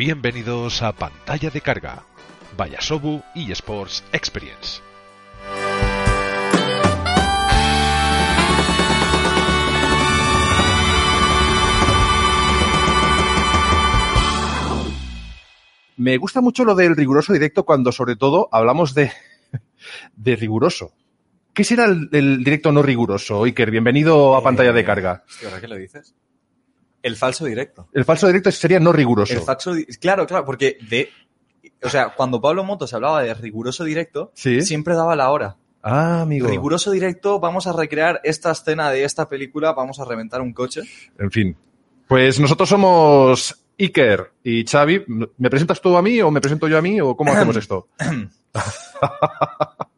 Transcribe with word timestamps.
Bienvenidos 0.00 0.80
a 0.80 0.92
Pantalla 0.92 1.50
de 1.50 1.60
Carga, 1.60 2.04
Vayasobu 2.56 3.22
eSports 3.34 4.02
Experience. 4.14 4.80
Me 15.98 16.16
gusta 16.16 16.40
mucho 16.40 16.64
lo 16.64 16.74
del 16.74 16.96
riguroso 16.96 17.34
directo 17.34 17.66
cuando 17.66 17.92
sobre 17.92 18.16
todo 18.16 18.48
hablamos 18.52 18.94
de, 18.94 19.12
de 20.16 20.36
riguroso. 20.36 20.94
¿Qué 21.52 21.62
será 21.62 21.84
el, 21.84 22.08
el 22.12 22.42
directo 22.42 22.72
no 22.72 22.82
riguroso, 22.82 23.44
Iker? 23.44 23.70
Bienvenido 23.70 24.34
a 24.34 24.42
pantalla 24.42 24.72
de 24.72 24.82
carga. 24.82 25.24
Hostia, 25.28 25.48
¿ahora 25.48 25.60
qué 25.60 25.68
lo 25.68 25.74
dices? 25.76 26.14
El 27.02 27.16
falso 27.16 27.44
directo. 27.46 27.88
El 27.92 28.04
falso 28.04 28.26
directo 28.26 28.50
sería 28.50 28.80
no 28.80 28.92
riguroso. 28.92 29.32
El 29.32 29.40
falso, 29.40 29.72
claro, 30.00 30.26
claro, 30.26 30.44
porque 30.44 30.78
de, 30.88 31.08
o 31.82 31.88
sea, 31.88 32.14
cuando 32.14 32.40
Pablo 32.40 32.64
Motos 32.64 32.92
hablaba 32.92 33.22
de 33.22 33.32
riguroso 33.34 33.84
directo, 33.84 34.32
Sí. 34.34 34.62
siempre 34.62 34.94
daba 34.94 35.16
la 35.16 35.30
hora. 35.30 35.56
Ah, 35.82 36.20
amigo. 36.22 36.46
Riguroso 36.46 36.90
directo, 36.90 37.40
vamos 37.40 37.66
a 37.66 37.72
recrear 37.72 38.20
esta 38.22 38.50
escena 38.50 38.90
de 38.90 39.04
esta 39.04 39.30
película, 39.30 39.72
vamos 39.72 39.98
a 39.98 40.04
reventar 40.04 40.42
un 40.42 40.52
coche. 40.52 40.82
En 41.18 41.30
fin. 41.30 41.56
Pues 42.06 42.38
nosotros 42.38 42.68
somos 42.68 43.64
Iker 43.78 44.30
y 44.44 44.66
Xavi. 44.66 45.04
¿Me 45.38 45.48
presentas 45.48 45.80
tú 45.80 45.96
a 45.96 46.02
mí 46.02 46.20
o 46.20 46.30
me 46.30 46.42
presento 46.42 46.68
yo 46.68 46.76
a 46.76 46.82
mí 46.82 47.00
o 47.00 47.16
cómo 47.16 47.32
hacemos 47.32 47.56
esto? 47.56 47.88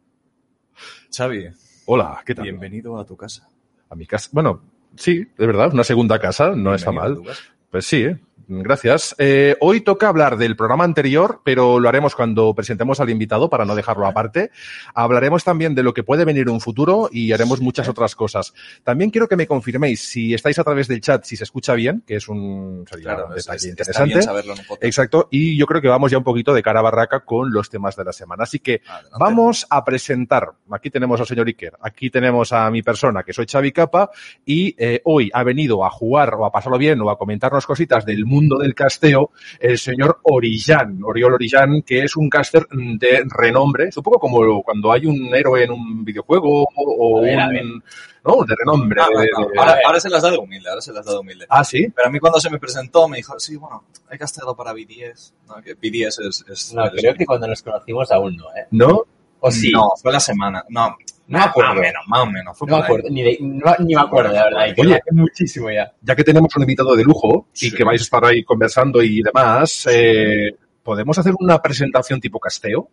Xavi, 1.14 1.48
Hola, 1.86 2.22
¿qué 2.24 2.34
tal? 2.34 2.44
bienvenido 2.44 2.98
a 2.98 3.04
tu 3.04 3.16
casa. 3.16 3.48
A 3.90 3.94
mi 3.94 4.06
casa. 4.06 4.28
Bueno, 4.32 4.62
sí, 4.96 5.26
de 5.36 5.46
verdad, 5.46 5.72
una 5.72 5.84
segunda 5.84 6.18
casa, 6.18 6.52
no 6.54 6.74
está 6.74 6.90
Bienvenido 6.90 7.22
mal. 7.24 7.36
Pues 7.70 7.86
sí, 7.86 8.02
¿eh? 8.02 8.18
Gracias. 8.62 9.14
Eh, 9.18 9.56
hoy 9.60 9.80
toca 9.80 10.08
hablar 10.08 10.36
del 10.36 10.56
programa 10.56 10.84
anterior, 10.84 11.40
pero 11.44 11.78
lo 11.80 11.88
haremos 11.88 12.14
cuando 12.14 12.54
presentemos 12.54 13.00
al 13.00 13.10
invitado 13.10 13.48
para 13.48 13.64
no 13.64 13.74
dejarlo 13.74 14.06
aparte. 14.06 14.50
Hablaremos 14.94 15.44
también 15.44 15.74
de 15.74 15.82
lo 15.82 15.94
que 15.94 16.02
puede 16.02 16.24
venir 16.24 16.42
en 16.42 16.50
un 16.50 16.60
futuro 16.60 17.08
y 17.12 17.32
haremos 17.32 17.60
muchas 17.60 17.88
otras 17.88 18.14
cosas. 18.14 18.52
También 18.84 19.10
quiero 19.10 19.28
que 19.28 19.36
me 19.36 19.46
confirméis 19.46 20.02
si 20.08 20.34
estáis 20.34 20.58
a 20.58 20.64
través 20.64 20.88
del 20.88 21.00
chat, 21.00 21.24
si 21.24 21.36
se 21.36 21.44
escucha 21.44 21.74
bien, 21.74 22.02
que 22.06 22.16
es 22.16 22.28
un, 22.28 22.84
sería 22.88 23.04
Claro, 23.14 23.26
un 23.28 23.34
detalle 23.34 23.56
es- 23.56 23.64
está 23.64 24.04
interesante. 24.04 24.42
bien 24.42 24.44
en 24.44 24.50
un. 24.70 24.78
Exacto, 24.80 25.28
y 25.30 25.56
yo 25.56 25.66
creo 25.66 25.80
que 25.80 25.88
vamos 25.88 26.10
ya 26.10 26.18
un 26.18 26.24
poquito 26.24 26.52
de 26.54 26.62
cara 26.62 26.80
a 26.80 26.82
barraca 26.82 27.20
con 27.20 27.52
los 27.52 27.70
temas 27.70 27.96
de 27.96 28.04
la 28.04 28.12
semana. 28.12 28.44
Así 28.44 28.58
que 28.58 28.82
Adelante. 28.86 29.16
Vamos 29.18 29.66
a 29.70 29.84
presentar. 29.84 30.50
Aquí 30.70 30.90
tenemos 30.90 31.20
al 31.20 31.26
señor 31.26 31.46
Iker, 31.46 31.74
aquí 31.80 32.10
tenemos 32.10 32.52
a 32.52 32.70
mi 32.70 32.82
persona, 32.82 33.22
que 33.22 33.32
soy 33.32 33.46
Xavi 33.46 33.72
Capa, 33.72 34.10
y 34.44 34.74
eh, 34.78 35.00
hoy 35.04 35.30
ha 35.32 35.42
venido 35.42 35.84
a 35.84 35.90
jugar 35.90 36.34
o 36.34 36.44
a 36.44 36.50
pasarlo 36.52 36.78
bien 36.78 37.00
o 37.00 37.10
a 37.10 37.16
comentarnos 37.18 37.66
cositas 37.66 38.04
del 38.04 38.24
mundo 38.26 38.41
del 38.48 38.74
casteo 38.74 39.30
el 39.60 39.78
señor 39.78 40.18
Orillán, 40.22 41.00
Oriol 41.04 41.34
Orillán, 41.34 41.82
que 41.82 42.02
es 42.04 42.16
un 42.16 42.28
caster 42.30 42.66
de 42.70 43.24
renombre, 43.28 43.90
supongo 43.92 44.18
como 44.18 44.62
cuando 44.62 44.92
hay 44.92 45.06
un 45.06 45.34
héroe 45.34 45.64
en 45.64 45.70
un 45.72 46.04
videojuego 46.04 46.66
o 46.74 47.18
A 47.18 47.22
ver, 47.22 47.40
a 47.40 47.48
un... 47.48 47.82
No, 48.24 48.44
de 48.44 48.54
renombre. 48.56 49.00
Ah, 49.02 49.08
de- 49.08 49.28
no, 49.36 49.48
de- 49.48 49.58
ahora, 49.58 49.78
ahora 49.84 49.98
se 50.00 50.08
las 50.08 50.22
da 50.22 50.30
de 50.30 50.38
humilde, 50.38 50.68
ahora 50.68 50.80
se 50.80 50.92
las 50.92 51.04
da 51.04 51.12
de 51.12 51.18
humilde. 51.18 51.44
Ah, 51.48 51.64
sí. 51.64 51.88
Pero 51.94 52.08
a 52.08 52.10
mí 52.12 52.20
cuando 52.20 52.38
se 52.38 52.50
me 52.50 52.58
presentó 52.60 53.08
me 53.08 53.16
dijo, 53.16 53.38
sí, 53.40 53.56
bueno, 53.56 53.82
he 54.10 54.16
casteado 54.16 54.54
para 54.54 54.72
BDS. 54.72 55.34
No, 55.48 55.56
que 55.62 55.74
BDS 55.74 56.18
es... 56.20 56.44
es 56.48 56.72
No, 56.74 56.84
es- 56.86 56.92
creo 56.96 57.14
que 57.14 57.26
cuando 57.26 57.48
nos 57.48 57.62
conocimos 57.62 58.12
aún 58.12 58.36
no, 58.36 58.44
¿eh? 58.56 58.66
¿No? 58.70 59.02
O 59.44 59.50
sí. 59.50 59.70
No, 59.72 59.90
fue 60.00 60.12
la 60.12 60.20
semana. 60.20 60.64
No, 60.68 60.96
No 61.26 61.38
me 61.38 61.44
acuerdo. 61.44 61.70
Más 61.74 61.78
o 61.78 61.80
menos, 61.82 62.02
más 62.08 62.20
o 62.20 62.26
menos. 62.26 62.58
Fue 62.58 62.68
No 62.68 62.76
me 62.78 62.82
acuerdo, 62.84 63.08
ni, 63.10 63.22
de- 63.22 63.38
no- 63.40 63.74
ni 63.80 63.94
me 63.94 64.00
acuerdo, 64.00 64.32
la 64.32 64.44
verdad. 64.44 64.74
Oye. 64.78 65.00
muchísimo 65.12 65.70
ya. 65.70 65.92
ya 66.00 66.14
que 66.16 66.24
tenemos 66.24 66.54
un 66.56 66.62
invitado 66.62 66.94
de 66.96 67.04
lujo 67.04 67.48
y 67.54 67.70
Sí. 67.70 67.74
que 67.74 67.84
vais 67.84 68.00
a 68.00 68.04
estar 68.04 68.24
ahí 68.24 68.42
conversando 68.44 69.02
y 69.02 69.22
demás, 69.22 69.86
eh, 69.90 70.54
¿podemos 70.82 71.18
hacer 71.18 71.32
una 71.38 71.60
presentación 71.60 72.20
tipo 72.20 72.38
casteo? 72.38 72.88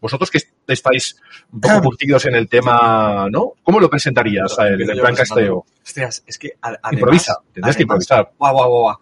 Vosotros 0.00 0.30
que 0.30 0.38
estáis 0.68 1.16
un 1.50 1.60
poco 1.60 1.80
curtidos 1.82 2.26
en 2.26 2.34
el 2.34 2.46
tema, 2.46 3.26
¿no? 3.30 3.52
¿Cómo 3.62 3.80
lo 3.80 3.88
presentarías 3.88 4.58
a 4.58 4.68
él, 4.68 4.82
en 4.82 4.98
plan 4.98 5.14
casteo? 5.14 5.64
Hostias, 5.82 6.22
es 6.26 6.38
que 6.38 6.50
además... 6.60 6.92
Improvisa, 6.92 7.36
tendrías 7.54 7.76
que 7.76 7.82
improvisar. 7.84 8.30
Guau, 8.38 8.52
guau, 8.54 8.68
guau. 8.70 8.96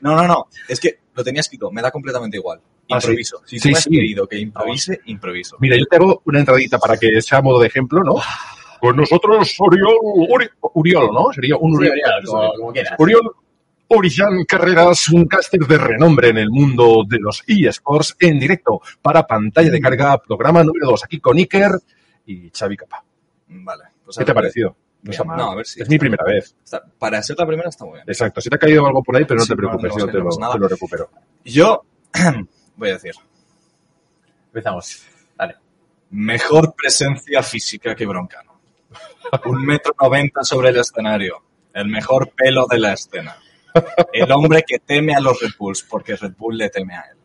No, 0.00 0.14
no, 0.14 0.26
no. 0.28 0.48
Es 0.68 0.78
que 0.78 0.98
lo 1.14 1.24
tenía 1.24 1.40
escrito, 1.40 1.70
me 1.70 1.80
da 1.80 1.90
completamente 1.90 2.36
igual. 2.36 2.60
Ah, 2.90 3.00
sí. 3.00 3.06
Improviso. 3.08 3.42
Si 3.46 3.58
Sí, 3.58 3.62
tú 3.62 3.68
me 3.72 3.78
has 3.78 3.84
sí. 3.84 3.90
pedido 3.90 4.26
que 4.28 4.38
improvise, 4.38 5.00
improviso. 5.06 5.56
Mira, 5.60 5.76
yo 5.76 5.84
te 5.86 5.96
hago 5.96 6.22
una 6.26 6.40
entradita 6.40 6.78
para 6.78 6.96
que 6.98 7.22
sea 7.22 7.40
modo 7.40 7.60
de 7.60 7.68
ejemplo, 7.68 8.02
¿no? 8.02 8.16
Con 8.80 8.96
nosotros, 8.96 9.54
Oriol, 9.60 9.94
Uri- 10.28 10.50
Uriol, 10.74 11.10
¿no? 11.12 11.32
Sería 11.32 11.56
un 11.56 11.72
Sí, 11.80 11.88
Uriol. 11.88 12.84
Oriol, 12.98 13.30
Orillán 13.88 14.44
Carreras, 14.46 15.08
un 15.10 15.26
caster 15.26 15.60
de 15.60 15.78
renombre 15.78 16.30
en 16.30 16.38
el 16.38 16.50
mundo 16.50 17.02
de 17.08 17.18
los 17.20 17.42
eSports 17.46 18.16
en 18.20 18.38
directo 18.40 18.80
para 19.00 19.26
pantalla 19.26 19.70
de 19.70 19.80
carga, 19.80 20.18
programa 20.18 20.64
número 20.64 20.86
2, 20.88 21.04
aquí 21.04 21.20
con 21.20 21.36
Iker 21.38 21.70
y 22.26 22.50
Xavi 22.50 22.76
Capa. 22.76 23.04
Vale. 23.48 23.84
Pues 24.04 24.16
¿Qué 24.18 24.24
te 24.24 24.30
ha 24.32 24.34
parecido? 24.34 24.76
No, 25.02 25.10
Bien, 25.10 25.30
a 25.40 25.54
ver 25.56 25.66
si 25.66 25.82
es 25.82 25.88
mi 25.88 25.98
primera 25.98 26.24
vez. 26.24 26.54
para 26.98 27.22
ser 27.22 27.36
la 27.38 27.46
primera 27.46 27.68
está 27.68 27.84
muy 27.84 27.94
bien. 27.94 28.04
Exacto. 28.08 28.40
Si 28.40 28.48
te 28.48 28.54
ha 28.56 28.58
caído 28.58 28.86
algo 28.86 29.02
por 29.02 29.16
ahí, 29.16 29.24
pero 29.24 29.38
no 29.38 29.44
Sí, 29.44 29.50
te 29.50 29.56
preocupes, 29.56 29.92
no, 29.92 29.98
yo 29.98 30.06
lo, 30.06 30.52
te 30.52 30.58
lo 30.58 30.68
recupero. 30.68 31.10
Yo 31.44 31.82
voy 32.76 32.90
a 32.90 32.92
decir, 32.94 33.14
Empezamos. 34.46 35.06
Vale. 35.36 35.56
mejor 36.10 36.74
presencia 36.74 37.42
física 37.42 37.94
que 37.94 38.04
Broncano. 38.04 38.60
Un 39.46 39.64
metro 39.64 39.94
noventa 39.98 40.44
sobre 40.44 40.68
el 40.68 40.76
escenario. 40.76 41.42
El 41.72 41.88
mejor 41.88 42.32
pelo 42.36 42.66
de 42.68 42.78
la 42.78 42.92
escena. 42.92 43.34
El 44.12 44.30
hombre 44.30 44.62
que 44.66 44.78
teme 44.78 45.14
a 45.14 45.20
los 45.20 45.40
Red 45.40 45.52
Bulls 45.58 45.82
porque 45.88 46.16
Red 46.16 46.34
Bull 46.36 46.58
le 46.58 46.68
teme 46.68 46.94
a 46.94 47.00
él. 47.00 47.16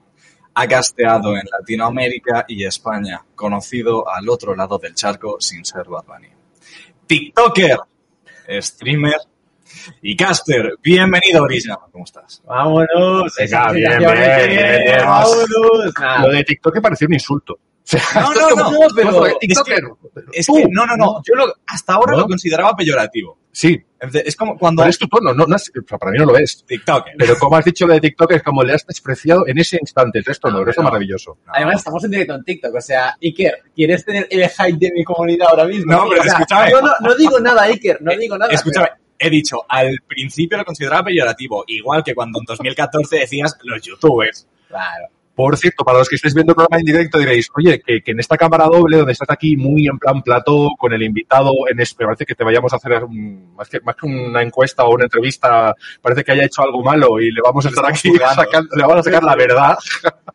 Ha 0.54 0.68
casteado 0.68 1.36
en 1.36 1.44
Latinoamérica 1.52 2.46
y 2.48 2.64
España, 2.64 3.24
conocido 3.36 4.10
al 4.10 4.28
otro 4.30 4.56
lado 4.56 4.80
del 4.80 4.96
charco 4.96 5.36
sin 5.40 5.66
ser 5.66 5.84
Bad 5.88 6.06
Bunny. 6.06 6.30
TikToker, 7.06 7.78
streamer 8.62 9.20
y 10.02 10.16
caster. 10.16 10.76
Bienvenido, 10.84 11.44
Orilla. 11.44 11.78
¿Cómo 11.92 12.04
estás? 12.06 12.42
Vámonos. 12.46 13.34
Venga, 13.38 13.72
bien, 13.72 14.00
que-. 14.00 14.98
Vámonos. 15.04 15.94
Nada. 16.00 16.22
Lo 16.28 16.34
de 16.34 16.44
TikTok 16.44 16.76
me 16.76 16.82
pareció 16.82 17.08
un 17.08 17.14
insulto. 17.14 17.60
No, 18.16 18.34
no, 18.34 18.72
no, 18.72 18.80
pero 18.94 19.26
es 19.28 19.40
TikToker. 19.40 19.80
Es 20.34 20.48
que, 20.48 20.66
no, 20.70 20.86
no, 20.86 20.98
no. 20.98 21.22
Yo 21.26 21.36
lo- 21.36 21.54
hasta 21.68 21.94
ahora 21.94 22.14
¿No? 22.14 22.20
lo 22.20 22.28
consideraba 22.28 22.76
peyorativo. 22.76 23.38
Sí, 23.50 23.82
Es 24.02 24.36
como 24.36 24.58
cuando... 24.58 24.82
pero 24.82 24.90
es 24.90 25.00
tu 25.00 25.08
tono, 25.08 25.34
no, 25.34 25.46
no 25.48 25.56
es- 25.56 25.72
o 25.72 25.88
sea, 25.88 25.98
para 25.98 26.12
mí 26.12 26.18
no 26.20 26.26
lo 26.26 26.38
es. 26.38 26.66
TikToker. 26.68 27.14
Pero 27.18 27.38
como 27.40 27.56
has 27.56 27.64
dicho 27.64 27.88
lo 27.88 27.94
de 27.94 28.02
TikTok, 28.02 28.34
es 28.34 28.44
como 28.44 28.62
le 28.64 28.74
has 28.74 28.86
despreciado 28.86 29.48
en 29.48 29.58
ese 29.60 29.78
instante. 29.80 30.20
El 30.20 30.26
resto 30.26 30.52
no, 30.52 30.60
el 30.60 30.66
resto 30.66 30.82
No. 30.82 30.90
maravilloso. 30.90 31.38
Además, 31.48 31.78
estamos 31.78 32.04
en 32.04 32.12
directo 32.12 32.36
en 32.36 32.44
TikTok. 32.44 32.76
O 32.76 32.82
sea, 32.82 33.16
Iker, 33.24 33.54
¿quieres 33.74 34.04
tener 34.04 34.28
el 34.30 34.50
hype 34.50 34.78
de 34.78 34.92
mi 34.92 35.04
comunidad 35.06 35.48
ahora 35.50 35.64
mismo? 35.66 35.90
No, 35.94 36.10
pero 36.10 36.22
O 36.22 36.24
sea, 36.26 36.34
escúchame. 36.34 36.72
No 37.00 37.16
digo 37.16 37.40
nada, 37.40 37.64
Iker. 37.64 38.02
No 38.02 38.12
digo 38.18 38.38
nada. 38.38 38.52
Escúchame, 38.52 38.90
he 39.20 39.30
dicho, 39.30 39.66
al 39.68 40.00
principio 40.08 40.58
lo 40.58 40.66
consideraba 40.66 41.06
peyorativo, 41.06 41.64
igual 41.68 42.04
que 42.04 42.16
cuando 42.16 42.40
en 42.40 42.46
2014 42.46 43.18
decías 43.18 43.58
los 43.64 43.82
youtubers. 43.82 44.48
Claro. 44.68 45.08
Por 45.38 45.56
cierto, 45.56 45.86
para 45.86 46.00
los 46.00 46.10
que 46.10 46.16
estéis 46.16 46.34
viendo 46.34 46.52
el 46.52 46.56
programa 46.56 46.80
en 46.80 46.86
directo 46.86 47.20
diréis, 47.20 47.48
oye, 47.56 47.80
que, 47.80 48.02
que 48.02 48.12
en 48.12 48.20
esta 48.20 48.36
cámara 48.38 48.66
doble, 48.66 48.98
donde 48.98 49.12
estás 49.14 49.30
aquí 49.30 49.56
muy 49.56 49.86
en 49.88 50.00
plan 50.00 50.24
plató, 50.24 50.70
con 50.78 50.92
el 50.94 51.04
invitado, 51.04 51.52
en 51.70 51.80
este, 51.80 52.04
parece 52.06 52.26
que 52.26 52.34
te 52.34 52.44
vayamos 52.44 52.74
a 52.74 52.78
hacer 52.78 53.04
un- 53.04 53.54
más, 53.56 53.70
que, 53.70 53.80
más 53.82 53.96
que 53.96 54.08
una 54.08 54.42
encuesta 54.42 54.84
o 54.84 54.96
una 54.96 55.04
entrevista, 55.04 55.76
parece 56.02 56.24
que 56.24 56.32
haya 56.32 56.46
hecho 56.46 56.64
algo 56.64 56.82
malo 56.82 57.20
y 57.22 57.32
le 57.32 57.40
vamos 57.44 57.64
a 57.68 57.70
estar 57.70 57.86
aquí 57.86 58.12
sacando, 58.18 58.76
le 58.76 58.82
vamos 58.82 58.98
a 58.98 59.04
sacar 59.04 59.24
la 59.24 59.36
verdad. 59.36 59.78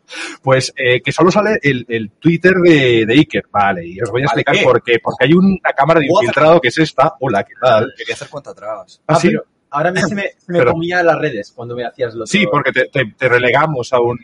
Pues 0.43 0.73
eh, 0.77 1.01
que 1.01 1.11
solo 1.11 1.31
sale 1.31 1.59
el, 1.62 1.87
el 1.89 2.11
Twitter 2.11 2.53
de, 2.57 3.07
de 3.07 3.15
Iker. 3.15 3.45
Vale, 3.51 3.87
y 3.87 4.01
os 4.01 4.11
voy 4.11 4.23
a 4.23 4.27
¿Vale 4.27 4.43
explicar 4.43 4.55
qué? 4.57 4.62
por 4.62 4.83
qué. 4.83 4.99
Porque 5.03 5.25
hay 5.25 5.32
una 5.32 5.73
cámara 5.75 6.00
de 6.00 6.06
infiltrado 6.06 6.61
que 6.61 6.69
es 6.69 6.76
esta. 6.79 7.15
Hola, 7.21 7.44
¿qué 7.44 7.55
tal? 7.61 7.93
Quería 7.97 8.15
hacer 8.15 8.29
cuenta 8.29 8.50
atrás. 8.50 9.00
Ah, 9.06 9.15
Ah, 9.15 9.17
sí, 9.17 9.29
pero 9.29 9.44
ahora 9.73 9.89
a 9.91 9.93
mí 9.93 10.01
se 10.03 10.15
me, 10.15 10.23
se 10.39 10.53
me 10.53 10.59
Pero- 10.61 10.73
comía 10.73 11.03
las 11.03 11.19
redes 11.19 11.53
cuando 11.55 11.75
me 11.75 11.85
hacías 11.85 12.15
lo 12.15 12.27
sí, 12.27 12.47
porque 12.47 12.73
te, 12.73 12.87
te- 12.87 13.15
te 13.19 13.29
relegamos 13.29 13.93
a 13.93 14.01
un... 14.01 14.19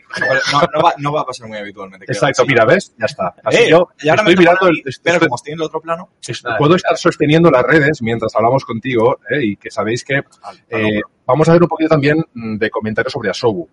No, 0.51 0.61
no 0.73 0.81
va, 0.83 0.93
no 0.97 1.11
va 1.11 1.21
a 1.21 1.25
pasar 1.25 1.47
muy 1.47 1.57
habitualmente. 1.57 2.05
Exacto, 2.07 2.45
mira, 2.45 2.65
¿ves? 2.65 2.93
Ya 2.97 3.05
está. 3.05 3.33
Así 3.43 3.63
Eh, 3.63 3.69
yo 3.69 3.89
y 4.01 4.09
ahora 4.09 4.21
estoy 4.21 4.35
me 4.35 4.39
mirando 4.39 4.67
el... 4.67 4.83
pero 5.03 5.19
como 5.19 5.35
estoy 5.35 5.53
en 5.53 5.59
el 5.59 5.63
otro 5.65 5.81
plano, 5.81 6.09
Vale, 6.43 6.57
puedo 6.57 6.69
vale. 6.71 6.77
estar 6.77 6.97
sosteniendo 6.97 7.49
las 7.51 7.63
redes 7.63 8.01
mientras 8.01 8.35
hablamos 8.35 8.63
contigo 8.65 9.19
¿eh? 9.29 9.43
y 9.43 9.55
que 9.57 9.69
sabéis 9.71 10.03
que 10.05 10.21
eh. 10.69 11.01
Vamos 11.29 11.47
a 11.47 11.53
ver 11.53 11.61
un 11.61 11.67
poquito 11.67 11.89
también 11.89 12.23
mm, 12.33 12.57
de 12.57 12.69
comentarios 12.69 13.13
sobre 13.13 13.29
Asobu. 13.29 13.67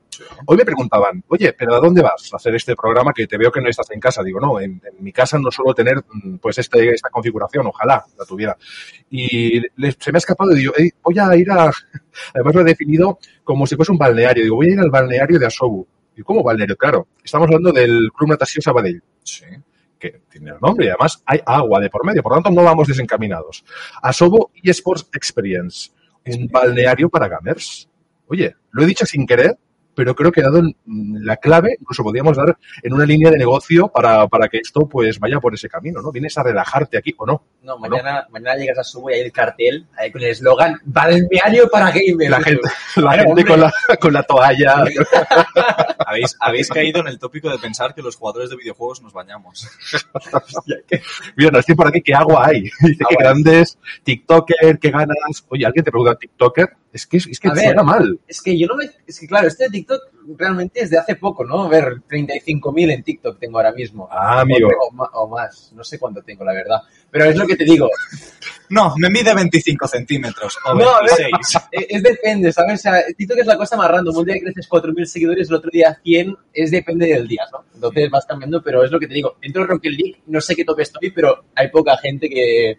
Hoy 0.46 0.56
me 0.56 0.64
preguntaban, 0.64 1.24
oye, 1.28 1.52
¿pero 1.54 1.74
a 1.74 1.80
dónde 1.80 2.02
vas 2.02 2.30
a 2.32 2.36
hacer 2.36 2.54
este 2.54 2.76
programa 2.76 3.12
que 3.12 3.26
te 3.26 3.36
veo 3.38 3.50
que 3.50 3.60
no 3.60 3.68
estás 3.68 3.90
en 3.90 4.00
casa? 4.00 4.22
Digo, 4.22 4.38
no, 4.40 4.60
en, 4.60 4.72
en 4.84 5.02
mi 5.04 5.12
casa 5.12 5.38
no 5.38 5.50
suelo 5.50 5.74
tener 5.74 5.96
mm, 6.12 6.36
pues 6.36 6.58
este, 6.58 6.90
esta 6.90 7.08
configuración, 7.10 7.66
ojalá 7.66 8.04
la 8.18 8.24
tuviera. 8.24 8.56
Y 9.10 9.60
se 9.98 10.12
me 10.12 10.16
ha 10.16 10.18
escapado 10.18 10.52
y 10.52 10.56
digo, 10.58 10.72
"Ey, 10.76 10.90
voy 11.02 11.18
a 11.18 11.34
ir 11.36 11.50
a... 11.50 11.70
Además 12.34 12.54
lo 12.54 12.60
he 12.60 12.64
definido 12.64 13.18
como 13.42 13.66
si 13.66 13.74
fuese 13.76 13.92
un 13.92 13.98
balneario. 13.98 14.42
Digo, 14.44 14.56
voy 14.56 14.68
a 14.70 14.72
ir 14.74 14.80
al 14.80 14.90
balneario 14.90 15.38
de 15.38 15.46
Asobu. 15.46 15.86
Y 16.16 16.22
¿cómo 16.22 16.42
balneario? 16.42 16.76
Claro, 16.76 17.08
estamos 17.24 17.46
hablando 17.46 17.72
del 17.72 18.10
Club 18.16 18.30
Natació 18.30 18.62
Sabadell 18.62 19.02
Sí. 19.22 19.44
que 19.98 20.20
tiene 20.30 20.50
el 20.50 20.56
nombre 20.62 20.86
y 20.86 20.88
además 20.88 21.22
hay 21.26 21.40
agua 21.44 21.80
de 21.80 21.90
por 21.90 22.04
medio, 22.06 22.22
por 22.22 22.32
lo 22.32 22.36
tanto 22.42 22.58
no 22.58 22.64
vamos 22.64 22.86
desencaminados. 22.88 23.64
Asobo 24.02 24.50
eSports 24.62 25.08
Experience, 25.12 25.90
un 26.26 26.48
balneario 26.48 27.08
para 27.08 27.28
gamers. 27.28 27.88
Oye, 28.26 28.54
lo 28.70 28.82
he 28.82 28.86
dicho 28.86 29.06
sin 29.06 29.26
querer, 29.26 29.56
pero 29.96 30.14
creo 30.14 30.30
que 30.30 30.40
he 30.40 30.44
dado 30.44 30.62
la 30.84 31.38
clave, 31.38 31.76
incluso 31.80 32.04
podríamos 32.04 32.36
dar 32.36 32.56
en 32.82 32.92
una 32.92 33.06
línea 33.06 33.30
de 33.30 33.38
negocio 33.38 33.88
para, 33.88 34.28
para 34.28 34.48
que 34.48 34.58
esto 34.58 34.86
pues 34.88 35.18
vaya 35.18 35.40
por 35.40 35.54
ese 35.54 35.68
camino, 35.68 36.02
¿no? 36.02 36.12
Vienes 36.12 36.36
a 36.38 36.42
relajarte 36.42 36.98
aquí 36.98 37.14
o 37.16 37.26
no. 37.26 37.42
No, 37.62 37.78
mañana, 37.78 38.26
mañana 38.30 38.56
llegas 38.56 38.78
a 38.78 38.84
Subo 38.84 39.10
y 39.10 39.14
hay 39.14 39.20
el 39.22 39.32
cartel 39.32 39.86
ahí 39.98 40.12
con 40.12 40.22
el 40.22 40.28
eslogan 40.28 40.78
balneario 40.84 41.68
para 41.68 41.90
gamers. 41.90 42.30
La 42.30 42.40
gente, 42.40 42.68
la 42.96 43.12
gente 43.12 43.44
con, 43.44 43.60
la, 43.60 43.72
con 43.98 44.12
la 44.12 44.22
toalla. 44.22 44.84
¿Habéis, 46.06 46.36
habéis 46.38 46.68
caído 46.68 47.00
en 47.00 47.08
el 47.08 47.18
tópico 47.18 47.50
de 47.50 47.58
pensar 47.58 47.94
que 47.94 48.02
los 48.02 48.16
jugadores 48.16 48.50
de 48.50 48.56
videojuegos 48.56 49.02
nos 49.02 49.12
bañamos. 49.12 49.68
Mira, 51.36 51.50
nos 51.50 51.64
dicen 51.64 51.76
por 51.76 51.88
aquí 51.88 52.02
qué 52.02 52.14
agua 52.14 52.46
hay. 52.46 52.62
Dice 52.80 53.04
que 53.08 53.16
hay. 53.16 53.16
grandes, 53.18 53.78
TikToker, 54.04 54.78
qué 54.78 54.90
ganas. 54.90 55.44
Oye, 55.48 55.64
alguien 55.66 55.84
te 55.84 55.90
pregunta 55.90 56.16
TikToker. 56.16 56.68
Es 56.92 57.06
que, 57.06 57.18
es 57.18 57.40
que 57.40 57.48
A 57.48 57.52
ver. 57.52 57.64
suena 57.64 57.82
mal. 57.82 58.18
Es 58.26 58.40
que 58.40 58.56
yo 58.56 58.66
no 58.66 58.76
me... 58.76 58.90
Es 59.06 59.20
que 59.20 59.26
claro, 59.26 59.48
este 59.48 59.64
de 59.64 59.70
TikTok 59.70 60.00
realmente 60.38 60.80
es 60.80 60.90
de 60.90 60.98
hace 60.98 61.16
poco, 61.16 61.44
¿no? 61.44 61.64
A 61.64 61.68
ver, 61.68 62.00
35.000 62.08 62.90
en 62.92 63.02
TikTok 63.02 63.38
tengo 63.38 63.58
ahora 63.58 63.72
mismo. 63.72 64.08
Ah, 64.10 64.40
amigo. 64.40 64.68
O, 65.12 65.28
más, 65.28 65.72
no 65.74 65.84
sé 65.84 65.98
cuánto 65.98 66.22
tengo, 66.22 66.44
la 66.44 66.52
verdad. 66.52 66.80
Pero 67.10 67.26
es 67.26 67.36
lo 67.36 67.46
que 67.46 67.56
te 67.56 67.64
digo. 67.64 67.90
No, 68.70 68.94
me 68.96 69.10
mide 69.10 69.34
25 69.34 69.86
centímetros 69.86 70.56
o 70.64 70.74
No, 70.74 70.88
a 70.88 71.00
ver. 71.02 71.10
26. 71.32 71.62
Es, 71.70 71.86
es 71.88 72.02
depende, 72.02 72.52
¿sabes? 72.52 72.80
O 72.80 72.82
sea, 72.82 73.02
TikTok 73.16 73.38
es 73.38 73.46
la 73.46 73.56
cosa 73.56 73.76
más 73.76 73.90
random. 73.90 74.16
Un 74.16 74.24
día 74.24 74.40
creces 74.40 74.68
4.000 74.68 75.04
seguidores, 75.04 75.48
el 75.48 75.54
otro 75.54 75.70
día 75.70 75.98
100. 76.02 76.36
Es 76.52 76.70
depende 76.70 77.06
del 77.06 77.28
día, 77.28 77.44
¿no? 77.52 77.64
Entonces 77.74 78.10
vas 78.10 78.24
cambiando, 78.24 78.62
pero 78.62 78.82
es 78.84 78.90
lo 78.90 78.98
que 78.98 79.06
te 79.06 79.14
digo. 79.14 79.36
Dentro 79.42 79.62
de 79.62 79.68
Rocket 79.68 79.92
League, 79.92 80.22
no 80.26 80.40
sé 80.40 80.56
qué 80.56 80.64
tope 80.64 80.82
estoy, 80.82 81.10
pero 81.10 81.44
hay 81.54 81.68
poca 81.68 81.96
gente 81.98 82.28
que, 82.28 82.78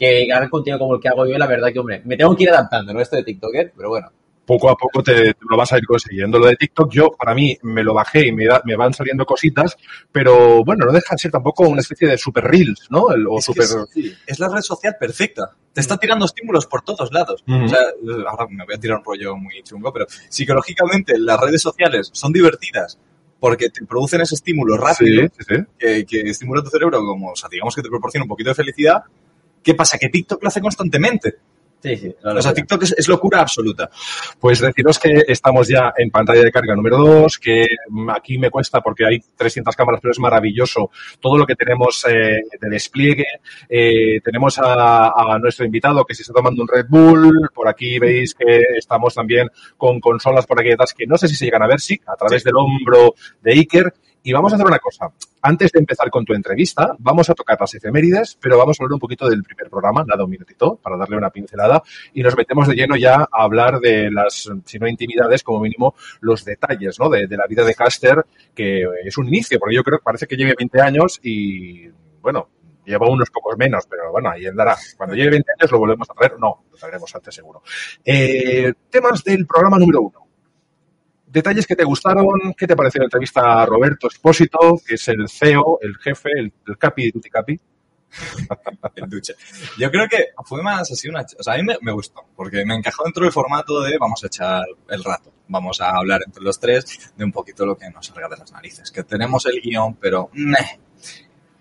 que 0.00 0.32
haga 0.32 0.48
contenido 0.48 0.78
como 0.78 0.94
el 0.96 1.00
que 1.00 1.08
hago 1.08 1.26
yo. 1.26 1.36
La 1.38 1.46
verdad 1.46 1.68
que, 1.72 1.78
hombre, 1.78 2.02
me 2.04 2.16
tengo 2.16 2.34
que 2.34 2.44
ir 2.44 2.50
adaptando, 2.50 2.92
¿no? 2.94 3.00
Esto 3.00 3.16
de 3.16 3.22
TikToker, 3.24 3.72
pero 3.76 3.90
bueno. 3.90 4.10
Poco 4.46 4.68
a 4.68 4.74
poco 4.76 5.00
te, 5.00 5.14
te 5.34 5.36
lo 5.48 5.56
vas 5.56 5.72
a 5.72 5.78
ir 5.78 5.84
consiguiendo. 5.86 6.36
Lo 6.40 6.46
de 6.46 6.56
TikTok, 6.56 6.90
yo, 6.90 7.10
para 7.16 7.34
mí, 7.36 7.56
me 7.62 7.84
lo 7.84 7.94
bajé 7.94 8.26
y 8.26 8.32
me, 8.32 8.46
da- 8.46 8.60
me 8.64 8.74
van 8.74 8.92
saliendo 8.92 9.24
cositas, 9.24 9.76
pero 10.10 10.64
bueno, 10.64 10.86
no 10.86 10.92
deja 10.92 11.14
de 11.14 11.18
ser 11.18 11.30
tampoco 11.30 11.68
una 11.68 11.80
especie 11.82 12.08
de 12.08 12.18
super 12.18 12.42
reels, 12.44 12.88
¿no? 12.90 13.12
El- 13.12 13.28
o 13.28 13.38
Es 13.38 13.44
super. 13.44 13.62
es- 13.62 14.16
Es 14.26 14.38
la 14.40 14.48
red 14.48 14.62
social 14.62 14.96
perfecta. 14.98 15.50
Te 15.72 15.80
está 15.80 15.98
tirando 15.98 16.24
estímulos 16.24 16.66
por 16.66 16.82
todos 16.82 17.12
lados. 17.12 17.44
O 17.46 17.68
sea, 17.68 17.78
ahora 18.28 18.46
me 18.50 18.64
voy 18.64 18.74
a 18.74 18.78
tirar 18.80 18.98
un 18.98 19.04
rollo 19.04 19.36
muy 19.36 19.62
chungo, 19.62 19.92
pero 19.92 20.06
psicológicamente 20.28 21.16
las 21.18 21.38
redes 21.40 21.62
sociales 21.62 22.10
son 22.12 22.32
divertidas 22.32 22.98
porque 23.38 23.70
te 23.70 23.84
producen 23.86 24.20
ese 24.22 24.34
estímulo 24.34 24.76
rápido 24.76 25.22
Sí, 25.22 25.28
sí, 25.38 25.44
sí. 25.56 25.64
que, 25.78 26.04
que 26.06 26.20
estimula 26.30 26.62
tu 26.62 26.70
cerebro, 26.70 26.98
como, 26.98 27.30
o 27.32 27.36
sea, 27.36 27.48
digamos 27.48 27.74
que 27.76 27.82
te 27.82 27.88
proporciona 27.88 28.24
un 28.24 28.28
poquito 28.28 28.50
de 28.50 28.54
felicidad. 28.54 29.02
¿Qué 29.62 29.74
pasa? 29.74 29.98
Que 29.98 30.08
TikTok 30.08 30.42
lo 30.42 30.48
hace 30.48 30.60
constantemente. 30.60 31.36
Sí, 31.82 31.96
sí. 31.96 32.14
O 32.22 32.42
sea, 32.42 32.52
TikTok 32.52 32.82
es, 32.82 32.94
es 32.98 33.08
locura 33.08 33.40
absoluta. 33.40 33.90
Pues 34.38 34.60
deciros 34.60 34.98
que 34.98 35.24
estamos 35.26 35.66
ya 35.68 35.92
en 35.96 36.10
pantalla 36.10 36.42
de 36.42 36.52
carga 36.52 36.76
número 36.76 36.98
2, 36.98 37.38
que 37.38 37.66
aquí 38.14 38.36
me 38.36 38.50
cuesta 38.50 38.82
porque 38.82 39.06
hay 39.06 39.20
300 39.36 39.74
cámaras, 39.74 40.00
pero 40.02 40.12
es 40.12 40.18
maravilloso 40.18 40.90
todo 41.20 41.38
lo 41.38 41.46
que 41.46 41.54
tenemos 41.54 42.04
eh, 42.06 42.42
de 42.60 42.68
despliegue. 42.68 43.24
Eh, 43.68 44.20
tenemos 44.22 44.58
a, 44.58 45.08
a 45.08 45.38
nuestro 45.38 45.64
invitado 45.64 46.04
que 46.04 46.14
se 46.14 46.22
está 46.22 46.34
tomando 46.34 46.62
un 46.62 46.68
Red 46.68 46.86
Bull. 46.88 47.48
Por 47.54 47.66
aquí 47.66 47.98
veis 47.98 48.34
que 48.34 48.62
estamos 48.76 49.14
también 49.14 49.48
con 49.78 50.00
consolas 50.00 50.46
por 50.46 50.60
aquí 50.60 50.68
detrás 50.68 50.92
que 50.92 51.06
no 51.06 51.16
sé 51.16 51.28
si 51.28 51.34
se 51.34 51.46
llegan 51.46 51.62
a 51.62 51.66
ver, 51.66 51.80
sí, 51.80 51.98
a 52.06 52.14
través 52.14 52.44
del 52.44 52.56
hombro 52.56 53.14
de 53.40 53.52
Iker. 53.52 53.94
Y 54.22 54.32
vamos 54.32 54.52
a 54.52 54.56
hacer 54.56 54.66
una 54.66 54.78
cosa. 54.78 55.10
Antes 55.42 55.72
de 55.72 55.78
empezar 55.78 56.10
con 56.10 56.24
tu 56.24 56.34
entrevista, 56.34 56.94
vamos 56.98 57.30
a 57.30 57.34
tocar 57.34 57.56
las 57.58 57.74
efemérides, 57.74 58.36
pero 58.40 58.58
vamos 58.58 58.78
a 58.78 58.84
hablar 58.84 58.94
un 58.94 59.00
poquito 59.00 59.28
del 59.28 59.42
primer 59.42 59.70
programa, 59.70 60.04
nada, 60.06 60.24
un 60.24 60.30
minutito, 60.30 60.76
para 60.76 60.98
darle 60.98 61.16
una 61.16 61.30
pincelada, 61.30 61.82
y 62.12 62.22
nos 62.22 62.36
metemos 62.36 62.68
de 62.68 62.74
lleno 62.74 62.96
ya 62.96 63.14
a 63.14 63.42
hablar 63.42 63.80
de 63.80 64.10
las, 64.10 64.50
si 64.66 64.78
no 64.78 64.86
intimidades, 64.86 65.42
como 65.42 65.60
mínimo 65.60 65.94
los 66.20 66.44
detalles, 66.44 67.00
¿no? 67.00 67.08
De, 67.08 67.26
la 67.28 67.46
vida 67.46 67.64
de 67.64 67.74
Caster, 67.74 68.26
que 68.54 68.84
es 69.04 69.16
un 69.16 69.28
inicio, 69.28 69.58
porque 69.58 69.76
yo 69.76 69.82
creo 69.82 69.98
que 69.98 70.04
parece 70.04 70.26
que 70.26 70.36
lleve 70.36 70.54
20 70.58 70.80
años 70.82 71.18
y, 71.22 71.88
bueno, 72.20 72.48
lleva 72.84 73.08
unos 73.08 73.30
pocos 73.30 73.56
menos, 73.56 73.86
pero 73.88 74.12
bueno, 74.12 74.30
ahí 74.30 74.46
andará. 74.46 74.76
Cuando 74.98 75.14
lleve 75.14 75.30
20 75.30 75.52
años 75.58 75.72
lo 75.72 75.78
volvemos 75.78 76.10
a 76.10 76.14
traer, 76.14 76.38
no, 76.38 76.64
lo 76.70 76.76
traeremos 76.76 77.14
antes 77.14 77.34
seguro. 77.34 77.62
Eh, 78.04 78.72
temas 78.90 79.24
del 79.24 79.46
programa 79.46 79.78
número 79.78 80.02
uno. 80.02 80.29
Detalles 81.30 81.66
que 81.66 81.76
te 81.76 81.84
gustaron, 81.84 82.26
¿qué 82.56 82.66
te 82.66 82.74
pareció 82.74 82.98
la 83.00 83.04
entrevista 83.04 83.62
a 83.62 83.66
Roberto 83.66 84.08
Espósito, 84.08 84.80
que 84.84 84.94
es 84.94 85.08
el 85.08 85.28
CEO, 85.28 85.78
el 85.80 85.96
jefe, 85.98 86.30
el, 86.36 86.52
el 86.66 86.76
capi 86.76 87.04
de 87.04 87.12
Tutti 87.12 87.30
Capi? 87.30 87.60
el 88.96 89.08
duche. 89.08 89.34
Yo 89.78 89.90
creo 89.90 90.08
que 90.08 90.30
fue 90.44 90.60
más 90.62 90.90
así 90.90 91.08
una... 91.08 91.24
O 91.38 91.42
sea, 91.42 91.54
a 91.54 91.56
mí 91.58 91.62
me, 91.62 91.76
me 91.82 91.92
gustó, 91.92 92.24
porque 92.34 92.64
me 92.64 92.74
encajó 92.74 93.04
dentro 93.04 93.22
del 93.22 93.32
formato 93.32 93.80
de 93.80 93.96
vamos 93.98 94.22
a 94.24 94.26
echar 94.26 94.64
el 94.88 95.04
rato, 95.04 95.32
vamos 95.46 95.80
a 95.80 95.90
hablar 95.90 96.20
entre 96.26 96.42
los 96.42 96.58
tres 96.58 97.12
de 97.16 97.24
un 97.24 97.30
poquito 97.30 97.64
lo 97.64 97.76
que 97.76 97.88
nos 97.90 98.06
salga 98.06 98.28
de 98.28 98.36
las 98.36 98.50
narices, 98.52 98.90
que 98.90 99.04
tenemos 99.04 99.46
el 99.46 99.60
guion, 99.60 99.94
pero... 99.94 100.30
meh. 100.32 100.80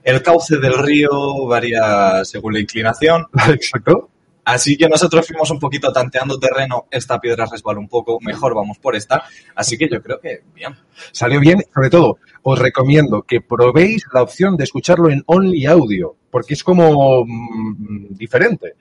El 0.01 0.23
cauce 0.23 0.57
del 0.57 0.77
río 0.77 1.45
varía 1.45 2.23
según 2.25 2.53
la 2.53 2.59
inclinación, 2.59 3.27
Exacto. 3.49 4.09
Así 4.53 4.77
que 4.77 4.87
nosotros 4.89 5.27
fuimos 5.27 5.49
un 5.51 5.59
poquito 5.59 5.91
tanteando 5.91 6.37
terreno, 6.39 6.85
esta 6.91 7.19
piedra 7.19 7.45
resbala 7.51 7.79
un 7.79 7.87
poco, 7.87 8.17
mejor 8.21 8.53
vamos 8.55 8.77
por 8.79 8.95
esta, 8.95 9.23
así 9.55 9.77
que 9.77 9.87
yo 9.89 10.01
creo 10.01 10.19
que 10.19 10.41
bien. 10.53 10.73
Salió 11.11 11.39
bien, 11.39 11.61
sobre 11.73 11.89
todo, 11.89 12.17
os 12.43 12.59
recomiendo 12.59 13.21
que 13.23 13.41
probéis 13.41 14.03
la 14.13 14.21
opción 14.21 14.55
de 14.57 14.63
escucharlo 14.65 15.09
en 15.09 15.23
Only 15.25 15.65
Audio, 15.65 16.15
porque 16.31 16.53
es 16.53 16.63
como 16.63 17.23
mm, 17.25 18.07
diferente. 18.15 18.73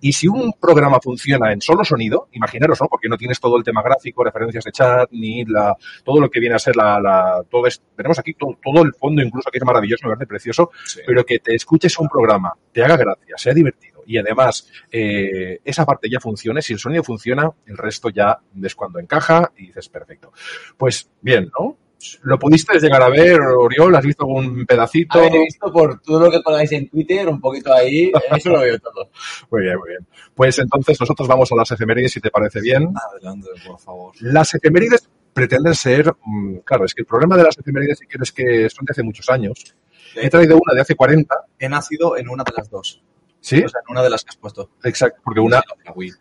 Y 0.00 0.12
si 0.12 0.26
un 0.28 0.52
programa 0.60 0.98
funciona 1.02 1.52
en 1.52 1.60
solo 1.60 1.84
sonido, 1.84 2.28
imaginaros, 2.32 2.80
¿no? 2.80 2.88
Porque 2.88 3.08
no 3.08 3.16
tienes 3.16 3.38
todo 3.40 3.56
el 3.56 3.62
tema 3.64 3.82
gráfico, 3.82 4.24
referencias 4.24 4.64
de 4.64 4.72
chat, 4.72 5.08
ni 5.12 5.44
la, 5.44 5.74
todo 6.04 6.20
lo 6.20 6.28
que 6.30 6.40
viene 6.40 6.54
a 6.56 6.58
ser 6.58 6.76
la, 6.76 7.00
la 7.00 7.42
todo 7.50 7.66
es- 7.66 7.80
tenemos 7.96 8.18
aquí 8.18 8.34
todo, 8.34 8.58
todo 8.62 8.82
el 8.82 8.92
fondo, 8.94 9.22
incluso 9.22 9.50
que 9.50 9.58
es 9.58 9.64
maravilloso, 9.64 10.06
me 10.06 10.14
parece 10.14 10.26
precioso, 10.26 10.70
Sí. 10.84 11.00
pero 11.06 11.24
que 11.24 11.38
te 11.38 11.54
escuches 11.54 11.98
un 11.98 12.08
programa, 12.08 12.52
te 12.72 12.82
haga 12.84 12.96
gracia, 12.96 13.34
sea 13.36 13.54
divertido 13.54 13.95
y 14.06 14.18
además 14.18 14.68
eh, 14.90 15.60
esa 15.64 15.84
parte 15.84 16.08
ya 16.10 16.20
funcione, 16.20 16.62
si 16.62 16.72
el 16.72 16.78
sonido 16.78 17.02
funciona, 17.02 17.50
el 17.66 17.76
resto 17.76 18.08
ya 18.10 18.38
es 18.62 18.74
cuando 18.74 18.98
encaja 18.98 19.52
y 19.56 19.66
dices 19.66 19.88
perfecto. 19.88 20.32
Pues 20.76 21.10
bien, 21.20 21.50
¿no? 21.58 21.76
¿Lo 22.22 22.38
pudiste 22.38 22.78
llegar 22.78 23.02
a 23.02 23.08
ver, 23.08 23.40
Oriol? 23.40 23.94
¿Has 23.96 24.04
visto 24.04 24.24
algún 24.24 24.66
pedacito? 24.66 25.18
Ver, 25.18 25.34
he 25.34 25.40
visto 25.40 25.72
por 25.72 26.00
todo 26.00 26.20
lo 26.20 26.30
que 26.30 26.42
colgáis 26.42 26.70
en 26.72 26.88
Twitter, 26.88 27.28
un 27.28 27.40
poquito 27.40 27.72
ahí, 27.72 28.12
eso 28.36 28.50
lo 28.50 28.60
veo 28.60 28.78
todo. 28.78 29.10
Muy 29.50 29.62
bien, 29.62 29.78
muy 29.78 29.88
bien. 29.90 30.06
Pues 30.34 30.58
entonces 30.58 31.00
nosotros 31.00 31.26
vamos 31.26 31.50
a 31.50 31.56
las 31.56 31.70
efemérides, 31.70 32.12
si 32.12 32.20
te 32.20 32.30
parece 32.30 32.60
bien. 32.60 32.92
Adelante, 33.12 33.48
por 33.66 33.78
favor. 33.78 34.14
Las 34.20 34.54
efemérides 34.54 35.08
pretenden 35.32 35.74
ser, 35.74 36.12
mm, 36.24 36.58
claro, 36.58 36.84
es 36.84 36.94
que 36.94 37.02
el 37.02 37.06
problema 37.06 37.36
de 37.36 37.44
las 37.44 37.58
efemérides, 37.58 37.98
si 37.98 38.06
quieres, 38.06 38.32
que 38.32 38.68
son 38.70 38.84
de 38.84 38.92
hace 38.92 39.02
muchos 39.02 39.28
años. 39.30 39.74
He 40.14 40.30
traído 40.30 40.56
una 40.56 40.74
de 40.74 40.80
hace 40.80 40.94
40, 40.94 41.34
He 41.58 41.68
nacido 41.68 42.16
en 42.16 42.28
una 42.28 42.44
de 42.44 42.52
las 42.56 42.70
dos. 42.70 43.02
¿Sí? 43.46 43.62
O 43.64 43.68
sea, 43.68 43.80
en 43.86 43.92
una 43.92 44.02
de 44.02 44.10
las 44.10 44.24
que 44.24 44.30
has 44.30 44.36
puesto. 44.36 44.70
Exacto, 44.82 45.20
porque 45.24 45.40
una 45.40 45.62
La 45.84 45.92
Wii. 45.92 46.12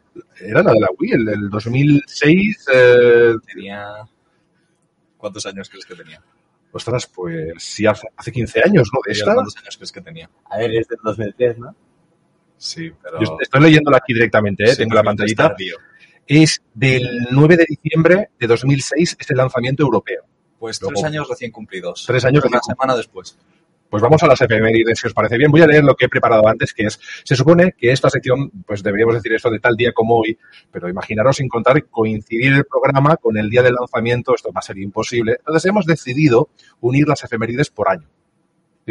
era 0.41 0.61
la 0.63 0.71
de 0.73 0.79
la 0.79 0.87
Wii, 0.97 1.11
el, 1.13 1.29
el 1.29 1.49
2006, 1.49 2.65
eh, 2.73 3.33
Tenía... 3.53 3.87
¿Cuántos 5.17 5.45
años 5.45 5.69
crees 5.69 5.85
que 5.85 5.95
tenía? 5.95 6.21
ostras, 6.71 7.07
pues 7.07 7.53
sí, 7.63 7.85
hace, 7.85 8.05
hace 8.17 8.31
15 8.33 8.61
años, 8.65 8.89
¿no? 8.93 8.99
De 9.05 9.13
esta. 9.13 9.33
¿Cuántos 9.33 9.55
años 9.57 9.77
crees 9.77 9.91
que 9.93 10.01
tenía? 10.01 10.29
A 10.51 10.57
ver, 10.57 10.75
es 10.75 10.87
del 10.89 10.99
2003, 11.01 11.57
¿no? 11.57 11.73
Sí, 12.57 12.91
pero... 13.01 13.17
Yo 13.21 13.37
estoy 13.39 13.61
leyéndola 13.61 13.95
aquí 13.97 14.13
directamente, 14.13 14.65
¿eh? 14.65 14.67
Sí, 14.67 14.77
tengo 14.79 14.93
la 14.93 15.03
pantallita. 15.03 15.47
tardío. 15.47 15.77
Es 16.27 16.61
del 16.73 17.27
9 17.31 17.55
de 17.57 17.65
diciembre 17.69 18.29
de 18.37 18.47
2006, 18.47 19.15
es 19.17 19.29
el 19.31 19.37
lanzamiento 19.37 19.83
europeo. 19.83 20.25
Pues 20.59 20.81
Luego- 20.81 20.93
tres 20.95 21.05
años 21.05 21.29
recién 21.29 21.51
cumplidos. 21.51 22.03
Tres 22.05 22.25
años 22.25 22.43
Una 22.43 22.57
recién 22.57 22.75
semana 22.75 22.97
después. 22.97 23.37
Pues 23.95 24.03
vamos 24.03 24.21
a 24.23 24.27
las 24.27 24.41
efemérides, 24.41 24.99
si 24.99 25.07
os 25.07 25.13
parece 25.13 25.37
bien. 25.37 25.49
Voy 25.49 25.61
a 25.61 25.67
leer 25.67 25.81
lo 25.81 25.95
que 25.95 26.03
he 26.03 26.09
preparado 26.09 26.45
antes, 26.49 26.73
que 26.73 26.83
es, 26.83 26.99
se 27.23 27.33
supone 27.33 27.75
que 27.77 27.93
esta 27.93 28.09
sección, 28.09 28.51
pues 28.67 28.83
deberíamos 28.83 29.15
decir 29.15 29.31
esto 29.31 29.49
de 29.49 29.59
tal 29.59 29.77
día 29.77 29.93
como 29.93 30.17
hoy, 30.17 30.37
pero 30.69 30.89
imaginaros 30.89 31.39
encontrar 31.39 31.81
coincidir 31.85 32.51
el 32.51 32.65
programa 32.65 33.15
con 33.15 33.37
el 33.37 33.49
día 33.49 33.63
del 33.63 33.75
lanzamiento, 33.75 34.35
esto 34.35 34.51
va 34.51 34.59
a 34.59 34.63
ser 34.63 34.79
imposible. 34.79 35.37
Entonces 35.39 35.69
hemos 35.69 35.85
decidido 35.85 36.49
unir 36.81 37.07
las 37.07 37.23
efemérides 37.23 37.69
por 37.69 37.87
año. 37.87 38.09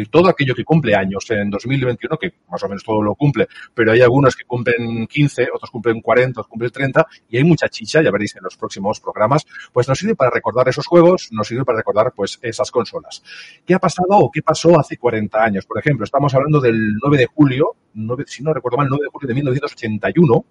Todo 0.09 0.27
aquello 0.27 0.53
que 0.53 0.65
cumple 0.65 0.93
años 0.93 1.25
en 1.29 1.49
2021, 1.49 2.17
que 2.17 2.33
más 2.49 2.61
o 2.63 2.67
menos 2.67 2.83
todo 2.83 3.01
lo 3.01 3.15
cumple, 3.15 3.47
pero 3.73 3.93
hay 3.93 4.01
algunos 4.01 4.35
que 4.35 4.43
cumplen 4.43 5.07
15, 5.07 5.47
otros 5.53 5.71
cumplen 5.71 6.01
40, 6.01 6.41
otros 6.41 6.49
cumplen 6.49 6.71
30, 6.71 7.07
y 7.29 7.37
hay 7.37 7.43
mucha 7.43 7.69
chicha, 7.69 8.01
ya 8.01 8.11
veréis 8.11 8.35
en 8.35 8.43
los 8.43 8.57
próximos 8.57 8.99
programas, 8.99 9.45
pues 9.71 9.87
nos 9.87 9.97
sirve 9.97 10.15
para 10.15 10.31
recordar 10.31 10.67
esos 10.67 10.85
juegos, 10.85 11.29
nos 11.31 11.47
sirve 11.47 11.63
para 11.63 11.77
recordar 11.77 12.11
pues 12.13 12.39
esas 12.41 12.71
consolas. 12.71 13.23
¿Qué 13.65 13.73
ha 13.73 13.79
pasado 13.79 14.09
o 14.09 14.29
qué 14.29 14.41
pasó 14.41 14.77
hace 14.79 14.97
40 14.97 15.43
años? 15.43 15.65
Por 15.65 15.79
ejemplo, 15.79 16.03
estamos 16.03 16.33
hablando 16.33 16.59
del 16.59 16.95
9 17.01 17.17
de 17.17 17.25
julio, 17.27 17.75
9 17.93 18.25
si 18.27 18.43
no 18.43 18.53
recuerdo 18.53 18.77
mal, 18.77 18.87
9 18.89 19.05
de 19.05 19.09
julio 19.09 19.27
de 19.27 19.33
1981, 19.33 20.45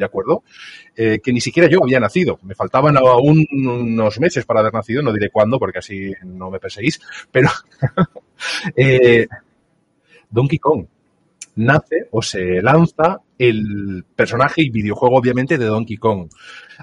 ¿de 0.00 0.06
acuerdo? 0.06 0.42
Eh, 0.96 1.20
que 1.22 1.32
ni 1.32 1.40
siquiera 1.40 1.68
yo 1.68 1.78
había 1.82 2.00
nacido. 2.00 2.40
Me 2.42 2.56
faltaban 2.56 2.96
aún 2.96 3.46
unos 3.52 4.18
meses 4.18 4.44
para 4.44 4.60
haber 4.60 4.74
nacido, 4.74 5.02
no 5.02 5.12
diré 5.12 5.30
cuándo, 5.30 5.58
porque 5.58 5.78
así 5.78 6.12
no 6.24 6.50
me 6.50 6.58
perseguís, 6.58 7.00
pero 7.30 7.48
eh, 8.76 9.28
Donkey 10.30 10.58
Kong 10.58 10.86
nace 11.56 12.08
o 12.10 12.22
se 12.22 12.62
lanza 12.62 13.20
el 13.38 14.04
personaje 14.16 14.62
y 14.62 14.70
videojuego, 14.70 15.16
obviamente, 15.16 15.58
de 15.58 15.66
Donkey 15.66 15.96
Kong. 15.96 16.28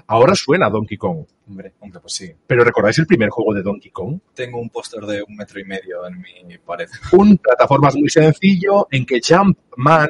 Ahora 0.06 0.34
suena 0.34 0.70
Donkey 0.70 0.96
Kong. 0.96 1.24
Hombre. 1.48 1.72
Hombre, 1.80 2.00
pues 2.00 2.12
sí. 2.12 2.32
Pero 2.46 2.64
¿recordáis 2.64 2.98
el 2.98 3.06
primer 3.06 3.30
juego 3.30 3.54
de 3.54 3.62
Donkey 3.62 3.90
Kong? 3.90 4.20
Tengo 4.34 4.60
un 4.60 4.70
póster 4.70 5.04
de 5.06 5.22
un 5.22 5.36
metro 5.36 5.60
y 5.60 5.64
medio 5.64 6.06
en 6.06 6.20
mi 6.46 6.58
pared. 6.58 6.88
Un 7.12 7.38
plataformas 7.38 7.96
muy 7.96 8.10
sencillo 8.10 8.86
en 8.90 9.06
que 9.06 9.20
Jumpman, 9.26 10.08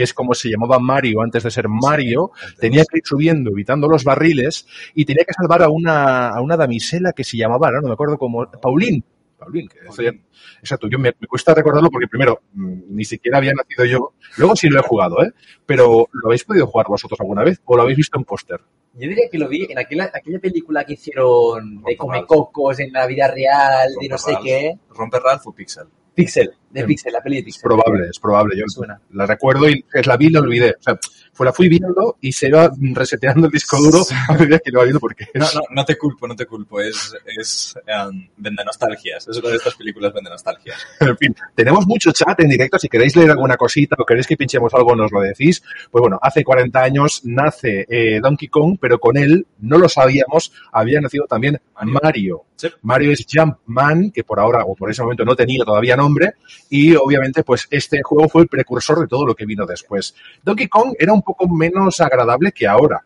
que 0.00 0.04
es 0.04 0.14
como 0.14 0.32
se 0.32 0.48
llamaba 0.48 0.78
Mario 0.78 1.20
antes 1.20 1.42
de 1.42 1.50
ser 1.50 1.68
Mario, 1.68 2.30
tenía 2.58 2.84
que 2.90 2.96
ir 2.98 3.02
subiendo, 3.04 3.50
evitando 3.50 3.86
los 3.86 4.02
barriles, 4.02 4.66
y 4.94 5.04
tenía 5.04 5.24
que 5.26 5.34
salvar 5.34 5.62
a 5.62 5.68
una, 5.68 6.30
a 6.30 6.40
una 6.40 6.56
damisela 6.56 7.12
que 7.12 7.22
se 7.22 7.36
llamaba, 7.36 7.66
ahora 7.66 7.80
no 7.82 7.88
me 7.88 7.92
acuerdo 7.92 8.16
cómo, 8.16 8.50
Pauline. 8.50 9.02
Pauline, 9.38 9.68
que 9.68 9.78
eso 9.88 10.00
ya- 10.02 10.12
exacto, 10.60 10.88
yo 10.88 10.98
me, 10.98 11.12
me 11.20 11.26
cuesta 11.26 11.52
recordarlo 11.54 11.90
porque 11.90 12.06
primero, 12.08 12.40
mm, 12.54 12.74
ni 12.88 13.04
siquiera 13.04 13.36
había 13.36 13.52
nacido 13.52 13.84
yo, 13.84 14.14
luego 14.38 14.56
sí 14.56 14.70
lo 14.70 14.80
he 14.80 14.82
jugado, 14.82 15.22
¿eh? 15.22 15.32
Pero 15.66 16.06
¿lo 16.12 16.28
habéis 16.28 16.44
podido 16.44 16.66
jugar 16.66 16.86
vosotros 16.88 17.20
alguna 17.20 17.44
vez 17.44 17.60
o 17.66 17.76
lo 17.76 17.82
habéis 17.82 17.98
visto 17.98 18.18
en 18.18 18.24
póster? 18.24 18.60
Yo 18.94 19.00
diría 19.08 19.28
que 19.30 19.38
lo 19.38 19.48
vi 19.48 19.66
en 19.70 19.78
aquella, 19.78 20.10
aquella 20.14 20.38
película 20.40 20.84
que 20.84 20.94
hicieron 20.94 21.76
de 21.76 21.76
Romper 21.82 21.96
Come 21.98 22.16
Ralph. 22.18 22.26
Cocos 22.26 22.80
en 22.80 22.92
la 22.92 23.06
vida 23.06 23.28
real, 23.28 23.90
de 24.00 24.08
no 24.08 24.16
sé 24.18 24.32
Ralph. 24.32 24.44
qué. 24.44 24.72
¿Rompe 24.94 25.18
Ralph 25.20 25.46
o 25.46 25.52
Pixel? 25.52 25.84
Pixel, 26.20 26.50
de. 26.70 26.84
Pixel, 26.84 27.12
la 27.12 27.22
peli 27.22 27.36
de 27.36 27.40
Es 27.40 27.44
Pixel. 27.46 27.62
probable, 27.62 28.08
es 28.08 28.18
probable. 28.18 28.56
Yo 28.58 28.64
suena. 28.68 29.00
la 29.12 29.26
recuerdo 29.26 29.68
y 29.68 29.84
es 29.92 30.06
la 30.06 30.16
vi 30.16 30.26
y 30.26 30.30
la 30.30 30.40
olvidé. 30.40 30.76
O 30.78 30.82
sea, 30.82 30.98
fue 31.40 31.46
la 31.46 31.54
fui 31.54 31.70
viendo 31.70 32.18
y 32.20 32.32
se 32.32 32.48
iba 32.48 32.70
reseteando 32.92 33.46
el 33.46 33.50
disco 33.50 33.78
duro 33.78 34.04
a 34.28 34.34
medida 34.34 34.58
que 34.58 34.70
lo 34.70 34.80
iba 34.80 34.84
viendo 34.84 35.00
porque 35.00 35.26
No, 35.32 35.46
no, 35.54 35.60
no 35.70 35.84
te 35.86 35.96
culpo, 35.96 36.28
no 36.28 36.36
te 36.36 36.44
culpo. 36.44 36.82
Es, 36.82 37.16
es 37.24 37.74
um, 37.88 38.28
vende 38.36 38.62
nostalgias. 38.62 39.26
Es 39.26 39.38
una 39.38 39.48
de 39.48 39.56
estas 39.56 39.74
películas 39.74 40.12
vende 40.12 40.28
nostalgias. 40.28 40.76
En 41.00 41.16
fin, 41.16 41.34
tenemos 41.54 41.86
mucho 41.86 42.12
chat 42.12 42.38
en 42.40 42.50
directo. 42.50 42.78
Si 42.78 42.90
queréis 42.90 43.16
leer 43.16 43.30
alguna 43.30 43.56
cosita 43.56 43.96
o 43.98 44.04
queréis 44.04 44.26
que 44.26 44.36
pinchemos 44.36 44.74
algo, 44.74 44.94
nos 44.94 45.10
lo 45.12 45.22
decís. 45.22 45.62
Pues 45.90 46.02
bueno, 46.02 46.18
hace 46.20 46.44
40 46.44 46.78
años 46.78 47.22
nace 47.24 47.86
eh, 47.88 48.20
Donkey 48.22 48.48
Kong, 48.48 48.76
pero 48.78 48.98
con 48.98 49.16
él, 49.16 49.46
no 49.60 49.78
lo 49.78 49.88
sabíamos, 49.88 50.52
había 50.72 51.00
nacido 51.00 51.24
también 51.26 51.58
Mario. 51.82 52.00
Mario. 52.02 52.44
Sí. 52.56 52.68
Mario 52.82 53.12
es 53.12 53.26
Jumpman, 53.26 54.10
que 54.10 54.24
por 54.24 54.38
ahora 54.38 54.64
o 54.66 54.74
por 54.74 54.90
ese 54.90 55.02
momento 55.02 55.24
no 55.24 55.34
tenía 55.34 55.64
todavía 55.64 55.96
nombre, 55.96 56.34
y 56.68 56.94
obviamente 56.94 57.42
pues 57.42 57.66
este 57.70 58.02
juego 58.02 58.28
fue 58.28 58.42
el 58.42 58.48
precursor 58.48 59.00
de 59.00 59.06
todo 59.06 59.24
lo 59.24 59.34
que 59.34 59.46
vino 59.46 59.64
después. 59.64 60.14
Donkey 60.42 60.68
Kong 60.68 60.92
era 60.98 61.14
un 61.14 61.22
poco 61.22 61.29
menos 61.48 62.00
agradable 62.00 62.52
que 62.52 62.66
ahora. 62.66 63.04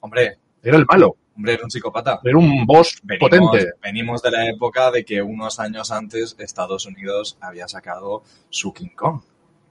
Hombre, 0.00 0.38
Era 0.62 0.76
el 0.76 0.86
malo, 0.86 1.16
hombre, 1.36 1.54
era 1.54 1.64
un 1.64 1.70
psicópata. 1.70 2.20
era 2.24 2.36
un 2.36 2.64
boss 2.66 3.00
Venimos, 3.02 3.30
potente. 3.30 3.72
venimos 3.82 4.22
de 4.22 4.30
la 4.30 4.48
época 4.48 4.90
de 4.90 5.04
que 5.04 5.20
unos 5.22 5.58
años 5.60 5.90
antes 5.90 6.36
Estados 6.38 6.86
Unidos 6.86 7.36
había 7.40 7.66
sacado 7.68 8.22
su 8.50 8.72
King 8.72 8.94
Kong. 8.96 9.20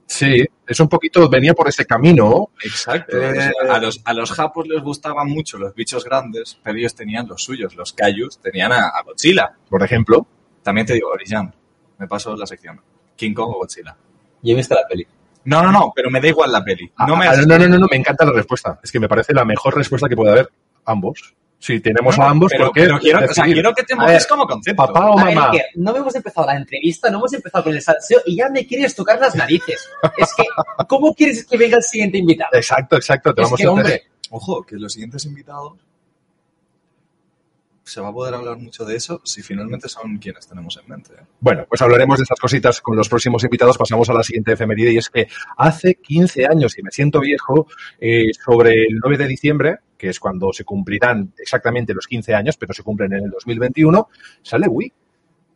Sí, 0.06 0.44
es 0.66 0.80
un 0.80 0.88
poquito, 0.88 1.26
venía 1.30 1.54
por 1.54 1.68
ese 1.68 1.86
camino. 1.86 2.50
Exacto. 2.62 3.16
Eh, 3.16 3.30
O 3.30 3.34
sea, 3.34 3.74
a, 3.74 3.78
los, 3.78 4.02
a 4.04 4.12
los 4.12 4.30
japos 4.32 4.66
les 4.68 4.82
gustaban 4.82 5.28
mucho 5.28 5.56
los 5.56 5.74
bichos 5.74 6.04
grandes, 6.04 6.58
pero 6.62 6.76
ellos 6.76 6.94
tenían 6.94 7.26
los 7.26 7.42
suyos. 7.42 7.74
Los 7.76 7.94
Kaijus 7.94 8.38
tenían 8.38 8.72
a, 8.72 8.88
a 8.88 9.02
Godzilla. 9.04 9.56
Por 9.70 9.82
ejemplo, 9.82 10.26
También 10.62 10.86
te 10.86 10.92
digo, 10.94 11.08
Orijan, 11.08 11.54
me 11.98 12.06
paso 12.06 12.36
la 12.36 12.46
sección. 12.46 12.78
King 13.16 13.32
Kong 13.32 13.50
o 13.54 13.58
Godzilla. 13.60 13.96
Yo 14.42 14.52
he 14.52 14.56
visto 14.56 14.74
la 14.74 14.86
peli. 14.86 15.06
No, 15.44 15.62
no, 15.62 15.72
no, 15.72 15.92
pero 15.94 16.10
me 16.10 16.20
da 16.20 16.28
igual 16.28 16.52
la 16.52 16.62
peli. 16.62 16.90
No 17.06 17.16
me 17.16 17.26
Ah, 17.26 17.34
no, 17.36 17.58
no, 17.58 17.68
no, 17.68 17.78
no, 17.78 17.86
me 17.90 17.96
encanta 17.96 18.24
la 18.24 18.32
respuesta. 18.32 18.78
Es 18.82 18.90
que 18.92 19.00
me 19.00 19.08
parece 19.08 19.32
la 19.34 19.44
mejor 19.44 19.76
respuesta 19.76 20.08
que 20.08 20.16
puede 20.16 20.32
haber. 20.32 20.50
Ambos. 20.84 21.34
Si 21.58 21.78
tenemos 21.78 22.18
No, 22.18 22.24
a 22.24 22.30
ambos, 22.30 22.50
pero, 22.50 22.64
¿por 22.66 22.74
qué? 22.74 22.80
pero 22.82 22.98
quiero, 22.98 23.24
o 23.24 23.28
sea, 23.28 23.44
quiero 23.44 23.72
que 23.72 23.84
te 23.84 23.94
mojes 23.94 24.26
como 24.26 24.46
concepto. 24.48 24.84
Papá 24.84 25.10
o 25.10 25.18
A 25.18 25.24
ver, 25.26 25.34
mamá. 25.36 25.50
Iker, 25.52 25.66
no 25.76 25.96
hemos 25.96 26.12
empezado 26.16 26.46
la 26.48 26.56
entrevista, 26.56 27.08
no 27.08 27.18
hemos 27.18 27.32
empezado 27.34 27.62
con 27.64 27.72
el 27.74 27.80
salseo 27.80 28.20
y 28.26 28.34
ya 28.36 28.48
me 28.48 28.66
quieres 28.66 28.94
tocar 28.96 29.20
las 29.20 29.36
narices. 29.36 29.88
Es 30.16 30.34
que, 30.36 30.42
¿cómo 30.88 31.14
quieres 31.14 31.46
que 31.46 31.56
venga 31.56 31.76
el 31.76 31.84
siguiente 31.84 32.18
invitado? 32.18 32.50
Exacto, 32.54 32.96
exacto. 32.96 33.32
Te 33.32 33.42
Es 33.42 33.46
vamos 33.46 33.60
que, 33.60 33.66
a 33.66 33.70
hombre, 33.70 34.02
Ojo, 34.30 34.64
que 34.64 34.74
los 34.76 34.92
siguientes 34.92 35.24
invitados 35.24 35.74
se 37.84 38.00
va 38.00 38.08
a 38.08 38.12
poder 38.12 38.34
hablar 38.34 38.58
mucho 38.58 38.84
de 38.84 38.96
eso 38.96 39.20
si 39.24 39.42
finalmente 39.42 39.88
son 39.88 40.18
quienes 40.18 40.46
tenemos 40.46 40.78
en 40.82 40.88
mente. 40.88 41.14
Bueno, 41.40 41.64
pues 41.68 41.82
hablaremos 41.82 42.18
de 42.18 42.22
estas 42.22 42.38
cositas 42.38 42.80
con 42.80 42.96
los 42.96 43.08
próximos 43.08 43.42
invitados. 43.44 43.78
Pasamos 43.78 44.08
a 44.08 44.14
la 44.14 44.22
siguiente 44.22 44.52
efeméride 44.52 44.92
y 44.92 44.98
es 44.98 45.10
que 45.10 45.28
hace 45.56 45.96
15 45.96 46.46
años, 46.46 46.78
y 46.78 46.82
me 46.82 46.90
siento 46.90 47.20
viejo, 47.20 47.66
eh, 48.00 48.30
sobre 48.44 48.84
el 48.84 48.98
9 49.02 49.18
de 49.18 49.26
diciembre, 49.26 49.78
que 49.96 50.08
es 50.08 50.20
cuando 50.20 50.52
se 50.52 50.64
cumplirán 50.64 51.32
exactamente 51.38 51.94
los 51.94 52.06
15 52.06 52.34
años, 52.34 52.56
pero 52.56 52.72
se 52.72 52.82
cumplen 52.82 53.12
en 53.12 53.24
el 53.24 53.30
2021, 53.30 54.08
sale 54.42 54.66
Wii. 54.68 54.92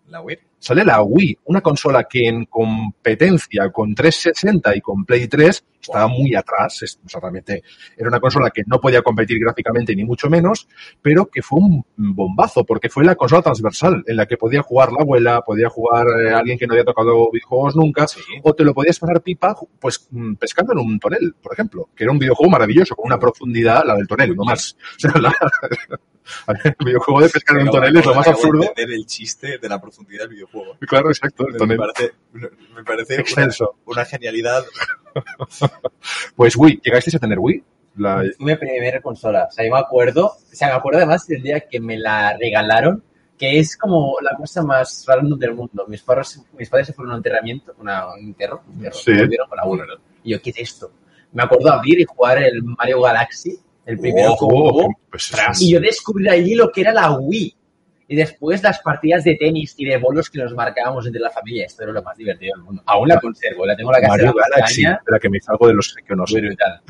La 0.09 0.21
Wii. 0.21 0.39
Sale 0.67 0.85
la 0.85 1.01
Wii, 1.01 1.39
una 1.45 1.61
consola 1.61 2.05
que 2.11 2.27
en 2.27 2.47
competencia 2.47 3.71
con 3.71 3.95
360 3.95 4.75
y 4.77 4.81
con 4.81 5.05
Play 5.05 5.29
3 5.29 5.65
estaba 5.81 6.09
muy 6.09 6.35
atrás. 6.35 6.83
O 7.05 7.09
sea, 7.09 7.21
realmente 7.21 7.63
era 7.97 8.09
una 8.09 8.19
consola 8.19 8.51
que 8.51 8.63
no 8.67 8.81
podía 8.81 9.01
competir 9.03 9.39
gráficamente 9.39 9.95
ni 9.95 10.03
mucho 10.05 10.29
menos, 10.29 10.67
pero 11.01 11.27
que 11.27 11.43
fue 11.43 11.61
un 11.61 11.85
bombazo 11.97 12.65
porque 12.65 12.89
fue 12.89 13.05
la 13.05 13.15
consola 13.15 13.43
transversal 13.43 14.03
en 14.09 14.17
la 14.17 14.27
que 14.27 14.37
podía 14.37 14.63
jugar 14.63 14.91
la 14.91 15.03
abuela, 15.03 15.43
podía 15.43 15.69
jugar 15.69 16.05
eh, 16.21 16.31
alguien 16.35 16.59
que 16.59 16.67
no 16.67 16.73
había 16.73 16.85
tocado 16.85 17.31
videojuegos 17.33 17.77
nunca, 17.77 18.09
Sí. 18.09 18.21
o 18.43 18.53
te 18.53 18.65
lo 18.65 18.75
podías 18.75 18.99
pasar 18.99 19.21
pipa 19.23 19.55
pues 19.79 20.09
mm, 20.11 20.35
pescando 20.35 20.73
en 20.73 20.81
un 20.81 20.99
tonel, 20.99 21.35
por 21.41 21.53
ejemplo, 21.53 21.91
que 21.95 22.03
era 22.03 22.13
un 22.13 22.19
videojuego 22.19 22.51
maravilloso 22.51 22.97
con 22.97 23.07
una 23.07 23.21
profundidad, 23.21 23.85
la 23.87 23.95
del 23.95 24.09
tonel, 24.09 24.35
no 24.35 24.43
más. 24.45 24.77
O 24.97 24.99
sea, 24.99 25.13
la- 25.21 25.33
el 26.65 26.75
videojuego 26.85 27.21
de 27.21 27.29
pescar 27.29 27.57
en 27.59 27.67
un 27.69 27.71
tonel 27.71 27.97
es 27.99 28.05
lo 28.07 28.15
más 28.15 28.27
absurdo. 28.27 28.65
el 28.77 29.07
chiste 29.07 29.59
de 29.59 29.69
la 29.69 29.81
profundidad 29.81 30.23
del 30.23 30.31
videojuego. 30.31 30.56
Claro, 30.81 31.09
exacto, 31.09 31.45
Me 31.67 31.77
parece, 31.77 32.13
me 32.33 32.85
parece 32.85 33.25
una, 33.87 34.05
genialidad. 34.05 34.65
Pues 36.35 36.57
Wii, 36.57 36.81
¿llegasteis 36.85 37.15
a 37.15 37.19
tener 37.19 37.39
Wii? 37.39 37.63
La- 37.97 38.23
fue 38.37 38.47
mi 38.47 38.57
primera 38.57 39.01
consola. 39.01 39.47
O 39.49 39.53
sea, 39.53 39.65
yo 39.65 39.73
me 39.73 39.81
acuerdo, 39.81 40.27
o 40.27 40.39
sea, 40.55 40.69
me 40.69 40.75
acuerdo 40.75 40.99
además 40.99 41.27
del 41.27 41.43
día 41.43 41.61
que 41.61 41.81
me 41.81 41.97
la 41.99 42.37
regalaron, 42.37 43.03
que 43.39 43.59
es 43.59 43.77
como 43.77 44.17
la 44.21 44.37
cosa 44.37 44.63
más 44.63 45.05
random 45.07 45.39
del 45.39 45.55
mundo. 45.55 45.87
Mis 45.89 46.03
padres, 46.03 46.43
mis 46.59 46.69
padres 46.69 46.89
se 46.89 46.93
fueron 46.93 47.13
a 47.13 47.15
un 47.15 47.19
enterramiento, 47.21 47.75
una, 47.79 48.13
un 48.15 48.21
entierro, 48.21 48.63
un 48.69 48.75
entierro, 48.75 48.97
Sí. 48.97 49.13
y 49.13 49.19
volvieron 49.19 49.49
con 49.49 49.57
la 49.57 49.65
Wii. 49.67 49.81
Y 50.25 50.31
yo, 50.33 50.43
¿qué 50.43 50.51
es 50.51 50.59
esto? 50.59 50.91
Me 51.33 51.43
acuerdo 51.43 51.73
abrir 51.73 52.01
y 52.01 52.05
jugar 52.05 52.43
el 52.43 52.63
Mario 52.63 53.01
Galaxy, 53.01 53.59
el 53.87 53.99
primero 53.99 54.37
que 54.39 54.45
hubo, 54.45 54.95
pues 55.11 55.33
y 55.61 55.73
yo 55.73 55.81
descubrí 55.81 56.29
allí 56.29 56.55
lo 56.55 56.71
que 56.71 56.81
era 56.83 56.93
la 56.93 57.13
Wii. 57.13 57.57
Y 58.09 58.15
después 58.17 58.63
las 58.63 58.79
partidas 58.81 59.25
de 59.25 59.35
tenis 59.35 59.75
y 59.77 59.85
de 59.85 59.97
bolos 59.99 60.31
que 60.31 60.39
nos 60.39 60.55
marcábamos 60.55 61.07
entre 61.07 61.21
la 61.21 61.31
familia. 61.31 61.67
Esto 61.67 61.83
era 61.83 61.93
lo 61.93 62.03
más 62.03 62.17
divertido 62.17 62.55
del 62.57 62.65
mundo. 62.65 62.83
Aún 62.87 63.09
la 63.09 63.19
conservo, 63.21 63.67
la 63.67 63.77
tengo 63.77 63.91
en 63.91 63.95
la 63.95 64.01
casa 64.01 64.11
Mario 64.13 64.27
de 64.33 64.35
la 64.41 64.49
Galaxy, 64.49 64.83
montaña. 64.83 64.99
espera 64.99 65.19
que 65.19 65.29
me 65.29 65.41
salgo 65.41 65.67
de 65.69 65.75
los 65.75 65.95
que 65.95 66.15
no 66.17 66.27
sé. 66.27 66.41
Brutal. 66.41 66.81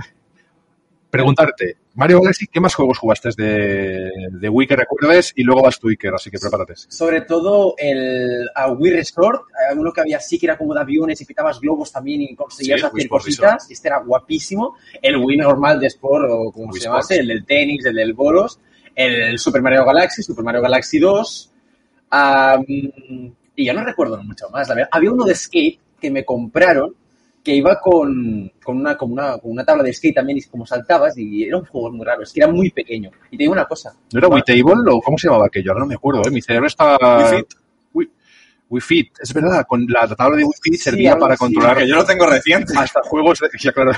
Preguntarte, 1.09 1.77
Mario 1.95 2.21
Galaxy, 2.21 2.47
¿qué 2.49 2.61
más 2.61 2.75
juegos 2.75 2.99
jugaste 2.99 3.31
de, 3.39 4.11
de 4.33 4.49
Wii 4.51 4.67
que 4.69 4.77
recuerdes? 4.77 5.33
Y 5.37 5.45
luego 5.45 5.63
vas 5.63 5.79
tú, 5.79 5.89
Iker, 5.89 6.13
así 6.13 6.31
que 6.31 6.39
prepárate. 6.39 6.75
Sobre 6.77 7.23
todo 7.23 7.75
el 7.79 8.47
a 8.55 8.71
Wii 8.73 8.93
Resort, 8.93 9.45
uno 9.77 9.93
que 9.93 10.01
había 10.03 10.19
así 10.19 10.39
que 10.39 10.47
era 10.47 10.59
como 10.59 10.75
de 10.75 10.81
aviones 10.81 11.19
y 11.21 11.25
pitabas 11.25 11.59
globos 11.61 11.91
también 11.93 12.21
y 12.23 12.35
conseguías 12.35 12.81
Sí, 12.81 12.87
hacer 12.87 13.09
cositas. 13.09 13.71
Este 13.71 13.89
era 13.89 14.01
guapísimo. 14.01 14.77
El 15.01 15.17
Wii 15.17 15.39
normal 15.39 15.81
de 15.81 15.87
Sport, 15.87 16.27
o 16.29 16.53
como 16.53 16.67
Wii 16.73 16.81
se 16.81 16.87
llamase, 16.89 17.15
Sports. 17.15 17.21
el 17.21 17.29
del 17.29 17.47
tenis, 17.47 17.85
el 17.87 17.95
del 17.95 18.13
bolos. 18.13 18.61
El 18.97 19.39
Super 19.39 19.63
Mario 19.63 19.85
Galaxy, 19.85 20.23
Super 20.23 20.45
Mario 20.45 20.63
Galaxy 20.63 20.99
2. 20.99 21.53
am, 22.11 22.65
y 23.55 23.65
ya 23.65 23.73
no 23.73 23.85
recuerdo 23.85 24.23
mucho 24.23 24.49
más. 24.51 24.69
la 24.69 24.75
verdad. 24.75 24.89
Había 24.93 25.13
uno 25.13 25.25
de 25.25 25.35
skate 25.35 25.79
que 26.01 26.11
me 26.11 26.25
compraron 26.25 26.95
que 27.45 27.55
iba 27.55 27.79
con, 27.81 28.51
con, 28.65 28.79
una, 28.79 28.97
con, 28.97 29.13
una, 29.13 29.39
con 29.39 29.53
una 29.53 29.65
tabla 29.65 29.85
de 29.85 29.93
skate 29.93 30.17
también 30.17 30.39
y 30.39 30.43
como 30.43 30.67
saltabas 30.67 31.17
y 31.17 31.45
era 31.45 31.59
un 31.59 31.65
juego 31.65 31.93
muy 31.93 32.05
raro, 32.05 32.23
es 32.25 32.33
que 32.33 32.41
era 32.41 32.51
muy 32.51 32.71
pequeño. 32.71 33.11
Y 33.31 33.37
te 33.37 33.45
digo 33.45 33.53
una 33.53 33.67
cosa, 33.67 33.95
¿No 34.13 34.19
era 34.19 34.27
Wii 34.29 34.43
Table 34.45 34.91
o 34.91 35.01
cómo 35.01 35.17
se 35.17 35.29
llamaba 35.29 35.47
aquello? 35.47 35.71
Ahora 35.71 35.81
no 35.83 35.87
me 35.87 35.95
acuerdo, 35.95 36.23
¿eh? 36.27 36.31
Mi 36.33 36.43
cerebro 36.43 36.67
está... 36.67 36.97
Wii 37.19 37.37
Fit. 37.39 37.55
Wii, 37.95 38.11
Wii 38.69 38.81
Fit, 38.81 39.13
es 39.21 39.33
verdad, 39.33 39.65
con 39.65 39.87
la 39.89 40.09
tabla 40.09 40.39
de 40.39 40.43
Wii 40.45 40.59
Fit 40.61 40.75
Sí, 40.75 40.81
servía 40.81 41.17
para 41.17 41.37
controlar 41.37 41.77
Que 41.77 41.87
yo 41.89 41.95
lo 41.95 42.05
tengo 42.05 42.27
reciente. 42.27 42.75
hasta 42.77 43.01
juegos 43.03 43.39
de, 43.39 43.49
ya, 43.61 43.73
claro, 43.73 43.93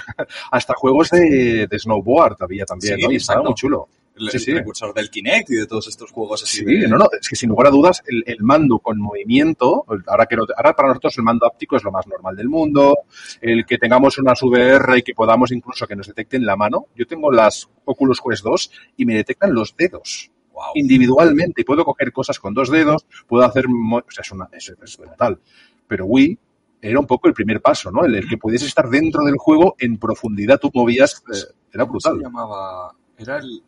hasta 0.50 0.74
juegos 0.74 1.08
de, 1.08 1.66
de 1.66 1.78
snowboard 1.78 2.36
había 2.40 2.66
también, 2.66 2.96
Sí, 2.96 3.02
¿no? 3.02 3.12
Y 3.12 3.16
estaba 3.16 3.42
muy 3.42 3.54
chulo. 3.54 3.88
El, 4.18 4.30
Sí, 4.30 4.36
el 4.36 4.42
sí. 4.42 4.52
precursor 4.52 4.92
del 4.94 5.10
Kinect 5.10 5.50
y 5.50 5.54
de 5.56 5.66
todos 5.66 5.86
estos 5.88 6.10
juegos 6.10 6.42
así. 6.42 6.58
Sí, 6.58 6.64
de- 6.64 6.88
no, 6.88 6.96
no, 6.98 7.06
es 7.20 7.28
que 7.28 7.36
sin 7.36 7.48
lugar 7.50 7.68
a 7.68 7.70
dudas 7.70 8.02
el, 8.06 8.22
el 8.26 8.42
mando 8.42 8.78
con 8.80 8.98
movimiento, 9.00 9.84
ahora, 10.06 10.26
que 10.26 10.36
no- 10.36 10.44
ahora 10.56 10.74
para 10.74 10.88
nosotros 10.88 11.16
el 11.18 11.24
mando 11.24 11.46
áptico 11.46 11.76
es 11.76 11.84
lo 11.84 11.90
más 11.92 12.06
normal 12.06 12.36
del 12.36 12.48
mundo, 12.48 12.96
el 13.40 13.64
que 13.66 13.78
tengamos 13.78 14.18
unas 14.18 14.42
VR 14.42 14.98
y 14.98 15.02
que 15.02 15.14
podamos 15.14 15.52
incluso 15.52 15.86
que 15.86 15.96
nos 15.96 16.06
detecten 16.06 16.44
la 16.44 16.56
mano. 16.56 16.86
Yo 16.96 17.06
tengo 17.06 17.30
las 17.30 17.68
Oculus 17.84 18.20
Quest 18.20 18.44
2 18.44 18.70
y 18.96 19.04
me 19.06 19.14
detectan 19.14 19.54
los 19.54 19.74
dedos 19.76 20.30
individualmente 20.74 21.60
y 21.60 21.64
puedo 21.64 21.84
coger 21.84 22.12
cosas 22.12 22.38
con 22.38 22.54
dos 22.54 22.70
dedos, 22.70 23.06
puedo 23.26 23.44
hacer, 23.44 23.66
o 23.66 24.02
sea, 24.10 24.22
es, 24.22 24.32
una, 24.32 24.48
es, 24.52 24.74
es 24.82 24.96
brutal. 24.96 25.38
Pero 25.86 26.06
Wii 26.06 26.38
era 26.82 26.98
un 27.00 27.06
poco 27.06 27.28
el 27.28 27.34
primer 27.34 27.60
paso, 27.60 27.90
¿no? 27.90 28.04
El, 28.04 28.14
el 28.14 28.28
que 28.28 28.36
pudiese 28.38 28.66
estar 28.66 28.88
dentro 28.88 29.24
del 29.24 29.36
juego 29.36 29.76
en 29.78 29.98
profundidad, 29.98 30.58
tú 30.58 30.70
movías, 30.74 31.22
eh, 31.32 31.36
era 31.72 31.86
¿Cómo 31.86 32.00
se 32.00 32.08
brutal. 32.10 32.22
llamaba? 32.24 32.92
Era 33.16 33.38
el 33.38 33.62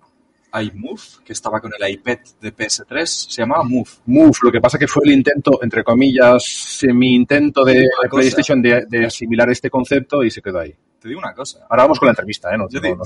iMove, 0.62 1.00
que 1.24 1.32
estaba 1.32 1.60
con 1.60 1.70
el 1.78 1.90
iPad 1.90 2.18
de 2.40 2.54
PS3. 2.56 3.04
Se 3.06 3.42
llamaba 3.42 3.62
Move. 3.64 3.88
Move, 4.06 4.32
lo 4.42 4.52
que 4.52 4.60
pasa 4.60 4.78
que 4.78 4.86
fue 4.88 5.02
el 5.04 5.12
intento, 5.12 5.60
entre 5.62 5.84
comillas, 5.84 6.44
semi-intento 6.44 7.64
de. 7.64 7.86
PlayStation 8.10 8.60
de, 8.62 8.86
de 8.88 9.06
asimilar 9.06 9.48
este 9.50 9.70
concepto 9.70 10.22
y 10.24 10.30
se 10.30 10.42
quedó 10.42 10.60
ahí. 10.60 10.74
te 11.00 11.08
digo 11.08 11.20
una 11.20 11.32
cosa. 11.34 11.66
Ahora 11.70 11.84
vamos 11.84 11.98
con 11.98 12.06
la 12.06 12.12
entrevista, 12.12 12.52
¿eh? 12.54 12.58
No, 12.58 12.68
Yo 12.68 12.80
no- 12.80 12.96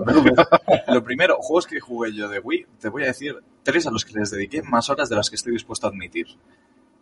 no 0.00 0.94
Lo 0.94 1.02
primero, 1.04 1.36
juegos 1.40 1.66
que 1.66 1.80
jugué 1.80 2.12
yo 2.14 2.28
de 2.28 2.38
Wii, 2.40 2.66
te 2.80 2.88
voy 2.88 3.04
a 3.04 3.06
decir 3.06 3.36
tres 3.62 3.86
a 3.86 3.90
los 3.90 4.04
que 4.04 4.18
les 4.18 4.30
dediqué 4.30 4.62
más 4.62 4.90
horas 4.90 5.08
de 5.08 5.16
las 5.16 5.28
que 5.30 5.36
estoy 5.36 5.52
dispuesto 5.52 5.86
a 5.86 5.90
admitir. 5.90 6.26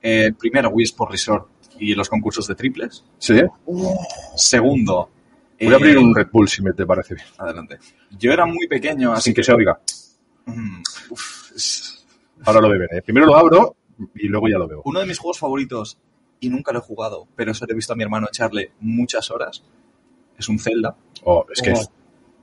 Eh, 0.03 0.33
primero, 0.39 0.69
Wii 0.71 0.85
Sport 0.85 1.11
Resort 1.13 1.49
y 1.79 1.95
los 1.95 2.09
concursos 2.09 2.47
de 2.47 2.55
triples. 2.55 3.05
Sí. 3.19 3.41
Segundo, 4.35 5.11
Voy 5.61 5.73
a 5.73 5.77
abrir 5.77 5.95
eh, 5.97 5.99
un 5.99 6.15
Red 6.15 6.29
Bull 6.33 6.49
si 6.49 6.63
me 6.63 6.73
te 6.73 6.85
parece 6.87 7.15
bien. 7.15 7.27
Adelante. 7.39 7.79
Yo 8.19 8.33
era 8.33 8.45
muy 8.47 8.67
pequeño, 8.69 9.13
así 9.13 9.25
Sin 9.25 9.35
que 9.35 9.43
se 9.43 9.53
oiga. 9.53 9.81
Mm, 10.47 10.83
Ahora 12.45 12.61
lo 12.61 12.69
beberé. 12.69 13.03
Primero 13.03 13.27
lo 13.27 13.37
abro 13.37 13.77
y 14.15 14.29
luego 14.29 14.49
ya 14.49 14.59
lo 14.59 14.69
veo. 14.69 14.83
uno 14.85 15.01
de 15.01 15.07
mis 15.07 15.19
juegos 15.19 15.39
favoritos, 15.39 15.99
y 16.39 16.51
nunca 16.51 16.73
lo 16.73 16.81
he 16.81 16.83
jugado, 16.83 17.27
pero 17.35 17.55
se 17.55 17.67
lo 17.67 17.73
he 17.73 17.75
visto 17.75 17.95
a 17.95 17.97
mi 17.97 18.03
hermano 18.03 18.27
echarle 18.29 18.73
muchas 18.81 19.31
horas, 19.31 19.63
es 20.39 20.49
un 20.49 20.59
Zelda. 20.59 20.95
Oh, 21.25 21.47
es 21.51 21.63
que 21.63 21.73
Oh. 21.73 21.81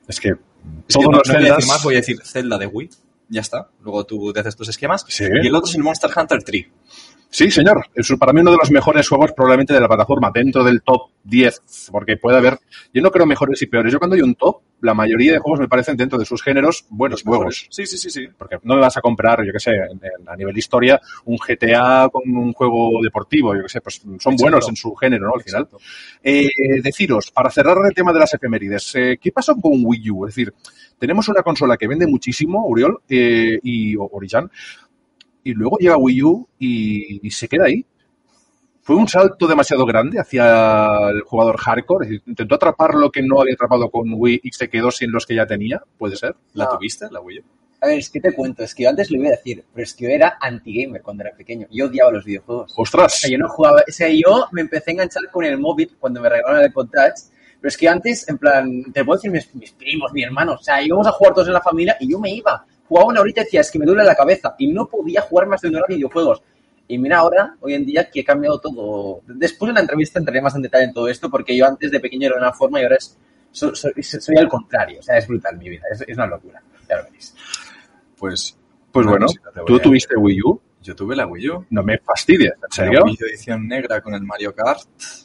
es, 0.08 0.20
que 0.20 0.29
Es 0.29 0.98
que 0.98 1.03
no, 1.03 1.12
los 1.12 1.27
no 1.27 1.34
voy 1.36 1.36
a 1.36 1.39
decir 1.39 1.53
Zeldas- 1.53 1.67
más, 1.67 1.84
voy 1.84 1.93
a 1.93 1.98
decir 1.98 2.17
Zelda 2.25 2.58
de 2.58 2.65
Wii. 2.67 2.89
Ya 3.29 3.41
está. 3.41 3.70
Luego 3.82 4.03
tú 4.05 4.34
te 4.34 4.39
haces 4.41 4.55
tus 4.55 4.67
esquemas. 4.70 5.05
Sí. 5.08 5.24
Y 5.43 5.48
el 5.48 5.55
otro 5.55 5.70
es 5.70 5.75
el 5.75 5.84
Monster 5.84 6.10
Hunter 6.15 6.43
3. 6.43 6.65
Sí, 7.34 7.50
señor. 7.50 7.84
Es 7.96 8.13
para 8.20 8.32
mí 8.32 8.42
uno 8.42 8.52
de 8.52 8.58
los 8.58 8.70
mejores 8.70 9.10
juegos 9.10 9.32
probablemente 9.32 9.74
de 9.74 9.80
la 9.82 9.88
plataforma, 9.88 10.30
dentro 10.32 10.63
del 10.63 10.84
top 10.84 11.10
10, 11.24 11.90
porque 11.92 12.16
puede 12.18 12.38
haber, 12.38 12.60
yo 12.94 13.02
no 13.02 13.10
creo 13.10 13.25
mejores 13.25 13.60
y 13.63 13.66
peores. 13.66 13.92
Yo 13.92 13.98
cuando 13.98 14.16
hay 14.16 14.22
un 14.22 14.36
top, 14.36 14.58
la 14.82 14.94
mayoría 14.94 15.32
de 15.32 15.40
juegos 15.40 15.60
me 15.60 15.68
parecen 15.68 15.98
dentro 15.98 16.20
de 16.20 16.25
sus 16.25 16.44
géneros 16.44 16.86
buenos 16.90 17.24
juegos. 17.24 17.66
Sí, 17.72 17.88
sí, 17.88 17.98
sí, 17.98 18.12
sí. 18.12 18.28
Porque 18.38 18.58
no 18.62 18.75
me 18.75 18.82
vas 18.82 18.98
a 18.98 19.02
comprar, 19.02 19.44
yo 19.44 19.52
qué 19.52 19.60
sé, 19.60 19.72
en- 19.72 20.00
en- 20.04 20.30
a 20.30 20.36
nivel 20.36 20.56
historia, 20.56 21.02
un 21.25 21.38
GTA 21.38 22.08
con 22.12 22.22
un 22.36 22.54
juego 22.54 23.00
deportivo, 23.02 23.56
yo 23.56 23.63
qué 23.63 23.70
sé, 23.70 23.82
pues 23.82 23.96
son 23.96 24.13
Exacto. 24.13 24.38
buenos 24.44 24.70
en 24.70 24.75
su 24.75 24.94
género, 24.94 25.25
¿no? 25.28 25.34
Al 25.34 25.42
final. 25.42 25.68
Eh, 26.22 26.48
deciros, 26.84 27.32
para 27.32 27.50
cerrar 27.50 27.78
el 27.84 27.96
tema 27.96 28.13
de 28.13 28.20
las 28.20 28.34
efemérides, 28.34 28.94
eh, 28.96 29.18
¿qué 29.20 29.32
pasó 29.32 29.56
con 29.56 29.72
Wii 29.84 30.10
U? 30.12 30.28
Es 30.28 30.36
decir, 30.36 30.54
tenemos 31.00 31.28
una 31.30 31.42
consola 31.42 31.78
que 31.78 31.88
vende 31.88 32.06
muchísimo, 32.06 32.68
Uriol 32.68 33.00
eh, 33.10 33.60
y 33.63 33.96
Orijan, 33.98 34.52
y 35.43 35.53
luego 35.53 35.77
llega 35.79 35.97
Wii 35.97 36.23
U 36.23 36.47
y, 36.59 37.25
y 37.27 37.31
se 37.31 37.47
queda 37.47 37.65
ahí. 37.65 37.85
Fue 38.81 38.97
un 38.97 39.07
salto 39.07 39.47
demasiado 39.47 39.85
grande 39.85 40.19
hacia 40.19 41.09
el 41.09 41.21
jugador 41.21 41.57
hardcore, 41.57 42.05
es 42.05 42.09
decir, 42.12 42.23
intentó 42.27 42.55
atrapar 42.55 42.95
lo 42.95 43.09
que 43.12 43.21
no 43.21 43.39
había 43.39 43.53
atrapado 43.53 43.89
con 43.89 44.09
Wii 44.13 44.41
y 44.43 44.51
se 44.51 44.69
quedó 44.69 44.91
sin 44.91 45.09
los 45.12 45.25
que 45.25 45.35
ya 45.35 45.45
tenía, 45.47 45.81
puede 45.97 46.17
ser. 46.17 46.35
¿La 46.53 46.65
No. 46.65 46.71
tuviste, 46.77 47.07
la 47.09 47.21
Wii 47.21 47.39
U? 47.39 47.43
A 47.79 47.88
ver, 47.88 48.00
es 48.00 48.09
que 48.09 48.19
te 48.19 48.33
cuento, 48.33 48.63
es 48.63 48.75
que 48.75 48.83
yo 48.83 48.89
antes 48.89 49.09
lo 49.12 49.17
iba 49.19 49.27
a 49.27 49.31
decir, 49.31 49.63
pero 49.73 49.83
es 49.83 49.93
que 49.93 50.03
yo 50.05 50.09
era 50.09 50.38
anti-gamer 50.39 51.01
cuando 51.01 51.23
era 51.23 51.35
pequeño. 51.35 51.67
Yo 51.71 51.85
odiaba 51.88 52.12
los 52.12 52.23
videojuegos. 52.25 52.73
O 52.77 52.81
Ostras, 52.81 53.19
sea, 53.19 53.29
yo 53.29 53.38
no 53.38 53.47
jugaba, 53.50 53.81
o 53.88 53.91
sea, 53.91 54.07
yo 54.09 54.47
me 54.51 54.62
empecé 54.62 54.91
a 54.91 54.93
enganchar 54.93 55.23
con 55.31 55.45
el 55.45 55.57
móvil 55.57 55.91
cuando 56.00 56.21
me 56.21 56.29
regalaron 56.29 56.63
el 56.63 56.73
Touch, 56.73 56.89
pero 57.62 57.69
es 57.69 57.77
que 57.77 57.88
antes, 57.88 58.27
en 58.27 58.38
plan, 58.38 58.83
te 58.93 59.03
puedo 59.05 59.17
decir 59.17 59.31
mis, 59.31 59.53
mis 59.55 59.71
primos, 59.71 60.12
mi 60.13 60.23
hermano, 60.23 60.53
o 60.53 60.57
sea, 60.57 60.81
íbamos 60.81 61.07
a 61.07 61.12
jugar 61.12 61.33
todos 61.33 61.47
en 61.47 61.53
la 61.53 61.62
familia 61.62 61.95
y 62.01 62.12
yo 62.12 62.19
me 62.19 62.31
iba. 62.33 62.65
Jugaba 62.88 63.10
una 63.10 63.22
horita 63.22 63.42
y 63.42 63.44
decía, 63.46 63.62
es 63.62 63.72
que 63.72 63.80
me 63.80 63.86
duele 63.86 64.04
la 64.04 64.16
cabeza 64.16 64.56
y 64.58 64.68
no 64.72 64.88
podía 64.88 65.22
jugar 65.22 65.48
más 65.48 65.62
de 65.62 65.70
una 65.70 65.80
hora 65.80 65.86
a 65.90 65.96
videojuegos. 65.96 66.42
Y 66.88 66.98
mira 66.98 67.20
ahora, 67.20 67.56
hoy 67.62 67.74
en 67.75 67.86
día, 67.86 68.10
que 68.10 68.20
he 68.20 68.24
cambiado 68.25 68.60
todo. 68.60 69.22
Después 69.25 69.70
en 69.70 69.75
la 69.75 69.82
entrevista 69.82 70.20
entraré 70.20 70.42
más 70.42 70.54
en 70.56 70.62
detalle 70.63 70.86
en 70.86 70.94
todo 70.94 71.08
esto, 71.08 71.30
porque 71.30 71.56
yo 71.56 71.66
antes 71.66 71.90
de 71.92 72.00
pequeño 72.00 72.28
era 72.28 72.36
de 72.36 72.42
una 72.42 72.52
forma 72.54 72.80
y 72.80 72.84
ahora 72.84 72.98
es, 72.98 73.18
soy, 73.52 73.74
soy, 73.75 73.94
soy 74.04 74.36
al 74.38 74.50
contrario. 74.50 75.00
O 75.00 75.04
sea, 75.04 75.18
es 75.18 75.25
brutal 75.28 75.58
mi 75.58 75.70
vida, 75.70 75.84
es, 75.92 76.02
es 76.06 76.16
una 76.18 76.28
locura. 76.28 76.62
Ya 76.90 76.98
lo 76.98 77.04
veréis. 77.06 77.34
Pues, 78.18 78.58
pues 78.92 79.06
bueno, 79.08 79.25
tú 79.66 79.80
tuviste 79.80 80.16
Wii 80.16 80.42
U. 80.44 80.62
Yo 80.82 80.94
tuve 80.94 81.16
la 81.16 81.25
Wii 81.25 81.50
U. 81.50 81.66
no 81.70 81.82
me 81.82 81.98
fastidies, 82.00 82.52
¿en 82.56 82.60
La 82.62 82.68
serio? 82.70 83.04
Wii 83.06 83.13
U 83.22 83.25
edición 83.30 83.66
negra 83.70 84.02
con 84.02 84.13
el 84.13 84.22
Mario 84.24 84.54
Kart. 84.54 84.82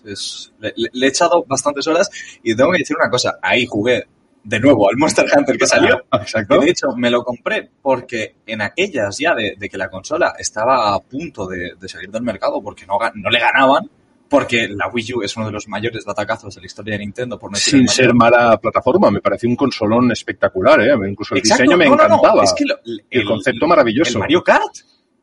Es, 0.06 0.52
le, 0.60 0.72
le- 0.76 0.90
le 0.92 1.06
he 1.06 1.08
echado 1.08 1.44
bastantes 1.44 1.84
horas 1.88 2.08
y 2.44 2.54
tengo 2.54 2.70
que 2.70 2.78
decir 2.78 2.96
una 2.96 3.10
cosa. 3.10 3.38
Ahí 3.42 3.66
jugué 3.66 4.06
de 4.48 4.60
nuevo 4.60 4.88
al 4.88 4.96
Monster 4.96 5.26
Hunter 5.36 5.58
que 5.58 5.66
salió. 5.66 6.04
Exacto. 6.12 6.58
Que 6.58 6.64
de 6.64 6.70
hecho 6.70 6.86
me 6.96 7.10
lo 7.10 7.22
compré 7.22 7.68
porque 7.82 8.36
en 8.46 8.62
aquellas 8.62 9.18
ya 9.18 9.34
de, 9.34 9.54
de 9.58 9.68
que 9.68 9.76
la 9.76 9.90
consola 9.90 10.34
estaba 10.38 10.94
a 10.94 11.00
punto 11.00 11.46
de, 11.46 11.72
de 11.78 11.88
salir 11.88 12.10
del 12.10 12.22
mercado 12.22 12.62
porque 12.62 12.86
no, 12.86 12.98
le 13.30 13.38
ganaban, 13.38 13.90
porque 14.28 14.66
la 14.68 14.88
Wii 14.88 15.12
U 15.14 15.22
es 15.22 15.36
uno 15.36 15.46
de 15.46 15.52
los 15.52 15.68
mayores 15.68 16.02
batacazos 16.04 16.54
de 16.54 16.62
la 16.62 16.66
historia 16.66 16.92
de 16.94 17.00
Nintendo, 17.00 17.38
por 17.38 17.50
no 17.50 17.56
Sin 17.58 17.80
mayor. 17.80 17.94
ser 17.94 18.14
mala 18.14 18.58
plataforma, 18.58 19.10
me 19.10 19.20
pareció 19.20 19.48
un 19.50 19.56
consolón 19.56 20.10
espectacular, 20.12 20.80
¿eh? 20.80 20.92
Incluso 21.10 21.34
el 21.34 21.40
Exacto, 21.40 21.62
diseño 21.64 21.76
me 21.76 21.84
no, 21.84 21.90
no, 21.90 21.96
no, 21.96 22.04
encantaba. 22.16 22.44
Es 22.44 22.54
que 22.54 22.64
lo- 22.64 22.78
el, 22.86 23.04
el 23.10 23.24
concepto 23.26 23.66
maravilloso. 23.66 24.12
El 24.12 24.18
Mario 24.20 24.42
Kart 24.42 24.74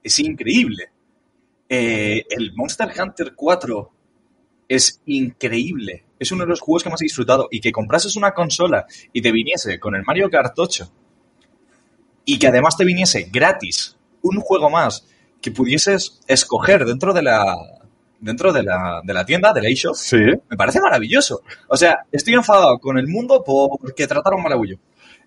es 0.04 0.20
increíble. 0.20 0.90
Eh, 1.68 2.26
el 2.30 2.54
Monster 2.54 2.90
Hunter 3.00 3.34
4 3.36 3.92
es 4.70 5.02
increíble. 5.08 6.05
Es 6.20 6.32
uno 6.32 6.44
de 6.44 6.50
los 6.50 6.60
juegos 6.62 6.84
que 6.84 6.90
más 6.90 7.02
he 7.02 7.06
disfrutado. 7.06 7.48
Y 7.52 7.60
que 7.62 7.72
comprases 7.72 8.16
una 8.16 8.32
consola 8.34 8.86
y 9.14 9.22
te 9.22 9.32
viniese 9.32 9.80
con 9.80 9.96
el 9.96 10.04
Mario 10.04 10.30
Kart 10.30 10.54
8 10.58 10.92
y 12.26 12.40
que 12.40 12.48
además 12.48 12.76
te 12.78 12.86
viniese 12.86 13.30
gratis 13.32 13.98
un 14.22 14.40
juego 14.40 14.70
más 14.70 15.06
que 15.42 15.52
pudieses 15.52 16.20
escoger 16.28 16.86
dentro 16.86 17.14
de 17.14 17.22
la 17.22 17.56
dentro 18.20 18.52
de 18.52 18.64
la, 18.64 19.02
de 19.04 19.14
la 19.14 19.26
tienda, 19.26 19.54
del 19.54 19.66
eShop, 19.66 19.94
Sí, 19.96 20.18
me 20.18 20.58
parece 20.58 20.80
maravilloso. 20.82 21.42
O 21.68 21.78
sea, 21.78 22.00
estoy 22.12 22.34
enfadado 22.34 22.80
con 22.80 22.98
el 22.98 23.08
mundo 23.08 23.44
porque 23.46 24.08
trataron 24.08 24.42
mal 24.42 24.54
a 24.54 24.58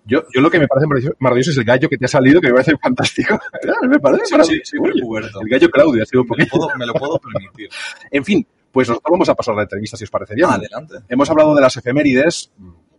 yo, 0.05 0.23
yo 0.33 0.41
lo 0.41 0.49
que 0.49 0.59
me 0.59 0.67
parece 0.67 0.87
maravilloso- 1.19 1.51
es 1.51 1.57
el 1.57 1.63
gallo 1.63 1.87
que 1.87 1.97
te 1.97 2.05
ha 2.05 2.07
salido, 2.09 2.41
que 2.41 2.47
me 2.47 2.53
parece 2.53 2.75
fantástico. 2.81 3.39
me 3.87 3.99
parece 3.99 4.25
Sí, 4.25 4.31
maravilloso. 4.79 5.41
el 5.41 5.49
gallo 5.49 5.69
Claudio 5.69 6.03
ha 6.03 6.05
sido 6.05 6.23
un 6.23 6.27
Me 6.29 6.35
lo 6.37 6.45
poquito. 6.45 6.57
puedo, 6.57 6.77
me 6.77 6.85
lo 6.87 6.93
puedo 6.93 7.19
permitir. 7.19 7.69
En 8.11 8.25
fin, 8.25 8.45
pues 8.71 8.87
nosotros 8.87 9.11
vamos 9.11 9.29
a 9.29 9.35
pasar 9.35 9.55
la 9.55 9.63
entrevista, 9.63 9.97
si 9.97 10.03
os 10.03 10.09
parece 10.09 10.35
bien. 10.35 10.49
Adelante. 10.49 10.95
Hemos 11.07 11.29
hablado 11.29 11.55
de 11.55 11.61
las 11.61 11.75
efemérides, 11.77 12.51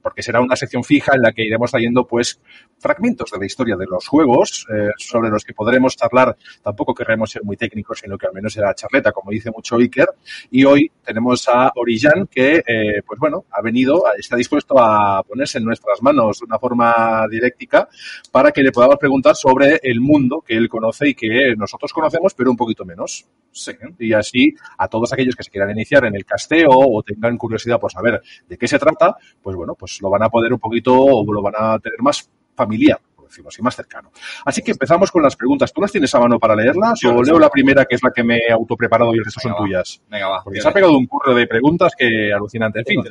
porque 0.03 0.23
será 0.23 0.41
una 0.41 0.57
sección 0.57 0.85
fija 0.85 1.13
en 1.15 1.23
la 1.23 1.33
que 1.33 1.45
iremos 1.45 1.71
trayendo 1.71 2.07
pues 2.07 2.41
fragmentos 2.79 3.31
de 3.31 3.39
la 3.39 3.47
historia 3.47 3.77
de 3.77 3.87
los 3.87 4.07
juegos 4.07 4.67
eh, 4.73 4.91
sobre 4.97 5.31
los 5.31 5.45
que 5.45 5.55
podremos 5.55 5.97
charlar. 5.97 6.37
Tampoco 6.63 6.95
querremos 6.95 7.31
ser 7.31 7.45
muy 7.45 7.57
técnicos, 7.57 7.99
sino 7.99 8.17
que 8.17 8.27
al 8.27 8.33
menos 8.33 8.53
será 8.53 8.75
charleta, 8.75 9.13
como 9.13 9.31
dice 9.31 9.51
mucho 9.51 9.77
Iker. 9.77 10.09
Y 10.51 10.65
hoy 10.65 10.91
tenemos 11.05 11.49
a 11.49 11.73
Orijan 11.77 12.27
que, 12.27 12.63
eh, 12.67 13.03
pues 13.07 13.19
bueno, 13.19 13.45
ha 13.51 13.61
venido, 13.63 14.05
está 14.19 14.37
dispuesto 14.37 14.79
a 14.79 15.23
ponerse 15.23 15.59
en 15.59 15.65
nuestras 15.65 16.03
manos 16.03 16.41
de 16.41 16.47
una 16.47 16.59
forma 16.59 17.27
didáctica 17.31 17.89
para 18.31 18.53
que 18.53 18.63
le 18.63 18.73
podamos 18.73 18.97
preguntar 18.97 19.37
sobre 19.37 19.81
el 19.83 20.01
mundo 20.01 20.43
que 20.47 20.55
él 20.57 20.69
conoce 20.69 21.09
y 21.09 21.15
que 21.15 21.55
nosotros 21.57 21.93
conocemos, 21.93 22.35
pero 22.35 22.51
un 22.51 22.57
poquito 22.57 22.85
menos. 22.85 23.27
Sí. 23.53 23.73
Y 23.99 24.13
así, 24.13 24.55
a 24.79 24.89
todos 24.89 25.13
aquellos 25.13 25.35
que 25.35 25.43
se 25.43 25.51
quieran 25.51 25.71
iniciar 25.71 26.05
en 26.05 26.15
el 26.15 26.25
casteo 26.25 26.71
o 26.71 27.03
tengan 27.03 27.37
curiosidad 27.37 27.81
por 27.81 27.91
saber 27.91 28.23
de 28.49 28.57
qué 28.57 28.69
se 28.69 28.79
trata, 28.79 29.17
pues 29.43 29.57
bueno, 29.57 29.75
pues 29.75 29.90
lo 30.01 30.11
van 30.11 30.23
a 30.23 30.29
poder 30.29 30.53
un 30.53 30.59
poquito 30.59 30.95
o 30.95 31.33
lo 31.33 31.43
van 31.43 31.55
a 31.57 31.79
tener 31.79 32.01
más 32.01 32.29
familiar, 32.55 33.01
por 33.15 33.27
decirlo 33.27 33.49
así, 33.49 33.63
más 33.63 33.75
cercano. 33.75 34.11
Así 34.45 34.63
que 34.63 34.73
empezamos 34.73 35.11
con 35.11 35.23
las 35.23 35.37
preguntas. 35.37 35.73
¿Tú 35.73 35.81
las 35.81 35.93
tienes 35.93 36.15
a 36.15 36.21
mano 36.21 36.39
para 36.39 36.55
leerlas 36.55 37.01
Yo 37.01 37.15
o 37.15 37.23
leo 37.23 37.39
la 37.39 37.51
primera, 37.51 37.85
que 37.85 37.95
es 37.95 38.03
la 38.03 38.11
que 38.11 38.23
me 38.23 38.39
he 38.39 38.53
autopreparado 38.53 39.15
y 39.15 39.19
el 39.19 39.25
resto 39.25 39.41
son 39.41 39.53
va. 39.53 39.59
tuyas? 39.59 40.01
Venga, 40.09 40.29
va. 40.29 40.45
Porque 40.45 40.61
se 40.61 40.69
ha 40.69 40.73
pegado 40.73 40.97
un 40.97 41.07
curro 41.07 41.35
de 41.35 41.47
preguntas 41.47 41.93
que 41.97 42.33
alucinante. 42.33 42.81
En 42.81 42.85
fin, 42.85 43.03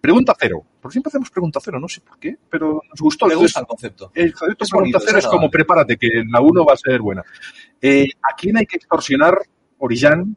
pregunta 0.00 0.34
cero. 0.38 0.62
Por 0.80 0.92
siempre 0.92 1.08
hacemos 1.08 1.30
pregunta 1.30 1.58
cero, 1.62 1.80
no 1.80 1.88
sé 1.88 2.00
por 2.00 2.18
qué, 2.18 2.36
pero 2.48 2.80
nos 2.88 3.00
gustó. 3.00 3.26
Me 3.26 3.34
gusta 3.34 3.60
el 3.60 3.66
concepto. 3.66 4.10
el 4.14 4.32
concepto 4.32 4.64
Es 4.64 4.70
pregunta 4.70 4.98
cero 5.04 5.18
es 5.18 5.26
como 5.26 5.50
prepárate, 5.50 5.96
que 5.96 6.22
la 6.30 6.40
1 6.40 6.64
va 6.64 6.74
a 6.74 6.76
ser 6.76 7.00
buena. 7.00 7.24
Eh, 7.80 8.06
¿A 8.22 8.36
quién 8.36 8.56
hay 8.56 8.66
que 8.66 8.76
extorsionar, 8.76 9.36
Orillán, 9.78 10.36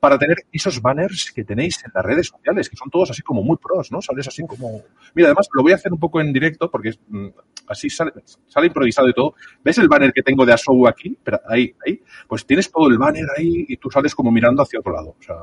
para 0.00 0.18
tener 0.18 0.38
esos 0.50 0.80
banners 0.80 1.30
que 1.30 1.44
tenéis 1.44 1.84
en 1.84 1.92
las 1.94 2.04
redes 2.04 2.28
sociales, 2.28 2.68
que 2.70 2.76
son 2.76 2.88
todos 2.90 3.10
así 3.10 3.20
como 3.22 3.42
muy 3.42 3.58
pros, 3.58 3.92
¿no? 3.92 4.00
Sales 4.00 4.26
así 4.26 4.46
como... 4.46 4.82
Mira, 5.14 5.28
además 5.28 5.48
lo 5.52 5.62
voy 5.62 5.72
a 5.72 5.74
hacer 5.76 5.92
un 5.92 5.98
poco 6.00 6.20
en 6.20 6.32
directo 6.32 6.70
porque 6.70 6.94
mm, 7.08 7.26
así 7.68 7.90
sale, 7.90 8.12
sale 8.46 8.66
improvisado 8.68 9.08
y 9.08 9.12
todo. 9.12 9.34
¿Ves 9.62 9.78
el 9.78 9.88
banner 9.88 10.12
que 10.12 10.22
tengo 10.22 10.46
de 10.46 10.54
Asou 10.54 10.88
aquí? 10.88 11.16
Pero 11.22 11.38
ahí, 11.46 11.74
ahí. 11.86 12.00
Pues 12.26 12.46
tienes 12.46 12.70
todo 12.70 12.88
el 12.88 12.96
banner 12.98 13.26
ahí 13.36 13.66
y 13.68 13.76
tú 13.76 13.90
sales 13.90 14.14
como 14.14 14.30
mirando 14.32 14.62
hacia 14.62 14.80
otro 14.80 14.92
lado. 14.92 15.16
O 15.18 15.22
sea, 15.22 15.36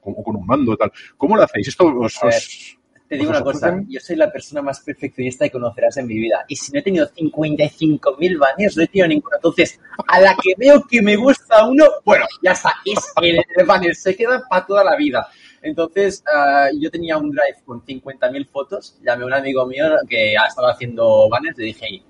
como 0.00 0.22
con 0.22 0.36
un 0.36 0.46
mando 0.46 0.72
y 0.72 0.76
tal. 0.76 0.92
¿Cómo 1.16 1.36
lo 1.36 1.42
hacéis? 1.42 1.68
Esto 1.68 1.86
os- 1.98 2.78
Te 3.10 3.16
digo 3.16 3.32
os 3.32 3.38
una 3.38 3.44
cosa, 3.44 3.82
yo 3.88 3.98
soy 3.98 4.14
la 4.14 4.30
persona 4.30 4.62
más 4.62 4.78
perfeccionista 4.78 5.44
que 5.44 5.50
conocerás 5.50 5.96
en 5.96 6.06
mi 6.06 6.14
vida. 6.14 6.44
Y 6.46 6.54
si 6.54 6.70
no 6.70 6.78
he 6.78 6.82
tenido 6.82 7.08
55.000 7.08 8.38
banners, 8.38 8.76
no 8.76 8.84
he 8.84 8.86
tenido 8.86 9.08
ninguno. 9.08 9.34
Entonces, 9.34 9.80
a 10.06 10.20
la 10.20 10.36
que 10.40 10.52
veo 10.56 10.86
que 10.88 11.02
me 11.02 11.16
gusta 11.16 11.66
uno, 11.66 11.86
bueno, 12.04 12.24
ya 12.40 12.52
está, 12.52 12.72
es 12.84 13.12
el, 13.20 13.66
banner, 13.66 13.96
se 13.96 14.14
queda 14.14 14.44
para 14.48 14.64
toda 14.64 14.84
la 14.84 14.94
vida. 14.94 15.26
Entonces, 15.60 16.22
ah, 16.32 16.68
yo 16.72 16.88
tenía 16.88 17.18
un 17.18 17.32
drive 17.32 17.56
con 17.64 17.84
50.000 17.84 18.48
fotos, 18.48 18.96
llamé 19.02 19.24
a 19.24 19.26
un 19.26 19.34
amigo 19.34 19.66
mío 19.66 19.86
que 20.08 20.34
estaba 20.34 20.70
haciendo 20.70 21.28
banners, 21.28 21.58
le 21.58 21.64
dije, 21.64 21.86
"Ey, 21.86 22.04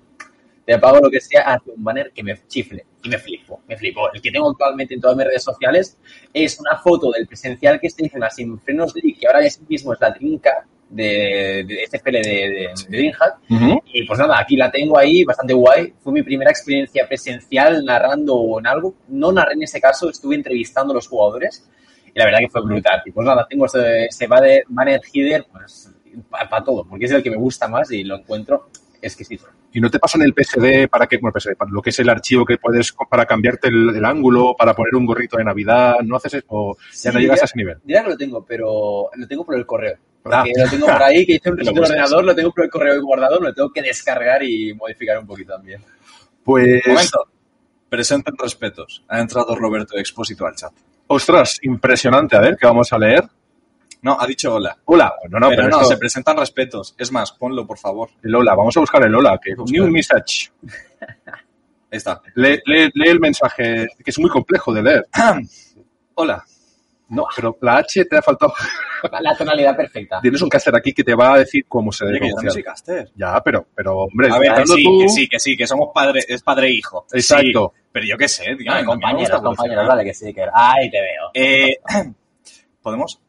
te 0.63 0.77
pago 0.77 0.99
lo 0.99 1.09
que 1.09 1.19
sea, 1.19 1.41
haz 1.41 1.63
un 1.65 1.83
banner 1.83 2.11
que 2.11 2.21
me 2.21 2.39
chifle. 2.47 2.85
Y 3.03 3.09
me 3.09 3.17
flipo, 3.17 3.61
me 3.67 3.75
flipo. 3.75 4.13
El 4.13 4.21
que 4.21 4.29
tengo 4.29 4.51
actualmente 4.51 4.93
en 4.93 5.01
todas 5.01 5.17
mis 5.17 5.25
redes 5.25 5.43
sociales 5.43 5.97
es 6.31 6.59
una 6.59 6.77
foto 6.77 7.09
del 7.09 7.25
presencial 7.25 7.79
que 7.79 7.89
se 7.89 8.05
hizo 8.05 8.17
en 8.17 8.21
la 8.21 8.29
Sin 8.29 8.59
Frenos 8.59 8.93
League, 8.93 9.17
que 9.19 9.25
ahora 9.25 9.43
es 9.43 9.59
mismo 9.67 9.93
es 9.93 9.99
la 9.99 10.13
trinca 10.13 10.67
de, 10.91 11.63
de 11.67 11.83
este 11.83 11.97
FL 11.97 12.11
de, 12.21 12.29
de, 12.29 12.69
de 12.89 12.97
DreamHack. 12.97 13.37
Ujú. 13.49 13.81
Y 13.93 14.05
pues 14.05 14.19
nada, 14.19 14.39
aquí 14.39 14.55
la 14.57 14.69
tengo 14.69 14.97
ahí, 14.97 15.23
bastante 15.23 15.53
guay. 15.53 15.93
Fue 16.03 16.13
mi 16.13 16.21
primera 16.23 16.51
experiencia 16.51 17.07
presencial 17.07 17.83
narrando 17.85 18.59
en 18.59 18.67
algo. 18.67 18.95
No 19.07 19.31
narré 19.31 19.53
en 19.53 19.63
ese 19.63 19.79
caso, 19.81 20.09
estuve 20.09 20.35
entrevistando 20.35 20.91
a 20.91 20.95
los 20.95 21.07
jugadores. 21.07 21.67
Y 22.13 22.19
la 22.19 22.25
verdad 22.25 22.39
que 22.39 22.49
fue 22.49 22.61
brutal. 22.61 23.01
Y 23.05 23.11
pues 23.11 23.25
nada, 23.25 23.47
tengo 23.49 23.65
este, 23.65 24.05
este 24.05 24.27
Banner 24.27 25.01
Header 25.13 25.45
pues, 25.51 25.91
para 26.29 26.63
todo, 26.63 26.85
porque 26.85 27.05
es 27.05 27.11
el 27.11 27.23
que 27.23 27.31
me 27.31 27.37
gusta 27.37 27.67
más 27.69 27.89
y 27.91 28.03
lo 28.03 28.17
encuentro 28.17 28.67
exquisito. 29.01 29.45
¿Y 29.73 29.79
no 29.79 29.89
te 29.89 29.97
pasan 29.99 30.21
el 30.21 30.33
PSD 30.33 30.89
para 30.89 31.07
que, 31.07 31.17
bueno, 31.17 31.33
PSD, 31.39 31.55
para 31.55 31.71
lo 31.71 31.81
que 31.81 31.91
es 31.91 31.99
el 31.99 32.09
archivo 32.09 32.43
que 32.45 32.57
puedes 32.57 32.93
para 33.09 33.25
cambiarte 33.25 33.69
el, 33.69 33.95
el 33.95 34.03
ángulo, 34.03 34.53
para 34.57 34.73
poner 34.75 34.93
un 34.95 35.05
gorrito 35.05 35.37
de 35.37 35.45
Navidad? 35.45 35.95
¿No 36.03 36.17
haces 36.17 36.33
eso? 36.35 36.45
¿O 36.49 36.75
ya 37.01 37.11
no 37.13 37.17
Sí, 37.17 37.23
llegas 37.23 37.37
ya- 37.39 37.43
a 37.43 37.45
ese 37.45 37.57
nivel? 37.57 37.77
Diría 37.85 38.03
que 38.03 38.09
lo 38.09 38.17
tengo, 38.17 38.45
pero 38.45 39.09
lo 39.15 39.27
tengo 39.27 39.45
por 39.45 39.55
el 39.55 39.65
correo. 39.65 39.95
Porque 40.23 40.35
Ah. 40.55 40.63
lo 40.63 40.69
tengo 40.69 40.85
por 40.87 41.03
ahí, 41.03 41.25
que 41.25 41.33
hice 41.33 41.49
un 41.49 41.57
reset 41.57 41.73
del 41.73 41.83
ordenador, 41.83 42.23
lo 42.23 42.35
tengo 42.35 42.51
por 42.51 42.63
el 42.65 42.69
correo 42.69 43.01
guardado, 43.01 43.39
me 43.39 43.47
lo 43.47 43.53
tengo 43.53 43.71
que 43.71 43.81
descargar 43.81 44.43
y 44.43 44.73
modificar 44.73 45.17
un 45.19 45.25
poquito 45.27 45.53
también. 45.53 45.83
Pues, 46.43 46.85
Momento. 46.87 47.27
Presenten 47.89 48.35
respetos. 48.37 49.03
Ha 49.09 49.19
entrado 49.19 49.55
Roberto 49.55 49.97
Expósito 49.97 50.45
al 50.45 50.55
chat. 50.55 50.71
ostras, 51.07 51.57
impresionante. 51.63 52.37
A 52.37 52.39
ver, 52.39 52.55
¿qué 52.55 52.65
vamos 52.65 52.91
a 52.93 52.97
leer? 52.97 53.23
No, 54.03 54.17
ha 54.19 54.25
dicho 54.25 54.55
hola. 54.55 54.77
Hola. 54.85 55.13
No, 55.29 55.39
no, 55.39 55.49
pero 55.49 55.63
pero, 55.63 55.69
no, 55.69 55.81
esto- 55.81 55.89
se 55.89 55.97
presentan 55.97 56.37
respetos. 56.37 56.95
Es 56.97 57.11
más, 57.11 57.33
ponlo, 57.33 57.67
por 57.67 57.77
favor. 57.77 58.09
el 58.23 58.33
hola. 58.33 58.55
Vamos 58.55 58.75
a 58.77 58.79
buscar 58.79 59.03
el 59.05 59.13
hola. 59.13 59.37
Que, 59.43 59.53
new 59.71 59.87
message. 59.89 60.51
Ahí 61.27 61.97
está. 61.97 62.21
Lee, 62.35 62.61
lee- 62.65 62.89
lee 62.93 63.09
el 63.09 63.19
mensaje, 63.19 63.87
que 64.03 64.09
es 64.11 64.17
muy 64.19 64.29
complejo 64.29 64.73
de 64.73 64.81
leer. 64.83 65.07
Hola. 66.15 66.43
No, 67.11 67.25
pero 67.35 67.57
la 67.61 67.77
H 67.77 68.05
te 68.05 68.17
ha 68.17 68.21
faltado. 68.21 68.53
La 69.21 69.35
tonalidad 69.35 69.75
perfecta. 69.75 70.19
Tienes 70.21 70.41
un 70.41 70.49
caster 70.49 70.75
aquí 70.75 70.93
que 70.93 71.03
te 71.03 71.13
va 71.15 71.33
a 71.33 71.37
decir 71.39 71.65
cómo 71.67 71.91
se 71.91 72.05
debe 72.05 72.17
Oye, 72.17 72.25
que 72.25 72.29
yo 72.29 72.35
también 72.35 72.53
soy 72.53 72.63
pronunciar. 72.63 72.95
caster. 73.03 73.11
Ya, 73.15 73.41
pero, 73.43 73.67
pero 73.75 73.97
hombre, 73.99 74.27
A 74.31 74.37
ver, 74.37 74.41
que 74.41 74.47
estando 74.61 74.73
sí, 74.75 74.83
tú- 74.83 74.99
que 75.01 75.09
sí, 75.09 75.27
que 75.27 75.39
sí, 75.39 75.57
que 75.57 75.67
somos 75.67 75.89
padre, 75.93 76.21
es 76.27 76.41
padre 76.43 76.67
e 76.67 76.71
hijo. 76.71 77.05
Exacto. 77.11 77.73
Sí, 77.75 77.81
pero 77.91 78.05
yo 78.05 78.17
qué 78.17 78.27
sé, 78.27 78.43
tío. 78.55 78.71
Gusta 78.71 78.85
compañeros, 78.85 79.41
compañeros, 79.41 79.87
vale 79.87 80.03
que 80.05 80.13
sí, 80.13 80.33
que 80.33 80.45
Ay, 80.53 80.89
te 80.91 81.01
veo. 81.01 81.31
Eh, 81.33 81.77
¿Podemos? 82.81 83.19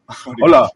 Hola. 0.41 0.67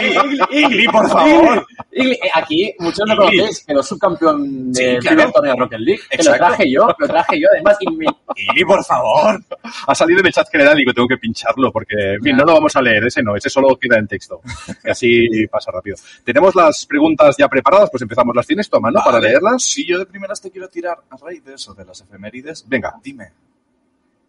Igli, 0.00 0.38
Igli, 0.50 0.88
por 0.88 1.08
favor. 1.10 1.66
Y 1.92 2.12
eh, 2.12 2.18
aquí, 2.34 2.74
muchos 2.78 3.06
lo 3.06 3.14
Igli. 3.24 3.36
conocéis, 3.38 3.64
quedó 3.66 3.82
subcampeón 3.82 4.74
Sí, 4.74 4.82
del 4.84 4.98
claro. 5.00 5.16
primer 5.16 5.32
torneo 5.32 5.52
de 5.54 5.60
Rocket 5.60 5.78
League. 5.80 6.02
Que 6.10 6.22
lo 6.22 6.32
traje 6.34 6.70
yo, 6.72 6.88
lo 6.98 7.06
traje 7.06 7.38
yo, 7.40 7.48
además, 7.52 7.76
y 7.80 7.90
me- 7.96 8.06
Igli, 8.34 8.64
por 8.64 8.82
favor. 8.84 9.44
Ha 9.86 9.94
salido 9.94 10.20
en 10.20 10.26
el 10.26 10.32
chat 10.32 10.48
general 10.50 10.76
y 10.76 10.80
digo, 10.80 10.94
tengo 10.94 11.08
que 11.08 11.18
pincharlo 11.18 11.70
porque, 11.70 12.14
en 12.14 12.22
fin, 12.22 12.36
no 12.36 12.44
lo 12.44 12.54
vamos 12.54 12.74
a 12.76 12.80
leer, 12.82 13.04
ese 13.06 13.22
no, 13.22 13.36
ese 13.36 13.50
solo 13.50 13.76
queda 13.78 13.98
en 13.98 14.08
texto. 14.08 14.40
Y 14.84 14.90
así 14.90 15.46
pasa 15.48 15.70
rápido. 15.70 15.96
Tenemos 16.24 16.54
las 16.54 16.86
preguntas 16.86 17.36
ya 17.38 17.48
preparadas, 17.48 17.90
pues 17.90 18.02
empezamos. 18.02 18.34
¿Las 18.34 18.46
tienes, 18.46 18.70
Toma, 18.70 18.90
no? 18.90 19.00
Para 19.00 19.18
Vale. 19.18 19.28
leerlas. 19.28 19.62
Si 19.64 19.84
yo 19.86 19.98
de 19.98 20.06
primeras 20.06 20.40
te 20.40 20.50
quiero 20.50 20.68
tirar 20.68 20.98
a 21.10 21.16
raíz 21.18 21.44
de 21.44 21.54
eso, 21.54 21.74
de 21.74 21.84
las 21.84 22.00
efemérides, 22.00 22.64
Venga. 22.66 22.94
dime. 23.02 23.32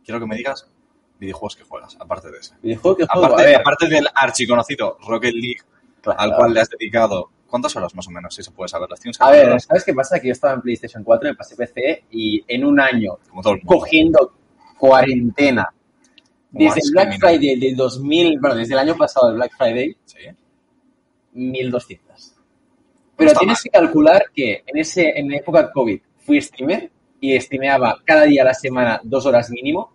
Quiero 0.03 0.19
que 0.19 0.25
me 0.25 0.35
digas 0.35 0.67
videojuegos 1.19 1.55
que 1.55 1.63
juegas, 1.63 1.95
aparte 1.99 2.32
de 2.32 2.38
ese. 2.39 2.55
videojuego 2.62 2.97
que 2.97 3.05
juego, 3.05 3.27
Aparte, 3.60 3.88
del 3.88 4.08
archiconocido 4.15 4.97
Rocket 5.08 5.34
League, 5.34 5.62
Claro. 6.01 6.19
al 6.19 6.36
cual 6.36 6.53
le 6.53 6.62
has 6.62 6.69
dedicado. 6.69 7.29
¿Cuántas 7.47 7.75
horas 7.75 7.93
más 7.95 8.08
o 8.08 8.12
menos, 8.12 8.34
si 8.36 8.43
se 8.43 8.51
puede 8.51 8.69
saber? 8.69 8.88
¿Las 8.89 8.99
tienes 8.99 9.19
A 9.19 9.32
ver? 9.32 9.60
¿sabes 9.60 9.84
qué 9.84 9.93
pasa? 9.93 10.19
Que 10.19 10.27
yo 10.27 10.34
estaba 10.34 10.53
en 10.53 10.62
PlayStation 10.62 11.03
4, 11.03 11.29
me 11.32 11.36
pasé 11.36 11.55
PC 11.55 12.05
y 12.12 12.43
en 12.47 12.63
un 12.63 12.79
año 12.79 13.17
cogiendo 13.65 14.34
cuarentena 14.77 15.67
desde 16.51 16.79
el 16.84 16.91
Black 16.91 17.10
criminal. 17.10 17.19
Friday 17.38 17.60
del 17.60 17.75
2000, 17.75 18.39
bueno, 18.39 18.55
desde 18.55 18.73
el 18.73 18.79
año 18.79 18.95
pasado, 18.95 19.29
el 19.29 19.36
Black 19.36 19.51
Friday, 19.58 19.97
Sí. 20.05 20.17
1200. 21.34 22.36
Pero 23.15 23.34
tienes 23.34 23.58
mal. 23.58 23.63
que 23.63 23.69
calcular 23.69 24.23
que 24.34 24.63
en 24.65 24.77
ese 24.77 25.10
en 25.19 25.29
la 25.29 25.38
época 25.38 25.71
COVID 25.71 25.99
fui 26.17 26.41
streamer 26.41 26.89
y 27.19 27.39
streameaba 27.39 27.99
cada 28.05 28.23
día 28.23 28.43
a 28.43 28.45
la 28.45 28.53
semana 28.53 28.99
dos 29.03 29.25
horas 29.25 29.49
mínimo. 29.49 29.91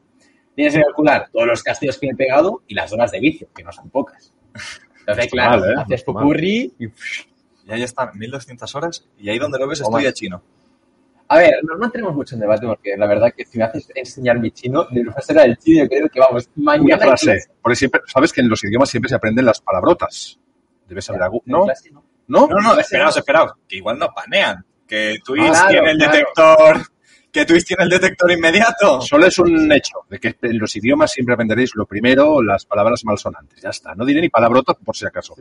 Tienes 0.54 0.74
que 0.74 0.82
calcular 0.82 1.28
todos 1.32 1.46
los 1.46 1.62
castillos 1.62 1.98
que 1.98 2.06
me 2.06 2.12
he 2.12 2.16
pegado 2.16 2.62
y 2.68 2.74
las 2.74 2.92
horas 2.92 3.10
de 3.10 3.20
vicio, 3.20 3.48
que 3.54 3.62
no 3.64 3.72
son 3.72 3.90
pocas. 3.90 4.32
Entonces, 5.00 5.30
claro, 5.30 5.60
mal, 5.60 5.70
¿eh? 5.70 5.74
No 5.74 5.80
haces 5.82 6.02
popurrí 6.04 6.72
y... 6.78 6.86
Y 7.66 7.72
ahí 7.72 7.82
están, 7.82 8.10
1200 8.18 8.74
horas, 8.74 9.06
y 9.18 9.30
ahí 9.30 9.38
donde 9.38 9.58
lo 9.58 9.66
ves 9.66 9.80
estudia 9.80 10.12
chino. 10.12 10.42
A 11.28 11.38
ver, 11.38 11.54
no, 11.62 11.76
no 11.78 11.90
tenemos 11.90 12.14
mucho 12.14 12.34
en 12.34 12.42
debate 12.42 12.66
porque 12.66 12.94
la 12.98 13.06
verdad 13.06 13.32
que 13.34 13.46
si 13.46 13.56
me 13.56 13.64
haces 13.64 13.88
enseñar 13.94 14.38
mi 14.38 14.50
chino, 14.50 14.84
de 14.90 15.02
profesora 15.02 15.42
del 15.44 15.56
chino, 15.56 15.84
yo 15.84 15.88
creo 15.88 16.08
que 16.10 16.20
vamos, 16.20 16.50
Una 16.56 16.64
mañana... 16.76 16.94
en 17.04 17.08
frase. 17.08 17.26
clase- 17.26 17.50
Porque 17.62 17.76
siempre, 17.76 18.02
sabes 18.06 18.32
que 18.34 18.42
en 18.42 18.50
los 18.50 18.62
idiomas 18.62 18.90
siempre 18.90 19.08
se 19.08 19.14
aprenden 19.14 19.46
las 19.46 19.62
palabrotas. 19.62 20.38
Debes 20.86 21.06
saber 21.06 21.22
algo. 21.22 21.42
¿No? 21.46 21.64
no. 21.90 22.04
¿No? 22.26 22.46
No, 22.48 22.60
no, 22.60 22.78
esperaos, 22.78 23.16
esperaos, 23.16 23.52
que 23.66 23.76
igual 23.76 23.98
nos 23.98 24.10
panean. 24.14 24.62
Que 24.86 25.16
Twitch 25.24 25.48
Claro, 25.48 25.68
tiene 25.70 25.90
el 25.92 25.96
claro. 25.98 26.12
detector, 26.12 26.76
que 27.34 27.44
Twitch 27.44 27.66
tiene 27.66 27.82
el 27.82 27.90
detector 27.90 28.30
inmediato. 28.30 29.00
Solo 29.00 29.26
es 29.26 29.36
un 29.40 29.70
hecho 29.72 29.98
de 30.08 30.20
que 30.20 30.36
en 30.40 30.56
los 30.56 30.74
idiomas 30.76 31.10
siempre 31.10 31.34
aprenderéis 31.34 31.74
lo 31.74 31.84
primero, 31.84 32.40
las 32.40 32.64
palabras 32.64 33.04
malsonantes. 33.04 33.60
Ya 33.60 33.70
está. 33.70 33.92
No 33.96 34.04
diré 34.04 34.20
ni 34.20 34.28
palabrotas 34.28 34.76
por 34.84 34.96
si 34.96 35.04
acaso. 35.04 35.34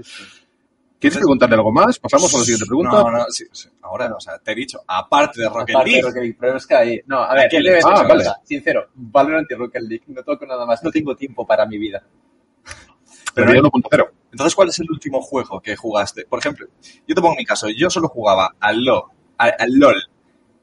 ¿Quieres 0.99 1.17
preguntarle 1.17 1.55
algo 1.55 1.71
más? 1.71 1.99
¿Pasamos 1.99 2.33
a 2.33 2.37
la 2.39 2.43
siguiente 2.45 2.65
pregunta? 2.65 2.91
No, 2.97 3.11
no, 3.11 3.25
sí, 3.29 3.45
sí. 3.51 3.69
Ahora, 3.83 4.11
o 4.15 4.19
sea, 4.19 4.39
te 4.39 4.53
he 4.53 4.55
dicho, 4.55 4.79
aparte 4.87 5.41
de 5.41 5.49
Rocket 5.49 5.75
Aparte 5.75 5.89
de 5.89 5.91
League, 5.91 6.01
Rocket 6.01 6.21
League, 6.23 6.37
pero 6.39 6.57
es 6.57 6.65
que 6.65 6.75
ahí... 6.75 7.01
No, 7.05 7.19
a 7.19 7.35
ver, 7.35 7.47
qué 7.49 7.59
le 7.59 7.71
ves? 7.73 7.85
Ah, 7.85 8.03
vale. 8.07 8.23
sincero, 8.43 8.87
Valorant 8.95 9.51
y 9.51 9.53
Rocket 9.53 9.81
League, 9.83 10.03
no 10.07 10.23
toco 10.23 10.47
nada 10.47 10.65
más, 10.65 10.81
no 10.83 10.89
tengo 10.89 11.15
tiempo 11.15 11.45
para 11.45 11.65
mi 11.67 11.77
vida. 11.77 12.01
Pero 13.35 13.47
Pero- 13.47 13.53
yo 13.53 13.69
1.0. 13.69 14.09
Entonces, 14.31 14.55
¿cuál 14.55 14.69
es 14.69 14.79
el 14.79 14.89
último 14.89 15.21
juego 15.21 15.59
que 15.61 15.75
jugaste? 15.75 16.25
Por 16.25 16.39
ejemplo, 16.39 16.65
yo 17.07 17.13
te 17.13 17.21
pongo 17.21 17.35
mi 17.35 17.45
caso. 17.45 17.67
Yo 17.69 17.87
solo 17.89 18.07
jugaba 18.07 18.55
al 18.59 18.83
LOL, 18.83 19.03
al, 19.37 19.53
al 19.59 19.69
LOL 19.73 20.03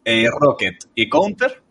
eh, 0.05 0.27
Rocket 0.31 0.77
y 0.95 1.09
Counter, 1.09 1.63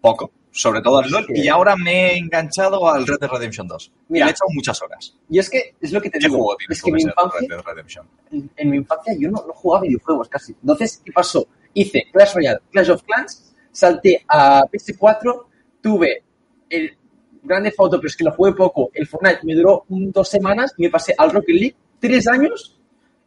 poco, 0.00 0.30
sobre 0.50 0.80
todo 0.80 0.98
al 0.98 1.10
LOL, 1.10 1.26
Sí. 1.26 1.32
y 1.42 1.48
ahora 1.48 1.76
me 1.76 2.12
he 2.12 2.18
enganchado 2.18 2.88
al 2.88 3.06
Red 3.06 3.18
Dead 3.20 3.30
Redemption 3.30 3.66
2. 3.68 3.92
Mira. 4.08 4.26
le 4.26 4.30
he 4.30 4.32
echado 4.32 4.48
muchas 4.54 4.80
horas. 4.82 5.16
Y 5.28 5.38
es 5.38 5.50
que 5.50 5.74
es 5.80 5.92
lo 5.92 6.00
que 6.00 6.10
te 6.10 6.18
¿Qué 6.18 6.26
digo, 6.28 6.38
juego 6.38 6.56
es 6.68 6.82
que 6.82 6.92
mi 6.92 7.02
infancia, 7.02 7.40
Red 7.40 7.48
Dead 7.48 7.60
Redemption? 7.64 8.08
en, 8.32 8.50
en 8.56 8.70
mi 8.70 8.76
infancia 8.78 9.14
yo 9.18 9.30
no, 9.30 9.44
no 9.46 9.52
jugaba 9.52 9.82
videojuegos 9.82 10.28
casi. 10.28 10.52
Entonces, 10.60 11.02
¿qué 11.04 11.12
pasó? 11.12 11.46
Hice 11.74 12.04
Clash 12.12 12.34
Royale, 12.34 12.60
Clash 12.70 12.90
of 12.90 13.02
Clans, 13.02 13.54
salté 13.70 14.24
a 14.28 14.62
PS4, 14.62 15.44
tuve 15.82 16.22
el 16.70 16.96
Grande 17.42 17.72
Auto, 17.78 17.98
pero 17.98 18.08
es 18.08 18.16
que 18.16 18.24
lo 18.24 18.32
jugué 18.32 18.52
poco. 18.52 18.90
El 18.94 19.06
Fortnite 19.06 19.40
me 19.44 19.54
duró 19.54 19.84
un- 19.90 20.10
dos 20.10 20.28
semanas 20.28 20.72
y 20.78 20.84
me 20.84 20.90
pasé 20.90 21.14
al 21.16 21.30
Rocket 21.32 21.54
League 21.54 21.76
tres 22.00 22.26
años. 22.26 22.75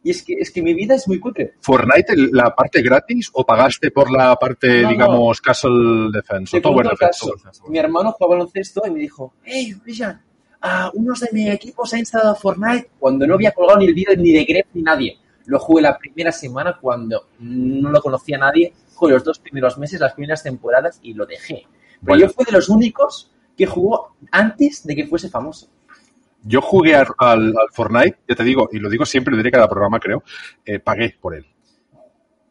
Y 0.02 0.10
es 0.10 0.22
que, 0.22 0.34
es 0.34 0.50
que 0.50 0.62
mi 0.62 0.72
vida 0.72 0.94
es 0.94 1.06
muy 1.06 1.20
cutre. 1.20 1.54
¿Fortnite 1.60 2.14
la 2.32 2.54
parte 2.54 2.80
gratis 2.82 3.28
o 3.34 3.44
pagaste 3.44 3.90
por 3.90 4.10
la 4.10 4.34
parte, 4.36 4.78
No, 4.78 4.82
no. 4.82 4.88
digamos, 4.90 5.40
Castle 5.42 6.08
Defense 6.12 6.56
o 6.56 6.58
Te 6.58 6.62
Tower 6.62 6.88
Defense? 6.88 7.26
Mi 7.68 7.78
hermano 7.78 8.12
jugaba 8.12 8.36
baloncesto 8.36 8.82
y 8.86 8.90
me 8.90 9.00
dijo, 9.00 9.34
hey, 9.44 9.74
Brian, 9.84 10.22
ah, 10.62 10.90
unos 10.94 11.20
de 11.20 11.28
mi 11.32 11.50
equipo 11.50 11.84
se 11.84 11.96
han 11.96 12.00
instalado 12.00 12.34
Fortnite 12.34 12.90
cuando 12.98 13.26
no 13.26 13.34
había 13.34 13.52
colgado 13.52 13.78
ni 13.78 13.86
el 13.86 13.94
vídeo 13.94 14.16
ni 14.16 14.32
de 14.32 14.44
Gref 14.44 14.66
ni 14.72 14.82
nadie. 14.82 15.18
Lo 15.44 15.58
jugué 15.58 15.82
la 15.82 15.98
primera 15.98 16.32
semana 16.32 16.78
cuando 16.80 17.28
no 17.40 17.90
lo 17.90 18.00
conocía 18.00 18.38
nadie. 18.38 18.72
Jugué 18.94 19.14
los 19.14 19.24
dos 19.24 19.38
primeros 19.38 19.76
meses, 19.78 20.00
las 20.00 20.14
primeras 20.14 20.42
temporadas 20.42 20.98
y 21.02 21.12
lo 21.14 21.26
dejé. 21.26 21.66
Pero 21.66 22.00
Bueno. 22.00 22.22
yo 22.26 22.28
fui 22.30 22.44
de 22.46 22.52
los 22.52 22.68
únicos 22.70 23.30
que 23.56 23.66
jugó 23.66 24.14
antes 24.30 24.86
de 24.86 24.94
que 24.96 25.06
fuese 25.06 25.28
famoso. 25.28 25.68
Yo 26.42 26.60
jugué 26.62 26.94
al, 26.94 27.54
Fortnite, 27.72 28.18
ya 28.28 28.34
te 28.34 28.44
digo, 28.44 28.68
y 28.72 28.78
lo 28.78 28.88
digo 28.88 29.04
siempre, 29.04 29.30
lo 29.32 29.36
diré 29.36 29.50
cada 29.50 29.68
programa, 29.68 29.98
creo, 30.00 30.22
eh, 30.64 30.78
pagué 30.78 31.16
por 31.20 31.34
él. 31.34 31.46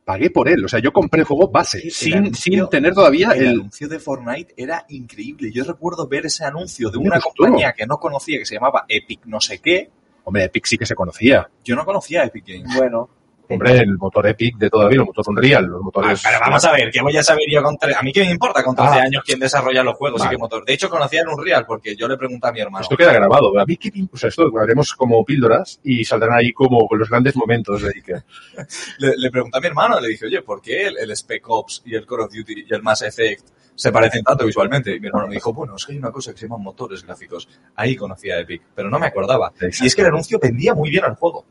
Pagué 0.06 0.32
por 0.32 0.49
él. 0.49 0.65
O 0.65 0.67
sea, 0.67 0.80
yo 0.80 0.91
compré 0.91 1.21
el 1.21 1.25
juego 1.28 1.49
base, 1.49 1.89
sin, 1.91 2.13
anuncio- 2.15 2.54
sin 2.63 2.69
tener 2.69 2.93
todavía 2.93 3.32
El, 3.32 3.41
el... 3.43 3.47
anuncio 3.60 3.88
de 3.88 3.99
Fortnite 3.99 4.54
era 4.58 4.86
increíble. 4.89 5.52
Yo 5.52 5.63
recuerdo 5.63 6.08
ver 6.08 6.25
ese 6.25 6.43
anuncio 6.45 6.89
de 6.89 6.97
una 6.97 7.19
compañía 7.19 7.73
que 7.73 7.86
no 7.86 7.97
conocía, 7.99 8.39
que 8.39 8.45
se 8.45 8.56
llamaba 8.56 8.86
Epic 8.88 9.21
no 9.25 9.39
sé 9.39 9.60
qué. 9.60 9.89
Hombre, 10.23 10.45
Epic 10.45 10.65
sí 10.65 10.78
que 10.78 10.86
se 10.88 10.95
conocía. 10.95 11.49
Yo 11.63 11.75
no 11.75 11.86
conocía 11.86 12.23
Epic 12.23 12.43
Games. 12.47 12.75
Bueno, 12.75 13.10
Hombre, 13.50 13.78
el 13.80 13.98
motor 13.98 14.28
Epic 14.28 14.58
de 14.58 14.70
todavía, 14.70 15.00
el 15.00 15.06
motor 15.06 15.26
Unreal, 15.28 15.66
los 15.66 15.80
Ah, 15.80 15.84
motores... 15.84 16.22
pero 16.24 16.40
vamos 16.40 16.64
a 16.66 16.72
ver, 16.72 16.92
¿qué 16.92 17.02
voy 17.02 17.18
a 17.18 17.24
saber 17.24 17.46
yo 17.52 17.64
con 17.64 17.76
tre- 17.78 17.96
A 17.98 18.02
mí 18.04 18.12
qué 18.14 18.22
me 18.24 18.32
importa 18.32 18.64
con 18.64 18.76
13 18.76 19.00
Ah. 19.00 19.02
años 19.04 19.24
quién 19.26 19.40
desarrolla 19.40 19.82
los 19.84 19.96
juegos 19.96 20.24
y 20.24 20.30
qué 20.30 20.38
motor. 20.38 20.64
De 20.66 20.74
hecho, 20.74 20.90
conocía 20.90 21.22
el 21.22 21.28
Unreal 21.28 21.66
porque 21.66 21.96
yo 21.96 22.08
le 22.08 22.16
pregunté 22.18 22.48
a 22.48 22.52
mi 22.52 22.60
hermano. 22.62 22.84
Esto 22.84 22.96
queda 22.96 23.12
grabado. 23.14 23.58
A 23.60 23.66
mí, 23.66 23.76
¿qué, 23.78 23.92
o 24.12 24.18
sea, 24.18 24.30
esto 24.30 24.48
lo 24.48 24.60
haremos 24.60 24.94
como 24.94 25.24
píldoras 25.26 25.80
y 25.84 26.06
saldrán 26.06 26.38
ahí 26.38 26.52
como 26.54 26.88
con 26.88 27.00
los 27.00 27.10
grandes 27.10 27.36
momentos 27.36 27.82
de 27.82 27.90
Iker. 27.96 28.24
Le, 29.00 29.14
le 29.18 29.32
pregunté 29.32 29.58
a 29.58 29.62
mi 29.62 29.68
hermano, 29.68 30.00
le 30.00 30.10
dije, 30.10 30.26
oye, 30.26 30.42
¿por 30.42 30.62
qué 30.62 30.88
el, 30.88 30.98
el 30.98 31.12
Spec 31.16 31.50
Ops 31.50 31.82
y 31.86 31.96
el 31.96 32.06
Call 32.06 32.22
of 32.22 32.32
Duty 32.34 32.66
y 32.70 32.74
el 32.74 32.82
Mass 32.84 33.02
Effect 33.02 33.48
se 33.76 33.92
parecen 33.92 34.24
tanto 34.24 34.46
visualmente? 34.46 34.96
Y 34.96 35.00
mi 35.00 35.08
hermano 35.08 35.28
me 35.28 35.34
dijo, 35.36 35.54
bueno, 35.54 35.76
es 35.76 35.86
que 35.86 35.94
hay 35.94 35.98
una 35.98 36.12
cosa 36.12 36.32
que 36.34 36.38
se 36.38 36.46
llama 36.48 36.58
motores 36.58 37.04
gráficos. 37.04 37.48
Ahí 37.76 37.96
conocía 37.96 38.38
Epic, 38.40 38.62
pero 38.76 38.90
no 38.90 39.00
me 39.00 39.08
acordaba. 39.08 39.48
Exacto. 39.60 39.84
Y 39.84 39.88
es 39.88 39.96
que 39.96 40.02
el 40.02 40.08
anuncio 40.08 40.38
vendía 40.40 40.74
muy 40.76 40.90
bien 40.90 41.04
al 41.06 41.16
juego. 41.16 41.46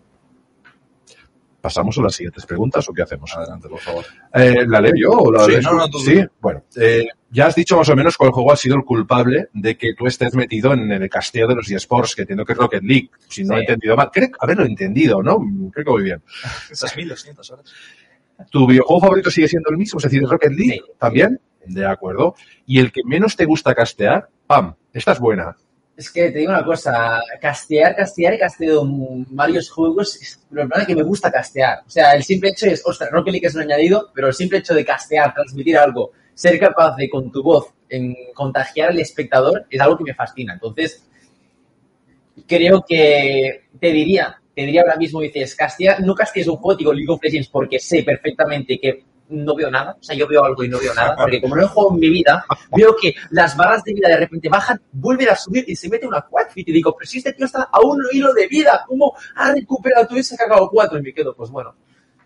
¿Pasamos 1.60 1.98
a 1.98 2.02
las 2.02 2.14
siguientes 2.14 2.46
preguntas 2.46 2.88
o 2.88 2.92
qué 2.92 3.02
hacemos? 3.02 3.34
Adelante, 3.36 3.68
por 3.68 3.80
favor. 3.80 4.04
Eh, 4.32 4.64
¿La 4.66 4.80
leo 4.80 4.92
yo 4.96 5.10
o 5.10 5.32
la 5.32 5.44
Sí, 5.44 5.52
no, 5.62 5.70
tú? 5.70 5.76
no, 5.76 5.90
tú, 5.90 5.98
Sí, 5.98 6.24
bueno. 6.40 6.62
eh, 6.76 7.04
ya 7.30 7.46
has 7.46 7.54
dicho 7.56 7.76
más 7.76 7.88
o 7.88 7.96
menos 7.96 8.16
cuál 8.16 8.30
juego 8.30 8.52
ha 8.52 8.56
sido 8.56 8.76
el 8.76 8.84
culpable 8.84 9.48
de 9.52 9.76
que 9.76 9.92
tú 9.94 10.06
estés 10.06 10.34
metido 10.36 10.72
en 10.72 10.90
el 10.92 11.10
casteo 11.10 11.48
de 11.48 11.56
los 11.56 11.68
eSports, 11.70 12.14
que 12.14 12.22
entiendo 12.22 12.44
que 12.44 12.52
es 12.52 12.58
Rocket 12.58 12.82
League, 12.84 13.10
si 13.28 13.42
no 13.42 13.54
Sí. 13.54 13.58
he 13.58 13.60
entendido 13.62 13.96
mal. 13.96 14.10
Creo 14.12 14.28
haberlo 14.38 14.64
entendido, 14.64 15.20
¿no? 15.22 15.38
Creo 15.72 15.84
que 15.84 15.90
voy 15.90 16.04
bien. 16.04 16.22
Esas 16.70 16.96
1200 16.96 17.50
horas. 17.50 17.72
¿Tu 18.50 18.66
videojuego 18.66 19.00
favorito 19.00 19.30
sigue 19.30 19.48
siendo 19.48 19.70
el 19.70 19.76
mismo? 19.78 19.98
Es 19.98 20.04
decir, 20.04 20.22
Rocket 20.22 20.52
League 20.52 20.74
Sí. 20.86 20.92
también. 20.98 21.40
De 21.66 21.84
acuerdo. 21.84 22.34
Y 22.66 22.78
el 22.78 22.92
que 22.92 23.00
menos 23.04 23.34
te 23.36 23.44
gusta 23.44 23.74
castear, 23.74 24.28
pam, 24.46 24.74
esta 24.92 25.12
es 25.12 25.18
buena. 25.18 25.56
Es 25.98 26.12
que 26.12 26.30
te 26.30 26.38
digo 26.38 26.52
una 26.52 26.64
cosa, 26.64 27.20
castear, 27.40 27.96
castear, 27.96 28.34
he 28.34 28.38
casteado 28.38 28.84
varios 28.86 29.68
juegos, 29.68 30.16
pero 30.48 30.68
es 30.76 30.86
que 30.86 30.94
me 30.94 31.02
gusta 31.02 31.28
castear. 31.28 31.80
O 31.84 31.90
sea, 31.90 32.12
el 32.12 32.22
simple 32.22 32.50
hecho 32.50 32.66
es, 32.66 32.86
ostras, 32.86 33.10
Rocket 33.10 33.32
League 33.32 33.46
es 33.48 33.56
un 33.56 33.62
añadido, 33.62 34.12
pero 34.14 34.28
el 34.28 34.32
simple 34.32 34.58
hecho 34.58 34.74
de 34.74 34.84
castear, 34.84 35.34
transmitir 35.34 35.76
algo, 35.76 36.12
ser 36.34 36.56
capaz 36.60 36.94
de 36.94 37.10
con 37.10 37.32
tu 37.32 37.42
voz 37.42 37.74
contagiar 38.32 38.90
al 38.90 39.00
espectador 39.00 39.66
es 39.68 39.80
algo 39.80 39.98
que 39.98 40.04
me 40.04 40.14
fascina. 40.14 40.52
Entonces, 40.52 41.04
creo 42.46 42.84
que 42.86 43.64
te 43.80 43.90
diría, 43.90 44.40
te 44.54 44.62
diría 44.62 44.82
ahora 44.82 44.98
mismo, 44.98 45.20
dices, 45.20 45.56
castear, 45.56 46.00
no 46.00 46.14
castees 46.14 46.46
un 46.46 46.58
juego, 46.58 46.78
digo 46.78 46.92
League 46.92 47.10
of 47.10 47.20
Legends 47.20 47.48
porque 47.48 47.80
sé 47.80 48.04
perfectamente 48.04 48.78
que 48.78 49.02
no 49.30 49.54
veo 49.54 49.70
nada, 49.70 49.96
o 50.00 50.02
sea, 50.02 50.16
yo 50.16 50.26
veo 50.26 50.44
algo 50.44 50.64
y 50.64 50.68
no 50.68 50.78
veo 50.78 50.94
nada, 50.94 51.16
porque 51.20 51.40
como 51.40 51.56
no 51.56 51.62
he 51.62 51.66
jugado 51.66 51.94
en 51.94 52.00
mi 52.00 52.10
vida, 52.10 52.44
veo 52.76 52.94
que 53.00 53.14
las 53.30 53.56
barras 53.56 53.84
de 53.84 53.94
vida 53.94 54.08
de 54.08 54.16
repente 54.16 54.48
bajan, 54.48 54.80
vuelven 54.92 55.28
a 55.28 55.36
subir 55.36 55.64
y 55.66 55.76
se 55.76 55.88
mete 55.88 56.06
una 56.06 56.22
quadfit 56.22 56.68
y 56.68 56.72
digo, 56.72 56.94
pero 56.96 57.08
si 57.08 57.18
este 57.18 57.32
tío 57.32 57.46
está 57.46 57.68
a 57.70 57.80
un 57.80 58.02
hilo 58.12 58.32
de 58.32 58.46
vida, 58.46 58.84
¿cómo 58.86 59.14
ha 59.36 59.52
recuperado 59.52 60.06
todo 60.06 60.18
y 60.18 60.22
se 60.22 60.34
ha 60.34 60.38
cagado 60.38 60.68
cuatro? 60.70 60.98
Y 60.98 61.02
me 61.02 61.12
quedo, 61.12 61.34
pues 61.34 61.50
bueno, 61.50 61.74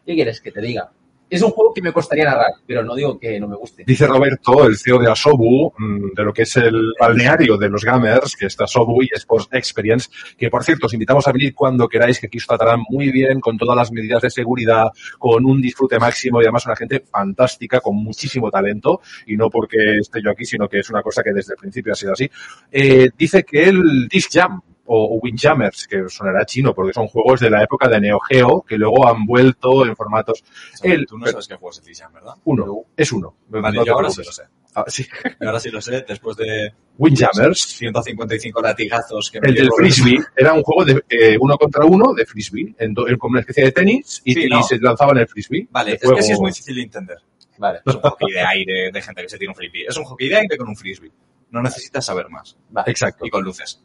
¿qué 0.04 0.14
quieres 0.14 0.40
que 0.40 0.52
te 0.52 0.60
diga? 0.60 0.90
Es 1.32 1.40
un 1.40 1.50
juego 1.50 1.72
que 1.72 1.80
me 1.80 1.94
costaría 1.94 2.26
narrar, 2.26 2.52
pero 2.66 2.84
no 2.84 2.94
digo 2.94 3.18
que 3.18 3.40
no 3.40 3.48
me 3.48 3.56
guste. 3.56 3.84
Dice 3.86 4.06
Roberto, 4.06 4.66
el 4.66 4.76
CEO 4.76 4.98
de 4.98 5.10
Asobu, 5.10 5.72
mm, 5.78 6.12
de 6.14 6.24
lo 6.24 6.30
que 6.30 6.42
es 6.42 6.54
el 6.58 6.92
balneario 7.00 7.56
de 7.56 7.70
los 7.70 7.82
gamers, 7.82 8.36
que 8.36 8.44
es 8.44 8.60
Asobu 8.60 9.02
y 9.02 9.08
Sports 9.14 9.48
Experience, 9.50 10.10
que 10.36 10.50
por 10.50 10.62
cierto, 10.62 10.88
os 10.88 10.92
invitamos 10.92 11.26
a 11.26 11.32
venir 11.32 11.54
cuando 11.54 11.88
queráis, 11.88 12.20
que 12.20 12.26
aquí 12.26 12.36
os 12.36 12.46
tratarán 12.46 12.82
muy 12.86 13.10
bien, 13.10 13.40
con 13.40 13.56
todas 13.56 13.74
las 13.74 13.90
medidas 13.90 14.20
de 14.20 14.28
seguridad, 14.28 14.88
con 15.18 15.46
un 15.46 15.62
disfrute 15.62 15.98
máximo 15.98 16.38
y 16.42 16.44
además 16.44 16.66
una 16.66 16.76
gente 16.76 17.00
fantástica, 17.00 17.80
con 17.80 17.96
muchísimo 17.96 18.50
talento, 18.50 19.00
y 19.26 19.34
no 19.34 19.48
porque 19.48 20.00
esté 20.00 20.20
yo 20.22 20.32
aquí, 20.32 20.44
sino 20.44 20.68
que 20.68 20.80
es 20.80 20.90
una 20.90 21.00
cosa 21.00 21.22
que 21.22 21.32
desde 21.32 21.54
el 21.54 21.58
principio 21.58 21.94
ha 21.94 21.96
sido 21.96 22.12
así. 22.12 22.30
Eh, 22.70 23.08
dice 23.16 23.42
que 23.42 23.70
el 23.70 24.06
Disc 24.06 24.28
Jam, 24.30 24.60
o, 24.86 25.16
o 25.16 25.20
Windjammers, 25.22 25.86
que 25.86 26.08
sonará 26.08 26.44
chino, 26.44 26.74
porque 26.74 26.92
son 26.92 27.06
juegos 27.06 27.40
de 27.40 27.50
la 27.50 27.62
época 27.62 27.88
de 27.88 28.00
Neo 28.00 28.18
Geo, 28.20 28.62
que 28.66 28.76
luego 28.76 29.06
han 29.08 29.24
vuelto 29.26 29.86
en 29.86 29.94
formatos 29.96 30.42
El- 30.82 31.06
Tú 31.06 31.18
no 31.18 31.26
sabes 31.26 31.46
qué 31.48 31.54
juego 31.54 31.70
es 31.70 31.78
el 31.78 31.84
Tishan, 31.84 32.12
¿verdad? 32.12 32.34
uno, 32.44 32.84
es 32.96 33.12
uno. 33.12 33.34
Vale, 33.48 33.78
No 33.78 33.84
yo 33.84 33.94
ahora 33.94 34.10
sí 34.10 34.22
lo 34.24 34.32
sé. 34.32 34.42
Ah, 34.74 34.84
sí. 34.88 35.06
Ahora 35.40 35.60
sí 35.60 35.70
lo 35.70 35.80
sé, 35.82 36.02
después 36.08 36.34
de 36.36 36.72
Windjammers, 36.98 37.60
155 37.60 38.62
latigazos 38.62 39.30
que 39.30 39.40
me 39.40 39.48
el 39.48 39.54
del 39.54 39.70
frisbee, 39.76 40.18
era 40.34 40.54
un 40.54 40.62
juego 40.62 40.84
de 40.84 41.04
eh, 41.10 41.36
uno 41.38 41.56
contra 41.58 41.84
uno 41.84 42.14
de 42.14 42.24
frisbee, 42.24 42.74
en 42.78 42.94
do- 42.94 43.06
en- 43.06 43.18
como 43.18 43.32
una 43.32 43.40
especie 43.40 43.64
de 43.64 43.72
tenis 43.72 44.22
y, 44.24 44.32
Sí, 44.34 44.44
y 44.44 44.48
no. 44.48 44.62
se 44.62 44.78
lanzaban 44.78 45.18
el 45.18 45.28
frisbee. 45.28 45.68
Vale, 45.70 45.94
es 45.94 46.00
que 46.00 46.22
sí 46.22 46.32
es 46.32 46.40
muy 46.40 46.50
difícil 46.50 46.74
de 46.76 46.82
entender. 46.82 47.18
Vale, 47.58 47.80
Es 47.84 47.94
un 47.94 48.00
hockey 48.00 48.32
de 48.32 48.40
aire, 48.40 48.90
de 48.92 49.02
gente 49.02 49.22
que 49.22 49.28
se 49.28 49.38
tira 49.38 49.50
un 49.50 49.54
frisbee. 49.54 49.84
Es 49.86 49.96
un 49.96 50.04
hockey 50.04 50.28
de 50.28 50.36
aire 50.36 50.56
con 50.56 50.68
un 50.68 50.76
frisbee. 50.76 51.12
No 51.50 51.60
necesitas 51.62 52.04
saber 52.06 52.28
más. 52.30 52.56
vale. 52.70 52.90
Exacto. 52.90 53.26
Y 53.26 53.30
con 53.30 53.44
luces. 53.44 53.80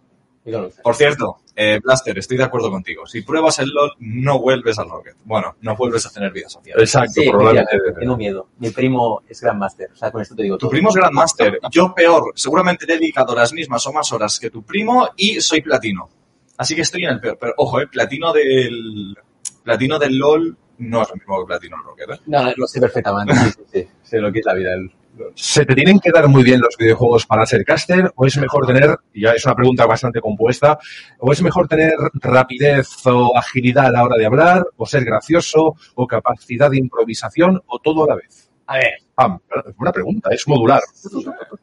Por 0.84 0.96
cierto, 0.96 1.38
eh, 1.56 1.80
Blaster, 1.84 2.18
estoy 2.18 2.38
de 2.38 2.44
acuerdo 2.44 2.70
contigo. 2.72 3.06
Si 3.06 3.22
pruebas 3.22 3.60
el 3.60 3.70
LOL, 3.70 3.92
no 4.00 4.40
vuelves 4.40 4.78
al 4.80 4.90
Rocket. 4.90 5.16
Bueno, 5.26 5.56
no 5.62 5.76
vuelves 5.76 6.06
a 6.06 6.10
tener 6.12 6.32
vida 6.32 6.48
social. 6.50 6.80
Exacto, 6.80 7.22
Sí, 7.22 7.30
probablemente. 7.30 7.78
tengo 8.00 8.16
miedo. 8.16 8.48
Mi 8.60 8.70
primo 8.70 9.22
es 9.28 9.42
Grandmaster, 9.42 9.90
o 9.92 9.96
sea, 9.96 10.12
con 10.12 10.22
esto 10.22 10.36
te 10.36 10.44
digo 10.44 10.56
Tu 10.58 10.62
todo. 10.62 10.70
primo 10.72 10.90
es 10.90 10.96
Grandmaster. 10.96 11.60
Yo 11.72 11.94
peor. 11.94 12.32
Seguramente 12.36 12.86
he 12.86 12.94
dedicado 12.98 13.36
las 13.36 13.52
mismas 13.54 13.86
o 13.88 13.94
más 13.94 14.12
horas 14.14 14.40
que 14.40 14.50
tu 14.50 14.64
primo 14.64 15.10
y 15.18 15.42
soy 15.42 15.62
platino. 15.62 16.10
Así 16.58 16.76
que 16.76 16.82
estoy 16.82 17.04
en 17.04 17.12
el 17.12 17.20
peor. 17.20 17.38
Pero 17.40 17.54
ojo, 17.58 17.82
eh, 17.82 17.88
platino 17.88 18.32
del 18.34 19.16
platino 19.64 20.00
del 20.00 20.18
LOL 20.18 20.58
no 20.80 21.02
es 21.02 21.10
lo 21.10 21.16
mismo 21.16 21.40
que 21.42 21.46
platino 21.48 21.76
del 21.78 21.86
Rocket. 21.86 22.10
¿eh? 22.12 22.22
No, 22.28 22.52
lo 22.56 22.68
sé 22.68 22.80
perfectamente, 22.80 23.34
sí, 23.36 23.50
sí, 23.52 23.64
sí. 23.74 23.88
Sé 24.04 24.20
lo 24.20 24.32
que 24.32 24.40
es 24.40 24.46
la 24.46 24.54
vida 24.54 24.70
del... 24.72 24.92
¿Se 25.36 25.66
te 25.66 25.76
tienen 25.76 26.00
que 26.00 26.12
dar 26.12 26.28
muy 26.28 26.44
bien 26.44 26.60
los 26.62 26.76
videojuegos 26.78 27.26
para 27.26 27.46
ser 27.46 27.64
caster 27.66 28.12
o 28.16 28.26
es 28.26 28.38
mejor 28.38 28.66
tener, 28.68 28.98
ya 29.14 29.32
es 29.32 29.46
una 29.46 29.56
pregunta 29.56 29.86
bastante 29.86 30.22
compuesta, 30.22 30.78
o 31.20 31.32
es 31.32 31.42
mejor 31.42 31.68
tener 31.68 31.94
rapidez 32.14 32.88
o 33.06 33.38
agilidad 33.38 33.88
a 33.88 33.92
la 33.92 34.04
hora 34.04 34.18
de 34.18 34.26
hablar, 34.26 34.66
o 34.76 34.86
ser 34.86 35.04
gracioso, 35.06 35.76
o 35.96 36.08
capacidad 36.08 36.70
de 36.70 36.78
improvisación, 36.78 37.62
o 37.68 37.80
todo 37.80 38.04
a 38.06 38.08
la 38.08 38.16
vez? 38.16 38.50
A 38.68 38.76
ver, 38.76 38.94
Ah, 39.20 39.36
buena 39.76 39.92
pregunta, 39.92 40.30
es 40.32 40.48
modular. 40.48 40.82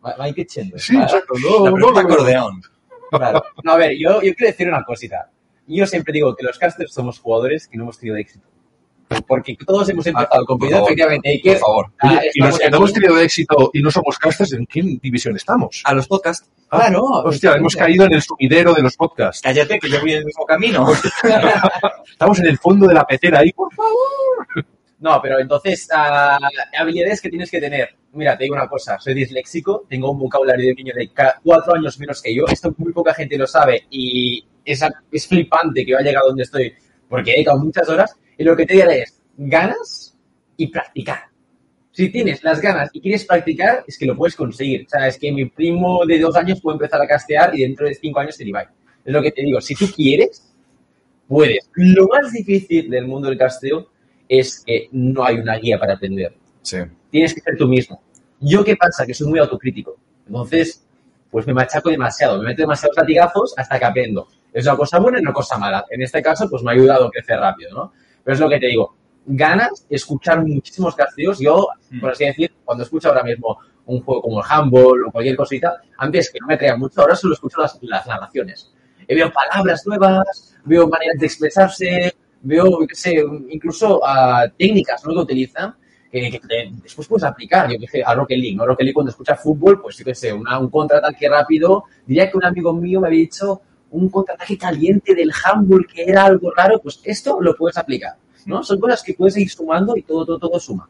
va, 0.05 0.29
increciendo. 0.29 0.77
Sí, 0.77 0.97
exacto. 0.97 1.35
No, 1.41 1.67
La 1.67 1.73
pregunta 1.73 2.03
no, 2.03 2.09
acordeón. 2.09 2.63
Claro. 3.11 3.45
No, 3.63 3.73
a 3.73 3.77
ver, 3.77 3.93
yo, 3.97 4.15
yo 4.23 4.35
quiero 4.35 4.51
decir 4.51 4.67
una 4.69 4.83
cosita. 4.83 5.31
Yo 5.69 5.87
siempre 5.87 6.13
digo 6.13 6.35
que 6.35 6.43
los 6.43 6.59
casters 6.59 6.93
somos 6.93 7.21
jugadores 7.21 7.69
que 7.69 7.79
no 7.79 7.85
hemos 7.85 7.99
tenido 7.99 8.17
éxito. 8.17 8.49
Porque 9.27 9.57
todos 9.67 9.89
hemos 9.89 10.07
empezado 10.07 10.29
Ah, 10.33 10.45
con 10.47 10.59
por 10.59 10.69
favor, 10.71 10.85
efectivamente. 10.89 11.29
Hay 11.29 11.39
Por 11.41 11.53
que, 11.53 11.59
favor. 11.59 11.93
Ah, 12.01 12.21
y 12.33 12.41
los 12.43 12.59
que 12.59 12.71
no 12.71 12.77
hemos 12.79 12.93
tenido 12.93 13.19
éxito 13.19 13.71
y 13.73 13.81
no 13.83 13.91
somos 13.91 14.19
casters, 14.19 14.53
¿en 14.55 14.67
qué 14.67 14.83
división 15.01 15.37
estamos? 15.37 15.83
A 15.85 15.95
los 15.95 16.07
podcasts. 16.09 16.49
Ah, 16.71 16.79
Claro, 16.81 17.03
Hostia, 17.05 17.55
hemos 17.55 17.77
caído 17.77 18.07
en 18.07 18.15
el 18.15 18.23
sumidero 18.23 18.73
de 18.75 18.83
los 18.83 18.97
podcasts. 18.97 19.43
Cállate, 19.43 19.79
que 19.79 19.89
yo 19.89 20.01
voy 20.01 20.13
en 20.13 20.19
el 20.19 20.25
mismo 20.25 20.45
camino. 20.45 20.87
Estamos 22.11 22.39
en 22.41 22.47
el 22.47 22.59
fondo 22.59 22.87
de 22.87 22.95
la 22.95 23.05
petera 23.07 23.41
ahí, 23.41 23.53
por 23.53 23.73
favor. 23.73 24.67
No, 25.01 25.21
pero 25.21 25.39
entonces, 25.39 25.89
ah, 25.93 26.39
habilidades 26.79 27.21
que 27.21 27.29
tienes 27.29 27.51
que 27.51 27.61
tener. 27.61 27.91
Mira, 28.13 28.39
te 28.39 28.45
digo 28.45 28.55
una 28.55 28.69
cosa, 28.69 28.99
soy 28.99 29.13
disléxico, 29.15 29.85
tengo 29.89 30.11
un 30.13 30.19
vocabulario 30.21 30.69
de 30.69 30.75
niño 30.75 30.95
de 30.97 31.11
cuatro 31.43 31.75
años 31.75 31.99
menos 31.99 32.23
que 32.23 32.35
yo, 32.35 32.45
esto 32.47 32.73
muy 32.79 32.93
poca 32.93 33.13
gente 33.13 33.37
lo 33.37 33.47
sabe 33.47 33.85
y 33.91 34.45
es, 34.65 34.81
es 35.11 35.27
flipante 35.27 35.85
que 35.85 35.91
yo 35.91 35.99
haya 35.99 36.11
llegado 36.11 36.29
donde 36.29 36.45
estoy 36.45 36.73
porque 37.09 37.33
he 37.33 37.35
dedicado 37.35 37.59
muchas 37.59 37.89
horas 37.89 38.17
y 38.37 38.45
lo 38.45 38.57
que 38.57 38.67
te 38.67 38.75
diré 38.75 39.03
es 39.03 39.21
ganas 39.37 40.17
y 40.57 40.69
practicar. 40.69 41.25
Si 41.93 42.11
tienes 42.11 42.43
las 42.43 42.61
ganas 42.61 42.91
y 42.93 43.01
quieres 43.01 43.25
practicar, 43.25 43.85
es 43.87 43.97
que 43.97 44.07
lo 44.07 44.17
puedes 44.17 44.35
conseguir. 44.35 44.85
O 44.87 44.89
sea, 44.89 45.07
es 45.07 45.17
que 45.17 45.31
mi 45.31 45.45
primo 45.45 46.05
de 46.05 46.19
dos 46.19 46.35
años 46.35 46.61
puede 46.61 46.75
empezar 46.75 47.01
a 47.01 47.07
castear 47.07 47.57
y 47.57 47.63
dentro 47.63 47.87
de 47.87 47.95
cinco 47.95 48.19
años 48.19 48.35
ser 48.35 48.49
Ibai. 48.49 48.67
Es 49.05 49.13
lo 49.13 49.23
que 49.23 49.31
te 49.31 49.43
digo, 49.43 49.61
si 49.61 49.75
tú 49.75 49.87
quieres, 49.95 50.53
puedes. 51.29 51.71
Lo 51.75 52.09
más 52.09 52.33
difícil 52.33 52.91
del 52.91 53.07
mundo 53.07 53.29
del 53.29 53.39
casteo 53.39 53.89
es 54.29 54.65
que 54.65 54.89
no 54.91 55.25
hay 55.25 55.37
una 55.37 55.57
guía 55.57 55.79
para 55.79 55.95
aprender. 55.95 56.35
Sí. 56.63 56.79
Tienes 57.11 57.33
que 57.33 57.41
ser 57.41 57.57
tú 57.57 57.69
mismo. 57.69 58.03
Yo, 58.41 58.65
¿qué 58.65 58.75
pasa? 58.75 59.07
Que 59.07 59.15
soy 59.15 59.29
muy 59.29 59.39
autocrítico. 59.39 59.97
Entonces, 60.27 60.85
pues 61.31 61.47
me 61.47 61.55
machaco 61.55 61.91
demasiado, 61.91 62.39
me 62.39 62.49
meto 62.49 62.63
demasiados 62.63 62.97
latigazos 62.97 63.55
hasta 63.57 63.79
que 63.79 63.85
aprendo. 63.85 64.29
Es 64.53 64.67
una 64.67 64.77
cosa 64.77 64.99
buena 64.99 65.19
y 65.19 65.23
una 65.23 65.33
cosa 65.33 65.59
mala. 65.59 65.85
En 65.91 66.03
este 66.03 66.23
caso, 66.23 66.49
pues 66.49 66.63
me 66.63 66.71
ha 66.71 66.75
ayudado 66.75 67.07
a 67.07 67.11
crecer 67.11 67.39
rápido, 67.39 67.75
¿no? 67.75 67.93
Pero 68.25 68.35
es 68.35 68.41
lo 68.41 68.49
que 68.49 68.59
te 68.59 68.67
digo. 68.67 68.95
Ganas 69.27 69.87
escuchar 69.89 70.45
muchísimos 70.45 70.95
casteos. 70.95 71.39
Yo, 71.39 71.69
Mm. 71.91 72.01
por 72.01 72.11
así 72.11 72.25
decir, 72.25 72.53
cuando 72.65 72.85
escucho 72.85 73.09
ahora 73.09 73.23
mismo 73.23 73.59
un 73.87 74.01
juego 74.03 74.23
como 74.23 74.41
el 74.41 74.45
Handball 74.49 75.05
o 75.07 75.11
cualquier 75.13 75.37
cosita, 75.37 75.81
antes 75.99 76.31
que 76.31 76.39
no 76.41 76.47
me 76.47 76.57
traía 76.57 76.77
mucho, 76.77 77.01
ahora 77.01 77.15
solo 77.15 77.35
escucho 77.35 77.61
las, 77.61 77.79
las 77.83 78.07
narraciones. 78.07 78.73
Y 79.07 79.15
veo 79.15 79.31
palabras 79.33 79.87
nuevas, 79.87 80.57
veo 80.65 80.89
maneras 80.89 81.19
de 81.19 81.27
expresarse, 81.27 82.15
veo, 82.43 82.79
qué 82.89 82.95
sé, 82.95 83.23
incluso 83.51 84.01
ah, 84.05 84.47
técnicas 84.59 85.05
¿no? 85.05 85.13
que 85.13 85.19
utilizan 85.21 85.75
que, 86.11 86.31
que 86.31 86.71
después 86.83 87.09
puedes 87.09 87.25
aplicar, 87.25 87.71
yo 87.71 87.79
qué 87.79 87.87
sé, 87.89 88.03
a 88.05 88.15
Rocket 88.15 88.39
League, 88.39 88.55
¿no? 88.57 88.65
Rocket 88.65 88.85
League 88.85 88.95
cuando 88.95 89.11
escuchas 89.11 89.41
fútbol, 89.43 89.83
pues 89.83 89.97
yo 89.99 90.05
qué 90.05 90.15
sé, 90.15 90.33
una- 90.33 90.59
un 90.61 90.71
contraataque 90.71 91.29
rápido, 91.29 91.85
diría 92.07 92.31
que 92.31 92.37
un 92.37 92.45
amigo 92.45 92.73
mío 92.73 93.01
me 93.01 93.09
había 93.09 93.21
dicho 93.21 93.61
un 93.97 94.09
contraataque 94.09 94.59
caliente 94.59 95.15
del 95.15 95.33
handball 95.45 95.87
que 95.87 96.05
era 96.05 96.25
algo 96.25 96.51
raro, 96.55 96.81
pues 96.81 97.01
esto 97.05 97.39
lo 97.41 97.55
puedes 97.57 97.77
aplicar, 97.79 98.15
¿no? 98.47 98.63
Son 98.63 98.79
cosas 98.81 99.03
que 99.03 99.15
puedes 99.15 99.37
ir 99.37 99.49
sumando 99.51 99.97
y 99.97 100.03
todo, 100.03 100.25
todo, 100.27 100.39
todo 100.39 100.59
suma. 100.61 100.89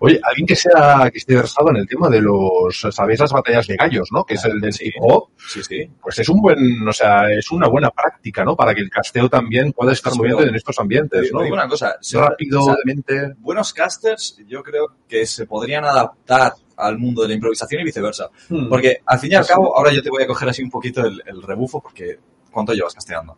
Oye, 0.00 0.20
alguien 0.22 0.46
que 0.46 0.54
sea 0.54 1.08
que 1.10 1.18
esté 1.18 1.34
versado 1.34 1.70
en 1.70 1.76
el 1.76 1.86
tema 1.88 2.08
de 2.08 2.20
los, 2.20 2.80
sabéis 2.90 3.18
las 3.20 3.32
batallas 3.32 3.66
de 3.66 3.76
gallos, 3.76 4.08
¿no? 4.12 4.24
Que 4.24 4.34
es 4.34 4.44
el 4.44 4.60
del 4.60 4.72
Sí. 4.72 4.92
hop. 5.00 5.28
Sí, 5.36 5.62
sí. 5.62 5.90
Pues 6.00 6.18
es 6.18 6.28
un 6.28 6.40
buen, 6.40 6.86
o 6.86 6.92
sea, 6.92 7.30
es 7.32 7.50
una 7.50 7.68
buena 7.68 7.90
práctica, 7.90 8.44
¿no? 8.44 8.54
Para 8.54 8.74
que 8.74 8.80
el 8.80 8.90
casteo 8.90 9.28
también 9.28 9.72
pueda 9.72 9.92
estar 9.92 10.12
Sí, 10.12 10.18
moviendo 10.18 10.38
pero- 10.38 10.50
en 10.50 10.56
estos 10.56 10.78
ambientes, 10.78 11.28
Te 11.28 11.32
¿no? 11.32 11.42
digo 11.42 11.54
una 11.54 11.68
cosa. 11.68 11.96
se- 12.00 12.18
Rápido, 12.18 12.60
o 12.60 12.64
sea, 12.66 12.74
de 12.74 12.94
mente. 12.94 13.34
buenos 13.38 13.72
casters, 13.72 14.38
yo 14.46 14.62
creo 14.62 14.88
que 15.08 15.26
se 15.26 15.46
podrían 15.46 15.84
adaptar 15.84 16.52
al 16.76 16.98
mundo 16.98 17.22
de 17.22 17.28
la 17.28 17.34
improvisación 17.34 17.80
y 17.80 17.84
viceversa. 17.84 18.28
Hmm. 18.50 18.68
Porque 18.68 18.98
al 19.06 19.18
fin 19.18 19.32
y 19.32 19.34
al 19.34 19.46
cabo, 19.46 19.76
ahora 19.76 19.92
yo 19.92 20.02
te 20.02 20.10
voy 20.10 20.22
a 20.22 20.26
coger 20.28 20.48
así 20.48 20.62
un 20.62 20.70
poquito 20.70 21.04
el, 21.04 21.20
el 21.26 21.42
rebufo, 21.42 21.80
porque 21.80 22.18
¿cuánto 22.50 22.72
llevas 22.72 22.94
casteando? 22.94 23.36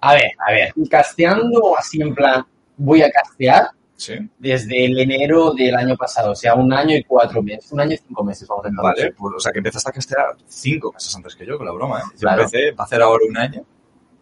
A 0.00 0.14
ver, 0.14 0.30
a 0.46 0.52
ver, 0.52 0.74
casteando 0.90 1.76
así 1.78 2.00
en 2.00 2.14
plan, 2.14 2.44
voy 2.76 3.02
a 3.02 3.10
castear 3.10 3.70
Sí. 3.96 4.14
desde 4.38 4.84
el 4.84 4.98
enero 4.98 5.52
del 5.54 5.74
año 5.74 5.96
pasado, 5.96 6.32
o 6.32 6.34
sea, 6.34 6.54
un 6.54 6.70
año 6.72 6.94
y 6.94 7.02
cuatro 7.04 7.42
meses, 7.42 7.72
un 7.72 7.80
año 7.80 7.94
y 7.94 7.96
cinco 7.96 8.22
meses, 8.22 8.46
vamos 8.46 8.66
a. 8.66 8.82
Vale, 8.82 9.12
pues, 9.12 9.34
o 9.36 9.40
sea 9.40 9.52
que 9.52 9.58
empezaste 9.58 9.88
a 9.88 9.92
castear 9.92 10.26
cinco 10.46 10.92
meses 10.92 11.16
antes 11.16 11.34
que 11.34 11.46
yo, 11.46 11.56
con 11.56 11.64
la 11.66 11.72
broma, 11.72 12.00
¿eh? 12.00 12.02
Yo 12.12 12.18
Claro. 12.20 12.42
empecé, 12.42 12.72
va 12.72 12.84
a 12.84 12.86
hacer 12.86 13.00
ahora 13.00 13.24
un 13.26 13.36
año, 13.38 13.64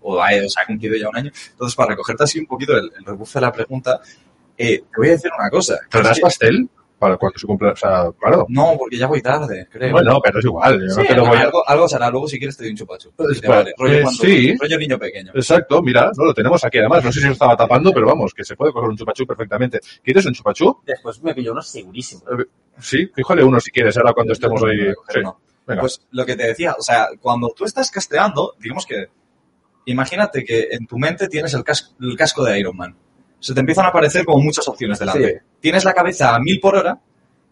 o, 0.01 0.23
ha- 0.23 0.29
o 0.47 0.49
sea, 0.49 0.63
ha 0.63 0.67
cumplido 0.67 0.95
ya 0.97 1.09
un 1.09 1.17
año. 1.17 1.33
Entonces, 1.51 1.75
para 1.75 1.91
recogerte 1.91 2.23
así 2.23 2.39
un 2.39 2.47
poquito 2.47 2.77
el, 2.77 2.93
el 2.97 3.05
rebufo 3.05 3.39
de 3.41 3.47
la 3.47 3.51
pregunta, 3.53 4.01
eh, 4.57 4.79
te 4.79 4.97
voy 4.97 5.09
a 5.09 5.13
decir 5.13 5.31
una 5.37 5.51
cosa. 5.51 5.77
que 5.83 5.89
¿Traerás 5.89 6.13
es 6.13 6.17
que- 6.19 6.23
pastel? 6.23 6.69
Para 7.05 7.19
cuando 7.19 7.39
se 7.39 7.47
cumpla, 7.47 7.73
o 7.73 7.77
sea, 7.77 8.11
claro. 8.19 8.47
no, 8.49 8.77
porque 8.79 8.97
ya 8.97 9.07
voy 9.07 9.21
tarde, 9.21 9.69
creo. 9.71 9.93
Bueno, 9.93 10.19
pero 10.25 10.39
es 10.39 10.45
igual, 10.47 10.81
yo 10.81 10.89
Sí, 10.95 11.01
no 11.03 11.07
te 11.07 11.15
lo 11.15 11.27
voy 11.27 11.37
a... 11.37 11.41
algo, 11.43 11.69
algo 11.69 11.87
será, 11.87 12.09
luego 12.09 12.27
si 12.29 12.39
quieres 12.39 12.57
te 12.57 12.65
doy 12.65 12.71
un 12.71 12.77
chupachu. 12.79 13.13
Pues, 13.15 13.43
vale. 13.43 13.75
rollo, 13.77 13.93
eh, 13.95 14.03
cuando- 14.03 14.23
sí. 14.25 14.57
rollo 14.59 14.79
niño 14.79 14.99
pequeño. 14.99 15.33
Exacto, 15.35 15.83
mira, 15.83 16.11
no 16.17 16.25
lo 16.25 16.33
tenemos 16.33 16.65
aquí 16.65 16.79
además, 16.79 17.05
no 17.05 17.13
sé 17.13 17.21
si 17.21 17.27
lo 17.27 17.33
estaba 17.33 17.57
tapando, 17.57 17.93
pero 17.93 18.07
vamos, 18.07 18.33
que 18.33 18.43
se 18.43 18.57
puede 18.57 18.73
coger 18.73 18.89
un 18.89 18.97
chupachú 18.97 19.27
perfectamente. 19.27 19.81
¿Quieres 20.03 20.25
un 20.25 20.33
chupachú? 20.33 20.79
Después 20.87 21.23
me 21.23 21.35
pilló 21.35 21.53
uno 21.53 21.61
segurísimo. 21.61 22.23
Sí, 22.79 23.07
fíjale 23.15 23.45
uno 23.45 23.61
si 23.61 23.71
quieres, 23.71 23.97
ahora 23.99 24.15
cuando 24.15 24.33
estemos 24.33 24.63
ahí. 24.65 24.89
a 24.89 25.13
Sí. 25.13 25.21
Venga. 25.67 25.81
Pues 25.83 26.07
lo 26.11 26.25
que 26.25 26.37
te 26.37 26.47
decía, 26.47 26.75
o 26.79 26.83
sea, 26.83 27.09
cuando 27.21 27.51
tú 27.55 27.65
estás 27.67 27.91
casteando, 27.91 28.55
digamos 28.59 28.87
que, 28.87 29.09
imagínate 29.87 30.45
que 30.45 30.69
en 30.71 30.87
tu 30.87 30.99
mente 30.99 31.29
tienes 31.29 31.53
el, 31.55 31.65
cas- 31.65 31.95
el 32.01 32.17
casco 32.17 32.45
de 32.45 32.59
Iron 32.59 32.77
Man. 32.77 32.97
Se 33.45 33.53
te 33.53 33.61
empiezan 33.61 33.85
a 33.85 33.89
aparecer 33.89 34.25
como 34.25 34.43
muchas 34.43 34.67
opciones 34.69 34.99
delante. 34.99 35.43
Tienes 35.61 35.85
la 35.85 35.93
cabeza 35.93 36.35
a 36.35 36.39
mil 36.39 36.59
por 36.61 36.77
hora 36.77 36.99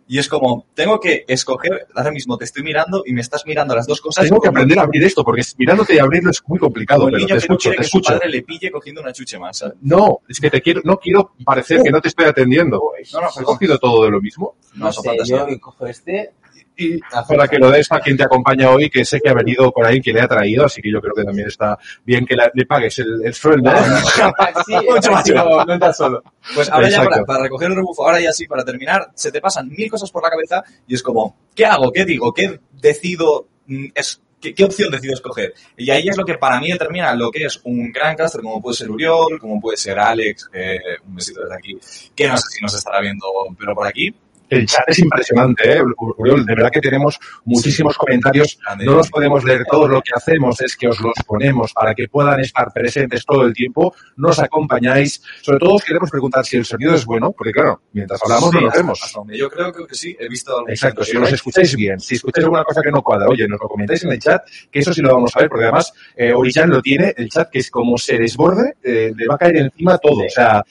y 0.08 0.18
es 0.18 0.26
como, 0.26 0.64
tengo 0.72 0.98
que 0.98 1.26
escoger, 1.28 1.86
ahora 1.94 2.10
mismo 2.10 2.38
te 2.38 2.46
estoy 2.46 2.62
mirando 2.62 3.02
y 3.04 3.12
me 3.12 3.20
estás 3.20 3.44
mirando 3.44 3.74
las 3.74 3.86
dos 3.86 4.00
cosas. 4.00 4.24
Tengo 4.24 4.40
que 4.40 4.48
aprender 4.48 4.78
a 4.78 4.84
abrir 4.84 5.04
esto, 5.04 5.22
porque 5.22 5.42
mirándote 5.58 5.94
y 5.94 5.98
abrirlo 5.98 6.30
es 6.30 6.42
muy 6.46 6.58
complicado, 6.58 7.04
pero 7.04 7.18
niño 7.18 7.26
te 7.36 7.42
que 7.42 7.48
no 7.48 7.54
escucho, 7.56 7.68
quiere 7.68 7.76
te 7.76 7.82
que 7.82 7.88
su 7.90 7.98
escucho. 7.98 8.14
padre 8.14 8.30
le 8.30 8.40
pille 8.42 8.70
cogiendo 8.70 9.02
una 9.02 9.12
chuche 9.12 9.38
más. 9.38 9.58
¿sabes? 9.58 9.76
No, 9.82 10.20
es 10.26 10.40
que 10.40 10.48
te 10.48 10.62
quiero, 10.62 10.80
no 10.82 10.96
quiero 10.96 11.32
parecer 11.44 11.82
que 11.82 11.90
no 11.90 12.00
te 12.00 12.08
estoy 12.08 12.24
atendiendo. 12.24 12.82
No, 13.12 13.20
no, 13.20 13.26
¿Has 13.26 13.34
cogido 13.36 13.78
todo 13.78 14.04
de 14.04 14.10
lo 14.12 14.20
mismo? 14.22 14.56
No, 14.72 14.84
No 14.86 14.90
eso 14.90 15.02
sé, 15.02 15.10
yo 15.26 15.46
cojo 15.60 15.86
este. 15.86 16.32
Y 16.76 16.98
para 17.28 17.46
que 17.48 17.58
lo 17.58 17.70
des 17.70 17.90
a 17.92 18.00
quien 18.00 18.16
te 18.16 18.24
acompaña 18.24 18.70
hoy, 18.70 18.88
que 18.88 19.04
sé 19.04 19.20
que 19.20 19.28
ha 19.28 19.34
venido 19.34 19.70
por 19.70 19.84
ahí, 19.84 20.00
que 20.00 20.12
le 20.12 20.20
ha 20.22 20.26
traído, 20.28 20.64
así 20.64 20.80
que 20.80 20.90
yo 20.90 21.00
creo 21.00 21.14
que 21.14 21.22
también 21.24 21.46
está 21.48 21.78
bien 22.04 22.24
que 22.24 22.34
la- 22.34 22.50
le 22.54 22.64
pagues 22.66 22.98
el, 23.00 23.20
el 23.24 23.34
sueldo. 23.34 23.70
sí, 24.66 24.74
Mucho 24.90 25.12
más. 25.12 25.28
no, 25.28 25.64
no 25.64 25.74
estás 25.74 25.96
solo. 25.96 26.22
Pues 26.54 26.68
ahora 26.70 26.88
ya 26.88 26.96
Exacto. 26.96 27.10
para, 27.10 27.24
para 27.24 27.42
recoger 27.44 27.68
el 27.70 27.76
rebufo, 27.76 28.04
ahora 28.06 28.20
ya 28.20 28.32
sí, 28.32 28.46
para 28.46 28.64
terminar, 28.64 29.10
se 29.14 29.30
te 29.30 29.40
pasan 29.40 29.68
mil 29.68 29.90
cosas 29.90 30.10
por 30.10 30.22
la 30.22 30.30
cabeza 30.30 30.62
y 30.86 30.94
es 30.94 31.02
como, 31.02 31.36
¿qué 31.54 31.66
hago? 31.66 31.92
¿Qué 31.92 32.04
digo? 32.04 32.32
¿Qué 32.32 32.58
decido? 32.72 33.46
mm, 33.66 33.86
Es, 33.94 34.20
¿qué, 34.40 34.54
qué 34.54 34.64
opción 34.64 34.90
decido 34.90 35.14
escoger? 35.14 35.54
Y 35.76 35.90
ahí 35.90 36.08
es 36.08 36.16
lo 36.16 36.24
que 36.24 36.34
para 36.38 36.58
mí 36.58 36.70
determina 36.72 37.14
lo 37.14 37.30
que 37.30 37.44
es 37.44 37.60
un 37.64 37.92
gran 37.92 38.16
caster, 38.16 38.40
como 38.40 38.60
puede 38.62 38.76
ser 38.76 38.90
Uriol, 38.90 39.38
como 39.38 39.60
puede 39.60 39.76
ser 39.76 39.98
Alex, 39.98 40.48
que 40.52 40.78
un 41.06 41.14
besito 41.14 41.42
desde 41.42 41.54
aquí, 41.54 41.78
que 42.16 42.28
no 42.28 42.36
sé 42.38 42.44
si 42.50 42.62
nos 42.62 42.74
estará 42.74 43.00
viendo, 43.00 43.26
pero 43.58 43.74
por 43.74 43.86
aquí. 43.86 44.12
El 44.52 44.66
chat 44.66 44.84
es 44.86 44.98
impresionante, 44.98 45.78
¿eh? 45.78 45.82
Uriol, 46.18 46.44
de 46.44 46.54
verdad 46.54 46.70
que 46.70 46.80
tenemos 46.80 47.18
muchísimos 47.44 47.96
comentarios. 47.96 48.58
No 48.78 48.94
los 48.94 49.10
podemos 49.10 49.42
leer 49.44 49.64
todos. 49.68 49.90
Lo 49.90 50.02
que 50.02 50.12
hacemos 50.14 50.60
es 50.60 50.76
que 50.76 50.88
os 50.88 51.00
los 51.00 51.14
ponemos 51.26 51.72
para 51.72 51.94
que 51.94 52.08
puedan 52.08 52.40
estar 52.40 52.72
presentes 52.72 53.24
todo 53.24 53.42
el 53.42 53.52
tiempo. 53.52 53.94
Nos 54.16 54.38
acompañáis. 54.38 55.22
Sobre 55.42 55.58
todo 55.58 55.74
os 55.74 55.84
queremos 55.84 56.10
preguntar 56.10 56.44
si 56.44 56.56
el 56.56 56.64
sonido 56.64 56.94
es 56.94 57.04
bueno, 57.04 57.32
porque 57.32 57.52
claro, 57.52 57.82
mientras 57.92 58.20
hablamos 58.22 58.52
Sí, 58.52 58.56
no 58.56 58.66
lo 58.66 58.70
vemos. 58.70 59.14
Yo 59.32 59.50
creo 59.50 59.72
que, 59.72 59.94
sí, 59.94 60.16
he 60.18 60.28
visto 60.28 60.68
Exacto, 60.68 61.04
si 61.04 61.16
nos 61.16 61.32
escucháis 61.32 61.74
bien, 61.74 61.98
si 61.98 62.16
escucháis 62.16 62.44
alguna 62.44 62.64
cosa 62.64 62.82
que 62.82 62.90
no 62.90 63.02
cuadra, 63.02 63.28
oye, 63.28 63.48
nos 63.48 63.60
lo 63.60 63.68
comentáis 63.68 64.04
en 64.04 64.12
el 64.12 64.18
chat, 64.18 64.42
que 64.70 64.80
eso 64.80 64.92
sí 64.92 65.00
lo 65.00 65.14
vamos 65.14 65.34
a 65.34 65.40
ver, 65.40 65.48
porque 65.48 65.64
además 65.64 65.92
eh, 66.16 66.34
lo 66.66 66.82
tiene, 66.82 67.14
el 67.16 67.28
chat 67.30 67.50
que 67.50 67.60
es 67.60 67.70
como 67.70 67.96
se 67.96 68.18
desborde, 68.18 68.74
eh, 68.82 69.12
le 69.16 69.26
va 69.26 69.36
a 69.36 69.38
caer 69.38 69.56
encima 69.56 69.98
todo, 69.98 70.24
o 70.26 70.28
sea, 70.28 70.62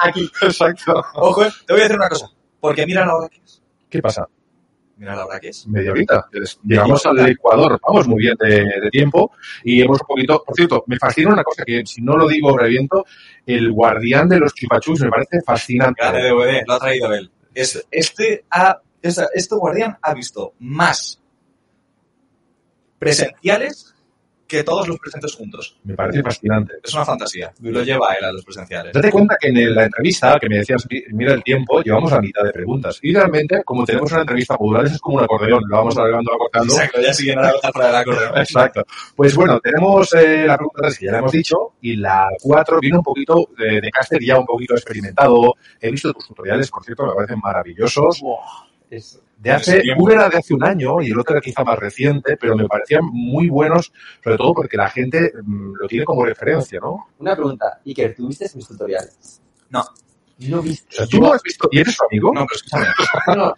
aquí. 0.00 0.30
exacto. 0.42 1.04
Ojo, 1.14 1.44
eh, 1.44 1.50
te 1.66 1.72
voy 1.72 1.80
a 1.80 1.84
decir 1.84 1.96
una 1.98 2.08
cosa, 2.08 2.30
porque 2.64 2.86
mira 2.86 3.04
la 3.04 3.14
hora 3.14 3.28
que 3.28 3.40
es. 3.44 3.62
¿Qué 3.90 4.00
pasa? 4.00 4.26
Mira 4.96 5.14
la 5.14 5.26
hora 5.26 5.38
que 5.38 5.48
es. 5.48 5.66
Media 5.66 5.90
horita. 5.92 6.26
Llegamos 6.62 7.04
al 7.04 7.28
Ecuador, 7.28 7.78
vamos 7.86 8.08
muy 8.08 8.20
bien 8.22 8.34
de, 8.40 8.64
de 8.80 8.90
tiempo 8.90 9.32
y 9.62 9.82
hemos 9.82 10.00
un 10.00 10.06
poquito, 10.06 10.42
por 10.42 10.54
cierto, 10.56 10.82
me 10.86 10.96
fascina 10.96 11.34
una 11.34 11.44
cosa 11.44 11.62
que 11.62 11.84
si 11.84 12.00
no 12.00 12.16
lo 12.16 12.26
digo 12.26 12.56
reviento, 12.56 13.04
el 13.44 13.70
guardián 13.70 14.30
de 14.30 14.38
los 14.38 14.54
chupachus 14.54 15.02
me 15.02 15.10
parece 15.10 15.42
fascinante. 15.44 16.00
Grande 16.00 16.22
DVD, 16.30 16.62
lo 16.66 16.72
ha 16.72 16.78
traído 16.78 17.12
él. 17.12 17.30
Es- 17.52 17.86
este, 17.90 18.46
ha, 18.50 18.80
esta- 19.02 19.28
este 19.34 19.54
guardián 19.56 19.98
ha 20.00 20.14
visto 20.14 20.54
más 20.60 21.20
presenciales 22.98 23.93
que 24.46 24.62
todos 24.62 24.86
los 24.86 24.98
presentes 24.98 25.34
juntos. 25.34 25.76
Me 25.84 25.94
parece 25.94 26.22
fascinante. 26.22 26.74
Es 26.82 26.92
una 26.94 27.04
fantasía. 27.04 27.52
Lo 27.60 27.82
lleva 27.82 28.12
él 28.14 28.24
a 28.24 28.32
los 28.32 28.44
presenciales. 28.44 28.92
Date 28.92 29.10
cuenta 29.10 29.36
que 29.40 29.48
en 29.48 29.74
la 29.74 29.84
entrevista 29.84 30.38
que 30.38 30.48
me 30.48 30.58
decías, 30.58 30.86
"Mi- 30.90 31.02
mira 31.12 31.32
el 31.32 31.42
tiempo, 31.42 31.80
llevamos 31.82 32.12
la 32.12 32.20
mitad 32.20 32.42
de 32.44 32.50
preguntas. 32.52 32.98
Y 33.02 33.14
realmente, 33.14 33.62
como 33.64 33.84
tenemos 33.84 34.12
una 34.12 34.20
entrevista 34.20 34.56
modular, 34.60 34.84
es 34.86 34.98
como 34.98 35.16
un 35.16 35.24
acordeón, 35.24 35.62
lo 35.66 35.76
vamos 35.76 35.96
alargando, 35.96 36.32
acortando. 36.34 36.74
Exacto, 36.74 37.00
ya 37.00 37.14
siguen 37.14 37.38
a 37.38 37.42
la 37.42 37.54
otra 37.56 37.70
para 37.72 37.88
el 37.90 37.96
acordeón. 37.96 38.32
Exacto. 38.38 38.84
Pues 39.16 39.34
bueno, 39.34 39.58
tenemos 39.60 40.12
eh, 40.14 40.44
la 40.46 40.56
pregunta 40.56 40.82
3 40.82 40.98
que 40.98 41.06
ya 41.06 41.12
la 41.12 41.18
hemos 41.18 41.32
dicho 41.32 41.72
y 41.80 41.96
la 41.96 42.28
4 42.42 42.78
viene 42.80 42.98
un 42.98 43.04
poquito 43.04 43.48
de, 43.56 43.80
de 43.80 43.90
caster 43.90 44.22
ya 44.22 44.38
un 44.38 44.46
poquito 44.46 44.74
experimentado. 44.74 45.54
He 45.80 45.90
visto 45.90 46.12
tus 46.12 46.28
tutoriales, 46.28 46.70
por 46.70 46.84
cierto, 46.84 47.06
me 47.06 47.14
parecen 47.14 47.38
maravillosos. 47.42 48.22
Es- 48.90 49.20
De 49.44 49.50
hace, 49.52 49.82
uno 49.98 50.12
era 50.12 50.28
de 50.30 50.38
hace 50.38 50.54
un 50.54 50.64
año 50.64 51.02
y 51.02 51.10
el 51.10 51.18
otro 51.18 51.34
era 51.34 51.40
quizá 51.42 51.62
más 51.64 51.78
reciente, 51.78 52.36
pero 52.38 52.56
me 52.56 52.66
parecían 52.66 53.04
muy 53.04 53.48
buenos, 53.48 53.92
sobre 54.22 54.38
todo 54.38 54.54
porque 54.54 54.76
la 54.78 54.88
gente 54.88 55.32
mm, 55.42 55.74
lo 55.80 55.86
tiene 55.86 56.04
como 56.06 56.24
referencia, 56.24 56.80
¿no? 56.80 56.88
O 56.90 57.06
Una 57.18 57.36
pregunta, 57.36 57.80
Iker, 57.84 58.14
¿tú 58.16 58.26
viste 58.28 58.46
mis 58.54 58.66
tutoriales? 58.66 59.42
No. 59.68 59.84
No 60.38 60.62
viste. 60.62 60.96
sea, 60.96 61.06
¿Tú 61.06 61.20
lo 61.20 61.32
has 61.32 61.42
visto 61.42 61.68
y 61.70 61.78
eres 61.78 61.94
su 61.94 62.04
amigo? 62.10 62.32
No, 62.32 62.46
pero 62.46 62.56
escúchame. 62.56 62.86
No, 63.28 63.34
no, 63.36 63.54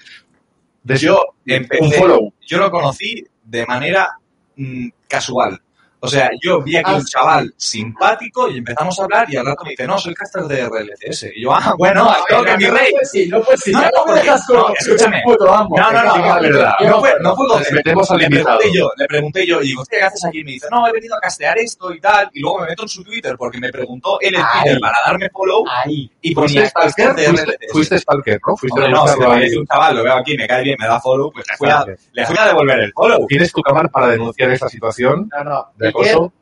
Desde 0.82 1.06
Yo 1.06 1.20
un 1.46 1.52
empecé, 1.52 1.98
follow. 1.98 2.32
yo 2.40 2.58
lo 2.58 2.70
conocí 2.70 3.24
de 3.44 3.64
manera 3.66 4.18
mm, 4.56 4.88
casual. 5.08 5.60
O 6.06 6.08
sea, 6.08 6.30
yo 6.40 6.62
vi 6.62 6.76
aquí 6.76 6.92
un 6.92 7.04
chaval 7.04 7.52
simpático 7.56 8.48
y 8.48 8.58
empezamos 8.58 8.98
a 8.98 9.04
hablar 9.04 9.26
y 9.28 9.36
al 9.36 9.46
rato 9.46 9.64
me 9.64 9.70
dice, 9.70 9.86
no, 9.86 9.98
soy 9.98 10.14
caster 10.14 10.44
de 10.44 10.68
RLCS. 10.68 11.26
Y 11.34 11.42
yo, 11.42 11.52
ah, 11.52 11.74
bueno, 11.76 12.14
creo 12.26 12.44
que 12.44 12.56
mi 12.56 12.66
rey. 12.66 12.92
Pues 12.92 13.10
sí, 13.10 13.28
no 13.28 13.42
pues 13.42 13.60
sí. 13.60 13.72
No, 13.72 13.82
no, 14.06 14.14
dejas 14.14 14.48
no, 14.48 14.72
escúchame. 14.78 15.22
puto. 15.24 15.46
No, 15.46 15.66
no, 15.68 15.92
no, 15.92 16.16
no, 16.16 16.40
verdad. 16.40 16.74
no 16.80 17.00
fue, 17.00 17.14
no 17.20 17.36
fue 17.36 18.16
al 18.16 18.22
invitado. 18.22 18.60
yo, 18.72 18.90
le 18.96 19.06
pregunté 19.06 19.46
yo, 19.46 19.60
y 19.62 19.68
digo, 19.68 19.82
¿qué 19.88 20.00
haces 20.02 20.24
aquí? 20.24 20.40
Y 20.40 20.44
me 20.44 20.52
dice, 20.52 20.68
no, 20.70 20.86
he 20.86 20.92
venido 20.92 21.16
a 21.16 21.20
castear 21.20 21.58
esto 21.58 21.92
y 21.92 22.00
tal, 22.00 22.30
y 22.32 22.40
luego 22.40 22.60
me 22.60 22.68
meto 22.68 22.82
en 22.84 22.88
su 22.88 23.02
Twitter 23.04 23.36
porque 23.36 23.58
me 23.58 23.70
preguntó 23.70 24.18
él 24.20 24.34
en. 24.34 24.42
Twitter 24.62 24.80
para 24.80 24.98
darme 25.06 25.28
follow 25.30 25.64
Ahí. 25.68 26.10
y 26.20 26.34
¿Fuiste 26.34 26.58
ponía 26.58 26.70
caster 26.70 27.14
de 27.14 27.24
¿Fuiste, 27.26 27.44
RLCS. 27.44 27.72
fuiste 27.72 27.98
stalker, 27.98 28.40
¿no? 28.46 28.56
Fuiste 28.56 28.88
no, 28.88 29.04
ahí. 29.04 29.14
parece 29.18 29.58
un 29.58 29.66
chaval, 29.66 29.96
lo 29.96 30.04
veo 30.04 30.14
aquí, 30.14 30.36
me 30.36 30.46
cae 30.46 30.62
bien, 30.62 30.76
me 30.78 30.86
da 30.86 31.00
follow, 31.00 31.32
pues 31.32 31.46
le 31.48 31.56
fui 31.56 31.68
a, 31.68 31.84
le 32.12 32.26
fui 32.26 32.36
a 32.38 32.46
devolver 32.46 32.78
el 32.80 32.92
follow. 32.92 33.26
¿Tienes 33.26 33.52
tu 33.52 33.62
cámara 33.62 33.88
para 33.88 34.08
denunciar 34.08 34.50
esta 34.50 34.68
situación? 34.68 35.28
No, 35.32 35.44
no. 35.44 35.66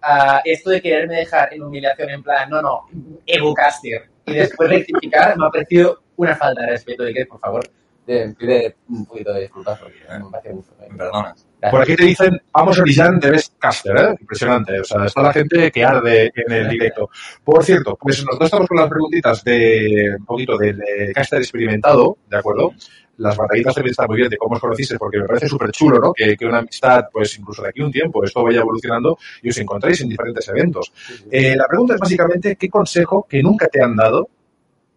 Ah, 0.02 0.40
esto 0.44 0.70
de 0.70 0.80
quererme 0.82 1.16
dejar 1.16 1.52
en 1.52 1.62
humillación 1.62 2.10
en 2.10 2.22
plan, 2.22 2.48
no, 2.50 2.60
no, 2.62 2.80
egocaster. 3.26 4.08
Y 4.26 4.34
después 4.34 4.70
rectificar 4.70 5.36
me 5.38 5.46
ha 5.46 5.50
parecido 5.50 6.02
una 6.16 6.34
falta 6.36 6.62
de 6.62 6.68
respeto. 6.68 7.02
Iker, 7.04 7.28
por 7.28 7.40
favor, 7.40 7.62
de- 8.06 8.34
pide 8.38 8.76
un 8.88 9.04
poquito 9.06 9.32
de 9.32 9.40
disculpas 9.42 9.78
porque 9.78 9.98
me 10.08 10.30
parece 10.30 10.54
mucho. 10.54 10.70
Perdonas. 10.96 11.46
Por 11.70 11.80
aquí 11.80 11.96
te 11.96 12.04
dicen, 12.04 12.38
vamos 12.52 12.78
Orillán 12.78 13.18
de 13.18 13.30
Best 13.30 13.54
Caster, 13.58 13.96
¿eh? 13.96 14.16
Impresionante. 14.20 14.80
O 14.80 14.84
sea, 14.84 15.06
está 15.06 15.22
la 15.22 15.32
gente 15.32 15.70
que 15.72 15.82
arde 15.82 16.30
en 16.34 16.52
el 16.52 16.68
directo. 16.68 17.08
Por 17.42 17.64
cierto, 17.64 17.96
pues 17.98 18.22
nosotros 18.22 18.46
estamos 18.48 18.68
con 18.68 18.76
las 18.76 18.88
preguntitas 18.90 19.42
de 19.44 20.14
un 20.18 20.26
poquito 20.26 20.58
del 20.58 20.76
de 20.76 21.12
caster 21.14 21.38
experimentado, 21.38 22.18
¿de 22.28 22.36
acuerdo? 22.36 22.72
Las 23.18 23.36
batallitas 23.36 23.74
también 23.74 23.92
están 23.92 24.06
muy 24.08 24.16
bien 24.16 24.28
de 24.28 24.36
cómo 24.36 24.56
os 24.56 24.60
conociste, 24.60 24.98
porque 24.98 25.18
me 25.18 25.26
parece 25.26 25.48
súper 25.48 25.70
chulo, 25.70 25.98
¿no? 25.98 26.12
Que, 26.12 26.36
que 26.36 26.46
una 26.46 26.58
amistad, 26.58 27.04
pues 27.12 27.38
incluso 27.38 27.62
de 27.62 27.68
aquí 27.68 27.80
un 27.80 27.92
tiempo, 27.92 28.24
esto 28.24 28.42
vaya 28.42 28.60
evolucionando 28.60 29.18
y 29.42 29.50
os 29.50 29.58
encontráis 29.58 30.00
en 30.00 30.08
diferentes 30.08 30.48
eventos. 30.48 30.92
Eh, 31.30 31.54
la 31.56 31.66
pregunta 31.66 31.94
es 31.94 32.00
básicamente, 32.00 32.56
¿qué 32.56 32.68
consejo 32.68 33.26
que 33.28 33.42
nunca 33.42 33.68
te 33.68 33.82
han 33.82 33.94
dado 33.94 34.28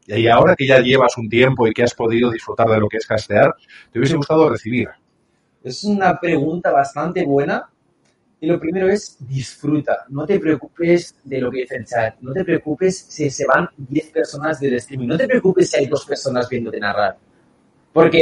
y 0.08 0.28
ahora 0.28 0.56
que 0.56 0.66
ya 0.66 0.80
llevas 0.80 1.18
un 1.18 1.30
tiempo 1.30 1.68
y 1.68 1.74
que 1.74 1.84
has 1.84 1.94
podido 1.94 2.32
disfrutar 2.32 2.68
de 2.68 2.80
lo 2.80 2.88
que 2.88 2.98
es 2.98 3.06
castear, 3.06 3.54
te 3.92 4.00
hubiese 4.00 4.16
gustado 4.16 4.50
recibir? 4.50 4.90
Es 5.64 5.84
una 5.84 6.20
pregunta 6.20 6.72
bastante 6.72 7.26
buena. 7.26 7.70
Y 8.40 8.46
lo 8.46 8.60
primero 8.60 8.88
es 8.88 9.18
disfruta. 9.20 10.06
No 10.10 10.24
te 10.24 10.40
preocupes 10.40 11.16
de 11.24 11.42
lo 11.42 11.50
que 11.50 11.62
dice 11.62 11.78
el 11.78 11.86
chat. 11.86 12.20
No 12.22 12.34
te 12.34 12.46
preocupes 12.46 13.08
si 13.10 13.32
se 13.32 13.48
van 13.48 13.68
10 13.76 14.12
personas 14.12 14.60
del 14.60 14.76
streaming. 14.76 15.08
No 15.08 15.18
te 15.18 15.28
preocupes 15.28 15.72
si 15.72 15.78
hay 15.78 15.88
dos 15.88 16.06
personas 16.06 16.48
viéndote 16.48 16.80
narrar. 16.80 17.18
Porque 17.94 18.22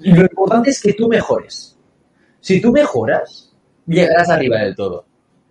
lo 0.00 0.22
importante 0.22 0.70
es 0.70 0.80
que 0.82 0.92
tú 0.94 1.08
mejores. 1.08 1.76
Si 2.40 2.60
tú 2.60 2.72
mejoras, 2.72 3.52
llegarás 3.86 4.30
arriba 4.30 4.58
del 4.60 4.76
todo. 4.76 5.04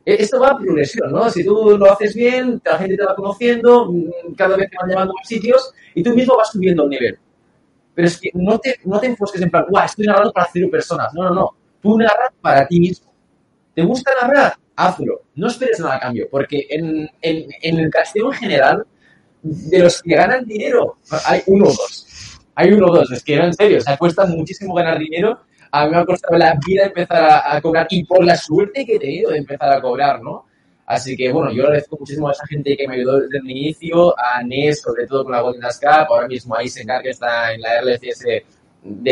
E- 0.06 0.18
Esto 0.22 0.40
va 0.40 0.50
a 0.50 0.58
progresión, 0.58 1.12
¿no? 1.12 1.30
Si 1.30 1.46
tú 1.46 1.78
lo 1.78 1.92
haces 1.92 2.16
bien, 2.16 2.62
la 2.66 2.78
gente 2.78 2.98
te 2.98 3.06
va 3.06 3.16
conociendo, 3.16 3.92
mm, 3.92 4.34
cada 4.38 4.58
vez 4.58 4.70
te 4.70 4.78
van 4.80 4.90
llevando 4.90 5.14
a 5.22 5.26
sitios 5.26 5.74
y 5.96 6.04
tú 6.04 6.14
mismo 6.16 6.38
vas 6.38 6.52
subiendo 6.52 6.84
un 6.84 6.90
nivel. 6.92 7.18
Pero 7.96 8.08
es 8.08 8.20
que 8.20 8.30
no 8.34 8.60
te, 8.60 8.80
no 8.86 9.00
te 9.00 9.08
enfoques 9.08 9.42
en 9.42 9.52
plan, 9.52 9.66
guau, 9.70 9.86
estoy 9.86 10.06
narrando 10.06 10.34
para 10.34 10.50
cero 10.52 10.68
personas. 10.72 11.14
No, 11.14 11.24
no, 11.26 11.36
no. 11.36 11.50
Tú 11.82 11.98
narras 11.98 12.32
para 12.42 12.68
ti 12.68 12.80
mismo. 12.80 13.12
¿Te 13.76 13.84
gusta 13.84 14.12
narrar? 14.22 14.56
Hazlo. 14.76 15.22
No 15.36 15.48
esperes 15.48 15.80
nada 15.80 15.96
a 15.98 16.00
cambio, 16.00 16.28
porque 16.32 16.66
en, 16.70 17.10
en, 17.22 17.80
el 17.80 17.90
castillo 17.92 18.28
en 18.34 18.40
general, 18.40 18.86
de 19.44 19.80
los 19.80 20.02
que 20.02 20.16
ganan 20.16 20.46
dinero, 20.46 20.98
hay 21.26 21.42
uno 21.48 21.66
o 21.66 21.70
dos. 21.70 22.08
Hay 22.56 22.72
uno 22.72 22.88
o 22.88 22.96
dos, 22.96 23.12
es 23.12 23.24
que 23.24 23.36
en 23.36 23.54
serio, 23.54 23.80
o 23.80 23.82
sea, 23.82 23.98
cuesta 23.98 24.26
muchísimo 24.26 24.74
ganar 24.74 25.00
dinero. 25.00 25.40
A 25.72 25.86
mí 25.86 25.92
me 25.92 25.98
ha 25.98 26.06
costado 26.06 26.38
la 26.38 26.58
vida 26.66 26.86
empezar 26.86 27.24
a, 27.24 27.56
a 27.56 27.62
cobrar 27.62 27.88
y 27.90 28.04
por 28.04 28.24
la 28.24 28.36
suerte 28.36 28.86
que 28.86 28.96
he 28.96 29.00
tenido 29.00 29.32
de 29.32 29.40
empezar 29.40 29.72
a 29.72 29.82
cobrar, 29.82 30.22
¿no? 30.22 30.46
Así 30.86 31.16
que 31.16 31.32
bueno, 31.32 31.52
yo 31.52 31.64
agradezco 31.64 31.98
muchísimo 32.00 32.28
a 32.28 32.34
esa 32.34 32.46
gente 32.46 32.76
que 32.76 32.88
me 32.88 32.96
ayudó 32.96 33.22
desde 33.22 33.38
el 33.38 33.50
inicio, 33.50 34.14
a 34.20 34.44
Nes, 34.44 34.82
sobre 34.82 35.08
todo 35.08 35.24
con 35.24 35.32
la 35.32 35.42
Golden 35.42 35.62
Cup, 35.62 36.08
ahora 36.10 36.28
mismo 36.28 36.56
a 36.56 36.64
Isengar 36.64 37.02
que 37.02 37.10
está 37.10 37.54
en 37.54 37.62
la 37.62 37.82
RLCS 37.82 38.26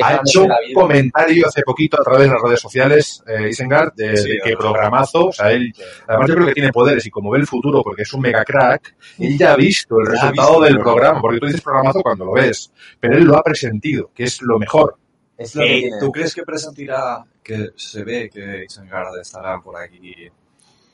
Ha 0.03 0.15
hecho 0.15 0.43
un 0.43 0.74
comentario 0.74 1.47
hace 1.47 1.61
poquito 1.61 1.99
a 1.99 2.03
través 2.03 2.28
de 2.28 2.34
las 2.34 2.41
redes 2.41 2.59
sociales, 2.59 3.24
eh, 3.26 3.49
Isengard, 3.49 3.93
de, 3.95 4.17
Sí, 4.17 4.30
de 4.30 4.39
que 4.43 4.57
programazo, 4.57 5.28
o 5.28 5.32
sea, 5.32 5.51
él, 5.51 5.74
además 6.07 6.28
yo 6.28 6.36
creo 6.36 6.47
que 6.47 6.53
tiene 6.53 6.72
poderes 6.74 7.05
y 7.05 7.09
como 7.09 7.32
ve 7.32 7.39
el 7.39 7.47
futuro, 7.47 7.82
porque 7.82 8.01
es 8.01 8.13
un 8.13 8.22
mega 8.22 8.43
crack, 8.43 8.95
él 9.17 9.38
ya 9.38 9.53
ha 9.53 9.55
visto 9.55 9.99
el 9.99 10.07
resultado 10.07 10.49
visto 10.49 10.61
del 10.61 10.76
el 10.76 10.82
programa, 10.82 11.22
porque 11.22 11.39
tú 11.39 11.45
dices 11.45 11.61
programazo 11.61 12.01
cuando 12.01 12.26
lo 12.26 12.34
ves, 12.34 12.72
pero 12.99 13.17
él 13.17 13.24
lo 13.24 13.38
ha 13.38 13.43
presentido, 13.43 14.11
que 14.13 14.26
es 14.26 14.41
lo 14.41 14.59
mejor. 14.59 14.97
Es 15.38 15.55
lo 15.55 15.63
que 15.63 15.78
Eh, 15.78 15.80
tiene. 15.82 15.99
¿Tú 15.99 16.11
crees 16.11 16.36
que 16.36 16.43
presentirá 16.43 17.24
que 17.41 17.69
se 17.76 18.03
ve 18.03 18.30
que 18.30 18.65
Isengard 18.65 19.17
estará 19.19 19.59
por 19.59 19.78
aquí 19.78 20.28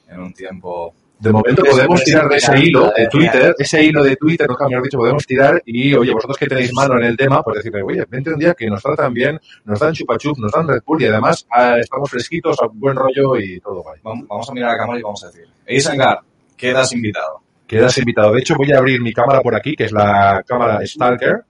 en 0.07 0.19
un 0.19 0.33
tiempo? 0.33 0.93
De 1.19 1.31
momento 1.31 1.63
podemos 1.63 2.03
tirar 2.03 2.29
de 2.29 2.37
ese 2.37 2.59
hilo 2.59 2.91
de. 2.95 3.07
Twitter, 3.07 3.55
ese 3.57 3.83
hilo 3.83 4.03
de 4.03 4.15
Twitter, 4.17 4.47
nunca 4.47 4.67
mejor 4.69 4.83
dicho, 4.83 4.97
podemos 4.99 5.25
tirar 5.25 5.61
y, 5.65 5.93
oye, 5.95 6.13
vosotros 6.13 6.37
que 6.37 6.45
tenéis 6.47 6.71
mano 6.73 6.95
en 6.99 7.05
el 7.05 7.17
tema, 7.17 7.41
pues 7.41 7.57
decirle, 7.57 7.81
oye, 7.81 8.05
vente 8.07 8.31
un 8.31 8.39
día 8.39 8.53
que 8.53 8.67
nos 8.67 8.83
tratan 8.83 9.13
bien, 9.13 9.39
nos 9.65 9.79
dan 9.79 9.93
chupachup, 9.93 10.37
nos 10.37 10.51
dan 10.51 10.67
Red 10.67 10.81
Bull 10.85 11.01
y 11.01 11.05
además 11.07 11.47
ah, 11.51 11.77
estamos 11.79 12.09
fresquitos, 12.09 12.57
a 12.61 12.67
buen 12.71 12.95
rollo 12.95 13.35
y 13.39 13.59
todo 13.59 13.81
guay. 13.81 13.99
Vam- 14.03 14.27
Vamos 14.27 14.49
a 14.49 14.53
mirar 14.53 14.69
a 14.69 14.73
la 14.73 14.77
cámara 14.79 14.99
y 14.99 15.01
vamos 15.01 15.23
a 15.23 15.27
decir. 15.27 15.45
Isengard, 15.67 16.19
quedas 16.55 16.93
invitado. 16.93 17.41
Quedas 17.65 17.97
invitado. 17.97 18.31
De 18.33 18.39
hecho, 18.39 18.55
voy 18.55 18.71
a 18.71 18.77
abrir 18.77 19.01
mi 19.01 19.11
cámara 19.11 19.41
por 19.41 19.55
aquí, 19.55 19.75
que 19.75 19.85
es 19.85 19.91
la 19.91 20.43
cámara 20.47 20.79
Stalker, 20.85 21.41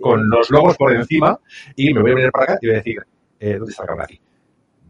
con 0.00 0.28
los 0.30 0.50
logos 0.50 0.76
por 0.78 0.94
encima 0.94 1.38
y 1.76 1.92
me 1.92 2.00
voy 2.00 2.12
a 2.12 2.14
venir 2.14 2.32
para 2.32 2.44
acá 2.44 2.58
y 2.62 2.66
voy 2.68 2.74
a 2.74 2.78
decir, 2.78 2.96
eh, 3.38 3.56
¿dónde 3.58 3.70
está 3.70 3.82
la 3.82 3.86
cámara 3.88 4.04
aquí? 4.04 4.18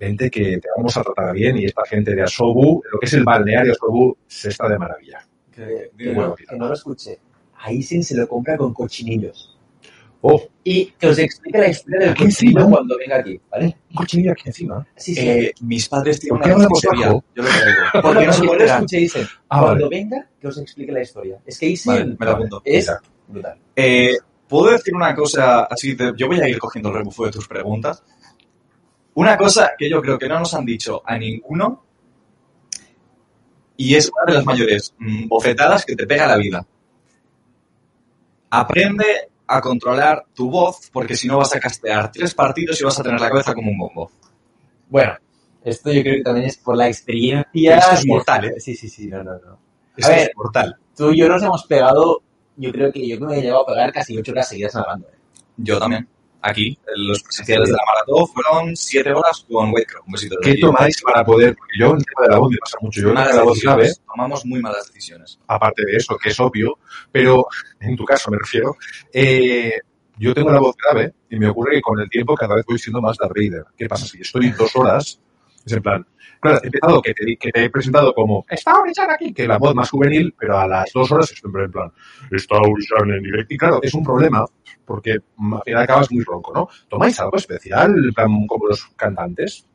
Vente 0.00 0.30
que 0.30 0.56
te 0.58 0.68
vamos 0.76 0.96
a 0.96 1.02
tratar 1.02 1.32
bien 1.34 1.58
y 1.58 1.66
esta 1.66 1.82
gente 1.84 2.14
de 2.14 2.22
Asobu, 2.22 2.82
lo 2.90 2.98
que 2.98 3.04
es 3.06 3.12
el 3.12 3.22
balneario 3.22 3.72
Asobu, 3.72 4.16
se 4.26 4.48
está 4.48 4.66
de 4.68 4.78
maravilla. 4.78 5.18
Que- 5.54 5.90
Que 5.96 6.12
bueno, 6.14 6.30
no, 6.30 6.34
que 6.36 6.56
no 6.56 6.68
lo 6.68 6.74
escuché. 6.74 7.18
A 7.62 7.70
Isen 7.70 8.02
se 8.02 8.16
lo 8.16 8.26
compra 8.26 8.56
con 8.56 8.72
cochinillos. 8.72 9.58
Oh, 10.22 10.40
Y 10.64 10.86
que 10.98 11.06
os 11.08 11.18
explique 11.18 11.58
la 11.58 11.68
historia 11.68 12.00
del 12.00 12.10
Aquí 12.10 12.24
cochinillo 12.24 12.58
encima. 12.60 12.70
cuando 12.76 12.98
venga 12.98 13.16
aquí, 13.16 13.40
¿vale? 13.50 13.76
un 13.90 13.96
cochinillo 13.96 14.32
aquí 14.32 14.42
encima. 14.46 14.86
Sí, 14.96 15.14
sí. 15.14 15.28
Eh, 15.28 15.52
mis 15.62 15.88
padres 15.88 16.20
tienen 16.20 16.38
¿Por 16.40 16.48
qué 16.48 16.54
una 16.56 16.68
pizzería. 16.68 17.06
Yo 17.08 17.22
lo 17.36 17.44
traigo. 17.44 17.80
Porque 18.02 18.26
no, 18.26 18.38
no 18.44 18.54
lo 18.54 18.64
escuche 18.64 19.00
Isen. 19.00 19.26
Ah, 19.50 19.60
cuando 19.60 19.84
vale. 19.86 19.96
venga, 19.98 20.28
que 20.40 20.48
os 20.48 20.58
explique 20.58 20.92
la 20.92 21.02
historia. 21.02 21.38
Es 21.46 21.58
que 21.58 21.66
Isen 21.66 21.92
Vale, 21.94 22.16
me 22.18 22.26
lo 22.26 22.32
apunto. 22.32 22.62
es 22.64 22.86
Mira. 22.86 23.00
brutal. 23.28 23.58
Eh, 23.76 24.16
¿Puedo 24.48 24.72
decir 24.72 24.94
una 24.94 25.14
cosa 25.14 25.64
así? 25.64 25.94
de- 25.94 26.12
yo 26.16 26.26
voy 26.26 26.40
a 26.40 26.48
ir 26.48 26.58
cogiendo 26.58 26.88
el 26.90 26.96
rebufo 26.96 27.24
de 27.26 27.30
tus 27.32 27.46
preguntas. 27.48 28.02
Una 29.14 29.36
cosa 29.36 29.72
que 29.76 29.90
yo 29.90 30.00
creo 30.00 30.18
que 30.18 30.28
no 30.28 30.38
nos 30.38 30.54
han 30.54 30.64
dicho 30.64 31.02
a 31.04 31.18
ninguno 31.18 31.84
y 33.76 33.94
es 33.94 34.10
una 34.10 34.30
de 34.30 34.34
las 34.34 34.44
mayores 34.44 34.94
mm, 34.98 35.26
bofetadas 35.26 35.84
que 35.84 35.96
te 35.96 36.06
pega 36.06 36.26
la 36.26 36.36
vida. 36.36 36.66
Aprende 38.50 39.30
a 39.46 39.60
controlar 39.60 40.26
tu 40.34 40.50
voz 40.50 40.90
porque 40.92 41.16
si 41.16 41.26
no 41.26 41.38
vas 41.38 41.54
a 41.54 41.60
castear 41.60 42.12
tres 42.12 42.34
partidos 42.34 42.80
y 42.80 42.84
vas 42.84 42.98
a 43.00 43.02
tener 43.02 43.20
la 43.20 43.28
cabeza 43.28 43.54
como 43.54 43.70
un 43.70 43.78
bombo. 43.78 44.10
Bueno, 44.88 45.14
esto 45.64 45.92
yo 45.92 46.02
creo 46.02 46.16
que 46.16 46.22
también 46.22 46.46
es 46.46 46.56
por 46.58 46.76
la 46.76 46.88
experiencia. 46.88 47.78
Esto 47.78 47.94
es 47.94 48.06
mortal, 48.06 48.44
¿eh? 48.44 48.60
Sí, 48.60 48.74
sí, 48.74 48.88
sí, 48.88 49.06
no, 49.06 49.22
no, 49.22 49.32
no. 49.32 49.58
Esto 49.96 50.12
ver. 50.12 50.28
es 50.28 50.30
mortal. 50.36 50.76
Tú 50.96 51.10
y 51.12 51.18
yo 51.18 51.28
nos 51.28 51.42
hemos 51.42 51.64
pegado, 51.64 52.22
yo 52.56 52.72
creo 52.72 52.92
que 52.92 53.06
yo 53.06 53.18
me 53.20 53.38
he 53.38 53.42
llegado 53.42 53.62
a 53.62 53.66
pegar 53.66 53.92
casi 53.92 54.16
ocho 54.16 54.32
horas 54.32 54.48
seguidas 54.48 54.74
nadando. 54.74 55.08
¿eh? 55.08 55.18
Yo 55.56 55.78
también. 55.78 56.08
Aquí, 56.42 56.78
los 56.96 57.22
presenciales 57.22 57.68
de 57.68 57.74
la 57.74 57.82
maratón 57.86 58.26
fueron 58.28 58.76
siete 58.76 59.12
horas 59.12 59.44
con 59.48 59.72
besito. 60.06 60.36
¿Qué 60.42 60.56
tomáis 60.56 61.00
para 61.02 61.24
poder? 61.24 61.54
Porque 61.54 61.74
yo 61.78 61.90
en 61.90 61.96
el 61.96 62.04
tema 62.04 62.26
de 62.26 62.28
la 62.28 62.38
voz 62.38 62.50
me 62.50 62.58
pasa 62.58 62.78
mucho. 62.80 63.00
Yo 63.00 63.12
Malas 63.12 63.32
de 63.32 63.36
la 63.36 63.42
voz 63.42 63.60
grave. 63.60 63.92
Tomamos 64.06 64.46
muy 64.46 64.60
malas 64.60 64.86
decisiones. 64.86 65.38
aparte 65.46 65.84
de 65.84 65.96
eso, 65.96 66.16
que 66.16 66.30
es 66.30 66.40
obvio, 66.40 66.78
pero 67.12 67.46
en 67.80 67.96
tu 67.96 68.04
caso 68.04 68.30
me 68.30 68.38
refiero, 68.38 68.76
eh, 69.12 69.80
yo 70.18 70.34
tengo 70.34 70.50
la 70.50 70.60
voz 70.60 70.76
grave 70.76 71.14
y 71.30 71.38
me 71.38 71.48
ocurre 71.48 71.76
que 71.76 71.82
con 71.82 71.98
el 71.98 72.08
tiempo 72.08 72.34
cada 72.34 72.54
vez 72.54 72.64
voy 72.66 72.78
siendo 72.78 73.00
más 73.00 73.16
Darth 73.16 73.34
Vader. 73.34 73.64
¿Qué 73.76 73.88
pasa? 73.88 74.06
Si 74.06 74.20
estoy 74.20 74.50
dos 74.50 74.74
horas, 74.76 75.18
es 75.64 75.72
en 75.72 75.82
plan, 75.82 76.06
claro, 76.40 76.58
he 76.62 76.66
empezado 76.66 77.02
que 77.02 77.14
te, 77.14 77.24
di- 77.24 77.36
que 77.36 77.50
te 77.52 77.64
he 77.64 77.70
presentado 77.70 78.12
como, 78.14 78.44
está 78.48 78.78
Orichan 78.80 79.10
aquí, 79.10 79.32
que 79.32 79.46
la 79.46 79.58
voz 79.58 79.74
más 79.74 79.90
juvenil, 79.90 80.34
pero 80.38 80.58
a 80.58 80.66
las 80.66 80.90
dos 80.92 81.10
horas 81.12 81.30
estoy 81.32 81.50
en 81.64 81.70
plan, 81.70 81.92
está 82.30 82.56
Orichan 82.56 83.10
en 83.10 83.22
directo. 83.22 83.54
Y 83.54 83.58
claro, 83.58 83.78
es 83.82 83.92
un 83.94 84.02
problema 84.04 84.44
porque 84.84 85.18
mm, 85.36 85.54
al 85.54 85.62
final 85.64 85.82
acabas 85.82 86.10
muy 86.10 86.24
ronco, 86.24 86.52
¿no? 86.54 86.68
¿Tomáis 86.88 87.18
algo 87.20 87.36
especial, 87.36 87.94
como 88.46 88.66
los 88.66 88.84
cantantes? 88.96 89.66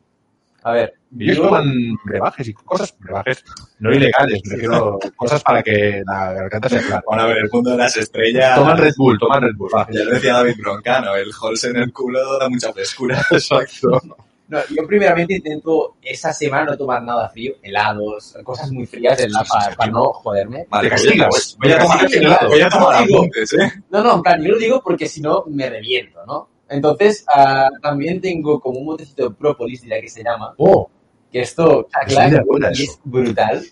A 0.64 0.72
ver, 0.72 0.94
Ellos 1.16 1.36
yo- 1.36 1.44
toman 1.44 1.72
brebajes 2.04 2.48
y 2.48 2.52
cosas, 2.52 2.96
brebajes 2.98 3.44
no 3.78 3.92
ilegales, 3.92 4.40
me 4.46 4.54
refiero 4.56 4.98
cosas 5.14 5.40
para 5.44 5.62
que 5.62 6.02
la 6.04 6.32
garganta 6.32 6.68
sea 6.68 6.82
clara. 6.82 7.02
Bueno, 7.06 7.22
a 7.22 7.26
ver, 7.26 7.38
el 7.38 7.50
mundo 7.52 7.70
de 7.70 7.76
las 7.76 7.96
estrellas. 7.96 8.56
Toman 8.56 8.76
Red 8.76 8.94
Bull, 8.96 9.16
toman 9.16 9.42
Red 9.42 9.54
Bull, 9.56 9.70
va. 9.72 9.86
Ya 9.92 10.02
lo 10.04 10.10
decía 10.10 10.32
David 10.32 10.56
Broncano, 10.58 11.14
el 11.14 11.30
Halls 11.40 11.62
en 11.64 11.76
el 11.76 11.92
culo 11.92 12.36
da 12.40 12.48
mucha 12.48 12.72
frescura. 12.72 13.24
Exacto. 13.30 14.00
No, 14.48 14.58
yo 14.70 14.86
primeramente 14.86 15.34
intento 15.34 15.96
esa 16.02 16.32
semana 16.32 16.66
no 16.66 16.76
tomar 16.76 17.02
nada 17.02 17.28
frío, 17.28 17.54
helados, 17.62 18.36
cosas 18.44 18.70
muy 18.70 18.86
frías 18.86 19.18
en 19.20 19.32
la 19.32 19.44
para 19.76 19.90
no 19.90 20.12
joderme. 20.12 20.66
Vale, 20.70 20.88
Te 20.88 20.94
castigas. 20.94 21.28
pues 21.28 21.56
voy 21.60 21.72
a 21.72 21.78
tomar, 21.80 22.00
castigas. 22.00 22.46
voy 22.48 22.60
a 22.60 22.68
tomar 22.68 22.94
apuntes, 23.02 23.52
¿eh? 23.54 23.72
No, 23.90 24.04
no, 24.04 24.14
en 24.16 24.22
plan, 24.22 24.42
yo 24.42 24.52
lo 24.52 24.58
digo 24.58 24.80
porque 24.84 25.08
si 25.08 25.20
no 25.20 25.44
me 25.48 25.68
reviento, 25.68 26.24
¿no? 26.26 26.48
Entonces, 26.68 27.24
ah, 27.34 27.68
también 27.82 28.20
tengo 28.20 28.60
como 28.60 28.78
un 28.78 28.86
botecito 28.86 29.28
de 29.28 29.34
própolis, 29.34 29.82
diría 29.82 30.00
que 30.00 30.08
se 30.08 30.22
llama, 30.22 30.54
Oh, 30.58 30.88
que 31.32 31.40
esto, 31.40 31.88
Es 32.06 32.14
claro, 32.14 32.44
eso. 32.70 32.82
es 32.84 33.00
brutal. 33.04 33.64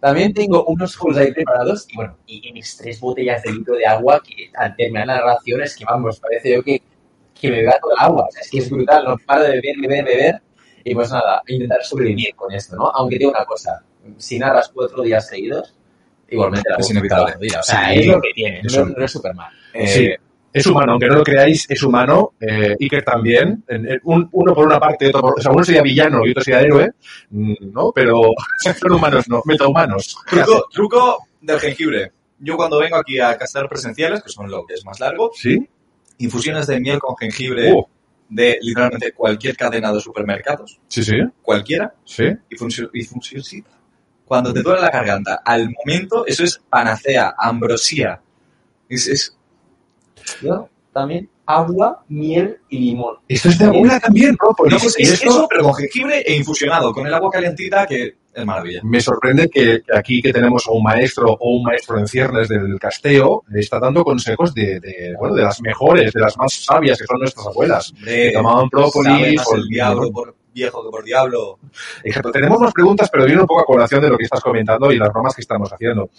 También 0.00 0.32
tengo 0.32 0.64
unos 0.64 0.96
juegos 0.96 1.18
ahí 1.20 1.30
preparados 1.32 1.86
y 1.88 1.94
bueno, 1.94 2.16
y, 2.26 2.48
y 2.48 2.52
mis 2.52 2.76
tres 2.76 2.98
botellas 3.00 3.42
de 3.42 3.52
litro 3.52 3.74
de 3.76 3.84
agua 3.86 4.22
que 4.26 4.50
al 4.56 4.74
terminar 4.74 5.06
la 5.06 5.20
ración 5.20 5.62
es 5.62 5.76
que 5.76 5.84
vamos, 5.84 6.18
parece 6.18 6.54
yo 6.54 6.62
que, 6.62 6.82
que 7.40 7.50
me 7.50 7.58
beba 7.60 7.78
toda 7.80 7.94
el 7.94 8.00
agua. 8.04 8.26
O 8.28 8.32
sea, 8.32 8.40
es 8.42 8.50
que 8.50 8.58
es 8.58 8.70
brutal, 8.70 9.04
no 9.04 9.16
paro 9.26 9.44
de 9.44 9.50
beber, 9.60 9.76
beber, 9.80 10.04
beber. 10.04 10.42
Y 10.84 10.94
pues 10.94 11.10
nada, 11.10 11.42
intentar 11.46 11.84
sobrevivir 11.84 12.34
con 12.34 12.52
esto, 12.52 12.76
¿no? 12.76 12.88
Aunque 12.90 13.18
tengo 13.18 13.32
una 13.32 13.44
cosa, 13.44 13.82
si 14.16 14.38
narras 14.38 14.70
cuatro 14.74 15.02
días 15.02 15.26
seguidos, 15.28 15.74
igualmente 16.30 16.70
la 16.70 16.76
Es 16.76 16.90
inevitable. 16.90 17.34
O 17.58 17.62
sea, 17.62 17.88
Sí. 17.92 17.98
es 18.00 18.06
lo 18.06 18.20
que 18.20 18.30
tiene, 18.34 18.62
no, 18.62 18.84
no 18.86 19.04
es 19.04 19.10
súper 19.10 19.34
mal. 19.34 19.52
Eh, 19.74 19.86
Sí. 19.86 20.08
es 20.52 20.66
humano, 20.66 20.92
aunque 20.92 21.06
no 21.08 21.16
lo 21.16 21.22
creáis, 21.22 21.66
es 21.70 21.82
humano. 21.82 22.32
Eh, 22.40 22.76
Iker 22.80 23.04
también. 23.04 23.62
En- 23.68 23.86
en 23.88 24.00
un- 24.04 24.28
uno 24.32 24.54
por 24.54 24.64
una 24.66 24.80
parte, 24.80 25.08
otro 25.08 25.20
por 25.20 25.38
O 25.38 25.42
sea, 25.42 25.52
uno 25.52 25.62
sería 25.64 25.82
villano 25.82 26.26
y 26.26 26.30
otro 26.30 26.42
sería 26.42 26.60
héroe, 26.62 26.90
mm, 27.30 27.54
¿no? 27.72 27.92
Pero 27.94 28.22
son 28.80 28.92
humanos, 28.92 29.28
no, 29.28 29.42
metahumanos. 29.44 30.16
truco, 30.28 30.66
truco 30.72 31.18
del 31.40 31.60
jengibre. 31.60 32.12
Yo 32.38 32.56
cuando 32.56 32.78
vengo 32.78 32.96
aquí 32.96 33.18
a 33.20 33.36
castear 33.36 33.68
presenciales, 33.68 34.22
que 34.22 34.30
son 34.30 34.50
lo 34.50 34.64
que 34.64 34.74
es 34.74 34.84
más 34.84 34.98
largo, 34.98 35.30
¿Sí? 35.34 35.68
Infusiones 36.20 36.66
de 36.66 36.80
miel 36.80 36.98
con 36.98 37.16
jengibre 37.16 37.72
Uh, 37.72 37.84
de 38.28 38.58
literalmente 38.62 39.12
cualquier 39.12 39.56
cadena 39.56 39.92
de 39.92 40.00
supermercados, 40.00 40.78
sí, 40.88 41.02
sí, 41.02 41.16
cualquiera, 41.42 41.92
sí. 42.04 42.24
y 42.48 42.56
funcio- 42.56 42.90
y. 42.92 43.64
Cuando 44.24 44.52
te 44.52 44.62
duele 44.62 44.82
la 44.82 44.90
garganta, 44.90 45.42
al 45.44 45.68
momento, 45.70 46.24
eso 46.26 46.44
es 46.44 46.60
panacea, 46.70 47.34
ambrosía. 47.36 48.20
Es, 48.88 49.08
es- 49.08 49.36
Yo 50.40 50.68
también 50.92 51.28
agua, 51.56 52.04
miel 52.08 52.58
y 52.68 52.78
limón. 52.78 53.16
Esto 53.28 53.48
es 53.48 53.58
de 53.58 53.64
abuela 53.66 53.98
también, 54.00 54.36
¿no? 54.42 54.54
Pues 54.56 54.70
no, 54.70 54.76
es- 54.78 54.96
es 54.98 55.12
esto- 55.12 55.28
eso, 55.30 55.46
pero 55.48 55.64
con 55.64 55.74
jengibre 55.74 56.20
e 56.20 56.36
infusionado, 56.36 56.92
con 56.92 57.06
el 57.06 57.14
agua 57.14 57.30
calentita, 57.30 57.86
que 57.86 58.14
es 58.32 58.46
maravilla. 58.46 58.80
Me 58.84 59.00
sorprende 59.00 59.48
que, 59.48 59.82
que 59.86 59.96
aquí 59.96 60.22
que 60.22 60.32
tenemos 60.32 60.66
a 60.68 60.70
un 60.72 60.82
maestro 60.84 61.36
o 61.38 61.56
un 61.56 61.64
maestro 61.64 61.98
en 61.98 62.06
ciernes 62.06 62.48
del 62.48 62.78
casteo 62.78 63.42
está 63.54 63.78
dando 63.80 64.04
consejos 64.04 64.54
de, 64.54 64.78
de, 64.80 65.14
bueno, 65.18 65.34
de 65.34 65.42
las 65.42 65.60
mejores, 65.60 66.12
de 66.12 66.20
las 66.20 66.36
más 66.38 66.52
sabias 66.52 66.98
que 66.98 67.06
son 67.06 67.18
nuestras 67.18 67.46
abuelas. 67.46 67.92
Hombre, 67.92 68.28
Que 68.28 68.32
tomaban 68.32 68.68
própolis. 68.70 69.42
el 69.54 69.66
diablo 69.68 70.10
por 70.12 70.34
viejo 70.52 70.84
que 70.84 70.90
por 70.90 71.04
diablo. 71.04 71.58
Exacto. 72.04 72.32
Tenemos 72.32 72.60
más 72.60 72.72
preguntas, 72.72 73.08
pero 73.10 73.24
viene 73.24 73.40
un 73.40 73.46
poco 73.46 73.60
a 73.60 73.64
colación 73.64 74.02
de 74.02 74.08
lo 74.08 74.18
que 74.18 74.24
estás 74.24 74.40
comentando 74.40 74.92
y 74.92 74.98
las 74.98 75.12
bromas 75.12 75.34
que 75.34 75.42
estamos 75.42 75.72
haciendo. 75.72 76.10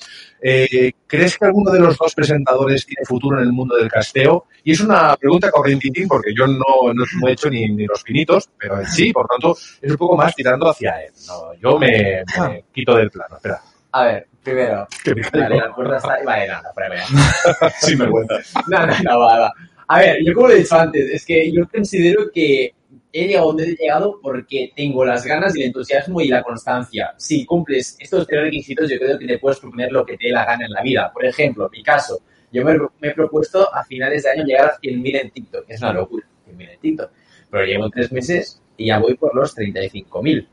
Eh, 0.41 0.91
¿Crees 1.07 1.37
que 1.37 1.45
alguno 1.45 1.71
de 1.71 1.79
los 1.79 1.97
dos 1.97 2.13
presentadores 2.15 2.85
tiene 2.85 3.05
futuro 3.05 3.37
en 3.37 3.43
el 3.43 3.51
mundo 3.51 3.75
del 3.75 3.89
casteo? 3.89 4.45
Y 4.63 4.71
es 4.71 4.79
una 4.81 5.15
pregunta 5.17 5.51
corrientitín 5.51 6.07
porque 6.07 6.33
yo 6.35 6.47
no, 6.47 6.93
no 6.93 7.27
he 7.27 7.31
hecho 7.31 7.49
ni, 7.49 7.67
ni 7.69 7.85
los 7.85 8.03
finitos, 8.03 8.49
pero 8.57 8.79
él 8.79 8.87
sí, 8.87 9.11
por 9.11 9.27
tanto, 9.27 9.57
es 9.81 9.91
un 9.91 9.97
poco 9.97 10.15
más 10.15 10.35
tirando 10.35 10.69
hacia 10.69 11.01
él. 11.03 11.11
No, 11.27 11.53
yo 11.55 11.79
me, 11.79 12.23
me 12.39 12.63
quito 12.73 12.95
del 12.95 13.09
plano. 13.09 13.35
Espera. 13.35 13.61
A 13.93 14.05
ver, 14.05 14.27
primero, 14.43 14.87
que 15.03 15.15
me 15.15 15.21
vale, 15.21 15.57
la 15.57 15.75
puerta 15.75 15.97
está 15.97 16.17
vale, 16.23 16.47
nada. 16.47 16.71
Sin 17.79 17.97
vergüenza. 17.97 18.35
No, 18.67 18.85
no, 18.85 18.93
no, 19.03 19.19
va, 19.19 19.39
va. 19.39 19.53
A 19.87 19.99
ver, 19.99 20.23
yo 20.23 20.33
como 20.33 20.47
lo 20.47 20.53
he 20.53 20.59
dicho 20.59 20.75
antes, 20.75 21.09
es 21.11 21.25
que 21.25 21.51
yo 21.51 21.67
considero 21.67 22.31
que 22.33 22.73
he 23.13 23.27
llegado 23.27 23.47
donde 23.47 23.63
he 23.65 23.75
llegado 23.75 24.19
porque 24.21 24.71
tengo 24.75 25.03
las 25.05 25.25
ganas 25.25 25.55
y 25.55 25.61
el 25.61 25.67
entusiasmo 25.67 26.21
y 26.21 26.27
la 26.27 26.43
constancia. 26.43 27.13
Si 27.17 27.45
cumples 27.45 27.97
estos 27.99 28.25
tres 28.25 28.41
requisitos, 28.41 28.89
yo 28.89 28.97
creo 28.97 29.19
que 29.19 29.27
te 29.27 29.39
puedes 29.39 29.59
proponer 29.59 29.91
lo 29.91 30.05
que 30.05 30.17
te 30.17 30.27
dé 30.27 30.31
la 30.31 30.45
gana 30.45 30.65
en 30.65 30.71
la 30.71 30.81
vida. 30.81 31.11
Por 31.13 31.25
ejemplo, 31.25 31.65
en 31.65 31.71
mi 31.71 31.83
caso, 31.83 32.21
yo 32.51 32.63
me, 32.63 32.77
he 33.01 33.11
propuesto 33.11 33.73
a 33.73 33.83
finales 33.83 34.23
de 34.23 34.29
año 34.29 34.43
llegar 34.43 34.65
a 34.65 34.79
100.000 34.79 35.21
en 35.21 35.31
TikTok. 35.31 35.65
Es 35.67 35.81
una 35.81 35.93
locura, 35.93 36.25
100.000 36.47 36.73
en 36.73 36.79
TikTok. 36.79 37.11
Pero 37.49 37.65
llevo 37.65 37.89
tres 37.89 38.11
meses 38.11 38.61
y 38.77 38.87
ya 38.87 38.99
voy 38.99 39.15
por 39.15 39.35
los 39.35 39.55
35.000. 39.55 40.47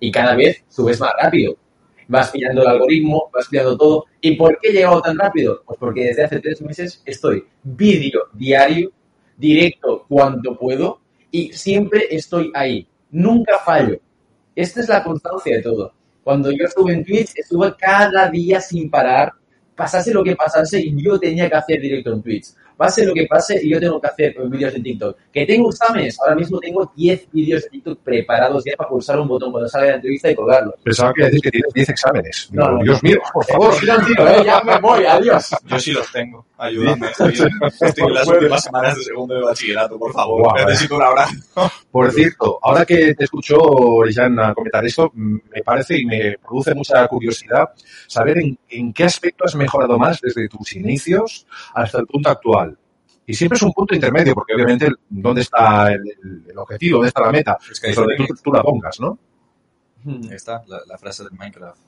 Y 0.00 0.10
cada 0.10 0.34
vez 0.34 0.64
subes 0.68 1.00
más 1.00 1.12
rápido. 1.20 1.56
Vas 2.08 2.30
pillando 2.30 2.62
el 2.62 2.68
algoritmo, 2.68 3.30
vas 3.32 3.48
pillando 3.48 3.76
todo. 3.76 4.06
¿Y 4.20 4.36
por 4.36 4.58
qué 4.58 4.70
he 4.70 4.72
llegado 4.72 5.00
tan 5.02 5.18
rápido? 5.18 5.62
Pues 5.64 5.78
porque 5.78 6.04
desde 6.04 6.24
hace 6.24 6.40
tres 6.40 6.60
meses 6.62 7.02
estoy 7.04 7.44
vídeo 7.62 8.28
diario, 8.32 8.90
directo 9.36 10.06
cuando 10.08 10.56
puedo 10.56 11.00
y 11.30 11.52
siempre 11.52 12.06
estoy 12.10 12.50
ahí. 12.54 12.86
Nunca 13.10 13.58
fallo. 13.58 14.00
Esta 14.54 14.80
es 14.80 14.88
la 14.88 15.04
constancia 15.04 15.56
de 15.56 15.62
todo. 15.62 15.92
Cuando 16.22 16.50
yo 16.50 16.64
estuve 16.64 16.92
en 16.92 17.04
Twitch, 17.04 17.30
estuve 17.36 17.74
cada 17.78 18.28
día 18.28 18.60
sin 18.60 18.90
parar, 18.90 19.32
pasase 19.74 20.12
lo 20.12 20.22
que 20.22 20.36
pasase 20.36 20.80
y 20.80 21.02
yo 21.02 21.18
tenía 21.18 21.48
que 21.48 21.56
hacer 21.56 21.80
directo 21.80 22.12
en 22.12 22.22
Twitch. 22.22 22.48
Pase 22.78 23.04
lo 23.04 23.12
que 23.12 23.26
pase, 23.26 23.58
y 23.60 23.70
yo 23.70 23.80
tengo 23.80 24.00
que 24.00 24.06
hacer 24.06 24.36
vídeos 24.48 24.72
de 24.72 24.80
TikTok. 24.80 25.18
Que 25.32 25.44
tengo 25.44 25.68
exámenes, 25.68 26.16
ahora 26.20 26.36
mismo 26.36 26.60
tengo 26.60 26.92
10 26.94 27.32
vídeos 27.32 27.64
de 27.64 27.70
TikTok 27.70 27.98
preparados 28.04 28.62
ya 28.64 28.76
para 28.76 28.88
pulsar 28.88 29.18
un 29.18 29.26
botón 29.26 29.50
cuando 29.50 29.68
salga 29.68 29.88
la 29.88 29.94
entrevista 29.96 30.30
y 30.30 30.36
colgarlos. 30.36 30.74
Pensaba 30.84 31.12
que 31.12 31.24
decir 31.24 31.40
que 31.40 31.50
tienes 31.50 31.72
10 31.74 31.88
exámenes. 31.88 32.48
No, 32.52 32.70
no, 32.70 32.84
Dios 32.84 33.02
no. 33.02 33.08
mío, 33.08 33.18
por 33.32 33.44
favor. 33.44 33.74
Eh, 33.74 34.44
ya 34.44 34.60
me 34.62 34.78
voy, 34.80 35.04
adiós. 35.04 35.50
Yo 35.66 35.80
sí 35.80 35.90
los 35.90 36.12
tengo. 36.12 36.46
Ayúdame. 36.56 37.08
Estoy, 37.08 37.32
estoy 37.32 38.04
en 38.06 38.14
las 38.14 38.28
últimas 38.28 38.62
semanas 38.62 38.96
de 38.96 39.02
segundo 39.02 39.34
de 39.34 39.42
bachillerato, 39.42 39.98
por 39.98 40.12
favor. 40.12 40.54
Necesito 40.66 40.96
un 40.96 41.02
abrazo. 41.02 41.34
Por 41.90 42.12
cierto, 42.12 42.58
ahora 42.62 42.84
que 42.84 43.14
te 43.14 43.24
escucho, 43.24 43.58
Jan, 44.12 44.36
comentar 44.54 44.84
esto, 44.84 45.10
mm, 45.12 45.36
me 45.54 45.62
parece 45.64 45.98
y 45.98 46.04
me 46.04 46.36
produce 46.38 46.74
mucha 46.74 47.06
curiosidad 47.08 47.70
saber 48.06 48.38
en, 48.38 48.58
en 48.68 48.92
qué 48.92 49.04
aspecto 49.04 49.44
has 49.44 49.54
mejorado 49.54 49.98
más 49.98 50.20
desde 50.20 50.48
tus 50.48 50.74
inicios 50.74 51.46
hasta 51.74 51.98
el 51.98 52.06
punto 52.06 52.28
actual. 52.28 52.67
Y 53.28 53.34
siempre 53.34 53.56
es 53.56 53.62
un 53.62 53.74
punto 53.74 53.94
intermedio, 53.94 54.34
porque 54.34 54.54
obviamente 54.54 54.90
dónde 55.06 55.42
está 55.42 55.92
el, 55.92 56.56
objetivo, 56.56 56.96
dónde 56.96 57.08
está 57.08 57.20
la 57.20 57.30
meta, 57.30 57.58
Es 57.70 57.78
que 57.78 57.92
donde 57.92 58.16
tú, 58.16 58.26
tú 58.42 58.50
la 58.50 58.62
pongas, 58.62 58.98
¿no? 59.00 59.18
Ahí 60.06 60.34
está, 60.34 60.64
la, 60.66 60.80
la 60.86 60.96
frase 60.96 61.24
del 61.24 61.32
Minecraft. 61.32 61.78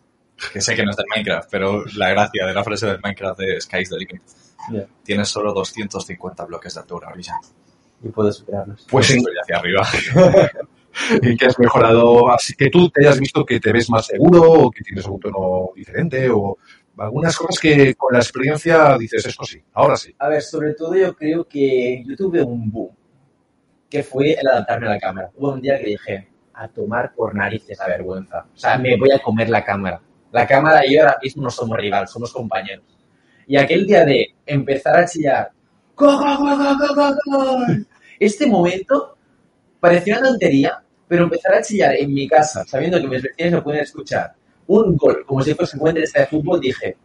Que 0.53 0.61
sé 0.61 0.75
que 0.75 0.85
no 0.85 0.91
es 0.91 0.99
del 0.99 1.07
Minecraft, 1.09 1.49
pero 1.51 1.83
la 1.97 2.11
gracia 2.11 2.45
de 2.45 2.53
la 2.53 2.63
frase 2.63 2.89
del 2.89 3.01
Minecraft 3.03 3.41
es 3.41 3.65
Sky's 3.65 3.89
the 3.89 3.97
limit. 3.97 4.23
Tienes 5.03 5.31
solo 5.31 5.55
250 5.55 6.45
bloques 6.45 6.75
de 6.75 6.81
altura. 6.81 7.11
Y 8.03 8.09
puedo 8.11 8.31
superarlos. 8.31 8.87
Pues 8.91 9.11
en, 9.11 9.19
Estoy 9.21 9.35
hacia 9.41 9.57
arriba. 9.57 9.89
en 11.23 11.39
qué 11.39 11.47
has 11.47 11.59
mejorado, 11.59 12.31
así 12.31 12.55
que 12.55 12.69
tú 12.69 12.91
te 12.91 13.01
hayas 13.01 13.19
visto 13.19 13.47
que 13.47 13.61
te 13.61 13.73
ves 13.73 13.89
más 13.89 14.05
seguro, 14.05 14.43
o 14.43 14.71
que 14.71 14.85
tienes 14.85 15.07
un 15.07 15.19
tono 15.19 15.71
diferente, 15.75 16.29
o 16.29 16.59
algunas 17.01 17.37
cosas 17.37 17.59
que 17.59 17.95
con 17.95 18.13
la 18.13 18.19
experiencia 18.19 18.97
dices, 18.99 19.25
esto 19.25 19.45
sí, 19.45 19.63
ahora 19.73 19.97
sí. 19.97 20.15
A 20.19 20.29
ver, 20.29 20.43
sobre 20.43 20.75
todo 20.75 20.95
yo 20.95 21.15
creo 21.15 21.45
que 21.49 22.05
yo 22.07 22.15
tuve 22.17 22.43
un 22.43 22.71
boom, 22.71 22.91
que 23.89 24.03
fue 24.03 24.33
el 24.33 24.47
adaptarme 24.47 24.87
a 24.87 24.91
la 24.91 24.99
cámara. 24.99 25.31
Hubo 25.35 25.53
un 25.53 25.63
día 25.63 25.79
que 25.79 25.87
dije, 25.87 26.29
a 26.53 26.69
tomar 26.69 27.15
por 27.15 27.35
narices 27.35 27.79
la 27.79 27.87
vergüenza. 27.87 28.45
O 28.55 28.59
sea, 28.59 28.77
me 28.77 28.97
voy 28.99 29.11
a 29.13 29.19
comer 29.19 29.49
la 29.49 29.65
cámara. 29.65 30.01
La 30.31 30.47
cámara 30.47 30.87
y 30.87 30.95
yo 30.95 31.01
ahora 31.01 31.19
mismo 31.23 31.43
no 31.43 31.51
somos 31.51 31.79
rival, 31.79 32.07
somos 32.07 32.33
compañeros. 32.33 32.85
Y 33.47 33.57
aquel 33.57 33.87
día 33.87 34.05
de 34.05 34.35
empezar 34.45 34.99
a 34.99 35.07
chillar, 35.07 35.51
¡Gol, 35.97 36.17
gol, 36.17 37.17
gol! 37.27 37.87
Este 38.19 38.47
momento 38.47 39.17
pareció 39.81 40.19
una 40.19 40.29
tontería, 40.29 40.83
pero 41.09 41.25
empezar 41.25 41.55
a 41.55 41.63
chillar 41.63 41.95
en 41.95 42.13
mi 42.13 42.29
casa, 42.29 42.65
sabiendo 42.65 43.01
que 43.01 43.09
mis 43.09 43.23
vecinos 43.23 43.53
me 43.53 43.63
pueden 43.63 43.81
escuchar, 43.83 44.35
un 44.67 44.97
gol, 44.97 45.25
como 45.27 45.43
si 45.43 45.55
fuese 45.55 45.77
un 45.77 45.81
buen 45.81 45.95
de 45.95 46.07
fútbol, 46.27 46.61
dije, 46.61 46.97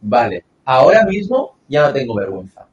vale, 0.00 0.44
ahora 0.64 1.04
mismo 1.04 1.58
ya 1.68 1.86
no 1.86 1.92
tengo 1.92 2.14
vergüenza. 2.14 2.66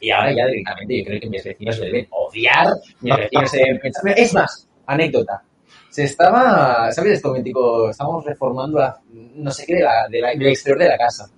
Y 0.00 0.10
ahora 0.10 0.32
ya 0.32 0.46
directamente 0.46 0.98
yo 0.98 1.04
creo 1.04 1.20
que 1.20 1.28
mis 1.28 1.44
vecinos 1.44 1.78
me 1.78 1.86
deben 1.86 2.06
odiar, 2.10 2.66
mis 3.00 3.16
vecinos 3.16 3.50
se 3.50 3.56
deben 3.58 3.78
pensar... 3.78 4.02
Es 4.18 4.34
más, 4.34 4.68
anécdota. 4.86 5.42
Se 5.90 6.04
estaba, 6.04 6.90
¿sabes 6.90 7.12
esto, 7.12 7.28
momentico? 7.28 7.90
Estábamos 7.90 8.24
reformando 8.24 8.78
la, 8.78 8.98
no 9.12 9.50
sé 9.50 9.64
qué, 9.66 9.74
de 9.76 9.82
la, 9.82 10.08
de 10.10 10.20
la- 10.20 10.30
del 10.30 10.46
exterior 10.48 10.78
de 10.78 10.88
la 10.88 10.96
casa. 10.98 11.30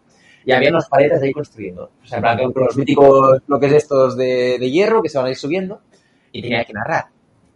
Y 0.46 0.52
había 0.52 0.70
unas 0.70 0.88
paredes 0.88 1.20
ahí 1.20 1.32
construyendo. 1.32 1.90
O 2.02 2.06
sea, 2.06 2.18
en 2.18 2.22
plan, 2.22 2.52
con 2.52 2.64
los 2.64 2.76
míticos 2.76 3.42
bloques 3.46 3.72
estos 3.72 4.16
de, 4.16 4.56
de 4.58 4.70
hierro 4.70 5.02
que 5.02 5.08
se 5.08 5.18
van 5.18 5.26
a 5.26 5.30
ir 5.30 5.36
subiendo. 5.36 5.80
Y 6.30 6.40
tenía 6.42 6.64
que 6.64 6.72
narrar. 6.72 7.06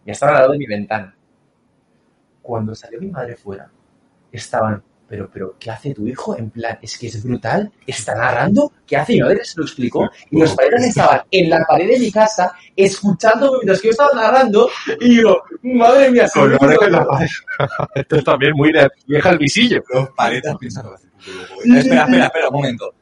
Y 0.05 0.11
estaba 0.11 0.33
al 0.33 0.37
lado 0.39 0.51
de 0.51 0.57
mi 0.57 0.65
ventana. 0.65 1.15
Cuando 2.41 2.73
salió 2.75 2.99
mi 2.99 3.07
madre 3.11 3.35
fuera, 3.35 3.69
estaban, 4.31 4.81
pero, 5.09 5.27
pero, 5.33 5.55
¿qué 5.59 5.71
hace 5.71 5.93
tu 5.93 6.07
hijo? 6.07 6.37
En 6.37 6.51
plan, 6.51 6.77
es 6.81 6.97
que 6.97 7.07
es 7.07 7.23
brutal, 7.23 7.71
está 7.87 8.13
narrando, 8.13 8.71
¿qué 8.85 8.95
hace? 8.95 9.13
Mi 9.13 9.21
madre 9.21 9.43
se 9.43 9.57
lo 9.57 9.65
explicó. 9.65 10.07
Y 10.29 10.39
los 10.39 10.53
padres 10.55 10.85
estaban 10.85 11.21
en 11.31 11.49
la 11.49 11.65
pared 11.67 11.87
de 11.87 11.99
mi 11.99 12.11
casa, 12.11 12.53
escuchando 12.75 13.53
mientras 13.53 13.81
que 13.81 13.87
yo 13.87 13.91
estaba 13.91 14.11
narrando, 14.13 14.69
y 14.99 15.21
yo, 15.21 15.41
madre 15.63 16.11
mía, 16.11 16.29
Con 16.31 16.51
la 16.51 17.05
pared. 17.05 17.27
Esto 17.95 18.15
es 18.17 18.23
también 18.23 18.53
muy 18.55 18.71
de 18.71 18.87
vieja 19.07 19.31
el 19.31 19.39
visillo. 19.39 19.83
Los 19.89 20.09
paletas 20.11 20.55
piensan 20.57 20.85
Espera, 20.85 22.03
espera, 22.03 22.25
espera, 22.25 22.47
un 22.49 22.53
momento. 22.53 22.93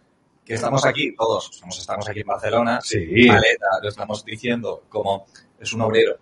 Que 0.45 0.53
estamos 0.53 0.86
aquí, 0.86 1.14
todos, 1.14 1.49
estamos, 1.51 1.78
estamos 1.78 2.10
aquí 2.10 2.22
en 2.22 2.28
Barcelona. 2.28 2.80
Sí. 2.82 3.28
Paleta, 3.28 3.68
lo 3.82 3.89
estamos 3.89 4.24
diciendo 4.24 4.86
como 4.88 5.26
es 5.60 5.74
un 5.74 5.82
obrero. 5.82 6.18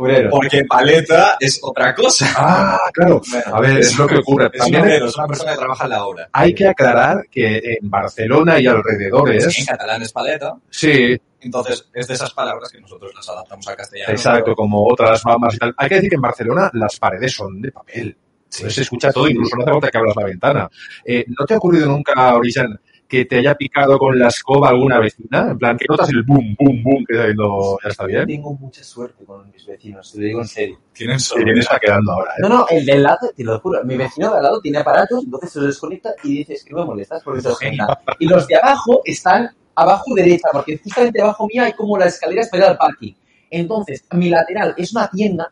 Obrero. 0.00 0.30
Porque 0.30 0.64
paleta 0.64 1.36
es 1.38 1.58
otra 1.62 1.94
cosa. 1.94 2.26
Ah, 2.36 2.78
claro. 2.92 3.20
Bueno, 3.30 3.56
A 3.56 3.60
ver, 3.60 3.78
es 3.78 3.98
lo 3.98 4.06
que 4.06 4.16
ocurre. 4.16 4.46
Es 4.46 4.52
un 4.52 4.58
También 4.58 4.82
obrero, 4.82 5.06
es 5.06 5.16
una 5.16 5.26
persona 5.26 5.52
que 5.52 5.58
trabaja 5.58 5.84
en 5.84 5.90
la 5.90 6.04
obra. 6.06 6.28
hay 6.32 6.54
que 6.54 6.68
aclarar 6.68 7.26
que 7.30 7.58
en 7.80 7.90
Barcelona 7.90 8.58
y 8.58 8.66
En 8.66 8.72
alrededores, 8.76 9.66
catalán 9.68 10.02
es 10.02 10.12
paleta, 10.12 10.54
sí, 10.70 11.20
entonces 11.40 11.88
es 11.92 12.06
de 12.08 12.14
esas 12.14 12.32
palabras 12.32 12.70
que 12.70 12.80
nosotros 12.80 13.12
las 13.14 13.28
adaptamos 13.28 13.66
al 13.68 13.76
castellano. 13.76 14.10
exacto, 14.12 14.54
como 14.54 14.86
otras 14.86 15.22
bambas 15.22 15.54
y 15.54 15.58
tal. 15.58 15.74
Hay 15.76 15.88
que 15.88 15.94
decir 15.96 16.10
que 16.10 16.16
en 16.16 16.22
Barcelona 16.22 16.70
las 16.74 16.98
paredes 16.98 17.32
son 17.34 17.60
de 17.60 17.72
papel. 17.72 18.16
Entonces 18.44 18.74
se 18.74 18.82
escucha 18.82 19.12
todo, 19.12 19.28
incluso 19.28 19.54
no 19.56 19.62
hace 19.62 19.70
falta 19.70 19.90
que 19.90 19.98
abras 19.98 20.16
la 20.16 20.24
ventana. 20.24 20.68
Eh, 21.04 21.24
¿No 21.28 21.46
te 21.46 21.54
ha 21.54 21.56
ocurrido 21.58 21.86
nunca, 21.86 22.34
Orisan, 22.34 22.78
que 23.10 23.24
te 23.24 23.38
haya 23.38 23.56
picado 23.56 23.98
con 23.98 24.16
la 24.16 24.28
escoba 24.28 24.68
alguna 24.68 25.00
vecina? 25.00 25.50
En 25.50 25.58
plan, 25.58 25.76
que 25.76 25.84
notas 25.88 26.08
el 26.10 26.22
boom, 26.22 26.54
boom, 26.56 26.82
boom, 26.82 27.04
que 27.04 27.14
está 27.14 27.26
ya 27.26 27.88
está 27.88 28.06
bien. 28.06 28.26
Tengo 28.26 28.54
mucha 28.54 28.84
suerte 28.84 29.24
con 29.24 29.50
mis 29.50 29.66
vecinos, 29.66 30.12
te 30.12 30.18
lo 30.20 30.24
digo 30.26 30.40
en 30.40 30.46
serio. 30.46 30.78
Solo. 31.18 31.44
bien 31.44 31.58
está 31.58 31.78
quedando 31.80 32.12
ahora, 32.12 32.30
¿eh? 32.32 32.40
No, 32.42 32.48
no, 32.48 32.66
el 32.70 32.86
del 32.86 33.02
lado, 33.02 33.30
te 33.36 33.42
lo 33.42 33.58
juro, 33.58 33.82
mi 33.84 33.96
vecino 33.96 34.30
de 34.30 34.36
al 34.36 34.42
lado 34.44 34.60
tiene 34.60 34.78
aparatos, 34.78 35.24
entonces 35.24 35.50
se 35.50 35.58
los 35.58 35.68
desconecta 35.68 36.14
y 36.22 36.38
dices 36.38 36.64
que 36.64 36.72
no 36.72 36.80
me 36.80 36.86
molestas 36.86 37.22
porque 37.24 37.40
se 37.40 37.54
genial. 37.56 37.98
Y 38.20 38.26
los 38.26 38.46
de 38.46 38.56
abajo 38.56 39.02
están 39.04 39.50
abajo 39.74 40.14
derecha, 40.14 40.48
porque 40.52 40.78
justamente 40.78 41.18
debajo 41.18 41.48
mía 41.48 41.64
hay 41.64 41.72
como 41.72 41.98
la 41.98 42.06
escalera 42.06 42.46
para 42.48 42.64
ir 42.64 42.70
al 42.70 42.78
parking. 42.78 43.12
Entonces, 43.50 44.04
mi 44.12 44.28
lateral 44.28 44.74
es 44.76 44.92
una 44.92 45.10
tienda 45.10 45.50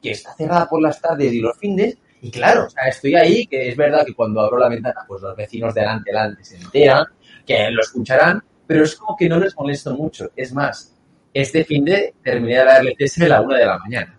que 0.00 0.12
está 0.12 0.34
cerrada 0.34 0.68
por 0.68 0.80
las 0.80 1.00
tardes 1.00 1.32
y 1.32 1.40
los 1.40 1.58
fines, 1.58 1.96
y 2.24 2.30
claro, 2.30 2.66
o 2.66 2.70
sea, 2.70 2.84
estoy 2.84 3.16
ahí, 3.16 3.46
que 3.48 3.68
es 3.68 3.76
verdad 3.76 4.06
que 4.06 4.14
cuando 4.14 4.40
abro 4.40 4.56
la 4.56 4.68
ventana, 4.68 5.00
pues 5.08 5.20
los 5.20 5.36
vecinos 5.36 5.74
de 5.74 5.80
delante, 5.80 6.10
delante 6.10 6.44
se 6.44 6.56
enteran, 6.56 7.04
que 7.44 7.68
lo 7.72 7.80
escucharán, 7.80 8.40
pero 8.64 8.84
es 8.84 8.94
como 8.94 9.16
que 9.16 9.28
no 9.28 9.40
les 9.40 9.56
molesto 9.56 9.92
mucho. 9.96 10.30
Es 10.36 10.54
más, 10.54 10.94
este 11.34 11.64
fin 11.64 11.84
de 11.84 12.14
terminé 12.22 12.58
de 12.58 12.64
darle 12.64 12.94
cese 12.96 13.24
a 13.24 13.28
la 13.28 13.40
una 13.40 13.58
de 13.58 13.66
la 13.66 13.76
mañana. 13.76 14.18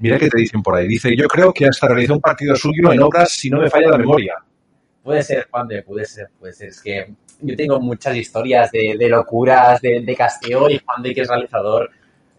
Mira 0.00 0.18
que 0.18 0.28
te 0.28 0.38
dicen 0.38 0.60
por 0.60 0.74
ahí. 0.74 0.88
Dice, 0.88 1.16
yo 1.16 1.28
creo 1.28 1.52
que 1.52 1.66
hasta 1.66 1.86
realizó 1.86 2.14
un 2.14 2.20
partido 2.20 2.56
suyo 2.56 2.92
en 2.92 3.00
obras 3.00 3.30
si 3.30 3.48
no 3.48 3.60
me 3.60 3.70
falla 3.70 3.90
la 3.90 3.98
memoria. 3.98 4.34
Puede 5.00 5.22
ser, 5.22 5.46
Juan 5.48 5.68
de, 5.68 5.82
puede 5.82 6.04
ser, 6.06 6.30
puede 6.36 6.52
ser. 6.52 6.68
Es 6.70 6.80
que 6.80 7.14
yo 7.42 7.54
tengo 7.54 7.78
muchas 7.78 8.16
historias 8.16 8.72
de, 8.72 8.96
de 8.98 9.08
locuras 9.08 9.80
de, 9.80 10.00
de 10.00 10.16
casteo 10.16 10.68
y 10.68 10.80
Juan 10.84 11.00
de, 11.00 11.14
que 11.14 11.20
es 11.20 11.28
realizador, 11.28 11.90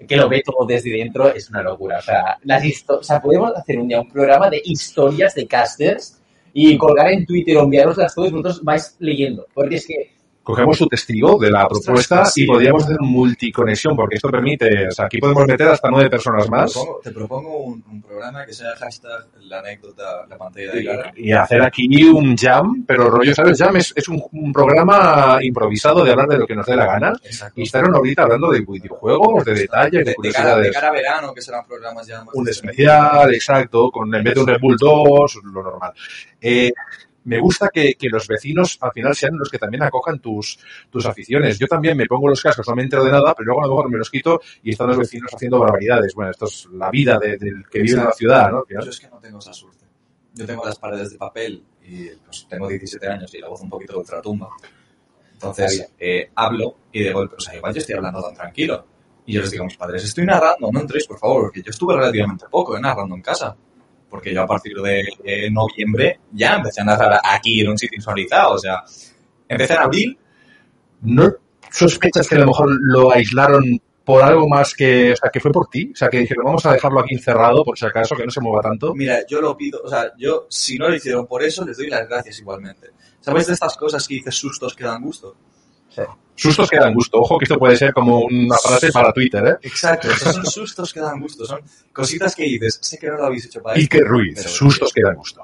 que 0.07 0.15
lo 0.15 0.29
ve 0.29 0.41
todo 0.45 0.65
desde 0.65 0.91
dentro, 0.91 1.33
es 1.33 1.49
una 1.49 1.61
locura. 1.61 1.99
O 1.99 2.01
sea, 2.01 2.37
las 2.43 2.63
o 2.87 3.03
sea, 3.03 3.21
podemos 3.21 3.55
hacer 3.55 3.79
un 3.79 3.87
día 3.87 4.01
un 4.01 4.11
programa 4.11 4.49
de 4.49 4.61
historias 4.63 5.33
de 5.35 5.47
casters 5.47 6.21
y 6.53 6.77
colgar 6.77 7.11
en 7.11 7.25
Twitter 7.25 7.57
o 7.57 7.63
enviaroslas 7.63 8.13
todos 8.13 8.29
y 8.29 8.31
vosotros 8.31 8.63
vais 8.63 8.95
leyendo. 8.99 9.47
Porque 9.53 9.75
es 9.75 9.87
que 9.87 10.14
Cogemos 10.45 10.77
su 10.77 10.85
testigo 10.87 11.39
de 11.39 11.49
la 11.49 11.67
propuesta 11.67 12.23
y 12.35 12.45
podríamos 12.45 12.83
hacer 12.83 12.97
multiconexión, 12.99 13.95
porque 13.95 14.17
esto 14.17 14.29
permite, 14.29 14.89
o 14.89 14.91
sea, 14.91 15.05
aquí 15.05 15.17
podemos 15.17 15.47
meter 15.47 15.69
hasta 15.69 15.89
nueve 15.89 16.07
personas 16.07 16.45
Te 16.45 16.51
más 16.51 16.71
propongo, 16.71 16.99
te 17.03 17.11
propongo 17.11 17.57
un, 17.63 17.83
un 17.89 18.01
programa 18.03 18.45
que 18.45 18.53
sea 18.53 18.75
hashtag 18.75 19.25
la 19.41 19.57
anécdota, 19.59 20.27
la 20.29 20.37
pantalla 20.37 20.71
de 20.71 20.85
cara. 20.85 21.13
y 21.15 21.31
hacer 21.31 21.63
aquí 21.63 22.03
un 22.03 22.37
jam, 22.37 22.83
pero 22.85 23.09
rollo, 23.09 23.33
¿sabes? 23.33 23.57
Jam 23.57 23.75
es, 23.77 23.91
es 23.95 24.07
un, 24.07 24.23
un 24.33 24.53
programa 24.53 25.39
improvisado 25.41 26.05
de 26.05 26.11
hablar 26.11 26.27
de 26.27 26.37
lo 26.37 26.45
que 26.45 26.55
nos 26.55 26.67
dé 26.67 26.75
la 26.75 26.85
gana 26.85 27.13
Exacto. 27.23 27.59
y 27.59 27.63
estar 27.63 27.83
una 27.83 27.97
horita 27.97 28.21
hablando 28.21 28.51
de 28.51 28.61
videojuegos, 28.61 29.45
de 29.45 29.53
detalles, 29.55 30.05
de, 30.05 30.15
de, 30.15 30.15
de 30.21 30.31
cara, 30.31 30.57
de 30.57 30.71
cara 30.71 30.89
a 30.89 30.91
verano, 30.91 31.33
que 31.33 31.41
serán 31.41 31.65
programas 31.65 32.05
ya 32.05 32.23
más... 32.23 32.35
un 32.35 32.47
especial, 32.47 33.33
exacto, 33.33 33.89
con 33.89 34.13
en 34.13 34.23
vez 34.23 34.35
de 34.35 34.41
un 34.41 34.47
Red 34.47 34.59
Bull 34.61 34.77
2, 34.77 35.39
lo 35.45 35.63
normal. 35.63 35.91
Eh, 36.39 36.71
me 37.25 37.39
gusta 37.39 37.69
que, 37.73 37.95
que 37.95 38.07
los 38.09 38.27
vecinos 38.27 38.77
al 38.81 38.91
final 38.91 39.13
sean 39.15 39.37
los 39.37 39.49
que 39.49 39.59
también 39.59 39.83
acojan 39.83 40.19
tus, 40.19 40.57
tus 40.89 41.05
aficiones. 41.05 41.59
Yo 41.59 41.67
también 41.67 41.97
me 41.97 42.05
pongo 42.05 42.29
los 42.29 42.41
cascos, 42.41 42.67
no 42.67 42.75
me 42.75 42.83
entero 42.83 43.03
de 43.03 43.11
nada, 43.11 43.33
pero 43.35 43.45
luego 43.47 43.61
a 43.61 43.67
lo 43.67 43.73
mejor 43.75 43.89
me 43.91 43.97
los 43.97 44.09
quito 44.09 44.39
y 44.63 44.71
están 44.71 44.87
los 44.87 44.97
vecinos 44.97 45.31
haciendo 45.33 45.59
barbaridades. 45.59 46.13
Bueno, 46.15 46.31
esto 46.31 46.45
es 46.45 46.67
la 46.71 46.89
vida 46.89 47.19
de- 47.19 47.37
del 47.37 47.63
que 47.69 47.79
vive 47.81 47.97
en 47.99 48.05
la 48.05 48.11
ciudad, 48.13 48.51
¿no? 48.51 48.63
Yo 48.69 48.79
es 48.89 48.99
que 48.99 49.09
no 49.09 49.19
tengo 49.19 49.39
esa 49.39 49.53
suerte. 49.53 49.85
Yo 50.33 50.45
tengo 50.45 50.65
las 50.65 50.77
paredes 50.79 51.11
de 51.11 51.17
papel 51.17 51.63
y 51.83 52.07
pues, 52.25 52.45
tengo 52.49 52.67
17 52.67 53.07
años 53.07 53.33
y 53.33 53.39
la 53.39 53.47
voz 53.49 53.61
un 53.61 53.69
poquito 53.69 53.93
de 53.93 53.99
ultratumba. 53.99 54.49
Entonces, 55.33 55.91
eh, 55.99 56.29
hablo 56.35 56.77
y 56.91 57.03
de 57.03 57.11
golpe, 57.13 57.35
o 57.37 57.39
sea, 57.39 57.55
igual 57.55 57.73
yo 57.73 57.79
estoy 57.79 57.95
hablando 57.95 58.21
tan 58.21 58.33
tranquilo. 58.35 58.85
Y 59.25 59.33
yo 59.33 59.41
les 59.41 59.49
digo 59.51 59.63
a 59.63 59.67
mis 59.67 59.75
padres, 59.77 60.03
estoy 60.03 60.25
narrando, 60.25 60.69
no 60.71 60.79
entréis, 60.79 61.07
por 61.07 61.17
favor, 61.17 61.43
porque 61.43 61.61
yo 61.63 61.71
estuve 61.71 61.95
relativamente 61.95 62.45
poco 62.49 62.77
eh, 62.77 62.79
narrando 62.79 63.15
en 63.15 63.21
casa. 63.21 63.55
Porque 64.15 64.33
yo 64.33 64.41
a 64.41 64.47
partir 64.47 64.77
de 64.77 65.03
eh, 65.23 65.51
noviembre 65.51 66.19
ya 66.31 66.55
empecé 66.55 66.81
a 66.81 66.85
narrar 66.85 67.19
aquí 67.23 67.61
en 67.61 67.69
un 67.69 67.77
sitio 67.77 67.97
insonorizado. 67.97 68.53
O 68.53 68.57
sea, 68.57 68.83
empecé 69.47 69.73
en 69.73 69.79
abril 69.79 70.17
¿No 71.01 71.31
sospechas 71.71 72.27
que 72.27 72.35
a 72.35 72.39
lo 72.39 72.47
mejor 72.47 72.69
lo 72.81 73.11
aislaron 73.11 73.79
por 74.03 74.23
algo 74.23 74.47
más 74.47 74.73
que, 74.73 75.13
o 75.13 75.15
sea, 75.15 75.29
que 75.29 75.39
fue 75.39 75.51
por 75.51 75.67
ti? 75.67 75.91
O 75.93 75.95
sea, 75.95 76.09
que 76.09 76.19
dijeron, 76.19 76.45
vamos 76.45 76.65
a 76.65 76.73
dejarlo 76.73 76.99
aquí 76.99 77.15
encerrado 77.15 77.63
por 77.63 77.77
si 77.77 77.85
acaso, 77.85 78.15
que 78.15 78.25
no 78.25 78.31
se 78.31 78.41
mueva 78.41 78.61
tanto. 78.61 78.93
Mira, 78.95 79.25
yo 79.27 79.41
lo 79.41 79.55
pido, 79.57 79.81
o 79.83 79.89
sea, 79.89 80.13
yo 80.17 80.47
si 80.49 80.77
no 80.77 80.89
lo 80.89 80.95
hicieron 80.95 81.27
por 81.27 81.43
eso, 81.43 81.65
les 81.65 81.77
doy 81.77 81.89
las 81.89 82.07
gracias 82.07 82.39
igualmente. 82.39 82.91
¿Sabes 83.19 83.47
de 83.47 83.53
estas 83.53 83.75
cosas 83.77 84.07
que 84.07 84.15
dices 84.15 84.35
sustos 84.35 84.75
que 84.75 84.83
dan 84.83 85.01
gusto? 85.01 85.35
Sí. 85.95 86.01
Sustos 86.35 86.69
que 86.69 86.77
dan 86.77 86.93
gusto. 86.93 87.19
Ojo 87.19 87.37
que 87.37 87.45
esto 87.45 87.57
puede 87.57 87.77
ser 87.77 87.93
como 87.93 88.19
una 88.19 88.57
frase 88.57 88.91
para 88.91 89.13
Twitter, 89.13 89.47
¿eh? 89.47 89.55
Exacto, 89.61 90.09
esos 90.11 90.35
son 90.35 90.45
sustos 90.45 90.93
que 90.93 90.99
dan 90.99 91.19
gusto, 91.21 91.45
son 91.45 91.61
cositas 91.93 92.35
que 92.35 92.43
dices, 92.43 92.77
sé 92.81 92.97
que 92.97 93.07
no 93.07 93.15
lo 93.15 93.25
habéis 93.25 93.45
hecho 93.45 93.61
para 93.61 93.77
Iker 93.77 94.01
esto, 94.01 94.09
Ruiz, 94.09 94.41
sustos 94.41 94.91
que 94.91 95.01
dan 95.01 95.15
gusto. 95.15 95.41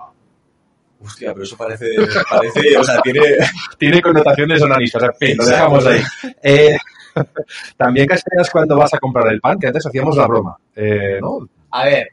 Hostia, 1.04 1.34
pero 1.34 1.44
eso 1.44 1.58
parece, 1.58 1.96
parece, 2.30 2.78
o 2.78 2.84
sea, 2.84 3.02
tiene... 3.02 3.22
Tiene 3.78 4.02
connotaciones 4.02 4.62
onanistas, 4.62 5.04
en 5.04 5.14
fin, 5.16 5.38
lo 5.38 5.46
dejamos 5.46 5.86
ahí. 5.88 6.02
Eh, 6.44 6.78
también 7.78 8.06
casteas 8.06 8.50
cuando 8.52 8.78
vas 8.78 8.94
a 8.94 9.00
comprar 9.00 9.28
el 9.34 9.42
pan, 9.42 9.58
que 9.58 9.68
antes 9.68 9.86
hacíamos 9.86 10.16
la 10.16 10.28
broma. 10.28 10.56
Eh, 10.76 11.18
¿no? 11.20 11.50
A 11.72 11.86
ver, 11.86 12.10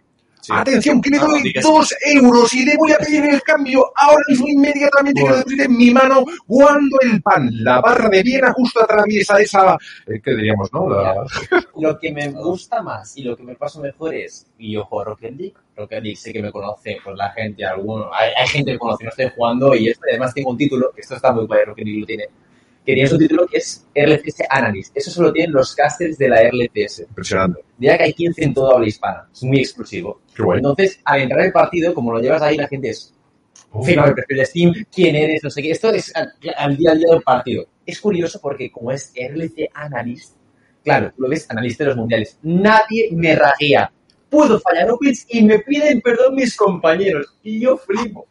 Sí. 0.48 0.54
Atención, 0.56 1.02
que 1.02 1.10
le 1.10 1.18
No, 1.18 1.26
doy 1.28 1.52
que 1.52 1.60
dos 1.60 1.94
euros 2.14 2.54
y 2.54 2.64
le 2.64 2.74
voy 2.78 2.90
a 2.92 2.96
pedir 2.96 3.22
el 3.26 3.42
cambio 3.42 3.84
ahora 3.94 4.22
mismo 4.28 4.48
inmediatamente 4.48 5.18
que 5.20 5.22
Bueno. 5.24 5.34
lo 5.34 5.38
deposite 5.40 5.64
en 5.64 5.76
mi 5.76 5.90
mano 5.90 6.24
cuando 6.46 6.96
el 7.02 7.20
pan, 7.20 7.50
la 7.52 7.82
barra 7.82 8.08
de 8.08 8.22
Viena 8.22 8.50
justo 8.54 8.82
atraviesa 8.82 9.38
esa, 9.40 9.76
eh, 10.06 10.18
¿qué 10.24 10.34
diríamos, 10.34 10.72
no? 10.72 10.88
La- 10.88 11.14
lo 11.78 11.98
que 11.98 12.12
me 12.12 12.28
gusta 12.30 12.80
más 12.82 13.14
y 13.18 13.24
lo 13.24 13.36
que 13.36 13.42
me 13.42 13.56
pasa 13.56 13.78
mejor 13.80 14.14
es, 14.14 14.46
y 14.56 14.72
yo 14.72 14.84
juego 14.84 15.04
Rocket 15.10 15.36
League, 15.36 15.54
Rocket 15.76 16.02
League 16.02 16.16
sé 16.16 16.32
que 16.32 16.40
me 16.40 16.50
conoce 16.50 16.96
pues 17.04 17.14
la 17.14 17.28
gente, 17.32 17.66
alguno, 17.66 18.08
hay, 18.12 18.30
hay 18.34 18.46
gente 18.48 18.70
que 18.70 18.74
me 18.76 18.78
conoce, 18.78 19.04
no 19.04 19.10
estoy 19.10 19.30
jugando 19.36 19.74
y 19.74 19.88
esto, 19.90 20.02
además 20.08 20.32
tengo 20.32 20.48
un 20.50 20.56
título, 20.56 20.90
que 20.94 21.02
esto 21.02 21.14
está 21.16 21.30
muy 21.30 21.46
padre, 21.46 21.66
Rocket 21.66 21.84
League 21.84 22.00
lo 22.00 22.06
tiene, 22.06 22.24
que 22.88 22.94
tiene 22.94 23.12
un 23.12 23.18
título 23.18 23.46
que 23.46 23.58
es 23.58 23.86
RLCS 23.94 24.44
Analyst, 24.48 24.96
eso 24.96 25.10
solo 25.10 25.30
tienen 25.30 25.52
los 25.52 25.74
casters 25.74 26.16
de 26.16 26.26
la 26.26 26.40
RLCS, 26.40 27.00
Impresionante. 27.00 27.60
diría 27.76 27.98
que 27.98 28.04
hay 28.04 28.12
15 28.14 28.44
en 28.44 28.54
toda 28.54 28.74
habla 28.76 28.86
hispana, 28.88 29.28
es 29.30 29.42
muy 29.42 29.58
exclusivo. 29.58 30.22
Qué 30.34 30.42
guay. 30.42 30.56
Entonces, 30.58 30.98
al 31.04 31.20
entrar 31.20 31.44
el 31.44 31.52
partido, 31.52 31.92
como 31.92 32.12
lo 32.12 32.18
llevas 32.18 32.40
ahí, 32.40 32.56
la 32.56 32.66
gente 32.66 32.88
es, 32.88 33.12
Oh. 33.70 33.82
firma 33.84 34.06
el 34.06 34.14
perfil 34.14 34.38
de 34.38 34.46
Steam, 34.46 34.72
quién 34.90 35.14
eres, 35.14 35.44
no 35.44 35.50
sé 35.50 35.60
qué. 35.60 35.70
Esto 35.72 35.90
es 35.90 36.16
al, 36.16 36.32
al 36.56 36.74
día 36.78 36.92
a 36.92 36.94
día 36.94 37.08
del 37.10 37.20
partido. 37.20 37.66
Es 37.84 38.00
curioso 38.00 38.40
porque 38.40 38.70
como 38.70 38.90
es 38.90 39.12
RLC 39.14 39.68
Analyst, 39.74 40.36
claro, 40.82 41.12
tú 41.14 41.20
lo 41.24 41.28
ves 41.28 41.44
analista 41.50 41.84
de 41.84 41.88
los 41.88 41.98
mundiales, 41.98 42.38
nadie 42.42 43.10
me 43.12 43.34
raguea. 43.36 43.92
Puedo 44.30 44.58
fallar 44.60 44.90
opens 44.90 45.26
y 45.28 45.42
me 45.42 45.58
piden 45.58 46.00
perdón 46.00 46.34
mis 46.36 46.56
compañeros. 46.56 47.36
Y 47.42 47.60
yo 47.60 47.76
flipo. 47.76 48.26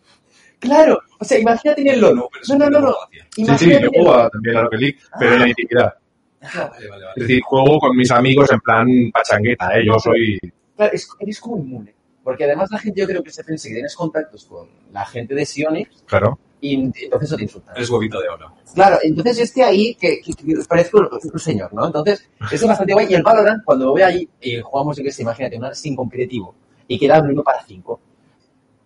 Claro, 0.59 0.99
o 1.19 1.23
sea, 1.25 1.37
imagínate 1.39 1.81
en 1.81 1.87
el 1.87 2.01
LOL. 2.01 2.15
No, 2.15 2.29
no, 2.57 2.69
no, 2.69 2.79
no. 2.79 2.95
Sí, 3.35 3.45
sí, 3.57 3.69
yo 3.69 3.77
en 3.77 3.83
el 3.83 3.89
juego 3.89 4.11
LOL. 4.13 4.21
a- 4.21 4.29
también 4.29 4.57
a 4.57 4.61
Rocket 4.63 4.79
League, 4.79 4.97
pero 5.19 5.33
en 5.33 5.39
la 5.41 5.47
intimidad. 5.49 5.93
Ah, 6.41 6.69
vale, 6.71 6.87
vale, 6.89 7.05
Es 7.15 7.21
decir, 7.27 7.41
juego 7.43 7.79
con 7.79 7.95
mis 7.95 8.11
amigos 8.11 8.51
en 8.51 8.59
plan 8.61 8.87
pachangueta, 9.13 9.77
¿eh? 9.77 9.85
Yo 9.85 9.99
soy... 9.99 10.39
Claro, 10.75 10.93
es- 10.93 11.09
eres 11.19 11.39
como 11.39 11.57
inmune. 11.57 11.93
Porque 12.23 12.43
además 12.43 12.69
la 12.71 12.77
gente, 12.79 12.99
yo 13.01 13.07
creo 13.07 13.23
que 13.23 13.31
se 13.31 13.43
piensa 13.43 13.67
que 13.69 13.73
tienes 13.75 13.95
contactos 13.95 14.45
con 14.45 14.67
la 14.91 15.05
gente 15.05 15.33
de 15.33 15.45
Sionix 15.45 16.03
Claro. 16.05 16.37
y 16.59 16.75
entonces 16.75 17.31
no 17.31 17.37
te 17.37 17.43
insultan. 17.43 17.75
Eres 17.77 17.89
huevito 17.89 18.19
de 18.19 18.27
oro. 18.29 18.53
Claro, 18.73 18.97
entonces 19.01 19.39
estoy 19.39 19.63
ahí 19.63 19.95
que, 19.95 20.19
que, 20.21 20.33
que 20.33 20.53
parezco 20.67 21.07
un 21.33 21.39
señor, 21.39 21.73
¿no? 21.73 21.85
Entonces, 21.87 22.29
eso 22.51 22.55
es 22.65 22.67
bastante 22.67 22.93
guay. 22.93 23.07
Y 23.09 23.13
el 23.15 23.23
Valorant, 23.23 23.63
cuando 23.63 23.91
voy 23.91 24.01
allí, 24.01 24.27
eh, 24.41 24.59
jugamos, 24.61 24.97
yo 24.97 25.03
qué 25.03 25.11
sé, 25.11 25.21
imagínate, 25.21 25.57
un 25.57 25.73
sin 25.73 25.95
competitivo, 25.95 26.53
y 26.87 26.99
queda 26.99 27.21
un 27.21 27.29
1 27.31 27.43
para 27.43 27.63
5, 27.63 27.99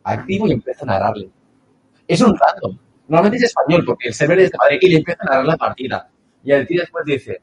activo 0.03 0.47
y 0.47 0.51
empiezo 0.51 0.83
a 0.83 0.87
narrarle. 0.87 1.29
Es 2.11 2.19
un 2.19 2.37
random. 2.37 2.77
Normalmente 3.07 3.37
es 3.37 3.43
español, 3.43 3.85
porque 3.85 4.09
el 4.09 4.13
server 4.13 4.39
es 4.39 4.51
de 4.51 4.57
Madrid 4.57 4.79
y 4.81 4.89
le 4.89 4.97
empieza 4.97 5.23
a 5.23 5.25
narrar 5.25 5.45
la 5.45 5.55
partida. 5.55 6.09
Y 6.43 6.51
el 6.51 6.67
tío 6.67 6.81
después 6.81 7.05
dice, 7.05 7.41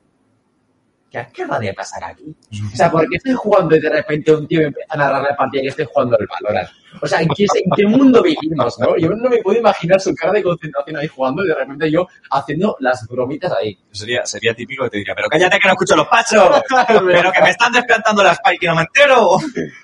¿qué 1.11 1.19
acaba 1.19 1.59
de 1.59 1.73
pasar 1.73 2.05
aquí? 2.05 2.37
O 2.73 2.77
sea, 2.77 2.91
¿por 2.91 3.09
qué 3.09 3.17
estoy 3.17 3.33
jugando 3.33 3.77
y 3.77 3.81
de 3.81 3.89
repente 3.89 4.35
un 4.35 4.47
tío 4.47 4.61
me 4.61 4.67
empieza 4.67 4.93
a 4.93 4.97
narrar 4.99 5.23
la 5.23 5.35
partida 5.35 5.63
y 5.63 5.69
estoy 5.69 5.87
jugando 5.91 6.19
al 6.19 6.27
Valorant? 6.27 6.69
O 7.01 7.07
sea, 7.07 7.21
¿en 7.21 7.29
qué, 7.29 7.45
en 7.45 7.71
qué 7.77 7.87
mundo 7.87 8.23
vivimos, 8.23 8.79
no? 8.81 8.97
Yo 8.97 9.09
no 9.11 9.29
me 9.29 9.39
puedo 9.39 9.59
imaginar 9.59 10.01
su 10.01 10.15
cara 10.15 10.33
de 10.33 10.43
concentración 10.43 10.97
ahí 10.97 11.07
jugando 11.09 11.45
y 11.45 11.49
de 11.49 11.55
repente 11.55 11.91
yo 11.91 12.07
haciendo 12.31 12.77
las 12.81 13.07
bromitas 13.09 13.53
ahí. 13.53 13.79
Sería, 13.91 14.25
sería 14.27 14.55
típico 14.55 14.85
que 14.85 14.91
te 14.91 14.97
diría, 14.99 15.15
pero 15.15 15.29
cállate 15.29 15.59
que 15.59 15.69
no 15.69 15.75
escucho 15.75 15.97
los 15.97 16.09
pachos, 16.09 16.63
pero 17.07 17.33
que 17.33 17.43
me 17.43 17.51
están 17.51 17.73
desplantando 17.73 18.23
la 18.23 18.33
spike 18.33 18.63
y 18.63 18.67
no 18.67 18.75
me 18.75 18.83
entero. 18.83 19.29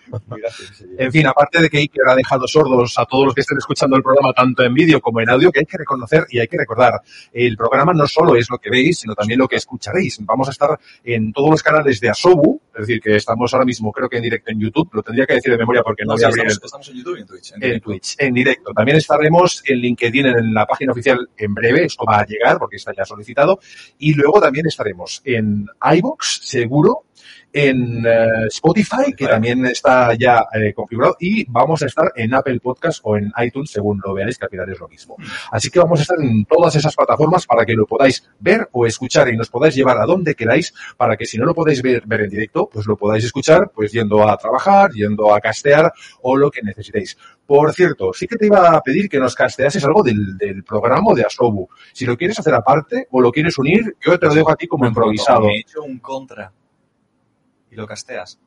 En 0.98 1.11
fin, 1.11 1.26
aparte 1.26 1.61
de 1.61 1.68
que 1.68 1.78
Iker 1.78 2.02
ha 2.09 2.14
dejado 2.14 2.46
sordos 2.46 2.94
a 2.98 3.05
todos 3.05 3.24
los 3.26 3.34
que 3.34 3.40
estén 3.40 3.59
escuchando 3.59 3.96
el 3.96 4.02
programa 4.02 4.32
tanto 4.32 4.62
en 4.62 4.72
vídeo 4.72 5.00
como 5.00 5.20
en 5.20 5.28
audio, 5.28 5.50
que 5.50 5.61
hay 5.61 5.64
que 5.66 5.76
reconocer 5.78 6.26
y 6.30 6.38
hay 6.38 6.46
que 6.46 6.57
recordar, 6.57 7.00
el 7.32 7.57
programa 7.57 7.92
no 7.94 8.07
solo 8.07 8.36
es 8.36 8.48
lo 8.48 8.59
que 8.59 8.70
veis, 8.70 9.00
sino 9.00 9.14
también 9.14 9.40
lo 9.40 9.48
que 9.48 9.57
escucharéis. 9.57 10.18
Vamos 10.24 10.46
a 10.46 10.52
estar 10.52 10.78
en 11.02 11.32
todos 11.32 11.50
los 11.50 11.62
canales 11.64 12.00
de 12.00 12.11
Asobu, 12.11 12.61
es 12.74 12.86
decir, 12.86 13.00
que 13.00 13.16
estamos 13.16 13.52
ahora 13.55 13.66
mismo 13.66 13.90
creo 13.90 14.09
que 14.09 14.18
en 14.18 14.22
directo 14.22 14.52
en 14.52 14.61
YouTube, 14.61 14.88
lo 14.92 15.02
tendría 15.02 15.26
que 15.26 15.34
decir 15.34 15.50
de 15.52 15.59
memoria 15.59 15.82
porque 15.82 16.05
no, 16.05 16.11
No, 16.11 16.14
voy 16.14 16.24
a 16.24 16.28
abrir 16.28 16.46
estamos, 16.46 16.59
el- 16.59 16.64
estamos 16.64 16.88
en 16.95 16.99
YouTube 16.99 17.16
y 17.16 17.20
en 17.20 17.26
Twitch. 17.26 17.53
en. 17.61 17.80
Twitch, 17.80 18.16
en 18.18 18.34
directo. 18.34 18.72
También 18.72 18.99
estaremos 18.99 19.62
en 19.66 19.78
LinkedIn 19.78 20.26
en 20.26 20.55
la 20.55 20.66
página 20.66 20.92
oficial 20.92 21.28
en 21.36 21.55
breve, 21.55 21.84
esto 21.84 22.05
va 22.05 22.20
a 22.20 22.26
llegar 22.26 22.59
porque 22.59 22.76
está 22.76 22.92
ya 22.97 23.05
solicitado, 23.05 23.59
y 23.99 24.14
luego 24.14 24.40
también 24.40 24.66
estaremos 24.66 25.20
en 25.24 25.66
iBox, 25.97 26.40
seguro, 26.42 27.05
en 27.55 28.05
eh, 28.05 28.46
Spotify, 28.48 29.12
que 29.16 29.28
también 29.28 29.64
está 29.66 30.12
ya 30.14 30.44
eh, 30.52 30.74
configurado, 30.74 31.16
y 31.20 31.44
vamos 31.48 31.80
a 31.82 31.86
estar 31.86 32.12
en 32.16 32.34
Apple 32.34 32.59
Podcast 32.59 32.98
o 33.05 33.16
en 33.16 33.32
iTunes, 33.38 33.70
según 33.70 34.00
lo 34.05 34.12
veáis, 34.12 34.36
que 34.36 34.46
al 34.46 34.50
final 34.50 34.68
es 34.72 34.80
lo 34.80 34.88
mismo. 34.88 35.16
Así 35.52 35.70
que 35.70 35.78
vamos 35.78 36.00
a 36.00 36.02
estar 36.02 36.20
en 36.20 36.44
todas 36.46 36.74
esas 36.74 36.96
plataformas 36.96 37.46
para 37.46 37.64
que 37.64 37.74
lo 37.74 37.86
podáis 37.86 38.28
ver 38.40 38.68
o 38.72 38.86
escuchar 38.86 39.28
y 39.28 39.36
nos 39.36 39.50
podáis 39.50 39.76
llevar 39.76 39.98
a 39.98 40.05
donde 40.05 40.34
queráis, 40.34 40.74
para 40.96 41.16
que 41.16 41.26
si 41.26 41.38
no 41.38 41.46
lo 41.46 41.55
podéis 41.55 41.80
ver, 41.80 42.02
ver 42.05 42.22
en 42.22 42.30
directo, 42.30 42.68
pues 42.72 42.86
lo 42.86 42.96
podáis 42.96 43.24
escuchar, 43.24 43.70
pues 43.72 43.92
yendo 43.92 44.28
a 44.28 44.36
trabajar, 44.36 44.90
yendo 44.90 45.32
a 45.32 45.40
castear 45.40 45.92
o 46.22 46.36
lo 46.36 46.50
que 46.50 46.61
necesitéis. 46.61 47.16
Por 47.46 47.72
cierto, 47.72 48.12
sí 48.12 48.26
que 48.26 48.36
te 48.36 48.46
iba 48.46 48.70
a 48.70 48.80
pedir 48.80 49.09
que 49.09 49.20
nos 49.20 49.36
casteases 49.36 49.84
algo 49.84 50.02
del, 50.02 50.36
del 50.36 50.64
programa 50.64 51.14
de 51.14 51.22
Asobu. 51.22 51.68
Si 51.92 52.05
lo 52.05 52.16
quieres 52.16 52.36
hacer 52.40 52.55
aparte 52.55 53.07
o 53.12 53.20
lo 53.20 53.30
quieres 53.30 53.57
unir, 53.59 53.96
yo 54.05 54.18
te 54.18 54.26
lo 54.26 54.34
dejo 54.34 54.50
a 54.50 54.57
ti 54.57 54.66
como 54.66 54.86
improvisado. 54.86 55.46
Me 55.46 55.59
he 55.59 55.61
hecho 55.61 55.82
un 55.82 56.00
contra 56.00 56.50
y 57.75 57.77
lo 57.77 57.87
casteas. 57.87 58.39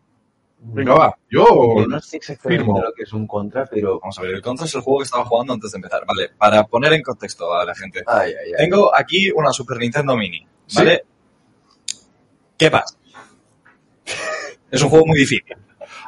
Venga, 0.60 0.96
va. 0.96 1.18
Yo, 1.30 1.46
Yo 1.82 1.86
no 1.88 2.00
sé 2.02 2.18
exactamente 2.18 2.64
firmo. 2.64 2.82
lo 2.82 2.92
que 2.94 3.04
es 3.04 3.14
un 3.14 3.28
contra, 3.28 3.66
pero... 3.68 4.00
Vamos 4.00 4.18
a 4.18 4.22
ver, 4.24 4.32
el 4.32 4.42
contra 4.42 4.66
es 4.66 4.74
el 4.74 4.82
juego 4.82 5.00
que 5.00 5.04
estaba 5.04 5.24
jugando 5.26 5.54
antes 5.54 5.72
de 5.72 5.78
empezar. 5.78 6.04
Vale, 6.08 6.30
para 6.38 6.64
poner 6.66 6.94
en 6.94 7.04
contexto 7.04 7.54
a 7.54 7.64
la 7.64 7.76
gente. 7.76 8.02
Ay, 8.08 8.32
ay, 8.32 8.52
ay. 8.58 8.66
Tengo 8.66 8.92
aquí 8.96 9.30
una 9.32 9.52
Super 9.54 9.78
Nintendo 9.78 10.16
Mini, 10.18 10.48
¿vale? 10.76 11.04
¿Qué 12.58 12.72
pasa? 12.72 12.98
Es 14.72 14.82
un 14.82 14.90
juego 14.90 15.06
muy 15.06 15.20
difícil, 15.20 15.56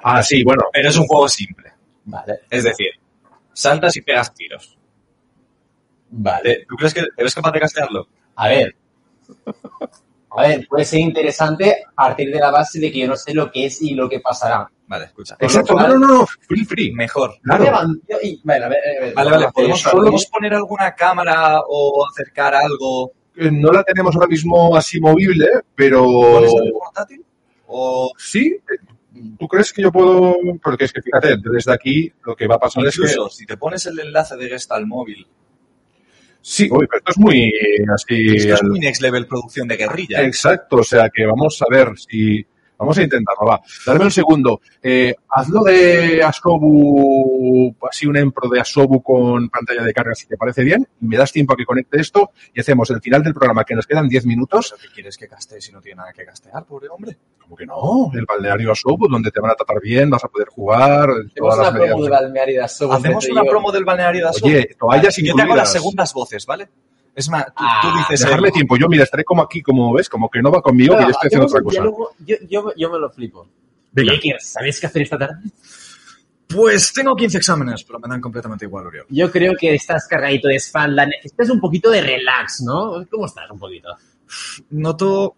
ah, 0.03 0.23
sí, 0.23 0.43
bueno, 0.43 0.63
pero 0.73 0.89
es 0.89 0.97
un 0.97 1.05
juego 1.05 1.29
simple. 1.29 1.71
Vale, 2.05 2.39
Es 2.49 2.63
decir, 2.63 2.89
saltas 3.53 3.95
y 3.97 4.01
pegas 4.01 4.33
tiros. 4.33 4.77
vale. 6.09 6.41
¿Te- 6.55 6.65
¿Tú 6.65 6.75
crees 6.75 6.93
que 6.93 7.03
eres 7.15 7.35
capaz 7.35 7.51
de 7.51 7.59
castearlo? 7.59 8.07
A 8.35 8.47
ver. 8.47 8.75
A 10.31 10.41
ver, 10.47 10.67
puede 10.67 10.85
ser 10.85 10.99
interesante 10.99 11.83
a 11.95 12.07
partir 12.07 12.31
de 12.31 12.39
la 12.39 12.51
base 12.51 12.79
de 12.79 12.91
que 12.91 12.99
yo 12.99 13.07
no 13.07 13.15
sé 13.15 13.33
lo 13.33 13.51
que 13.51 13.65
es 13.65 13.81
y 13.81 13.93
lo 13.95 14.07
que 14.07 14.19
pasará. 14.19 14.69
Vale, 14.87 15.05
escucha. 15.05 15.35
exacto, 15.39 15.75
no, 15.75 15.87
no, 15.87 15.99
no, 15.99 16.25
free, 16.47 16.65
free. 16.65 16.91
Mejor. 16.93 17.35
Claro. 17.43 17.63
Vale, 17.63 17.73
a 17.73 17.83
ver, 18.43 18.63
a 18.63 18.69
ver, 18.69 19.13
Vale, 19.13 19.31
vale, 19.31 19.47
¿podemos, 19.53 19.83
¿podemos 19.83 20.25
poner 20.25 20.53
alguna 20.53 20.93
cámara 20.95 21.59
o 21.67 22.05
acercar 22.11 22.55
algo? 22.55 23.11
Eh, 23.35 23.51
No 23.51 23.71
la 23.71 23.83
tenemos 23.83 24.15
ahora 24.15 24.27
mismo 24.27 24.75
así 24.75 24.99
movible, 24.99 25.47
pero 25.75 26.03
¿Pones 26.05 26.53
el 26.53 26.71
portátil? 26.71 27.23
O 27.67 28.11
sí. 28.17 28.57
eh, 28.57 29.33
¿Tú 29.37 29.47
crees 29.47 29.71
que 29.73 29.81
yo 29.83 29.91
puedo? 29.91 30.35
Porque 30.63 30.85
es 30.85 30.93
que 30.93 31.01
fíjate, 31.01 31.35
desde 31.51 31.71
aquí 31.73 32.11
lo 32.23 32.35
que 32.35 32.47
va 32.47 32.55
a 32.55 32.59
pasar 32.59 32.85
es 32.85 32.97
que 32.99 33.07
si 33.29 33.45
te 33.45 33.57
pones 33.57 33.85
el 33.85 33.99
enlace 33.99 34.35
de 34.37 34.47
Gesta 34.49 34.75
al 34.75 34.87
móvil, 34.87 35.27
sí, 36.49 36.69
uy, 36.71 36.87
pero 36.87 36.99
esto 36.99 37.11
es 37.11 37.17
muy 37.17 37.51
así. 37.93 38.35
esto 38.35 38.53
es 38.55 38.63
muy 38.63 38.79
next 38.79 39.01
level 39.01 39.27
producción 39.27 39.67
de 39.67 39.77
guerrilla. 39.77 40.23
Exacto, 40.23 40.77
o 40.77 40.83
sea 40.83 41.09
que 41.09 41.25
vamos 41.25 41.61
a 41.61 41.65
ver 41.73 41.89
si. 41.97 42.45
Vamos 42.79 42.97
a 42.97 43.03
intentarlo, 43.03 43.45
va. 43.45 43.61
Dame 43.85 44.05
un 44.05 44.11
segundo. 44.11 44.61
Eh, 44.81 45.13
hazlo 45.29 45.63
de 45.63 46.23
Asobu, 46.23 47.75
así 47.89 48.07
un 48.07 48.15
empro 48.15 48.47
de 48.49 48.61
Asobu 48.61 49.03
con 49.03 49.49
pantalla 49.49 49.83
de 49.83 49.93
carga, 49.93 50.15
si 50.15 50.27
te 50.27 50.37
parece 50.37 50.63
bien. 50.63 50.87
Y 51.01 51.05
me 51.07 51.17
das 51.17 51.31
tiempo 51.33 51.53
a 51.53 51.57
que 51.57 51.65
conecte 51.65 51.99
esto 51.99 52.31
y 52.53 52.61
hacemos 52.61 52.89
el 52.91 53.01
final 53.01 53.21
del 53.21 53.33
programa, 53.33 53.65
que 53.65 53.75
nos 53.75 53.85
quedan 53.85 54.07
10 54.07 54.25
minutos. 54.25 54.75
¿Qué 54.81 54.87
quieres 54.93 55.17
que 55.17 55.27
castee 55.27 55.59
si 55.61 55.73
no 55.73 55.81
tiene 55.81 55.97
nada 55.97 56.13
que 56.13 56.23
castear, 56.23 56.63
pobre 56.65 56.87
hombre? 56.87 57.17
Como 57.41 57.55
que 57.57 57.65
no, 57.65 58.11
el 58.13 58.25
balneario 58.25 58.71
Asobu, 58.71 59.07
donde 59.09 59.31
te 59.31 59.41
van 59.41 59.51
a 59.51 59.55
tratar 59.55 59.81
bien, 59.81 60.09
vas 60.09 60.23
a 60.23 60.29
poder 60.29 60.47
jugar. 60.47 61.09
Hacemos 61.09 61.33
todas 61.35 61.57
las 61.57 61.69
una 61.71 61.79
promo 61.79 61.83
de 61.83 61.99
medidas. 61.99 62.21
balneario 62.21 62.57
de 62.59 62.63
Asobo. 62.63 62.93
Hacemos 62.93 63.29
una 63.29 63.43
promo 63.43 63.71
del 63.71 63.83
balneario 63.83 64.23
de 64.23 64.29
Asobo. 64.29 64.47
Oye, 64.47 64.75
toallas 64.79 65.15
Yo 65.17 65.23
te 65.23 65.29
hago 65.31 65.39
incluidas. 65.41 65.57
las 65.57 65.71
segundas 65.73 66.13
voces, 66.13 66.45
¿vale? 66.45 66.69
Es 67.15 67.29
más, 67.29 67.45
tú, 67.47 67.51
Ah, 67.57 67.79
tú 67.81 67.87
dices... 67.97 68.21
Dejarme 68.25 68.47
el- 68.47 68.53
tiempo. 68.53 68.77
Yo, 68.77 68.87
mira, 68.87 69.03
estaré 69.03 69.23
como 69.23 69.41
aquí, 69.41 69.61
como 69.61 69.93
ves, 69.93 70.07
como 70.09 70.29
que 70.29 70.41
no 70.41 70.51
va 70.51 70.61
conmigo, 70.61 70.95
que 70.97 71.03
yo 71.03 71.09
estoy 71.09 71.27
haciendo 71.27 71.47
otra 71.47 71.61
cosa. 71.61 71.83
Yo, 71.83 72.09
yo, 72.25 72.35
yo, 72.49 72.73
yo 72.75 72.89
me 72.91 72.99
lo 72.99 73.09
flipo. 73.09 73.47
Venga. 73.91 74.13
¿sabéis 74.39 74.79
qué 74.79 74.87
hacer 74.87 75.01
esta 75.01 75.17
tarde? 75.17 75.35
Pues 76.47 76.91
tengo 76.93 77.15
15 77.15 77.37
exámenes, 77.37 77.83
pero 77.83 77.99
me 77.99 78.07
dan 78.07 78.19
completamente 78.21 78.65
igual, 78.65 78.87
Oriol. 78.87 79.05
Yo 79.09 79.29
creo 79.31 79.53
que 79.59 79.75
estás 79.75 80.07
cargadito 80.07 80.47
de 80.47 80.55
espalda, 80.55 81.05
necesitas 81.05 81.49
un 81.51 81.59
poquito 81.59 81.91
de 81.91 82.01
relax, 82.01 82.61
¿no? 82.61 83.05
¿Cómo 83.09 83.25
estás 83.27 83.49
un 83.51 83.59
poquito? 83.59 83.89
Noto 84.71 85.35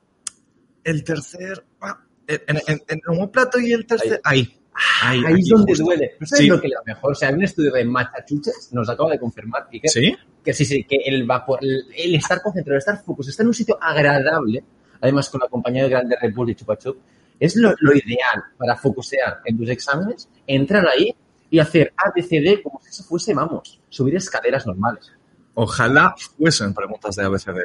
el 0.84 1.04
tercer... 1.04 1.64
ah, 1.82 2.00
En, 2.28 2.58
en, 2.68 2.82
en 2.88 3.00
un 3.20 3.30
plato 3.30 3.60
y 3.60 3.74
el 3.74 3.86
tercer... 3.86 4.22
Ahí. 4.24 4.58
Ay, 5.04 5.20
Ahí 5.26 5.34
es 5.34 5.40
aquí 5.42 5.50
donde 5.50 5.72
justo. 5.74 5.84
duele. 5.86 6.12
¿No 6.20 6.26
sabes 6.28 6.44
Sí. 6.44 6.48
lo 6.50 6.62
que 6.62 6.68
es 6.68 6.74
lo 6.74 6.80
mejor? 6.86 7.12
O 7.12 7.16
sea, 7.16 7.30
un 7.32 7.44
estudio 7.44 7.72
de 7.74 7.84
Massachusetts 7.84 8.70
nos 8.72 8.90
acaba 8.90 9.12
de 9.12 9.20
confirmar 9.20 9.68
Iker, 9.72 9.90
¿Sí? 9.92 10.16
Que 10.44 10.54
sí, 10.54 10.66
sí, 10.66 10.84
que 10.84 10.98
el 11.06 11.26
vapor, 11.26 11.60
el, 11.62 12.16
estar 12.16 12.42
concentrado, 12.42 12.76
el 12.76 12.80
estar 12.80 13.04
focus, 13.04 13.30
estar 13.30 13.44
en 13.44 13.50
un 13.50 13.54
sitio 13.54 13.78
agradable, 13.82 14.64
además 15.00 15.30
con 15.30 15.42
la 15.42 15.48
compañía 15.48 15.84
de 15.84 15.89
grande 15.89 16.18
Red 16.20 16.34
Bull 16.34 16.50
y 16.50 16.56
Chupa 16.56 16.78
Chup, 16.78 16.98
es 17.39 17.56
lo, 17.56 17.74
lo 17.80 17.94
ideal 17.94 18.44
para 18.58 18.76
focusear 18.76 19.42
en 19.46 19.58
tus 19.58 19.70
exámenes, 19.70 20.30
entrar 20.46 20.88
ahí 20.88 21.16
y 21.50 21.60
hacer 21.60 21.94
ABCD 21.98 22.62
como 22.64 22.80
si 22.82 22.89
eso 22.89 23.04
fuese, 23.04 23.34
vamos, 23.34 23.80
subir 23.89 24.16
escaleras 24.16 24.66
normales. 24.66 25.12
Ojalá 25.54 26.16
fuesen 26.38 26.74
preguntas 26.74 27.16
de 27.16 27.26
ABCD. 27.26 27.60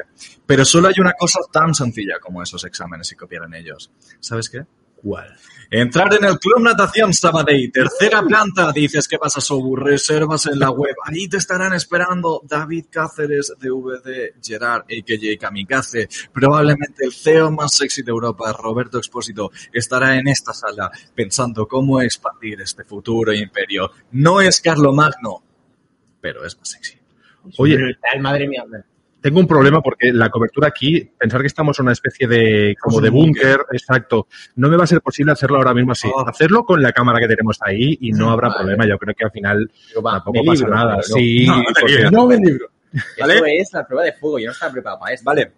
Pero 0.45 0.65
solo 0.65 0.89
hay 0.89 0.95
una 0.99 1.13
cosa 1.13 1.39
tan 1.51 1.73
sencilla 1.73 2.19
como 2.19 2.43
esos 2.43 2.63
exámenes 2.65 3.11
y 3.11 3.15
copiar 3.15 3.43
en 3.45 3.53
ellos. 3.53 3.91
¿Sabes 4.19 4.49
qué? 4.49 4.65
¿Cuál? 5.01 5.35
Entrar 5.69 6.13
en 6.13 6.23
el 6.23 6.39
Club 6.39 6.61
Natación 6.61 7.13
Sabadell, 7.13 7.71
tercera 7.71 8.21
planta. 8.23 8.71
Dices, 8.71 9.07
¿qué 9.07 9.17
pasa, 9.17 9.41
Sobu? 9.41 9.75
Reservas 9.75 10.45
en 10.47 10.59
la 10.59 10.71
web. 10.71 10.95
Ahí 11.03 11.27
te 11.27 11.37
estarán 11.37 11.73
esperando 11.73 12.41
David 12.45 12.85
Cáceres, 12.89 13.53
DVD, 13.59 14.33
Gerard, 14.41 14.83
a.k.a. 14.83 15.37
Kamikaze. 15.37 16.07
Probablemente 16.33 17.05
el 17.05 17.13
CEO 17.13 17.51
más 17.51 17.73
sexy 17.73 18.01
de 18.01 18.11
Europa, 18.11 18.53
Roberto 18.53 18.97
Expósito, 18.97 19.51
estará 19.73 20.15
en 20.15 20.29
esta 20.29 20.53
sala 20.53 20.89
pensando 21.13 21.67
cómo 21.67 22.01
expandir 22.01 22.61
este 22.61 22.85
futuro 22.85 23.33
imperio. 23.33 23.91
No 24.11 24.39
es 24.39 24.61
Carlomagno, 24.61 25.43
pero 26.21 26.45
es 26.45 26.57
más 26.57 26.69
sexy. 26.69 26.97
Oye, 27.57 27.77
madre 28.19 28.47
mía. 28.47 28.63
Tengo 29.21 29.39
un 29.39 29.47
problema 29.47 29.81
porque 29.81 30.11
la 30.13 30.29
cobertura 30.29 30.67
aquí, 30.67 31.09
pensar 31.17 31.41
que 31.41 31.47
estamos 31.47 31.77
en 31.79 31.83
una 31.83 31.93
especie 31.93 32.27
de 32.27 32.75
como 32.79 33.01
de 33.01 33.09
búnker, 33.09 33.61
exacto, 33.71 34.27
no 34.55 34.69
me 34.69 34.77
va 34.77 34.83
a 34.83 34.87
ser 34.87 35.01
posible 35.01 35.31
hacerlo 35.31 35.57
ahora 35.57 35.73
mismo 35.73 35.91
así. 35.93 36.07
Oh. 36.13 36.27
Hacerlo 36.27 36.63
con 36.63 36.81
la 36.81 36.91
cámara 36.93 37.19
que 37.19 37.27
tenemos 37.27 37.57
ahí 37.61 37.97
y 38.01 38.11
no 38.11 38.29
habrá 38.29 38.49
Vale. 38.49 38.59
problema. 38.59 38.87
Yo 38.87 38.97
creo 38.97 39.15
que 39.15 39.25
al 39.25 39.31
final 39.31 39.71
va, 40.05 40.13
tampoco 40.23 40.39
pasa 40.45 40.63
libro, 40.65 40.75
nada. 40.75 40.97
pero 41.01 41.07
no. 41.09 41.15
Sí, 41.15 41.45
No, 41.47 41.57
no 41.57 41.63
te 41.73 41.81
porque- 41.81 41.93
libres. 41.93 42.11
No 42.11 42.27
me 42.27 42.37
libro. 42.37 42.67
¿Vale? 43.19 43.33
Eso 43.37 43.43
es 43.61 43.73
la 43.73 43.85
prueba 43.87 44.03
de 44.05 44.13
fuego. 44.13 44.39
Yo 44.39 44.45
no 44.47 44.51
estaba 44.53 44.71
preparado 44.71 44.99
para 44.99 45.13
esto. 45.13 45.25
Vale. 45.25 45.51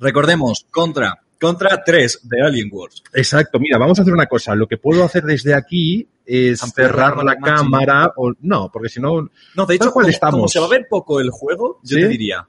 Recordemos, 0.00 0.66
contra. 0.70 1.18
Contra 1.40 1.84
3 1.84 2.20
de 2.28 2.42
Alien 2.42 2.68
Wars. 2.72 3.00
Exacto, 3.12 3.60
mira, 3.60 3.78
vamos 3.78 3.96
a 3.98 4.02
hacer 4.02 4.12
una 4.12 4.26
cosa. 4.26 4.56
Lo 4.56 4.66
que 4.66 4.76
puedo 4.76 5.04
hacer 5.04 5.22
desde 5.22 5.54
aquí 5.54 6.08
es 6.26 6.58
cerrar 6.74 7.16
la 7.18 7.22
la 7.22 7.36
cámara 7.36 8.12
o 8.16 8.32
no, 8.40 8.70
porque 8.72 8.88
si 8.88 9.00
no, 9.00 9.28
No, 9.54 9.64
de 9.66 9.74
hecho, 9.76 9.84
¿Sabes 9.84 9.92
cuál 9.94 10.04
como, 10.06 10.10
estamos? 10.10 10.32
como 10.34 10.48
se 10.48 10.58
va 10.58 10.66
a 10.66 10.70
ver 10.70 10.86
poco 10.90 11.20
el 11.20 11.30
juego, 11.30 11.78
yo 11.84 11.96
¿Sí? 11.96 12.02
te 12.02 12.08
diría. 12.08 12.44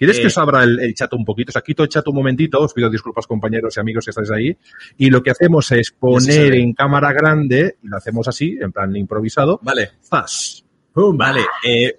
¿Quieres 0.00 0.16
Eh. 0.16 0.22
que 0.22 0.26
os 0.28 0.38
abra 0.38 0.64
el, 0.64 0.80
el 0.80 0.94
chat 0.94 1.12
un 1.12 1.26
poquito? 1.26 1.50
O 1.50 1.52
sea, 1.52 1.60
quito 1.60 1.82
el 1.82 1.90
chat 1.90 2.08
un 2.08 2.14
momentito, 2.14 2.58
os 2.58 2.72
pido 2.72 2.88
disculpas 2.88 3.26
compañeros 3.26 3.76
y 3.76 3.80
amigos 3.80 4.02
que 4.06 4.10
estáis 4.12 4.30
ahí. 4.30 4.56
Y 4.96 5.10
lo 5.10 5.22
que 5.22 5.30
hacemos 5.30 5.70
es 5.72 5.90
poner 5.90 6.54
en 6.54 6.72
cámara 6.72 7.12
grande, 7.12 7.76
y 7.82 7.86
lo 7.88 7.98
hacemos 7.98 8.26
así, 8.26 8.56
en 8.58 8.72
plan 8.72 8.96
improvisado, 8.96 9.60
Vale, 9.62 9.90
¡zas! 10.02 10.64
vale. 10.94 11.42
Eh, 11.68 11.98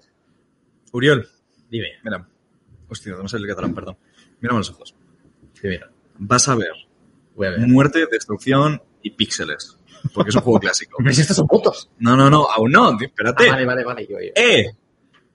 Uriol, 0.93 1.28
Dime, 1.70 1.89
mira. 2.04 2.28
Hostia, 2.89 3.14
no 3.14 3.28
sé 3.28 3.38
el 3.38 3.45
catalán, 3.47 3.74
perdón. 3.76 3.95
Mírame 4.41 4.58
los 4.62 4.72
ojos. 4.72 4.95
dime. 5.62 5.80
Vas 6.18 6.49
a 6.49 6.56
ver 6.56 6.72
Voy 7.36 7.47
a 7.47 7.52
ver. 7.52 7.60
muerte, 7.68 8.06
destrucción 8.12 8.82
y 9.04 9.12
píxeles. 9.12 9.78
Porque 10.14 10.30
es 10.32 10.36
un 10.36 10.41
juego 10.41 10.60
clásico. 10.60 10.97
Pero 10.97 11.14
si 11.14 11.22
estos 11.22 11.38
son 11.38 11.47
fotos. 11.47 11.89
No, 11.99 12.18
no, 12.18 12.30
no, 12.32 12.47
aún 12.49 12.72
no. 12.72 12.97
Espérate. 12.99 13.47
Ah, 13.47 13.52
vale, 13.54 13.66
vale, 13.66 13.84
vale. 13.86 14.08
Yo, 14.10 14.18
yo. 14.20 14.32
¡Eh! 14.36 14.66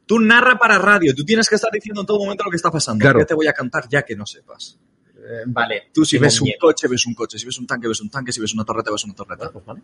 Tú 0.07 0.19
narra 0.21 0.57
para 0.59 0.79
radio. 0.79 1.15
Tú 1.15 1.25
tienes 1.25 1.49
que 1.49 1.57
estar 1.57 1.71
diciendo 1.73 2.01
en 2.03 2.07
todo 2.07 2.19
momento 2.19 2.45
lo 2.45 2.51
que 2.51 2.57
está 2.57 2.71
pasando. 2.71 3.03
Claro. 3.03 3.19
¿Qué 3.19 3.25
te 3.27 3.35
voy 3.35 3.47
a 3.49 3.53
cantar 3.53 3.89
ya 3.89 4.03
que 4.03 4.15
no 4.17 4.25
sepas? 4.25 4.79
Eh, 5.17 5.43
vale. 5.47 5.89
Tú 5.93 6.05
si 6.05 6.17
ves 6.19 6.41
un 6.41 6.45
miedo. 6.45 6.59
coche, 6.61 6.87
ves 6.89 7.05
un 7.07 7.15
coche. 7.15 7.39
Si 7.39 7.45
ves 7.47 7.59
un 7.59 7.67
tanque, 7.67 7.89
ves 7.89 8.01
un 8.01 8.09
tanque. 8.11 8.33
Si 8.33 8.41
ves 8.41 8.55
una 8.55 8.65
torreta, 8.65 8.91
ves 8.93 9.05
una 9.05 9.15
torreta. 9.15 9.51
Bueno, 9.51 9.53
pues 9.53 9.67
vale. 9.67 9.81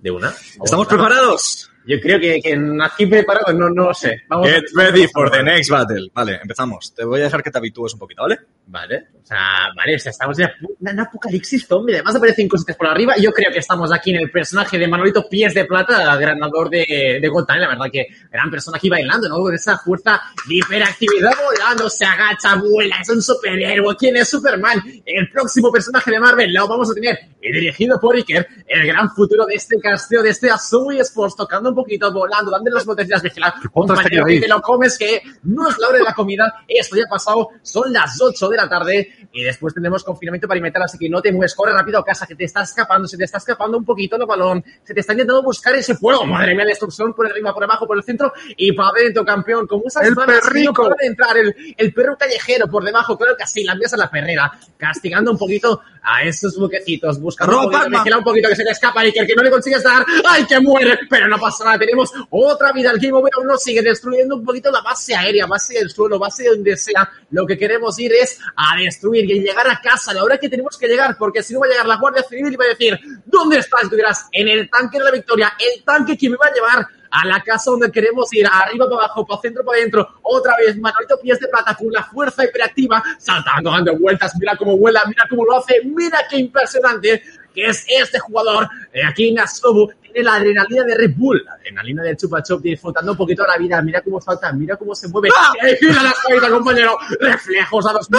¿De 0.00 0.10
una? 0.10 0.28
¿Estamos 0.62 0.86
preparados? 0.86 1.70
Yo 1.86 1.98
creo 2.00 2.20
que, 2.20 2.38
que 2.42 2.58
aquí 2.82 3.06
preparado, 3.06 3.52
no, 3.54 3.70
no 3.70 3.84
lo 3.88 3.94
sé. 3.94 4.22
Vamos 4.28 4.46
Get 4.48 4.64
a- 4.76 4.82
ready 4.82 5.06
for 5.08 5.30
the 5.30 5.42
next 5.42 5.70
battle. 5.70 6.10
Vale, 6.12 6.38
empezamos. 6.42 6.92
Te 6.94 7.04
voy 7.04 7.20
a 7.20 7.24
dejar 7.24 7.42
que 7.42 7.50
te 7.50 7.56
habitúes 7.58 7.94
un 7.94 8.00
poquito, 8.00 8.22
¿vale? 8.22 8.38
Vale, 8.68 9.06
o 9.22 9.24
sea, 9.24 9.68
vale, 9.76 9.94
o 9.94 9.98
sea, 9.98 10.10
estamos 10.10 10.36
en 10.40 10.48
un 10.80 11.00
apocalipsis 11.00 11.66
zombie. 11.68 11.94
Además 11.94 12.16
aparecen 12.16 12.48
cositas 12.48 12.74
por 12.74 12.88
arriba. 12.88 13.14
Yo 13.16 13.30
creo 13.30 13.52
que 13.52 13.60
estamos 13.60 13.92
aquí 13.92 14.10
en 14.10 14.16
el 14.16 14.30
personaje 14.30 14.76
de 14.76 14.88
Manolito 14.88 15.28
Pies 15.28 15.54
de 15.54 15.66
Plata, 15.66 16.16
ganador 16.16 16.68
de, 16.68 17.18
de 17.20 17.28
Got 17.28 17.46
Talent. 17.46 17.62
La 17.62 17.68
verdad 17.68 17.92
que 17.92 18.08
gran 18.28 18.50
persona 18.50 18.76
aquí 18.78 18.88
bailando, 18.88 19.28
¿no? 19.28 19.36
Con 19.36 19.54
esa 19.54 19.78
fuerza 19.78 20.20
de 20.48 20.56
hiperactividad 20.56 21.30
volando, 21.44 21.88
se 21.88 22.04
agacha, 22.04 22.56
vuela, 22.56 22.96
es 23.00 23.08
un 23.08 23.22
superhéroe. 23.22 23.96
¿Quién 23.96 24.16
es 24.16 24.28
Superman? 24.28 24.82
El 25.04 25.30
próximo 25.30 25.70
personaje 25.70 26.10
de 26.10 26.18
Marvel 26.18 26.52
lo 26.52 26.66
vamos 26.66 26.90
a 26.90 26.94
tener. 26.94 27.18
Dirigido 27.40 28.00
por 28.00 28.16
Iker, 28.16 28.48
el 28.66 28.86
gran 28.88 29.08
futuro 29.10 29.46
de 29.46 29.54
este 29.54 29.78
castillo, 29.78 30.24
de 30.24 30.30
este 30.30 30.50
Azul 30.50 30.96
Sports, 30.98 31.36
tocando 31.36 31.68
un 31.68 31.76
poquito, 31.76 32.12
volando, 32.12 32.50
dando 32.50 32.72
las 32.72 32.84
potencias, 32.84 33.22
vigilar. 33.22 33.54
Compañero, 33.72 34.24
que 34.24 34.34
que 34.34 34.40
te 34.40 34.48
lo 34.48 34.60
comes, 34.60 34.98
que 34.98 35.22
no 35.44 35.68
es 35.68 35.78
la 35.78 35.88
hora 35.88 35.98
de 35.98 36.04
la 36.04 36.14
comida. 36.14 36.64
Esto 36.66 36.96
ya 36.96 37.04
ha 37.06 37.10
pasado, 37.10 37.50
son 37.62 37.92
las 37.92 38.20
8 38.20 38.48
de 38.48 38.55
la 38.56 38.68
tarde 38.68 39.28
y 39.32 39.42
después 39.42 39.74
tendremos 39.74 40.04
confinamiento 40.04 40.48
perimetral, 40.48 40.84
así 40.84 40.98
que 40.98 41.08
no 41.08 41.20
te 41.20 41.32
mueves, 41.32 41.54
corre 41.54 41.72
rápido 41.72 41.98
a 41.98 42.04
casa, 42.04 42.26
que 42.26 42.34
te 42.34 42.44
está 42.44 42.62
escapando, 42.62 43.06
se 43.06 43.16
te 43.16 43.24
está 43.24 43.38
escapando 43.38 43.78
un 43.78 43.84
poquito 43.84 44.16
el 44.16 44.26
balón, 44.26 44.64
se 44.82 44.94
te 44.94 45.00
está 45.00 45.12
intentando 45.12 45.42
buscar 45.42 45.74
ese 45.74 45.94
fuego. 45.94 46.24
Madre 46.24 46.54
mía, 46.54 46.64
destrucción 46.64 47.14
por 47.14 47.26
arriba, 47.26 47.52
por 47.52 47.64
abajo, 47.64 47.86
por 47.86 47.96
el 47.96 48.02
centro 48.02 48.32
y 48.56 48.72
para 48.72 48.90
adentro, 48.90 49.24
campeón. 49.24 49.66
Como 49.66 49.84
esas 49.86 50.06
El 50.06 50.16
que 50.16 50.22
perrico. 50.24 50.88
no 50.88 50.94
de 50.98 51.06
entrar, 51.06 51.36
el, 51.36 51.54
el 51.76 51.92
perro 51.92 52.16
callejero 52.16 52.66
por 52.68 52.84
debajo, 52.84 53.16
claro 53.16 53.36
que 53.36 53.46
sí, 53.46 53.64
la 53.64 53.72
envías 53.72 53.92
a 53.92 53.96
la 53.96 54.10
perrera, 54.10 54.52
castigando 54.76 55.30
un 55.30 55.38
poquito 55.38 55.80
a 56.02 56.22
esos 56.22 56.56
buquecitos, 56.56 57.20
buscando 57.20 57.62
un 57.62 57.70
poquito, 57.70 57.90
vigila 57.90 58.18
un 58.18 58.24
poquito 58.24 58.48
que 58.48 58.56
se 58.56 58.64
te 58.64 58.70
escapa 58.70 59.04
y 59.04 59.12
que 59.12 59.20
el 59.20 59.26
que 59.26 59.34
no 59.34 59.42
le 59.42 59.50
consigues 59.50 59.82
dar, 59.82 60.04
¡ay, 60.24 60.44
que 60.44 60.60
muere! 60.60 60.98
Pero 61.10 61.26
no 61.26 61.36
pasa 61.38 61.64
nada, 61.64 61.78
tenemos 61.78 62.12
otra 62.30 62.72
vida. 62.72 62.92
El 62.92 62.98
Game 62.98 63.12
Over 63.12 63.32
aún 63.36 63.48
nos 63.48 63.62
sigue 63.62 63.82
destruyendo 63.82 64.36
un 64.36 64.44
poquito 64.44 64.70
la 64.70 64.80
base 64.82 65.14
aérea, 65.14 65.46
base 65.46 65.74
del 65.74 65.90
suelo, 65.90 66.18
base 66.18 66.44
de 66.44 66.50
donde 66.50 66.76
sea. 66.76 67.10
Lo 67.30 67.44
que 67.44 67.58
queremos 67.58 67.98
ir 67.98 68.12
es 68.12 68.38
a 68.54 68.76
destruir 68.76 69.30
y 69.30 69.40
llegar 69.40 69.68
a 69.68 69.80
casa 69.80 70.10
a 70.10 70.14
la 70.14 70.24
hora 70.24 70.38
que 70.38 70.48
tenemos 70.48 70.76
que 70.76 70.86
llegar, 70.86 71.16
porque 71.18 71.42
si 71.42 71.54
no 71.54 71.60
va 71.60 71.66
a 71.66 71.70
llegar 71.70 71.86
la 71.86 71.96
Guardia 71.96 72.22
Civil 72.22 72.52
y 72.52 72.56
va 72.56 72.64
a 72.64 72.68
decir, 72.68 72.98
¿dónde 73.24 73.58
estás? 73.58 73.84
Y 73.84 73.88
tú 73.88 73.96
dirás, 73.96 74.28
en 74.32 74.48
el 74.48 74.68
tanque 74.70 74.98
de 74.98 75.04
la 75.04 75.10
victoria, 75.10 75.52
el 75.58 75.82
tanque 75.84 76.16
que 76.16 76.30
me 76.30 76.36
va 76.36 76.46
a 76.46 76.52
llevar 76.52 76.86
a 77.10 77.26
la 77.26 77.40
casa 77.42 77.70
donde 77.70 77.90
queremos 77.90 78.32
ir, 78.34 78.46
arriba 78.46 78.86
para 78.88 79.04
abajo, 79.04 79.26
para 79.26 79.40
centro, 79.40 79.64
para 79.64 79.78
adentro, 79.78 80.08
otra 80.22 80.54
vez, 80.56 80.76
Manolito 80.78 81.18
Pies 81.20 81.40
de 81.40 81.48
Plata 81.48 81.74
con 81.74 81.90
la 81.90 82.04
fuerza 82.04 82.44
hiperactiva, 82.44 83.02
saltando, 83.18 83.70
dando 83.70 83.96
vueltas, 83.96 84.32
mira 84.38 84.56
cómo 84.56 84.76
vuela, 84.76 85.02
mira 85.06 85.24
cómo 85.28 85.44
lo 85.44 85.56
hace, 85.56 85.82
mira 85.84 86.18
qué 86.28 86.38
impresionante 86.38 87.22
que 87.54 87.66
es 87.66 87.86
este 87.88 88.18
jugador, 88.18 88.68
eh, 88.92 89.00
aquí 89.02 89.30
en 89.30 89.38
Asobu, 89.38 89.90
tiene 90.16 90.30
la 90.30 90.36
adrenalina 90.36 90.84
de 90.84 90.94
Red 90.94 91.10
Bull, 91.14 91.42
la 91.44 91.52
adrenalina 91.52 92.02
del 92.02 92.16
Chupa 92.16 92.42
Chup, 92.42 92.62
disfrutando 92.62 93.12
un 93.12 93.18
poquito 93.18 93.42
de 93.42 93.48
la 93.48 93.58
vida, 93.58 93.82
mira 93.82 94.00
cómo 94.00 94.18
salta, 94.20 94.50
mira 94.52 94.76
cómo 94.76 94.94
se 94.94 95.08
mueve, 95.08 95.28
¡Eh, 95.62 95.76
gira 95.78 96.02
la 96.02 96.14
cabeza, 96.22 96.50
compañero, 96.50 96.96
reflejos 97.20 97.86
a 97.86 97.92
dos 97.92 98.08
no, 98.10 98.18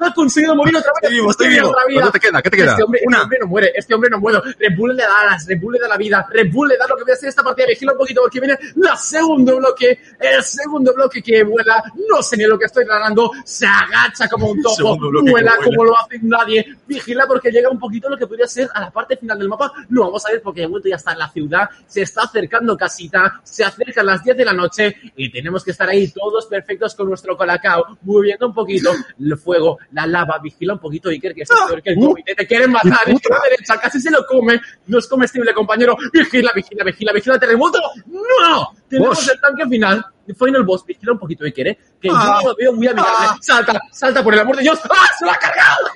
ha 0.00 0.14
conseguido 0.14 0.54
morir 0.56 0.76
otra 0.76 0.90
vez, 0.92 1.02
Estoy 1.02 1.14
vivo, 1.14 1.30
estoy 1.30 1.48
vivo. 1.48 1.68
otra 1.68 1.84
vida. 1.86 2.00
¿Cuánto 2.00 2.12
te 2.12 2.20
queda? 2.20 2.42
¿Qué 2.42 2.50
te 2.50 2.56
queda? 2.56 2.70
Este 2.72 2.82
hombre, 2.82 3.00
Una. 3.06 3.16
este 3.18 3.24
hombre 3.24 3.38
no 3.40 3.46
muere, 3.46 3.72
este 3.74 3.94
hombre 3.94 4.10
no 4.10 4.18
muere. 4.20 4.38
Red 4.58 4.76
Bull 4.76 4.96
le 4.96 5.02
da 5.02 5.24
las, 5.26 5.46
Red 5.46 5.60
Bull 5.60 5.72
le 5.74 5.78
da 5.80 5.88
la 5.88 5.96
vida, 5.98 6.26
Red 6.30 6.50
Bull 6.52 6.68
le 6.68 6.76
da 6.78 6.86
lo 6.86 6.96
que 6.96 7.02
voy 7.02 7.10
a 7.10 7.14
hacer 7.14 7.28
esta 7.28 7.42
partida. 7.42 7.66
Vigila 7.66 7.92
un 7.92 7.98
poquito 7.98 8.22
porque 8.22 8.40
viene 8.40 8.58
la 8.76 8.96
segundo 8.96 9.56
bloque, 9.58 9.98
el 10.18 10.42
segundo 10.42 10.94
bloque 10.94 11.22
que 11.22 11.42
vuela, 11.44 11.82
no 12.08 12.22
sé 12.22 12.36
ni 12.38 12.44
lo 12.44 12.58
que 12.58 12.64
estoy 12.66 12.84
ganando, 12.86 13.30
se 13.44 13.66
agacha 13.66 14.28
como 14.28 14.50
un 14.50 14.62
topo, 14.62 14.96
vuela. 15.22 15.56
como 15.62 15.84
lo 15.84 15.98
hace 15.98 16.18
nadie. 16.22 16.64
Vigila 16.86 17.26
porque 17.26 17.50
llega 17.50 17.68
un 17.68 17.78
poquito 17.78 18.08
lo 18.08 18.16
que 18.16 18.26
podría 18.26 18.46
ser 18.46 18.68
a 18.72 18.80
la 18.80 18.90
parte 18.90 19.16
final 19.16 19.38
del 19.38 19.48
mapa. 19.48 19.72
Lo 19.90 20.04
vamos 20.04 20.24
a 20.24 20.30
ver 20.30 20.40
porque 20.40 20.69
ya 20.88 20.96
está 20.96 21.12
en 21.12 21.18
la 21.18 21.28
ciudad, 21.30 21.68
se 21.86 22.02
está 22.02 22.22
acercando 22.22 22.76
casita, 22.76 23.40
se 23.42 23.64
acercan 23.64 24.06
las 24.06 24.22
10 24.22 24.36
de 24.36 24.44
la 24.44 24.52
noche 24.52 24.96
y 25.16 25.30
tenemos 25.30 25.64
que 25.64 25.72
estar 25.72 25.88
ahí 25.88 26.08
todos 26.12 26.46
perfectos 26.46 26.94
con 26.94 27.08
nuestro 27.08 27.36
colacao, 27.36 27.98
moviendo 28.02 28.46
un 28.46 28.54
poquito 28.54 28.90
el 29.18 29.36
fuego, 29.36 29.78
la 29.92 30.06
lava, 30.06 30.38
vigila 30.42 30.74
un 30.74 30.78
poquito 30.80 31.08
Iker, 31.08 31.34
que 31.34 31.42
es 31.42 31.48
peor 31.48 31.82
que 31.82 31.90
el 31.90 31.96
comité, 31.98 32.34
te 32.34 32.46
quieren 32.46 32.70
matar, 32.70 33.08
izquierda 33.08 33.40
derecha, 33.50 33.76
casi 33.80 34.00
se 34.00 34.10
lo 34.10 34.24
come, 34.26 34.60
no 34.86 34.98
es 34.98 35.06
comestible, 35.06 35.52
compañero, 35.54 35.96
vigila, 36.12 36.52
vigila, 36.54 36.84
vigila, 36.84 37.12
vigila, 37.12 37.38
terremoto, 37.38 37.80
no, 38.06 38.72
tenemos 38.88 39.28
el 39.28 39.40
tanque 39.40 39.66
final, 39.66 40.04
final 40.38 40.62
boss, 40.62 40.84
vigila 40.84 41.12
un 41.12 41.18
poquito 41.18 41.44
Iker, 41.44 41.68
¿eh? 41.68 41.78
que 42.00 42.08
Ah. 42.12 42.38
yo 42.42 42.48
lo 42.50 42.56
veo 42.56 42.72
muy 42.72 42.86
amigable, 42.86 43.26
Ah. 43.30 43.36
salta, 43.40 43.80
salta 43.92 44.22
por 44.22 44.34
el 44.34 44.40
amor 44.40 44.56
de 44.56 44.62
Dios, 44.62 44.78
¡ah, 44.84 45.06
se 45.18 45.24
lo 45.24 45.32
ha 45.32 45.36
cargado! 45.36 45.86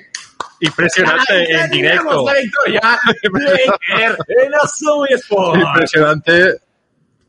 Impresionante 0.64 1.46
¡Ya 1.48 1.64
en 1.64 1.70
directo. 1.70 2.26
la 2.26 2.34
victoria 2.34 2.98
de 4.26 4.44
en 4.44 5.16
Sport! 5.16 5.60
Impresionante. 5.60 6.54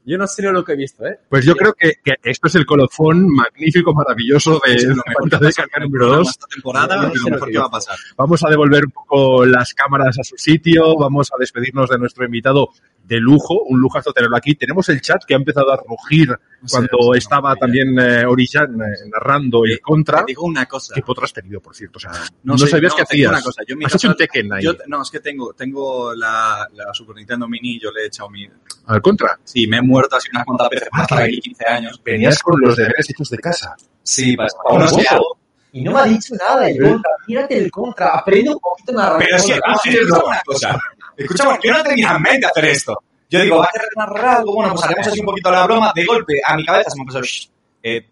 Yo 0.07 0.19
no 0.19 0.27
sé 0.27 0.43
lo 0.43 0.63
que 0.63 0.73
he 0.73 0.75
visto, 0.75 1.03
¿eh? 1.07 1.19
Pues 1.27 1.43
yo 1.45 1.55
creo 1.55 1.73
que, 1.73 1.93
que 2.03 2.13
esto 2.23 2.47
es 2.47 2.53
el 2.53 2.65
colofón 2.67 3.27
magnífico, 3.27 3.91
maravilloso 3.91 4.61
de 4.63 4.75
Es 4.75 4.83
lo 4.83 4.97
la 4.97 5.37
ha 5.37 5.39
de 5.39 5.51
carga 5.51 5.79
número 5.79 6.05
programa 6.05 6.17
2. 6.17 6.29
esta 6.29 6.47
temporada 6.47 7.01
no 7.01 7.07
y 7.11 7.17
sé 7.17 7.29
lo 7.31 7.45
que 7.45 7.57
va 7.57 7.65
a 7.65 7.71
pasar. 7.71 7.97
Vamos 8.15 8.43
a 8.43 8.49
devolver 8.49 8.85
un 8.85 8.91
poco 8.91 9.45
las 9.47 9.73
cámaras 9.73 10.19
a 10.19 10.23
su 10.23 10.37
sitio, 10.37 10.95
vamos 10.95 11.31
a 11.33 11.37
despedirnos 11.39 11.89
de 11.89 11.97
nuestro 11.97 12.23
invitado 12.23 12.69
de 13.07 13.19
lujo, 13.19 13.61
un 13.63 13.79
lujazo 13.79 14.11
tenerlo 14.11 14.35
aquí. 14.35 14.55
Tenemos 14.55 14.89
el 14.89 14.99
chat 15.01 15.23
que 15.25 15.33
ha 15.35 15.37
empezado 15.37 15.71
a 15.71 15.77
rugir 15.77 16.35
cuando 16.69 17.13
estaba 17.13 17.51
no, 17.51 17.55
también 17.57 17.97
eh, 17.99 18.25
Orishan 18.25 18.81
eh, 18.81 18.85
narrando 19.11 19.63
el 19.65 19.79
contra. 19.79 20.19
Te 20.25 20.31
digo 20.31 20.43
una 20.43 20.65
cosa. 20.65 20.93
¿Qué 20.95 21.01
potro 21.01 21.25
has 21.25 21.33
tenido, 21.33 21.61
por 21.61 21.75
cierto? 21.75 21.97
O 21.97 21.99
sea, 21.99 22.11
no, 22.43 22.53
No 22.53 22.57
sé, 22.57 22.67
sabías 22.67 22.93
no, 22.93 22.95
qué 22.97 23.01
hacías. 23.03 23.31
una 23.31 23.41
cosa, 23.41 23.61
yo 23.67 23.75
mi 23.75 23.85
Has 23.85 23.91
casa- 23.91 24.07
hecho 24.07 24.11
un 24.11 24.17
Tekken 24.17 24.53
ahí. 24.53 24.63
Yo, 24.63 24.73
no, 24.87 25.01
es 25.03 25.11
que 25.11 25.19
tengo, 25.19 25.53
tengo 25.53 26.15
la, 26.15 26.67
la 26.73 26.93
Super 26.93 27.15
Nintendo 27.15 27.47
Mini, 27.47 27.79
yo 27.79 27.91
le 27.91 28.03
he 28.03 28.07
echado 28.07 28.29
mi... 28.29 28.47
Al 28.87 29.01
contra. 29.01 29.39
Sí, 29.43 29.67
me 29.67 29.77
he 29.77 29.81
muerto 29.81 30.15
así 30.15 30.29
unas 30.31 30.45
cuantas 30.45 30.69
veces 30.69 30.89
para 30.89 31.23
aquí 31.25 31.39
15 31.39 31.65
años. 31.67 32.01
Venías 32.03 32.41
con 32.41 32.59
los 32.59 32.75
deberes 32.75 33.09
hechos 33.09 33.29
de 33.29 33.37
casa. 33.37 33.75
Sí, 34.01 34.35
para 34.35 34.49
sé. 34.49 35.07
algo. 35.09 35.37
Y 35.71 35.81
no 35.81 35.91
me 35.91 35.99
ha 35.99 36.03
dicho 36.05 36.33
nada 36.35 36.69
el 36.69 36.81
contra. 36.81 37.11
Mírate 37.27 37.57
el 37.57 37.69
contra. 37.69 38.07
Aprende 38.17 38.49
un 38.51 38.59
poquito 38.59 38.93
narrar. 38.93 39.19
Pero 39.19 39.37
que, 39.43 39.59
contra. 39.59 39.67
no, 39.67 39.75
escucha 39.75 40.25
una 40.25 40.41
cosa. 40.45 40.81
Escucha, 41.17 41.59
yo 41.63 41.71
no 41.73 41.83
tenía 41.83 42.11
en 42.15 42.21
mente 42.21 42.45
hacer 42.47 42.65
esto. 42.65 42.97
Yo 43.29 43.41
digo, 43.41 43.57
va 43.57 43.65
a 43.65 43.69
querer 43.73 43.89
narrar 43.95 44.37
algo, 44.39 44.53
bueno, 44.55 44.73
pues 44.73 44.83
haremos 44.85 45.07
así 45.07 45.19
un 45.19 45.25
poquito 45.25 45.49
la 45.51 45.65
broma. 45.65 45.91
De 45.95 46.05
golpe, 46.05 46.33
a 46.45 46.55
mi 46.55 46.63
cabeza 46.65 46.89
se 46.91 46.97
me 46.97 47.01
empezó, 47.01 47.21
"Shh". 47.21 47.49
eh, 47.83 48.07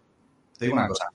te 0.58 0.64
digo 0.64 0.76
una 0.76 0.88
cosa. 0.88 1.08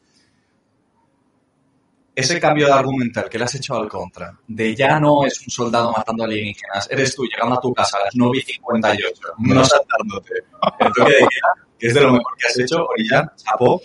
Ese 2.16 2.38
cambio 2.40 2.66
de 2.68 2.74
argumental 2.74 3.30
que 3.30 3.38
le 3.38 3.46
has 3.46 3.56
hecho 3.56 3.76
al 3.76 3.88
contra, 3.88 4.38
de 4.48 4.76
ya 4.76 5.00
no 5.00 5.24
es 5.26 5.40
un 5.42 5.50
soldado 5.50 5.92
matando 5.94 6.26
alienígenas, 6.26 6.88
eres 6.92 7.16
tú 7.16 7.24
llegando 7.24 7.56
a 7.56 7.62
tu 7.62 7.74
casa 7.74 7.98
a 7.98 8.06
las 8.06 8.16
9 8.16 8.40
y 8.40 8.42
58, 8.42 9.22
no 9.38 9.64
saltándote. 9.64 10.34
El 10.80 10.92
toque 10.94 11.12
de 11.14 11.20
queda, 11.20 11.68
que 11.78 11.88
es 11.88 11.94
de 11.94 12.02
lo 12.02 12.12
mejor 12.14 12.36
que 12.38 12.48
has 12.48 12.60
hecho, 12.60 12.86
Orillán, 12.86 13.32
chapó, 13.38 13.82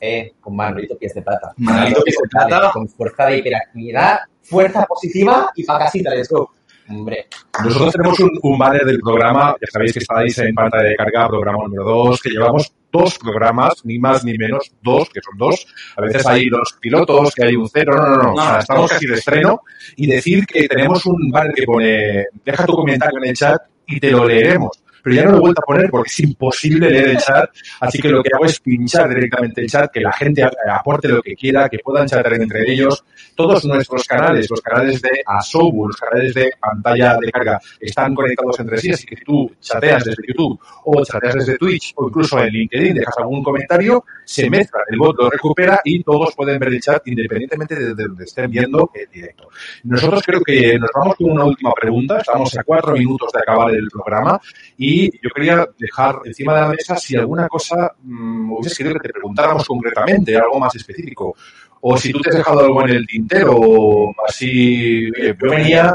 Eh, 0.00 0.32
con 0.40 0.54
Manolito 0.54 0.96
Pies 0.96 1.12
de 1.12 1.22
Plata. 1.22 1.52
Manolito 1.56 2.02
Pies 2.04 2.16
de 2.22 2.28
Plata. 2.28 2.70
Con 2.72 2.88
fuerza 2.88 3.26
de 3.26 3.38
hiperactividad, 3.38 4.20
fuerza 4.42 4.86
positiva 4.86 5.50
y 5.56 5.64
para 5.64 5.86
casita, 5.86 6.10
let's 6.14 6.28
go. 6.30 6.52
Hombre, 6.90 7.26
Nosotros 7.62 7.92
tenemos 7.92 8.20
un, 8.20 8.30
un 8.42 8.58
banner 8.58 8.84
del 8.84 8.98
programa, 9.00 9.54
ya 9.60 9.66
sabéis 9.70 9.92
que 9.92 9.98
estáis 9.98 10.38
en 10.38 10.54
pantalla 10.54 10.88
de 10.88 10.96
carga, 10.96 11.28
programa 11.28 11.64
número 11.64 11.84
2, 11.84 12.22
que 12.22 12.30
llevamos 12.30 12.72
dos 12.90 13.18
programas, 13.18 13.84
ni 13.84 13.98
más 13.98 14.24
ni 14.24 14.36
menos, 14.38 14.72
dos, 14.82 15.10
que 15.10 15.20
son 15.20 15.36
dos. 15.36 15.66
A 15.96 16.02
veces 16.02 16.26
hay 16.26 16.48
dos 16.48 16.76
pilotos, 16.80 17.34
que 17.34 17.44
hay 17.44 17.56
un 17.56 17.68
cero, 17.68 17.92
no, 17.94 18.08
no, 18.08 18.22
no, 18.22 18.32
o 18.32 18.36
sea, 18.36 18.58
estamos 18.60 18.90
casi 18.90 19.06
de 19.06 19.14
estreno. 19.14 19.60
Y 19.96 20.06
decir 20.06 20.46
que 20.46 20.66
tenemos 20.66 21.04
un 21.06 21.30
banner 21.30 21.52
que 21.54 21.64
pone, 21.64 22.26
deja 22.44 22.64
tu 22.64 22.74
comentario 22.74 23.18
en 23.22 23.28
el 23.28 23.36
chat 23.36 23.60
y 23.86 24.00
te 24.00 24.10
lo 24.10 24.24
leeremos. 24.24 24.82
Pero 25.08 25.22
ya 25.22 25.24
no 25.24 25.30
lo 25.32 25.36
he 25.38 25.40
vuelto 25.40 25.62
a 25.62 25.64
poner 25.64 25.90
porque 25.90 26.10
es 26.10 26.20
imposible 26.20 26.90
leer 26.90 27.08
el 27.08 27.16
chat, 27.16 27.48
así 27.80 27.98
que 27.98 28.10
lo 28.10 28.22
que 28.22 28.28
hago 28.34 28.44
es 28.44 28.60
pinchar 28.60 29.08
directamente 29.08 29.62
el 29.62 29.66
chat, 29.70 29.90
que 29.90 30.00
la 30.00 30.12
gente 30.12 30.42
aporte 30.44 31.08
lo 31.08 31.22
que 31.22 31.34
quiera, 31.34 31.66
que 31.66 31.78
puedan 31.78 32.06
chatear 32.06 32.34
entre 32.34 32.70
ellos. 32.70 33.04
Todos 33.34 33.64
nuestros 33.64 34.04
canales, 34.04 34.48
los 34.50 34.60
canales 34.60 35.00
de 35.00 35.22
Asobu, 35.24 35.86
los 35.86 35.96
canales 35.96 36.34
de 36.34 36.50
pantalla 36.60 37.16
de 37.18 37.30
carga, 37.30 37.58
están 37.80 38.14
conectados 38.14 38.60
entre 38.60 38.76
sí, 38.76 38.90
así 38.90 39.06
que 39.06 39.16
si 39.16 39.24
tú 39.24 39.50
chateas 39.60 40.04
desde 40.04 40.24
YouTube 40.26 40.60
o 40.84 41.02
chateas 41.02 41.36
desde 41.36 41.56
Twitch 41.56 41.94
o 41.96 42.08
incluso 42.08 42.38
en 42.40 42.50
LinkedIn, 42.50 42.94
dejas 42.94 43.16
algún 43.18 43.42
comentario, 43.42 44.04
se 44.26 44.50
mezcla, 44.50 44.80
el 44.90 44.98
bot 44.98 45.16
lo 45.16 45.30
recupera 45.30 45.80
y 45.84 46.02
todos 46.02 46.34
pueden 46.34 46.58
ver 46.58 46.68
el 46.68 46.80
chat 46.82 47.06
independientemente 47.08 47.76
de 47.76 47.94
donde 47.94 48.24
estén 48.24 48.50
viendo 48.50 48.90
el 48.92 49.08
directo. 49.10 49.48
Nosotros 49.84 50.22
creo 50.22 50.42
que 50.42 50.78
nos 50.78 50.90
vamos 50.94 51.16
con 51.16 51.30
una 51.30 51.44
última 51.44 51.72
pregunta, 51.72 52.18
estamos 52.18 52.54
a 52.58 52.62
cuatro 52.62 52.92
minutos 52.92 53.32
de 53.32 53.38
acabar 53.38 53.70
el 53.74 53.88
programa 53.88 54.38
y 54.76 54.97
yo 55.06 55.30
quería 55.34 55.66
dejar 55.78 56.20
encima 56.24 56.54
de 56.54 56.60
la 56.60 56.68
mesa 56.68 56.96
si 56.96 57.16
alguna 57.16 57.48
cosa 57.48 57.92
mmm, 58.02 58.52
hubiese 58.52 58.76
querido 58.76 58.98
que 58.98 59.08
te 59.08 59.14
preguntáramos 59.14 59.66
concretamente, 59.66 60.36
algo 60.36 60.58
más 60.58 60.74
específico. 60.74 61.36
O 61.80 61.96
si 61.96 62.12
tú 62.12 62.20
te 62.20 62.30
has 62.30 62.36
dejado 62.36 62.60
algo 62.60 62.82
en 62.82 62.90
el 62.90 63.06
tintero, 63.06 63.54
o 63.56 64.12
así, 64.26 65.10
oye, 65.10 65.36
yo 65.40 65.50
venía, 65.50 65.94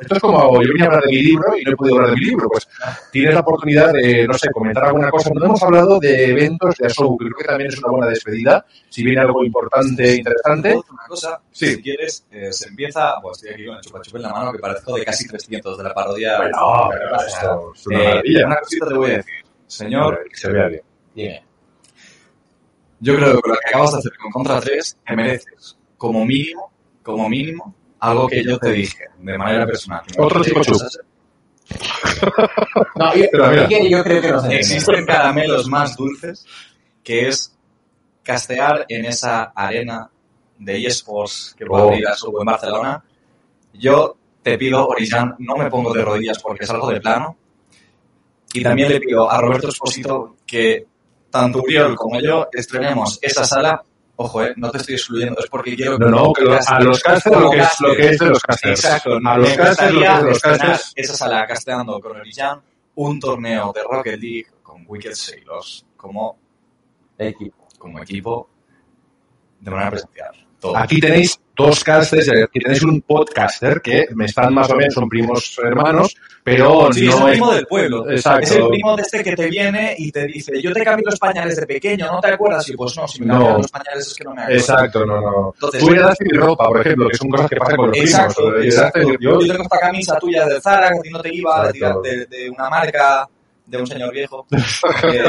esto 0.00 0.14
es 0.14 0.20
como, 0.20 0.62
yo 0.62 0.68
venía 0.68 0.84
a 0.84 0.86
hablar 0.88 1.02
de 1.04 1.10
mi 1.10 1.22
libro 1.22 1.56
y 1.58 1.64
no 1.64 1.70
he 1.72 1.76
podido 1.76 1.96
hablar 1.96 2.10
de 2.10 2.16
mi 2.16 2.24
libro, 2.26 2.48
pues 2.50 2.68
tienes 3.10 3.34
la 3.34 3.40
oportunidad 3.40 3.92
de, 3.92 4.26
no 4.26 4.34
sé, 4.34 4.50
comentar 4.50 4.84
alguna 4.84 5.10
cosa. 5.10 5.30
No 5.34 5.44
hemos 5.46 5.62
hablado 5.62 5.98
de 5.98 6.30
eventos 6.30 6.76
de 6.76 6.86
Asobu, 6.86 7.16
que 7.18 7.24
creo 7.26 7.38
que 7.38 7.44
también 7.44 7.70
es 7.70 7.78
una 7.78 7.90
buena 7.92 8.06
despedida, 8.08 8.64
si 8.90 9.02
viene 9.02 9.20
algo 9.22 9.42
importante, 9.44 10.16
interesante. 10.16 10.74
Una 10.74 11.06
cosa, 11.08 11.40
Sí. 11.50 11.66
si 11.74 11.82
quieres, 11.82 12.26
eh, 12.30 12.52
se 12.52 12.68
empieza, 12.68 13.14
pues 13.22 13.38
estoy 13.38 13.54
aquí 13.54 13.66
con 13.66 13.76
el 13.76 13.82
chupa 14.02 14.18
en 14.18 14.22
la 14.22 14.32
mano, 14.32 14.52
que 14.52 14.58
parezco 14.58 14.94
de 14.96 15.04
casi 15.04 15.26
300 15.26 15.78
de 15.78 15.84
la 15.84 15.94
parodia. 15.94 16.36
Bueno, 16.38 16.88
pero 16.90 17.16
esto 17.26 17.72
es 17.74 17.86
una 17.86 18.12
Eh, 18.20 18.44
una 18.44 18.56
cosita 18.56 18.86
te 18.88 18.94
voy 18.94 19.10
a 19.10 19.16
decir. 19.16 19.32
Señor, 19.66 20.24
Que 20.30 20.36
se 20.36 20.52
vea 20.52 20.66
bien. 20.68 20.82
dime. 21.14 21.44
Yo 23.00 23.16
creo 23.16 23.40
que 23.40 23.48
lo 23.48 23.54
que 23.56 23.68
acabas 23.68 23.92
de 23.92 23.98
hacer 23.98 24.12
con 24.20 24.30
Contra 24.30 24.60
3, 24.60 24.98
te 25.06 25.16
mereces, 25.16 25.76
como 25.96 26.24
mínimo, 26.24 26.70
como 27.02 27.28
mínimo, 27.28 27.74
algo 27.98 28.28
que 28.28 28.44
yo 28.44 28.58
te 28.58 28.70
dije, 28.72 29.04
de 29.18 29.38
manera 29.38 29.66
personal. 29.66 30.02
Otro 30.18 30.42
tipo. 30.42 30.60
No, 32.96 33.14
yo, 33.14 33.24
Pero 33.30 33.50
mira. 33.50 33.68
yo 33.88 34.02
creo 34.02 34.20
que 34.20 34.30
no 34.30 34.40
sé. 34.40 34.56
Existen 34.56 35.06
caramelos 35.06 35.66
más 35.68 35.96
dulces, 35.96 36.44
que 37.02 37.28
es 37.28 37.56
castear 38.22 38.86
en 38.88 39.04
esa 39.06 39.44
arena 39.54 40.10
de 40.58 40.86
eSports 40.86 41.54
que 41.56 41.64
va 41.64 41.80
a 41.80 41.82
abrir 41.84 42.06
a 42.06 42.14
su 42.14 42.36
en 42.38 42.44
Barcelona. 42.44 43.02
Yo 43.72 44.16
te 44.42 44.58
pido, 44.58 44.86
Orillán, 44.86 45.36
no 45.38 45.56
me 45.56 45.70
pongo 45.70 45.92
de 45.92 46.04
rodillas 46.04 46.38
porque 46.42 46.66
salgo 46.66 46.90
de 46.90 47.00
plano. 47.00 47.36
Y 48.52 48.62
también 48.62 48.88
le 48.88 49.00
pido 49.00 49.30
a 49.30 49.40
Roberto 49.40 49.68
Esposito 49.68 50.36
que 50.44 50.86
tanto 51.30 51.62
Uriol 51.62 51.94
como 51.96 52.20
yo 52.20 52.48
estrenemos 52.52 53.18
esa 53.22 53.44
sala. 53.44 53.82
Ojo, 54.16 54.42
eh, 54.44 54.52
no 54.56 54.70
te 54.70 54.78
estoy 54.78 54.96
excluyendo, 54.96 55.40
es 55.40 55.46
porque 55.48 55.74
quiero 55.74 55.96
No, 55.96 56.08
no, 56.10 56.32
que 56.34 56.42
lo- 56.44 56.52
a 56.54 56.80
los 56.80 57.02
casters 57.02 57.36
lo 57.40 57.50
que 57.50 57.58
es, 57.60 57.80
lo 57.80 57.94
que 57.96 58.08
es 58.10 58.18
de 58.18 58.26
los 58.26 58.42
casters. 58.42 58.84
Exacto. 58.84 59.10
A 59.24 59.38
los 59.38 59.52
casters 59.54 59.92
lo 59.94 60.00
que 60.00 60.06
gustaría 60.08 60.12
es 60.16 60.20
de 60.22 60.28
los 60.28 60.36
estrenar 60.36 60.58
casters. 60.60 60.92
esa 60.96 61.16
sala 61.16 61.46
casteando 61.46 62.00
con 62.00 62.16
Orillán 62.18 62.60
un 62.96 63.18
torneo 63.18 63.72
de 63.74 63.80
Rocket 63.82 64.20
League 64.20 64.46
con 64.62 64.84
Wicked 64.86 65.14
Sailors 65.14 65.86
como, 65.96 66.36
Equipo. 67.16 67.66
como 67.78 67.98
equipo 68.02 68.50
de 69.60 69.70
manera 69.70 69.90
presencial. 69.90 70.46
Todo. 70.60 70.76
Aquí 70.76 71.00
tenéis 71.00 71.40
dos 71.60 71.84
casters, 71.84 72.30
tenéis 72.52 72.82
un 72.82 73.00
podcaster 73.02 73.80
que 73.80 74.06
me 74.14 74.26
están 74.26 74.52
más 74.54 74.70
o 74.70 74.76
menos, 74.76 74.94
son 74.94 75.08
primos 75.08 75.56
hermanos, 75.62 76.14
pero 76.42 76.92
Sí, 76.92 77.06
es 77.08 77.14
no 77.14 77.26
el 77.28 77.32
es... 77.34 77.38
primo 77.38 77.52
del 77.52 77.66
pueblo. 77.66 78.10
Exacto. 78.10 78.40
Es 78.44 78.50
el 78.52 78.68
primo 78.68 78.96
de 78.96 79.02
este 79.02 79.22
que 79.22 79.36
te 79.36 79.46
viene 79.48 79.94
y 79.98 80.10
te 80.10 80.26
dice, 80.26 80.60
yo 80.62 80.72
te 80.72 80.82
cambio 80.82 81.06
los 81.06 81.18
pañales 81.18 81.56
de 81.56 81.66
pequeño, 81.66 82.06
¿no 82.10 82.20
te 82.20 82.28
acuerdas? 82.28 82.68
Y 82.68 82.76
pues 82.76 82.96
no, 82.96 83.06
si 83.06 83.20
me 83.20 83.26
No. 83.26 83.34
cambian 83.34 83.56
los 83.58 83.70
pañales 83.70 84.06
es 84.06 84.14
que 84.14 84.24
no 84.24 84.34
me 84.34 84.42
acuerdo. 84.42 84.58
Exacto, 84.60 85.06
no, 85.06 85.20
no. 85.20 85.52
Entonces, 85.54 85.80
Tú 85.80 85.90
heredaste 85.90 86.24
mi 86.24 86.38
ropa, 86.38 86.66
por 86.68 86.80
ejemplo, 86.80 87.08
que 87.08 87.16
son 87.16 87.28
cosas 87.28 87.48
que 87.50 87.56
pasan 87.56 87.76
con 87.76 87.88
los 87.88 87.98
Exacto, 87.98 88.42
primos. 88.52 88.64
exacto. 88.64 89.00
Yo 89.20 89.40
yo- 89.40 89.46
tengo 89.52 89.62
esta 89.62 89.78
camisa 89.78 90.18
tuya 90.18 90.46
de 90.46 90.60
Zara 90.60 90.88
que 90.90 90.98
a 90.98 91.02
ti 91.02 91.10
no 91.10 91.20
te 91.20 91.34
iba 91.34 91.70
de, 91.72 91.78
de, 92.02 92.26
de 92.26 92.50
una 92.50 92.68
marca 92.70 93.28
de 93.70 93.78
un 93.78 93.86
señor 93.86 94.12
viejo. 94.12 94.46
Eh, 95.02 95.28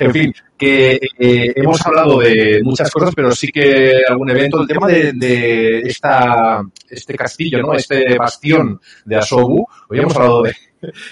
En 0.00 0.12
fin, 0.12 0.34
que 0.56 0.94
eh, 1.18 1.52
hemos 1.56 1.84
hablado 1.86 2.18
de 2.20 2.60
muchas 2.62 2.90
cosas, 2.90 3.12
pero 3.14 3.30
sí 3.32 3.48
que 3.48 4.02
algún 4.08 4.30
evento, 4.30 4.60
el 4.60 4.66
tema 4.66 4.86
de, 4.88 5.12
de 5.12 5.78
esta, 5.80 6.60
este 6.88 7.14
castillo, 7.14 7.60
¿no? 7.62 7.72
Este 7.74 8.16
bastión 8.18 8.80
de 9.04 9.16
Asobu, 9.16 9.66
hoy 9.88 9.98
hemos 10.00 10.14
hablado 10.16 10.42
de, 10.42 10.54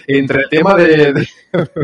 entre 0.09 0.43
el 0.43 0.49
tema 0.49 0.75
de, 0.75 1.13
de- 1.13 1.29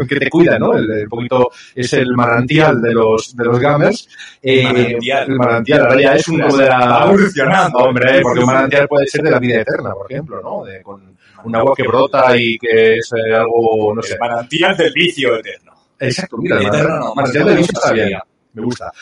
que 0.09 0.16
te 0.16 0.28
cuida, 0.30 0.59
¿no? 0.59 0.76
El, 0.76 0.91
el 0.91 1.09
poquito, 1.09 1.51
es 1.74 1.93
el 1.95 2.12
manantial 2.14 2.80
de 2.83 2.93
los, 2.93 3.35
de 3.37 3.45
los 3.45 3.59
gamers. 3.59 4.09
Eh, 4.43 4.62
Manantial. 4.64 5.28
El 5.30 5.37
manantial, 5.37 5.80
ahora 5.87 6.01
ya 6.01 6.14
es 6.14 6.28
un 6.28 6.41
poco 6.41 6.57
de 6.59 6.66
la... 6.68 7.05
evolucionando. 7.07 7.78
Hombre, 7.78 8.20
porque 8.22 8.41
un 8.41 8.47
manantial 8.47 8.89
puede 8.89 9.07
ser 9.07 9.22
de 9.22 9.30
la 9.30 9.39
vida 9.39 9.61
eterna, 9.61 9.93
por 9.95 10.11
ejemplo, 10.11 10.41
¿no? 10.43 10.64
De, 10.64 10.83
con 10.83 11.12
un 11.45 11.57
agua 11.57 11.74
que 11.76 11.82
brota 11.86 12.36
y 12.36 12.59
que 12.59 12.97
es 12.99 13.11
eh, 13.12 13.34
algo, 13.34 13.95
no 13.95 14.03
sé. 14.03 14.16
Manantial 14.18 14.76
del 14.76 14.93
vicio 14.93 15.36
eterno. 15.36 15.72
Exacto, 15.99 16.36
mira, 16.38 16.59
el 16.59 16.66
Eterno 16.66 16.99
no, 16.99 17.14
manantial 17.14 17.47
de 17.47 17.57
vicio 17.57 17.72
está 17.74 17.93
bien. 17.93 18.18
Me 18.55 18.62
gusta. 18.62 18.93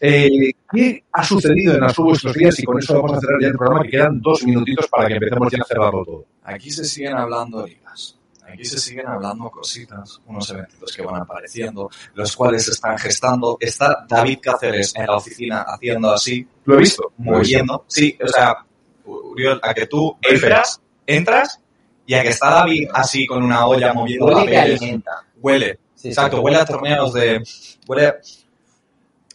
Eh, 0.00 0.52
¿Qué 0.72 1.04
ha 1.12 1.22
sucedido 1.22 1.76
en 1.76 1.84
Asubo 1.84 2.12
estos 2.12 2.34
días? 2.34 2.58
Y 2.58 2.64
con 2.64 2.78
eso 2.78 2.94
vamos 2.94 3.16
a 3.16 3.20
cerrar 3.20 3.40
ya 3.40 3.46
el 3.46 3.56
programa, 3.56 3.82
que 3.84 3.90
quedan 3.90 4.20
dos 4.20 4.42
minutitos 4.44 4.88
para 4.88 5.06
que 5.06 5.14
empecemos 5.14 5.52
ya 5.52 5.58
a 5.62 5.64
cerrarlo 5.64 6.04
todo. 6.04 6.24
Aquí 6.42 6.70
se 6.72 6.84
siguen 6.84 7.14
hablando 7.16 7.64
ligas. 7.64 8.18
Aquí 8.44 8.64
se 8.64 8.78
siguen 8.78 9.06
hablando 9.06 9.48
cositas, 9.48 10.20
unos 10.26 10.50
eventos 10.50 10.94
que 10.94 11.02
van 11.02 11.22
apareciendo, 11.22 11.88
los 12.14 12.36
cuales 12.36 12.64
se 12.64 12.72
están 12.72 12.98
gestando. 12.98 13.56
Está 13.60 14.04
David 14.08 14.40
Cáceres 14.42 14.92
en 14.96 15.06
la 15.06 15.16
oficina 15.16 15.62
haciendo 15.62 16.12
así, 16.12 16.46
Lo 16.64 16.74
he 16.74 16.78
visto. 16.78 17.12
moviendo. 17.18 17.84
Sí, 17.86 18.18
o 18.22 18.26
sea, 18.26 18.56
Uriol, 19.04 19.60
a 19.62 19.72
que 19.72 19.86
tú 19.86 20.16
entras, 20.20 20.80
entras 21.06 21.60
y 22.06 22.14
a 22.14 22.22
que 22.22 22.28
está 22.30 22.50
David 22.50 22.88
así 22.92 23.26
con 23.26 23.42
una 23.42 23.66
olla 23.66 23.92
moviendo 23.92 24.26
Huele 24.26 24.46
que 24.46 24.54
papeles. 24.56 24.80
alimenta. 24.80 25.24
Huele, 25.40 25.78
Sí, 25.94 26.08
exacto, 26.08 26.40
huele 26.40 26.56
a 26.58 26.64
torneos 26.64 27.12
de... 27.12 27.42
Huele 27.86 28.14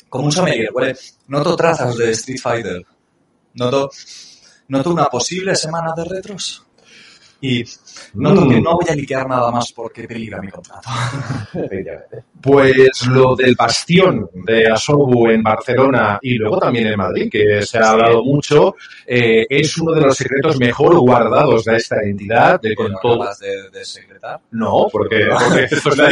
como 0.09 0.25
un 0.25 0.31
sommelier, 0.31 0.69
huele... 0.73 0.97
Noto 1.27 1.55
trazas 1.55 1.95
de 1.95 2.11
Street 2.11 2.39
Fighter. 2.41 2.85
Noto, 3.53 3.89
noto 4.67 4.89
una 4.91 5.05
posible 5.05 5.55
semana 5.55 5.93
de 5.95 6.03
retros. 6.03 6.65
Y 7.41 7.63
que 8.13 8.61
no 8.61 8.75
voy 8.75 8.85
a 8.89 8.95
liquear 8.95 9.27
nada 9.27 9.51
más 9.51 9.71
porque 9.71 10.07
peligra 10.07 10.41
mi 10.41 10.49
contrato. 10.49 10.89
Pues 12.39 13.05
lo 13.07 13.35
del 13.35 13.55
bastión 13.55 14.29
de 14.45 14.67
Asobu 14.67 15.27
en 15.27 15.41
Barcelona 15.41 16.19
y 16.21 16.35
luego 16.35 16.59
también 16.59 16.87
en 16.87 16.95
Madrid, 16.95 17.29
que 17.31 17.63
se 17.63 17.79
ha 17.79 17.89
hablado 17.89 18.23
mucho, 18.23 18.75
eh, 19.05 19.45
es 19.49 19.77
uno 19.79 19.93
de 19.93 20.01
los 20.01 20.15
secretos 20.15 20.57
mejor 20.59 20.97
guardados 20.99 21.65
de 21.65 21.75
esta 21.75 21.97
entidad, 22.03 22.61
de 22.61 22.75
con 22.75 22.91
¿No 22.91 22.99
todo. 23.01 23.27
de, 23.41 23.69
de 23.71 23.83
secretar? 23.83 24.39
No, 24.51 24.87
porque, 24.91 25.27
porque 25.31 25.63
esto 25.71 25.89
está. 25.89 26.09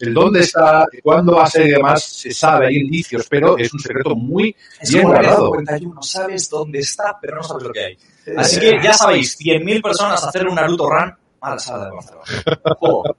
El 0.00 0.14
dónde 0.14 0.40
está, 0.40 0.86
cuándo 1.02 1.34
va 1.34 1.44
a 1.44 1.50
ser 1.50 1.66
y 1.66 1.70
demás, 1.70 2.02
se 2.02 2.32
sabe, 2.32 2.68
hay 2.68 2.76
indicios, 2.76 3.26
pero 3.28 3.58
es 3.58 3.72
un 3.72 3.80
secreto 3.80 4.14
muy 4.16 4.54
Es 4.80 4.92
bien 4.92 5.04
guardado. 5.04 5.52
51, 5.52 6.02
sabes 6.02 6.48
dónde 6.48 6.78
está, 6.80 7.18
pero 7.20 7.36
no 7.36 7.42
sabes 7.42 7.62
lo 7.64 7.72
que 7.72 7.80
hay. 7.80 7.98
Así 8.36 8.60
que 8.60 8.80
ya 8.82 8.92
sabéis, 8.92 9.38
100.000 9.38 9.82
personas 9.82 10.22
hacer 10.24 10.46
un 10.46 10.54
Naruto 10.54 10.88
Run 10.88 11.14
a 11.40 11.50
la 11.50 11.58
sala 11.58 11.84
de 11.84 11.90
Barcelona. 11.92 12.24
Juego. 12.78 13.16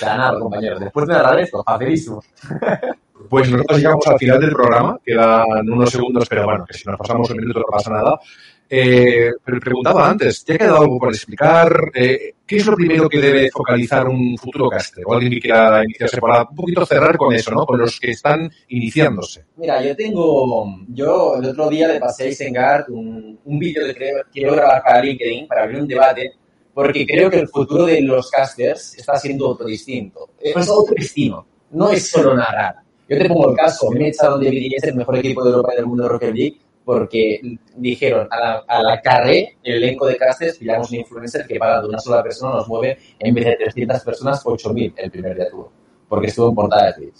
Ganado, 0.00 0.40
compañeros. 0.40 0.80
Después 0.80 1.06
de 1.06 1.14
narrar 1.14 1.38
esto, 1.40 1.62
facilísimo. 1.62 2.22
Pues 3.28 3.50
nosotros 3.50 3.78
llegamos 3.78 4.06
al 4.06 4.18
final 4.18 4.40
del 4.40 4.52
programa, 4.52 4.98
quedan 5.04 5.68
unos 5.68 5.90
segundos, 5.90 6.28
pero 6.28 6.44
bueno, 6.44 6.64
que 6.64 6.74
si 6.74 6.84
nos 6.88 6.96
pasamos 6.96 7.28
un 7.30 7.38
minuto 7.38 7.60
no 7.60 7.66
pasa 7.66 7.90
nada. 7.90 8.20
Eh, 8.68 9.30
pero 9.44 9.60
preguntaba 9.60 10.10
antes, 10.10 10.44
¿ya 10.44 10.54
ha 10.54 10.58
quedado 10.58 10.80
algo 10.82 10.98
por 10.98 11.10
explicar? 11.10 11.72
Eh, 11.94 12.34
¿Qué 12.46 12.56
es 12.56 12.66
lo 12.66 12.74
primero 12.76 13.08
que 13.08 13.20
debe 13.20 13.50
focalizar 13.50 14.08
un 14.08 14.36
futuro 14.38 14.68
caster? 14.68 15.04
O 15.06 15.14
alguien 15.14 15.32
que 15.32 15.40
quiera 15.40 15.84
iniciarse 15.84 16.18
para 16.20 16.42
un 16.42 16.54
poquito 16.56 16.84
cerrar 16.86 17.16
con 17.16 17.32
eso, 17.34 17.50
¿no? 17.52 17.64
Con 17.64 17.78
los 17.78 17.98
que 18.00 18.10
están 18.12 18.50
iniciándose. 18.68 19.44
Mira, 19.56 19.82
yo 19.82 19.94
tengo. 19.94 20.66
Yo 20.88 21.36
el 21.36 21.46
otro 21.46 21.68
día 21.68 21.88
le 21.88 22.00
pasé 22.00 22.24
a 22.24 22.28
Isengard 22.28 22.90
un, 22.90 23.38
un 23.44 23.58
vídeo 23.58 23.86
que 23.86 23.94
creo- 23.94 24.22
quiero 24.32 24.52
grabar 24.54 24.82
para 24.82 25.02
LinkedIn 25.02 25.46
para 25.48 25.62
abrir 25.64 25.80
un 25.82 25.88
debate, 25.88 26.32
porque 26.74 27.06
creo 27.06 27.30
que 27.30 27.38
el 27.40 27.48
futuro 27.48 27.84
de 27.86 28.00
los 28.02 28.30
casters 28.30 28.94
está 28.98 29.16
siendo 29.18 29.48
otro 29.48 29.66
distinto. 29.66 30.30
Es 30.40 30.68
otro 30.68 30.94
destino. 30.96 31.46
No 31.70 31.90
es 31.90 32.08
solo 32.08 32.34
narrar. 32.36 32.76
Yo 33.08 33.16
te 33.18 33.28
pongo 33.28 33.50
el 33.50 33.56
caso. 33.56 33.90
Me 33.90 34.08
echaron 34.08 34.40
de 34.40 34.50
BDS, 34.50 34.84
el 34.88 34.96
mejor 34.96 35.16
equipo 35.18 35.44
de 35.44 35.50
Europa 35.50 35.72
y 35.72 35.76
del 35.76 35.86
mundo 35.86 36.02
de 36.04 36.08
Rocket 36.08 36.34
League, 36.34 36.56
porque 36.86 37.58
dijeron 37.74 38.28
a 38.30 38.38
la, 38.38 38.64
a 38.64 38.80
la 38.80 39.00
carré, 39.00 39.56
el 39.64 39.82
elenco 39.82 40.06
de 40.06 40.16
casters, 40.16 40.56
pillamos 40.56 40.88
un 40.92 40.98
influencer 40.98 41.44
que 41.44 41.58
para 41.58 41.82
de 41.82 41.88
una 41.88 41.98
sola 41.98 42.22
persona 42.22 42.54
nos 42.54 42.68
mueve 42.68 42.96
en 43.18 43.34
vez 43.34 43.44
de 43.44 43.56
300 43.56 44.04
personas, 44.04 44.44
8.000 44.44 44.92
el 44.96 45.10
primer 45.10 45.34
día 45.34 45.50
tuvo, 45.50 45.72
porque 46.08 46.28
estuvo 46.28 46.48
en 46.48 46.54
portada 46.54 46.86
de 46.86 46.92
Twitch. 46.92 47.16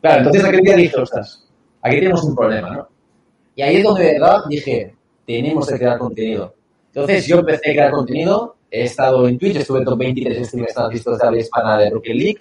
Claro, 0.00 0.18
entonces 0.18 0.44
aquel 0.44 0.60
día 0.60 0.76
dije, 0.76 0.96
ostras, 1.00 1.48
aquí 1.82 1.96
tenemos 1.96 2.22
un 2.22 2.36
problema, 2.36 2.70
¿no? 2.70 2.88
Y 3.56 3.62
ahí 3.62 3.76
es 3.78 3.82
donde 3.82 4.04
de 4.04 4.12
verdad 4.12 4.38
dije, 4.48 4.94
tenemos 5.26 5.66
que 5.68 5.78
crear 5.78 5.98
contenido. 5.98 6.54
Entonces 6.86 7.26
yo 7.26 7.40
empecé 7.40 7.70
a 7.70 7.72
crear 7.72 7.90
contenido, 7.90 8.54
he 8.70 8.84
estado 8.84 9.26
en 9.26 9.36
Twitch, 9.36 9.56
estuve 9.56 9.80
en 9.80 9.84
top 9.84 9.98
23 9.98 10.46
streamers 10.46 10.74
tan 10.74 10.90
vistos 10.90 11.18
de 11.18 11.26
habla 11.26 11.40
hispana 11.40 11.76
de 11.76 11.90
Rocket 11.90 12.14
League, 12.14 12.38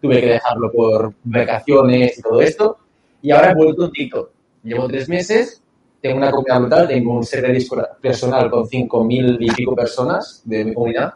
tuve 0.00 0.22
que 0.22 0.26
dejarlo 0.26 0.72
por 0.72 1.12
vacaciones 1.22 2.18
y 2.18 2.22
todo 2.22 2.40
esto, 2.40 2.78
y 3.20 3.30
ahora 3.30 3.50
he 3.50 3.54
vuelto 3.54 3.84
en 3.84 3.90
TikTok. 3.90 4.30
Llevo 4.62 4.88
tres 4.88 5.06
meses, 5.10 5.61
tengo 6.02 6.18
una 6.18 6.30
comunidad 6.30 6.60
brutal, 6.60 6.88
tengo 6.88 7.14
un 7.14 7.24
server 7.24 7.52
de 7.52 7.58
Discord 7.58 7.86
personal 8.00 8.50
con 8.50 8.64
5.000 8.64 9.36
y 9.40 9.50
pico 9.52 9.74
personas 9.74 10.42
de 10.44 10.64
mi 10.64 10.74
comunidad, 10.74 11.14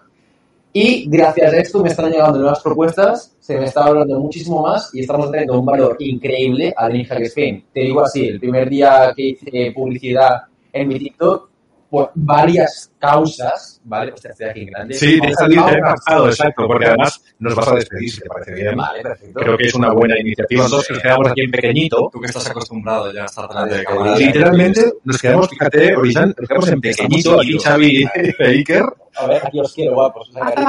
y 0.78 1.08
gracias 1.08 1.54
a 1.54 1.56
esto 1.56 1.82
me 1.82 1.88
están 1.88 2.10
llegando 2.10 2.38
nuevas 2.38 2.60
propuestas, 2.60 3.34
se 3.40 3.58
me 3.58 3.64
está 3.64 3.84
hablando 3.84 4.20
muchísimo 4.20 4.60
más 4.60 4.94
y 4.94 5.00
estamos 5.00 5.30
teniendo 5.30 5.58
un 5.58 5.64
valor 5.64 5.96
increíble 6.00 6.74
al 6.76 6.92
Ninja 6.92 7.14
Game. 7.14 7.64
Te 7.72 7.80
digo 7.80 8.02
así, 8.02 8.28
el 8.28 8.38
primer 8.38 8.68
día 8.68 9.10
que 9.16 9.22
hice 9.22 9.72
publicidad 9.74 10.42
en 10.70 10.88
mi 10.88 10.98
TikTok, 10.98 11.48
por 11.96 12.10
varias 12.14 12.92
causas, 12.98 13.80
¿vale? 13.84 14.12
Hostia, 14.12 14.32
estoy 14.32 14.48
aquí 14.48 14.60
en 14.60 14.66
grande. 14.66 14.92
Sí, 14.92 15.18
te 15.18 15.28
he 15.28 15.80
captado, 15.80 16.28
exacto, 16.28 16.66
porque 16.66 16.84
además 16.84 17.22
nos 17.38 17.54
vas 17.54 17.68
a 17.68 17.76
despedir, 17.76 18.10
si 18.10 18.20
te 18.20 18.28
parece 18.28 18.52
bien. 18.52 18.76
Vale, 18.76 19.00
perfecto. 19.00 19.40
Creo 19.40 19.56
que 19.56 19.64
es 19.64 19.74
una 19.74 19.92
buena 19.92 20.20
iniciativa. 20.20 20.64
Nosotros 20.64 20.90
nos 20.90 21.00
quedamos 21.00 21.30
aquí 21.30 21.40
en 21.40 21.50
pequeñito. 21.50 22.10
Tú 22.12 22.20
que 22.20 22.26
estás 22.26 22.50
acostumbrado 22.50 23.10
ya 23.14 23.22
a 23.22 23.24
estar 23.24 23.48
delante 23.48 23.78
de 23.78 23.84
cámara. 23.84 24.18
Literalmente 24.18 24.92
nos 25.04 25.22
quedamos, 25.22 25.48
fíjate, 25.48 25.96
Orizan, 25.96 26.34
nos 26.38 26.48
quedamos 26.48 26.68
en 26.68 26.80
pequeñito, 26.82 27.40
aquí 27.40 27.58
Xavi 27.58 28.02
y 28.02 28.04
Iker. 28.42 28.84
A 29.18 29.26
ver, 29.26 29.46
aquí 29.46 29.58
os 29.58 29.72
quiero, 29.72 29.94
guapos. 29.94 30.30
Venga, 30.34 30.48
ahí, 30.48 30.54
ahí, 30.56 30.64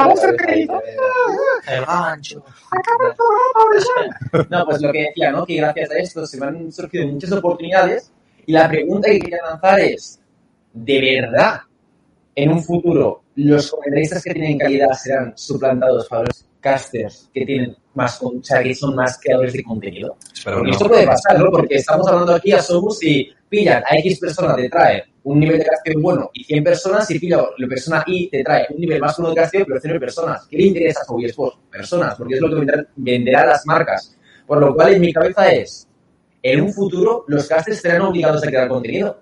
ahí, 0.48 0.68
ahí. 0.70 1.76
El 1.76 1.86
gancho. 1.86 2.42
No, 4.50 4.66
pues 4.66 4.82
lo 4.82 4.94
que 4.94 5.08
decía, 5.08 5.32
¿no? 5.32 5.46
Que 5.46 5.58
gracias 5.58 5.92
a 5.92 5.98
esto 5.98 6.26
se 6.26 6.40
me 6.40 6.46
han 6.46 6.72
surgido 6.72 7.06
muchas 7.08 7.34
oportunidades 7.34 8.14
y 8.48 8.54
la 8.54 8.70
pregunta 8.70 9.10
que 9.10 9.20
quería 9.20 9.44
lanzar 9.44 9.82
es, 9.82 10.17
¿de 10.84 11.22
verdad 11.22 11.62
en 12.36 12.52
un 12.52 12.64
futuro 12.64 13.24
los 13.36 13.72
comentaristas 13.72 14.24
que 14.24 14.34
tienen 14.34 14.58
calidad 14.58 14.92
serán 14.94 15.34
suplantados 15.36 16.08
por 16.08 16.26
los 16.26 16.46
casters 16.60 17.30
que 17.34 17.46
tienen 17.46 17.76
más, 17.94 18.22
o 18.22 18.34
sea, 18.42 18.62
que 18.62 18.74
son 18.76 18.96
más 18.96 19.20
creadores 19.22 19.54
de 19.54 19.64
contenido? 19.64 20.18
Porque 20.44 20.62
no. 20.62 20.72
esto 20.72 20.88
puede 20.88 21.06
pasar, 21.06 21.40
¿no? 21.40 21.52
Porque 21.52 21.76
estamos 21.76 22.08
hablando 22.08 22.36
aquí 22.36 22.52
a 22.52 22.62
Sobus 22.62 23.04
y 23.04 23.30
pillan 23.50 23.84
a 23.84 23.98
X 23.98 24.20
persona 24.20 24.56
te 24.56 24.70
trae 24.70 25.04
un 25.24 25.40
nivel 25.40 25.58
de 25.60 25.66
casteo 25.66 26.00
bueno 26.00 26.30
y 26.34 26.44
100 26.44 26.64
personas 26.64 27.12
y 27.12 27.20
pilla 27.20 27.44
la 27.58 27.68
persona 27.68 28.04
Y 28.08 28.30
te 28.30 28.44
trae 28.44 28.66
un 28.70 28.80
nivel 28.80 29.02
más 29.02 29.18
uno 29.20 29.30
de 29.30 29.36
casteo 29.36 29.66
pero 29.66 29.80
0 29.82 30.00
personas. 30.00 30.48
¿Qué 30.50 30.58
le 30.58 30.64
interesa 30.68 31.02
a 31.02 31.06
Sobus 31.06 31.26
Sports? 31.26 31.58
Personas, 31.70 32.16
porque 32.16 32.36
es 32.36 32.42
lo 32.42 32.50
que 32.50 32.86
venderán 32.96 33.48
las 33.48 33.66
marcas. 33.66 34.16
Por 34.46 34.60
lo 34.60 34.74
cual 34.74 34.94
en 34.94 35.02
mi 35.02 35.12
cabeza 35.12 35.52
es, 35.52 35.88
en 36.42 36.62
un 36.62 36.72
futuro 36.72 37.26
los 37.28 37.48
casters 37.48 37.82
serán 37.82 38.04
obligados 38.04 38.44
a 38.44 38.48
crear 38.48 38.70
contenido. 38.70 39.20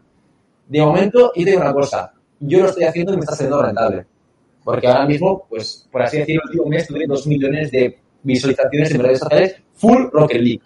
De 0.68 0.82
momento, 0.82 1.32
y 1.36 1.44
te 1.44 1.52
digo 1.52 1.62
una 1.62 1.74
cosa, 1.74 2.14
yo 2.40 2.60
lo 2.60 2.70
estoy 2.70 2.86
haciendo 2.86 3.14
y 3.14 3.18
me 3.18 3.22
está 3.22 3.36
siendo 3.36 3.62
rentable. 3.62 4.06
Porque 4.64 4.88
ahora 4.88 5.06
mismo, 5.06 5.46
pues, 5.48 5.88
por 5.92 6.02
así 6.02 6.18
decirlo, 6.18 6.42
el 6.44 6.50
último 6.50 6.70
mes 6.70 6.88
tuve 6.88 7.06
2 7.08 7.28
millones 7.28 7.72
de 7.72 8.00
visualizaciones 8.24 8.92
en 8.92 9.00
redes 9.00 9.20
sociales 9.20 9.56
full 9.74 10.06
Rocket 10.12 10.42
League. 10.42 10.62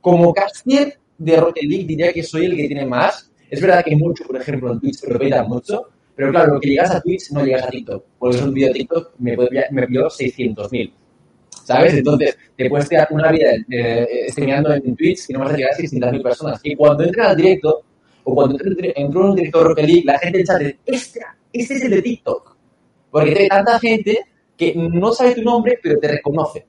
Como 0.00 0.32
caster 0.34 0.98
de 1.16 1.36
Rocket 1.36 1.64
League 1.64 1.84
diría 1.84 2.12
que 2.12 2.22
soy 2.22 2.46
el 2.46 2.56
que 2.56 2.66
tiene 2.66 2.84
más. 2.84 3.30
Es 3.48 3.60
verdad 3.60 3.84
que 3.84 3.94
mucho, 3.96 4.24
por 4.24 4.36
ejemplo, 4.36 4.72
en 4.72 4.80
Twitch 4.80 5.04
lo 5.04 5.18
peta 5.18 5.44
mucho, 5.44 5.88
pero 6.14 6.30
claro, 6.32 6.54
lo 6.54 6.60
que 6.60 6.70
llegas 6.70 6.90
a 6.90 7.00
Twitch 7.00 7.30
no 7.30 7.44
llegas 7.44 7.64
a 7.64 7.68
TikTok. 7.68 8.04
Por 8.18 8.34
eso 8.34 8.44
un 8.44 8.52
vídeo 8.52 8.68
de 8.68 8.74
TikTok 8.74 9.12
me, 9.18 9.36
me 9.70 9.86
pilló 9.86 10.08
600.000. 10.08 10.92
¿Sabes? 11.64 11.94
Entonces, 11.94 12.36
te 12.56 12.68
puedes 12.68 12.88
tirar 12.88 13.08
una 13.10 13.30
vida 13.30 13.50
eh, 13.70 14.26
en 14.36 14.96
Twitch 14.96 15.28
y 15.28 15.32
no 15.32 15.40
vas 15.40 15.52
a 15.52 15.56
llegar 15.56 15.72
a 15.74 15.76
600.000 15.76 16.22
personas. 16.22 16.60
Y 16.64 16.74
cuando 16.74 17.04
entras 17.04 17.28
al 17.28 17.36
directo, 17.36 17.82
o 18.28 18.34
cuando 18.34 18.54
entro, 18.54 18.90
entro 18.94 19.20
en 19.20 19.26
un 19.30 19.36
directo 19.36 19.58
de 19.58 19.64
Rocket 19.64 19.86
League, 19.86 20.02
la 20.04 20.18
gente 20.18 20.40
en 20.40 20.44
chat 20.44 20.58
dice, 20.58 20.78
¡Este, 20.84 21.20
este 21.52 21.74
es 21.74 21.82
el 21.84 21.90
de 21.90 22.02
TikTok! 22.02 22.56
Porque 23.10 23.38
hay 23.38 23.48
tanta 23.48 23.78
gente 23.78 24.20
que 24.56 24.74
no 24.74 25.12
sabe 25.12 25.34
tu 25.34 25.42
nombre, 25.42 25.78
pero 25.82 25.98
te 25.98 26.08
reconoce. 26.08 26.66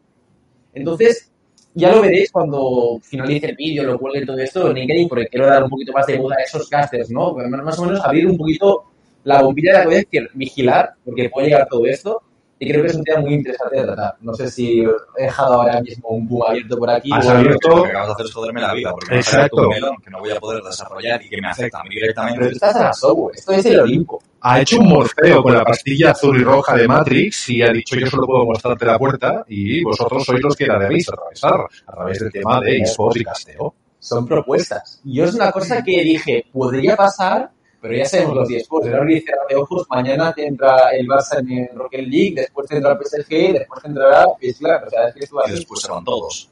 Entonces, 0.73 1.31
ya 1.73 1.93
lo 1.93 2.01
veréis 2.01 2.31
cuando 2.31 2.99
finalice 3.01 3.47
el 3.47 3.55
vídeo, 3.55 3.83
lo 3.83 3.99
cuelgue 3.99 4.25
todo 4.25 4.37
esto 4.37 4.69
en 4.69 4.75
LinkedIn, 4.75 5.09
porque 5.09 5.27
quiero 5.27 5.47
dar 5.47 5.63
un 5.63 5.69
poquito 5.69 5.91
más 5.91 6.05
de 6.05 6.17
voz 6.17 6.31
a 6.31 6.41
esos 6.41 6.69
casters, 6.69 7.09
¿no? 7.09 7.33
Más 7.33 7.79
o 7.79 7.85
menos 7.85 7.99
abrir 8.03 8.27
un 8.27 8.37
poquito 8.37 8.85
la 9.23 9.41
bombilla 9.41 9.73
de 9.73 9.77
la 9.79 9.83
cabeza, 9.83 10.07
vigilar, 10.33 10.93
porque 11.03 11.29
puede 11.29 11.47
llegar 11.47 11.67
todo 11.69 11.85
esto. 11.85 12.21
Y 12.61 12.69
creo 12.69 12.81
que 12.81 12.89
es 12.89 12.95
un 12.95 13.03
tema 13.05 13.21
muy 13.21 13.35
interesante 13.35 13.77
de 13.77 13.83
tratar. 13.83 14.15
No 14.19 14.33
sé 14.33 14.51
si 14.51 14.81
he 14.81 15.23
dejado 15.23 15.53
ahora 15.61 15.79
mismo 15.81 16.09
un 16.09 16.27
boom 16.27 16.43
abierto 16.45 16.77
por 16.77 16.89
aquí. 16.89 17.09
Has 17.13 17.25
abierto- 17.27 17.69
Lo 17.69 17.83
que 17.83 17.89
acabas 17.89 18.07
de 18.07 18.13
hacer 18.13 18.25
es 18.25 18.33
joderme 18.33 18.61
la 18.61 18.73
vida, 18.73 18.91
porque 18.91 19.11
me 19.11 19.17
Exacto. 19.17 19.61
Un 19.61 19.67
melón 19.69 19.95
que 20.03 20.09
no 20.09 20.19
voy 20.19 20.31
a 20.31 20.39
poder 20.41 20.61
desarrollar 20.63 21.21
y 21.23 21.29
que 21.29 21.41
me 21.41 21.47
afecta 21.47 21.79
a 21.79 21.83
mí 21.83 21.89
Pero 21.91 22.01
directamente. 22.01 22.45
tú 22.47 22.51
estás 22.51 22.75
en 22.75 22.81
la 22.83 22.93
software. 22.93 23.35
Esto 23.37 23.51
es 23.53 23.65
el 23.65 23.79
Olimpo. 23.79 24.21
Ha 24.41 24.59
hecho 24.61 24.79
un 24.79 24.89
morfeo 24.89 25.41
con 25.41 25.53
la 25.53 25.63
pastilla 25.63 26.11
azul 26.11 26.39
y 26.39 26.43
roja 26.43 26.75
de 26.75 26.87
Matrix 26.87 27.49
y 27.49 27.61
ha 27.61 27.71
dicho 27.71 27.95
yo 27.95 28.07
solo 28.07 28.25
puedo 28.27 28.45
mostrarte 28.45 28.85
la 28.85 28.97
puerta 28.99 29.45
y 29.47 29.81
vosotros 29.83 30.25
sois 30.25 30.41
los 30.41 30.55
que 30.55 30.65
la 30.67 30.77
debéis 30.79 31.07
atravesar 31.09 31.61
a 31.87 31.91
través 31.93 32.19
del 32.19 32.31
tema 32.31 32.59
de 32.59 32.77
eSports 32.79 33.21
y 33.21 33.23
casteo. 33.23 33.73
Son 33.99 34.25
propuestas. 34.27 35.01
Yo 35.05 35.23
es 35.25 35.33
una 35.33 35.51
cosa 35.51 35.81
que 35.83 36.03
dije, 36.03 36.45
podría 36.53 36.95
pasar, 36.97 37.51
pero 37.81 37.95
ya 37.95 38.05
sabemos 38.05 38.35
los 38.35 38.47
10 38.47 38.61
sports. 38.63 38.87
Ahora 38.93 39.11
y 39.11 39.21
cerrar 39.21 39.47
de 39.47 39.55
ojos, 39.55 39.87
mañana 39.89 40.33
te 40.33 40.45
entra 40.45 40.89
el 40.91 41.07
Barça 41.07 41.39
en 41.39 41.51
el 41.51 41.69
Rocket 41.75 42.07
League, 42.07 42.33
después 42.35 42.67
te 42.67 42.77
entra 42.77 42.91
el 42.91 42.97
PSG, 42.97 43.53
después 43.53 43.81
te 43.81 43.87
entrará 43.87 44.25
Isla. 44.41 44.83
O 44.85 44.89
sea, 44.89 45.07
es 45.07 45.13
que 45.13 45.19
esto 45.21 45.35
va 45.35 45.43
Y 45.47 45.51
después 45.51 45.81
se 45.81 45.91
van 45.91 46.03
todos. 46.03 46.49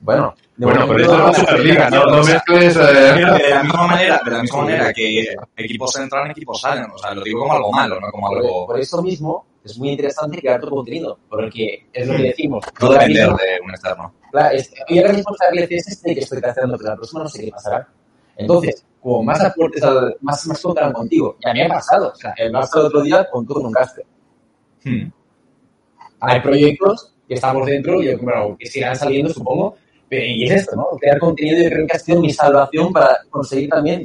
Bueno, 0.00 0.34
de 0.56 0.66
Bueno, 0.66 0.86
pero 0.86 1.00
esto 1.00 1.14
es 1.14 1.20
la 1.20 1.32
Superliga, 1.32 1.90
no, 1.90 2.04
no 2.04 2.22
mezcles... 2.22 2.76
eh, 2.76 2.80
De 2.80 3.50
la 3.50 3.62
misma 3.62 3.86
manera, 3.86 4.20
de 4.24 4.30
la 4.30 4.42
misma 4.42 4.62
manera 4.62 4.92
que 4.92 5.34
equipos 5.56 5.96
entran, 5.96 6.30
equipos 6.30 6.60
salen. 6.60 6.90
O 6.92 6.98
sea, 6.98 7.14
lo 7.14 7.22
digo 7.22 7.40
como 7.40 7.54
algo 7.54 7.72
malo, 7.72 7.98
no 7.98 8.10
como 8.10 8.28
Por, 8.28 8.38
algo... 8.38 8.66
por 8.66 8.78
eso 8.78 9.02
mismo 9.02 9.46
es 9.64 9.78
muy 9.78 9.90
interesante 9.90 10.38
crear 10.38 10.60
tu 10.60 10.68
contenido, 10.68 11.18
porque 11.28 11.86
es 11.92 12.06
lo 12.06 12.16
que 12.16 12.22
decimos. 12.24 12.64
No 12.80 12.90
depender 12.90 13.28
de 13.28 13.60
un 13.64 13.70
externo. 13.70 14.14
Claro, 14.30 14.54
es, 14.54 14.70
y 14.88 14.98
ahora 14.98 15.12
mismo 15.14 15.34
esta 15.34 15.74
es 15.74 15.88
este 15.88 16.14
que 16.14 16.20
estoy 16.20 16.40
haciendo, 16.44 16.76
pero 16.76 16.90
la 16.90 16.96
próxima 16.96 17.22
no 17.22 17.28
sé 17.28 17.44
qué 17.44 17.50
pasará. 17.50 17.88
Entonces, 18.36 18.84
como 19.06 19.22
más 19.22 19.40
aportes, 19.40 19.80
más, 20.20 20.44
más 20.48 20.60
contarán 20.60 20.92
contigo. 20.92 21.36
Y 21.38 21.48
a 21.48 21.52
mí 21.52 21.60
me 21.60 21.66
ha 21.66 21.68
pasado. 21.68 22.10
O 22.12 22.16
sea, 22.16 22.34
el 22.36 22.52
Barça 22.52 22.80
el 22.80 22.86
otro 22.86 23.02
día 23.02 23.24
contó 23.30 23.54
con 23.54 23.66
un 23.66 23.72
gasto. 23.72 24.02
Hmm. 24.82 25.12
Hay 26.18 26.40
proyectos 26.40 27.14
que 27.28 27.34
estamos 27.34 27.66
dentro 27.66 28.02
y 28.02 28.12
bueno, 28.16 28.56
que 28.58 28.66
sigan 28.66 28.96
saliendo, 28.96 29.32
supongo. 29.32 29.76
Y 30.10 30.46
es 30.46 30.62
esto, 30.62 30.74
¿no? 30.74 30.86
Crear 30.98 31.20
contenido 31.20 31.62
yo 31.62 31.70
creo 31.70 31.86
que 31.86 31.96
ha 31.96 31.98
sido 32.00 32.20
mi 32.20 32.32
salvación 32.32 32.92
para 32.92 33.18
conseguir 33.30 33.70
también, 33.70 34.02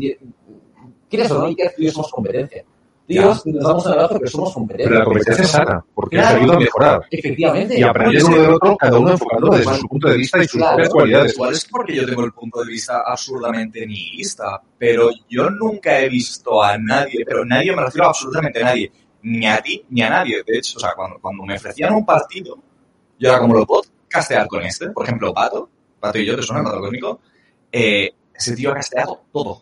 ¿quieres 1.09 1.31
o 1.31 1.39
no? 1.39 1.49
Y 1.49 1.55
que 1.55 1.69
tuviésemos 1.69 2.11
competencia. 2.11 2.63
Tíos, 3.07 3.45
nos 3.45 3.63
damos 3.63 3.85
un 3.85 3.91
abrazo, 3.91 4.15
pero 4.19 4.29
somos 4.31 4.53
Pero 4.53 4.89
la 4.89 5.03
competentes. 5.03 5.05
competencia 5.05 5.43
es 5.43 5.51
sana, 5.51 5.85
porque 5.93 6.15
Claro. 6.17 6.33
nos 6.33 6.41
ayuda 6.41 6.55
a 6.55 6.59
mejorar. 6.59 7.01
Efectivamente. 7.11 7.79
Y 7.79 7.83
aprender 7.83 8.23
uno 8.23 8.41
del 8.41 8.49
otro, 8.53 8.77
cada 8.77 8.99
uno 8.99 9.11
enfocando 9.11 9.49
desde 9.51 9.75
su 9.75 9.87
punto 9.87 10.07
de 10.09 10.17
vista 10.17 10.37
y 10.39 10.47
sus 10.47 10.51
Claro. 10.59 10.69
propias 10.75 10.89
cualidades. 10.93 11.33
Igual 11.33 11.53
es 11.53 11.65
porque 11.65 11.95
yo 11.95 12.05
tengo 12.05 12.23
el 12.25 12.31
punto 12.33 12.61
de 12.63 12.67
vista 12.71 13.01
absurdamente 13.05 13.85
nihilista, 13.85 14.61
pero 14.77 15.09
yo 15.29 15.49
nunca 15.49 15.99
he 15.99 16.07
visto 16.09 16.61
a 16.63 16.77
nadie, 16.77 17.23
pero 17.25 17.43
nadie 17.45 17.75
me 17.75 17.81
refiero 17.83 18.05
a 18.05 18.09
absolutamente 18.09 18.63
nadie, 18.63 18.91
ni 19.23 19.45
a 19.47 19.57
ti 19.61 19.83
ni 19.89 20.01
a 20.01 20.09
nadie. 20.09 20.41
De 20.45 20.57
hecho, 20.57 20.77
o 20.77 20.79
sea, 20.79 20.91
cuando, 20.95 21.19
cuando 21.19 21.43
me 21.43 21.55
ofrecían 21.55 21.93
un 21.93 22.05
partido, 22.05 22.57
yo 23.19 23.29
era 23.29 23.39
como 23.39 23.53
lo 23.55 23.65
puedo 23.65 23.83
castear 24.07 24.47
con 24.47 24.63
este, 24.63 24.89
por 24.89 25.03
ejemplo, 25.05 25.33
Pato, 25.33 25.69
Pato 25.99 26.17
y 26.17 26.25
yo, 26.25 26.35
¿te 26.35 26.41
suena 26.43 26.63
Pato 26.63 26.79
Cósmico? 26.79 27.19
Eh, 27.71 28.11
ese 28.33 28.55
tío 28.55 28.71
ha 28.71 28.73
casteado 28.75 29.21
todo. 29.31 29.61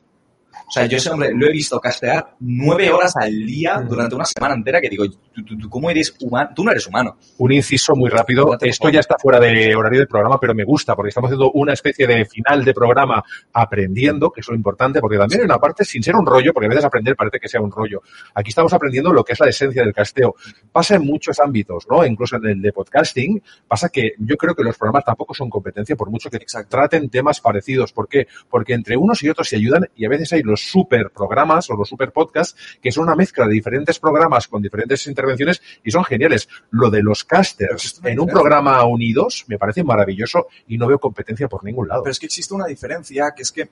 O 0.67 0.71
sea, 0.71 0.85
yo 0.85 0.97
ese 0.97 1.09
hombre 1.09 1.31
lo 1.33 1.47
he 1.47 1.51
visto 1.51 1.79
castear 1.79 2.35
nueve 2.39 2.91
horas 2.91 3.15
al 3.15 3.45
día 3.45 3.83
durante 3.87 4.15
una 4.15 4.25
semana 4.25 4.55
entera 4.55 4.79
que 4.81 4.89
digo, 4.89 5.05
¿tú, 5.09 5.43
tú, 5.43 5.57
tú 5.57 5.69
cómo 5.69 5.89
eres 5.89 6.15
humano? 6.21 6.49
Tú 6.55 6.63
no 6.63 6.71
eres 6.71 6.85
humano. 6.87 7.17
Un 7.37 7.51
inciso 7.51 7.95
muy 7.95 8.09
rápido. 8.09 8.57
Esto 8.61 8.89
ya 8.89 8.99
está 8.99 9.15
fuera 9.17 9.39
de 9.39 9.75
horario 9.75 9.99
del 9.99 10.07
programa, 10.07 10.39
pero 10.39 10.53
me 10.53 10.63
gusta 10.63 10.95
porque 10.95 11.09
estamos 11.09 11.29
haciendo 11.29 11.51
una 11.51 11.73
especie 11.73 12.05
de 12.07 12.25
final 12.25 12.63
de 12.63 12.73
programa 12.73 13.23
aprendiendo, 13.53 14.31
que 14.31 14.41
es 14.41 14.47
lo 14.47 14.55
importante, 14.55 14.99
porque 14.99 15.17
también 15.17 15.41
hay 15.41 15.45
una 15.45 15.57
parte 15.57 15.85
sin 15.85 16.03
ser 16.03 16.15
un 16.15 16.25
rollo, 16.25 16.53
porque 16.53 16.67
a 16.67 16.69
veces 16.69 16.85
aprender 16.85 17.15
parece 17.15 17.39
que 17.39 17.47
sea 17.47 17.61
un 17.61 17.71
rollo. 17.71 18.01
Aquí 18.35 18.49
estamos 18.49 18.73
aprendiendo 18.73 19.11
lo 19.11 19.23
que 19.23 19.33
es 19.33 19.39
la 19.39 19.49
esencia 19.49 19.83
del 19.83 19.93
casteo. 19.93 20.35
Pasa 20.71 20.95
en 20.95 21.05
muchos 21.05 21.39
ámbitos, 21.39 21.85
¿no? 21.89 22.05
Incluso 22.05 22.37
en 22.37 22.45
el 22.45 22.61
de 22.61 22.73
podcasting, 22.73 23.41
pasa 23.67 23.89
que 23.89 24.13
yo 24.17 24.37
creo 24.37 24.55
que 24.55 24.63
los 24.63 24.77
programas 24.77 25.05
tampoco 25.05 25.33
son 25.33 25.49
competencia, 25.49 25.95
por 25.95 26.09
mucho 26.09 26.29
que 26.29 26.39
traten 26.67 27.09
temas 27.09 27.39
parecidos. 27.39 27.93
¿Por 27.93 28.07
qué? 28.07 28.27
Porque 28.49 28.73
entre 28.73 28.97
unos 28.97 29.23
y 29.23 29.29
otros 29.29 29.49
se 29.49 29.55
ayudan 29.55 29.87
y 29.95 30.05
a 30.05 30.09
veces 30.09 30.33
hay 30.33 30.41
los 30.49 30.61
super 30.61 31.11
programas 31.11 31.69
o 31.69 31.75
los 31.75 31.87
super 31.87 32.11
podcasts 32.11 32.79
que 32.81 32.91
son 32.91 33.05
una 33.05 33.15
mezcla 33.15 33.47
de 33.47 33.53
diferentes 33.53 33.99
programas 33.99 34.47
con 34.47 34.61
diferentes 34.61 35.07
intervenciones 35.07 35.61
y 35.83 35.91
son 35.91 36.03
geniales. 36.03 36.49
Lo 36.71 36.89
de 36.89 37.01
los 37.01 37.23
casters 37.23 38.01
en 38.03 38.19
un 38.19 38.27
programa 38.27 38.83
unidos 38.83 39.45
me 39.47 39.57
parece 39.57 39.83
maravilloso 39.83 40.47
y 40.67 40.77
no 40.77 40.87
veo 40.87 40.99
competencia 40.99 41.47
por 41.47 41.63
ningún 41.63 41.87
lado. 41.87 42.03
Pero 42.03 42.11
es 42.11 42.19
que 42.19 42.25
existe 42.25 42.53
una 42.53 42.65
diferencia, 42.65 43.33
que 43.35 43.43
es 43.43 43.51
que 43.51 43.69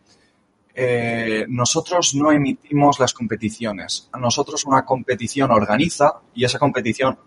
eh, 0.80 1.46
nosotros 1.50 2.14
no 2.16 2.32
emitimos 2.32 3.00
las 3.00 3.14
competiciones. 3.14 4.10
Nosotros 4.20 4.64
una 4.66 4.86
competición 4.86 5.52
organiza 5.52 6.22
y 6.36 6.46
esa 6.46 6.60
competición 6.60 7.18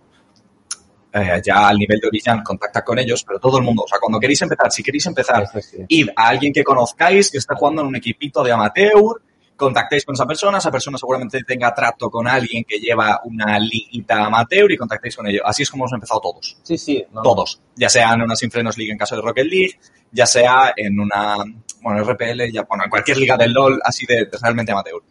eh, 1.12 1.42
ya 1.44 1.66
al 1.68 1.76
nivel 1.76 1.98
de 1.98 2.06
origen 2.06 2.42
contacta 2.44 2.84
con 2.84 2.98
ellos, 3.00 3.24
pero 3.24 3.40
todo 3.40 3.58
el 3.58 3.64
mundo, 3.64 3.82
o 3.82 3.88
sea, 3.88 3.98
cuando 3.98 4.20
queréis 4.20 4.40
empezar, 4.42 4.70
si 4.70 4.82
queréis 4.84 5.06
empezar, 5.06 5.48
sí. 5.60 5.78
id 5.88 6.08
a 6.14 6.28
alguien 6.28 6.52
que 6.52 6.62
conozcáis, 6.62 7.32
que 7.32 7.38
está 7.38 7.56
jugando 7.56 7.82
en 7.82 7.88
un 7.88 7.96
equipito 7.96 8.44
de 8.44 8.52
amateur, 8.52 9.20
contactéis 9.60 10.04
con 10.04 10.14
esa 10.14 10.26
persona, 10.26 10.58
esa 10.58 10.70
persona 10.70 10.98
seguramente 10.98 11.44
tenga 11.44 11.72
trato 11.72 12.10
con 12.10 12.26
alguien 12.26 12.64
que 12.64 12.78
lleva 12.78 13.20
una 13.24 13.58
liguita 13.58 14.24
amateur 14.24 14.72
y 14.72 14.76
contactéis 14.76 15.14
con 15.16 15.26
ellos. 15.28 15.42
Así 15.44 15.62
es 15.62 15.70
como 15.70 15.84
hemos 15.84 15.92
empezado 15.92 16.20
todos 16.20 16.56
Sí, 16.62 16.76
sí. 16.78 17.04
no, 17.12 17.22
todos, 17.22 17.60
ya 17.76 17.88
sea 17.88 18.14
en 18.14 18.22
una 18.22 18.34
Sinfrenos 18.34 18.76
League 18.76 18.90
en 18.90 18.98
caso 18.98 19.16
de 19.16 19.22
Rocket 19.22 19.46
League, 19.46 19.78
ya 20.10 20.26
sea 20.26 20.72
en 20.74 20.98
una, 20.98 21.36
bueno, 21.82 22.02
RPL, 22.02 22.50
ya, 22.50 22.62
bueno, 22.62 22.84
en 22.84 22.90
cualquier 22.90 23.18
liga 23.18 23.36
del 23.36 23.52
LOL 23.52 23.80
así 23.84 24.06
de, 24.06 24.24
de 24.24 24.38
realmente 24.40 24.72
amateur. 24.72 25.02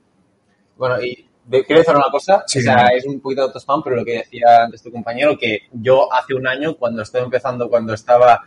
Bueno, 0.77 1.01
y 1.01 1.27
quiero 1.49 1.79
decir 1.79 1.95
una 1.95 2.11
cosa, 2.11 2.43
Sí, 2.45 2.59
o 2.59 2.61
sea, 2.61 2.87
es 2.87 3.05
un 3.05 3.19
poquito 3.19 3.41
de 3.41 3.47
autospam, 3.47 3.81
pero 3.83 3.95
lo 3.95 4.05
que 4.05 4.17
decía 4.19 4.63
antes 4.63 4.81
tu 4.81 4.91
compañero, 4.91 5.37
que 5.37 5.63
yo 5.71 6.11
hace 6.11 6.33
un 6.33 6.47
año, 6.47 6.75
cuando 6.75 7.01
estaba 7.01 7.23
empezando, 7.23 7.69
cuando 7.69 7.93
estaba 7.93 8.41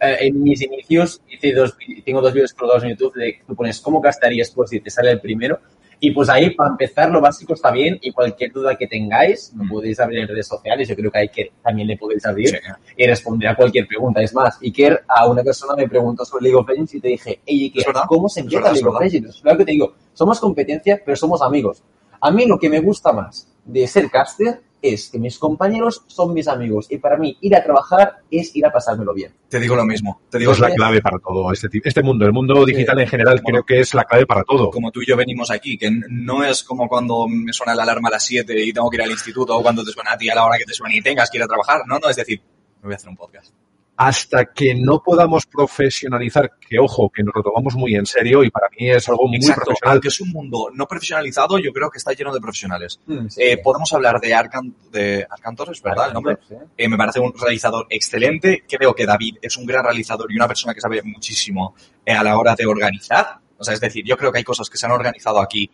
eh, 0.00 0.16
en 0.20 0.42
mis 0.42 0.60
inicios, 0.62 1.20
hice 1.28 1.52
dos, 1.52 1.76
tengo 2.04 2.20
dos 2.20 2.32
vídeos 2.32 2.52
colgados 2.52 2.84
en 2.84 2.90
YouTube 2.90 3.14
de 3.14 3.38
tú 3.46 3.54
pones 3.54 3.80
cómo 3.80 4.00
castarías 4.00 4.50
pues 4.50 4.72
y 4.72 4.80
te 4.80 4.90
sale 4.90 5.10
el 5.10 5.20
primero. 5.20 5.58
Y 5.98 6.10
pues 6.10 6.28
ahí, 6.28 6.50
para 6.50 6.68
empezar, 6.70 7.08
lo 7.10 7.22
básico 7.22 7.54
está 7.54 7.70
bien 7.70 7.98
y 8.02 8.12
cualquier 8.12 8.52
duda 8.52 8.76
que 8.76 8.86
tengáis, 8.86 9.54
lo 9.56 9.66
podéis 9.66 9.98
abrir 9.98 10.18
en 10.20 10.28
redes 10.28 10.46
sociales, 10.46 10.86
yo 10.86 10.94
creo 10.94 11.10
que 11.10 11.18
hay 11.20 11.28
que 11.30 11.52
también 11.62 11.88
le 11.88 11.96
podéis 11.96 12.26
abrir 12.26 12.50
Sí. 12.50 12.56
y 12.98 13.06
responder 13.06 13.48
a 13.48 13.56
cualquier 13.56 13.86
pregunta. 13.86 14.20
Es 14.20 14.34
más, 14.34 14.58
Iker, 14.60 15.04
a 15.08 15.26
una 15.26 15.42
persona 15.42 15.74
me 15.74 15.88
preguntó 15.88 16.26
sobre 16.26 16.42
League 16.44 16.56
of 16.56 16.68
Legends 16.68 16.94
y 16.96 17.00
te 17.00 17.08
dije, 17.08 17.40
hey 17.46 17.72
Iker, 17.74 17.94
¿cómo 18.06 18.28
se 18.28 18.40
empieza 18.40 18.70
League 18.72 18.86
of. 18.86 19.00
Legends? 19.00 19.40
Claro 19.40 19.56
que 19.56 19.64
te 19.64 19.72
digo, 19.72 19.94
somos 20.12 20.38
competencia, 20.38 21.00
pero 21.02 21.16
somos 21.16 21.40
amigos. 21.40 21.82
A 22.20 22.30
mí 22.30 22.44
lo 22.44 22.58
que 22.58 22.68
me 22.68 22.80
gusta 22.80 23.12
más 23.14 23.48
de 23.64 23.86
ser 23.86 24.10
caster 24.10 24.60
es 24.82 25.08
que 25.08 25.18
mis 25.18 25.38
compañeros 25.38 26.04
son 26.06 26.34
mis 26.34 26.48
amigos 26.48 26.86
y 26.90 26.98
para 26.98 27.16
mí 27.16 27.36
ir 27.40 27.56
a 27.56 27.62
trabajar 27.62 28.18
es 28.30 28.54
ir 28.54 28.66
a 28.66 28.72
pasármelo 28.72 29.14
bien. 29.14 29.32
Te 29.48 29.60
digo 29.60 29.76
lo 29.76 29.84
mismo, 29.84 30.20
te 30.30 30.38
digo 30.38 30.52
es 30.52 30.58
la 30.58 30.74
clave 30.74 31.00
para 31.00 31.18
todo 31.18 31.52
este, 31.52 31.68
este 31.82 32.02
mundo. 32.02 32.26
El 32.26 32.32
mundo 32.32 32.64
digital 32.64 33.00
en 33.00 33.08
general 33.08 33.40
Bueno. 33.42 33.62
creo 33.62 33.64
que 33.64 33.80
es 33.80 33.94
la 33.94 34.04
clave 34.04 34.26
para 34.26 34.44
todo. 34.44 34.70
como 34.70 34.90
tú 34.90 35.02
y 35.02 35.06
yo 35.06 35.16
venimos 35.16 35.50
aquí, 35.50 35.78
que 35.78 35.90
no 36.08 36.44
es 36.44 36.62
como 36.62 36.88
cuando 36.88 37.26
me 37.28 37.52
suena 37.52 37.74
la 37.74 37.82
alarma 37.84 38.08
a 38.08 38.12
las 38.12 38.24
7 38.24 38.64
y 38.64 38.72
tengo 38.72 38.90
que 38.90 38.96
ir 38.96 39.02
al 39.02 39.10
instituto 39.10 39.56
o 39.56 39.62
cuando 39.62 39.84
te 39.84 39.92
suena 39.92 40.12
a 40.12 40.18
ti 40.18 40.28
a 40.28 40.34
la 40.34 40.44
hora 40.44 40.58
que 40.58 40.64
te 40.64 40.74
suena 40.74 40.94
y 40.94 41.00
tengas 41.00 41.30
que 41.30 41.38
ir 41.38 41.42
a 41.42 41.46
trabajar. 41.46 41.82
No, 41.86 41.98
no, 41.98 42.08
es 42.08 42.16
decir, 42.16 42.40
me 42.82 42.88
voy 42.88 42.92
a 42.92 42.96
hacer 42.96 43.08
un 43.08 43.16
podcast. 43.16 43.52
Hasta 43.98 44.44
que 44.52 44.74
no 44.74 45.02
podamos 45.02 45.46
profesionalizar, 45.46 46.52
que 46.60 46.78
ojo, 46.78 47.08
que 47.08 47.22
nos 47.22 47.34
lo 47.34 47.42
tomamos 47.42 47.74
muy 47.76 47.94
en 47.94 48.04
serio 48.04 48.44
y 48.44 48.50
para 48.50 48.68
mí 48.78 48.90
es 48.90 49.08
algo 49.08 49.26
muy 49.26 49.36
Exacto, 49.36 49.64
profesional. 49.64 49.92
aunque 49.94 50.08
es 50.08 50.20
un 50.20 50.30
mundo 50.32 50.68
no 50.74 50.86
profesionalizado, 50.86 51.58
yo 51.58 51.72
creo 51.72 51.88
que 51.90 51.96
está 51.98 52.12
lleno 52.12 52.32
de 52.34 52.40
profesionales. 52.40 53.00
Mm, 53.06 53.28
sí. 53.28 53.42
Eh, 53.42 53.56
podemos 53.58 53.90
hablar 53.94 54.20
de 54.20 54.34
Arcan, 54.34 54.74
de 54.92 55.26
Arcantor, 55.30 55.72
es 55.72 55.80
verdad 55.82 56.08
el 56.08 56.12
nombre. 56.14 56.36
Sí. 56.46 56.54
Eh, 56.76 56.88
me 56.88 56.98
parece 56.98 57.20
un 57.20 57.32
realizador 57.38 57.86
excelente. 57.88 58.64
Creo 58.68 58.94
que 58.94 59.06
David 59.06 59.36
es 59.40 59.56
un 59.56 59.64
gran 59.64 59.82
realizador 59.84 60.30
y 60.30 60.36
una 60.36 60.46
persona 60.48 60.74
que 60.74 60.80
sabe 60.82 61.02
muchísimo 61.02 61.74
eh, 62.04 62.12
a 62.12 62.22
la 62.22 62.38
hora 62.38 62.54
de 62.54 62.66
organizar. 62.66 63.38
O 63.56 63.64
sea, 63.64 63.72
es 63.72 63.80
decir, 63.80 64.04
yo 64.04 64.18
creo 64.18 64.30
que 64.30 64.38
hay 64.38 64.44
cosas 64.44 64.68
que 64.68 64.76
se 64.76 64.84
han 64.84 64.92
organizado 64.92 65.40
aquí 65.40 65.70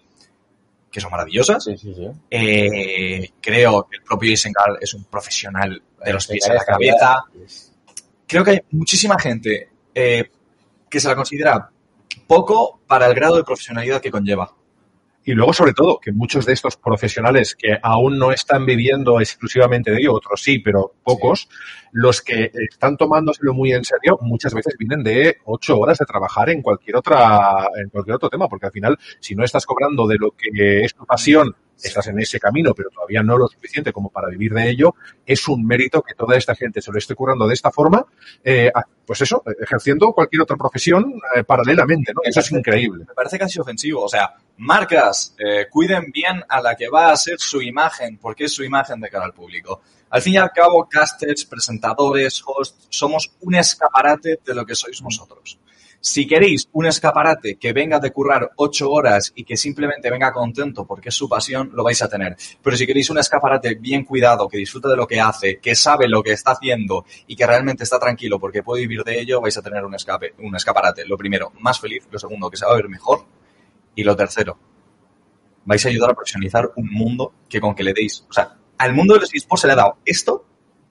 que 0.93 1.01
son 1.01 1.11
maravillosas. 1.11 1.65
Sí, 1.65 1.77
sí, 1.77 1.93
sí. 1.95 2.07
Eh, 2.31 3.31
creo 3.41 3.89
que 3.91 3.97
el 3.97 4.03
propio 4.03 4.31
Isengard 4.31 4.77
es 4.81 4.95
un 4.95 5.05
profesional 5.05 5.83
de 6.05 6.13
los 6.13 6.27
pies 6.27 6.49
a 6.49 6.55
la 6.55 6.65
cabeza. 6.65 7.25
es- 7.45 7.72
Creo 8.27 8.45
que 8.45 8.51
hay 8.53 8.61
muchísima 8.71 9.19
gente 9.19 9.69
eh, 9.95 10.31
que 10.89 11.01
se 11.01 11.09
la 11.09 11.17
considera 11.17 11.71
poco 12.27 12.81
para 12.87 13.07
el 13.07 13.15
grado 13.15 13.37
de 13.37 13.45
profesionalidad 13.45 14.01
que 14.01 14.11
conlleva. 14.11 14.55
Y 15.25 15.33
luego, 15.33 15.53
sobre 15.53 15.73
todo, 15.73 16.01
que 16.01 16.11
muchos 16.11 16.47
de 16.47 16.53
estos 16.53 16.77
profesionales 16.77 17.55
que 17.55 17.79
aún 17.81 18.19
no 18.19 18.33
están 18.33 18.67
viviendo 18.67 19.21
exclusivamente 19.21 19.93
de 19.93 19.99
ello, 19.99 20.15
otros 20.15 20.43
sí, 20.43 20.59
pero 20.59 20.95
pocos, 21.05 21.49
los 21.93 22.23
que 22.23 22.51
están 22.71 22.97
tomándoselo 22.97 23.55
muy 23.55 23.73
en 23.73 23.85
serio, 23.85 24.19
muchas 24.21 24.53
veces 24.53 24.75
vienen 24.77 25.05
de 25.05 25.37
ocho 25.45 25.79
horas 25.79 25.99
de 25.99 26.07
trabajar 26.07 26.51
en 26.51 26.61
cualquier 26.61 26.97
otra, 26.97 27.69
en 27.81 27.89
cualquier 27.91 28.17
otro 28.17 28.31
tema, 28.31 28.49
porque 28.49 28.67
al 28.67 28.73
final, 28.73 28.99
si 29.21 29.37
no 29.37 29.45
estás 29.45 29.65
cobrando 29.65 30.09
de 30.09 30.17
lo 30.19 30.33
que 30.33 30.85
es 30.85 30.95
tu 30.95 31.07
pasión, 31.07 31.55
estás 31.89 32.07
en 32.09 32.19
ese 32.21 32.39
camino, 32.39 32.73
pero 32.75 32.91
todavía 32.91 33.23
no 33.23 33.37
lo 33.37 33.49
suficiente 33.49 33.93
como 33.93 34.11
para 34.11 34.29
vivir 34.29 34.53
de 34.53 34.69
ello, 34.69 34.95
es 35.27 35.47
un 35.49 35.67
mérito 35.67 36.03
que 36.03 36.15
toda 36.15 36.37
esta 36.37 36.55
gente 36.55 36.81
se 36.81 36.93
lo 36.93 36.99
esté 36.99 37.15
currando 37.15 37.47
de 37.47 37.55
esta 37.55 37.71
forma, 37.71 38.05
eh, 38.45 38.71
pues 39.07 39.21
eso, 39.21 39.43
ejerciendo 39.61 40.13
cualquier 40.13 40.43
otra 40.43 40.57
profesión 40.57 41.15
eh, 41.35 41.45
paralelamente, 41.45 42.13
¿no? 42.15 42.21
Eso 42.25 42.41
es 42.41 42.53
increíble. 42.53 43.05
Me 43.09 43.15
parece 43.15 43.39
casi 43.39 43.61
ofensivo. 43.61 44.05
O 44.05 44.09
sea, 44.09 44.35
marcas, 44.59 45.35
eh, 45.39 45.67
cuiden 45.69 46.11
bien 46.13 46.43
a 46.49 46.61
la 46.61 46.75
que 46.75 46.89
va 46.89 47.11
a 47.11 47.17
ser 47.17 47.39
su 47.39 47.61
imagen, 47.61 48.19
porque 48.19 48.45
es 48.45 48.53
su 48.53 48.65
imagen 48.65 49.01
de 49.01 49.11
cara 49.11 49.25
al 49.25 49.33
público. 49.33 49.83
Al 50.11 50.23
fin 50.23 50.35
y 50.35 50.37
al 50.37 50.51
cabo, 50.51 50.87
casters, 50.89 51.45
presentadores, 51.47 52.43
hosts, 52.45 52.87
somos 52.91 53.33
un 53.41 53.55
escaparate 53.55 54.41
de 54.45 54.55
lo 54.55 54.65
que 54.65 54.75
sois 54.75 55.01
vosotros. 55.01 55.59
Si 56.05 56.27
queréis 56.27 56.69
un 56.73 56.87
escaparate 56.87 57.55
que 57.55 57.73
venga 57.73 58.01
de 58.01 58.11
currar 58.11 58.51
ocho 58.57 58.91
horas 58.91 59.33
y 59.37 59.45
que 59.45 59.57
simplemente 59.57 60.11
venga 60.11 60.33
contento 60.33 60.85
porque 60.85 61.11
es 61.11 61.15
su 61.15 61.29
pasión, 61.29 61.71
lo 61.75 61.85
vais 61.85 62.03
a 62.03 62.09
tener. 62.09 62.37
Pero 62.61 62.77
si 62.77 62.89
queréis 62.89 63.09
un 63.11 63.19
escaparate 63.19 63.77
bien 63.77 64.05
cuidado, 64.05 64.49
que 64.49 64.59
disfrute 64.59 64.89
de 64.89 64.97
lo 64.97 65.07
que 65.07 65.21
hace, 65.21 65.61
que 65.61 65.77
sabe 65.77 66.09
lo 66.09 66.21
que 66.21 66.33
está 66.33 66.51
haciendo 66.51 67.05
y 67.29 67.37
que 67.37 67.47
realmente 67.47 67.85
está 67.85 68.01
tranquilo 68.01 68.41
porque 68.41 68.65
puede 68.65 68.83
vivir 68.83 69.05
de 69.05 69.21
ello, 69.21 69.41
vais 69.41 69.57
a 69.57 69.63
tener 69.63 69.85
un 69.85 69.95
escape, 69.95 70.35
un 70.41 70.57
escaparate. 70.57 71.07
Lo 71.07 71.17
primero, 71.17 71.53
más 71.61 71.79
feliz. 71.79 72.03
Lo 72.11 72.19
segundo, 72.19 72.51
que 72.51 72.57
se 72.57 72.67
va 72.67 72.73
a 72.73 72.77
ver 72.77 72.89
mejor. 72.89 73.25
Y 73.95 74.03
lo 74.03 74.17
tercero, 74.17 74.59
vais 75.65 75.87
a 75.87 75.89
ayudar 75.89 76.11
a 76.11 76.15
profesionalizar 76.15 76.73
un 76.75 76.91
mundo 76.91 77.33
que 77.49 77.61
con 77.61 77.77
que 77.77 77.85
le 77.85 77.93
deis, 77.93 78.27
o 78.29 78.33
sea, 78.33 78.57
al 78.77 78.93
mundo 78.93 79.15
de 79.15 79.21
los 79.21 79.33
esports 79.33 79.61
se 79.61 79.67
le 79.69 79.75
ha 79.75 79.77
dado 79.77 79.99
esto 80.05 80.45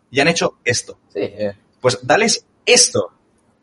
y 0.09 0.21
han 0.21 0.29
hecho 0.29 0.59
esto. 0.63 0.99
Sí, 1.09 1.19
eh. 1.19 1.53
Pues 1.81 1.99
dales 2.01 2.45
esto 2.65 3.11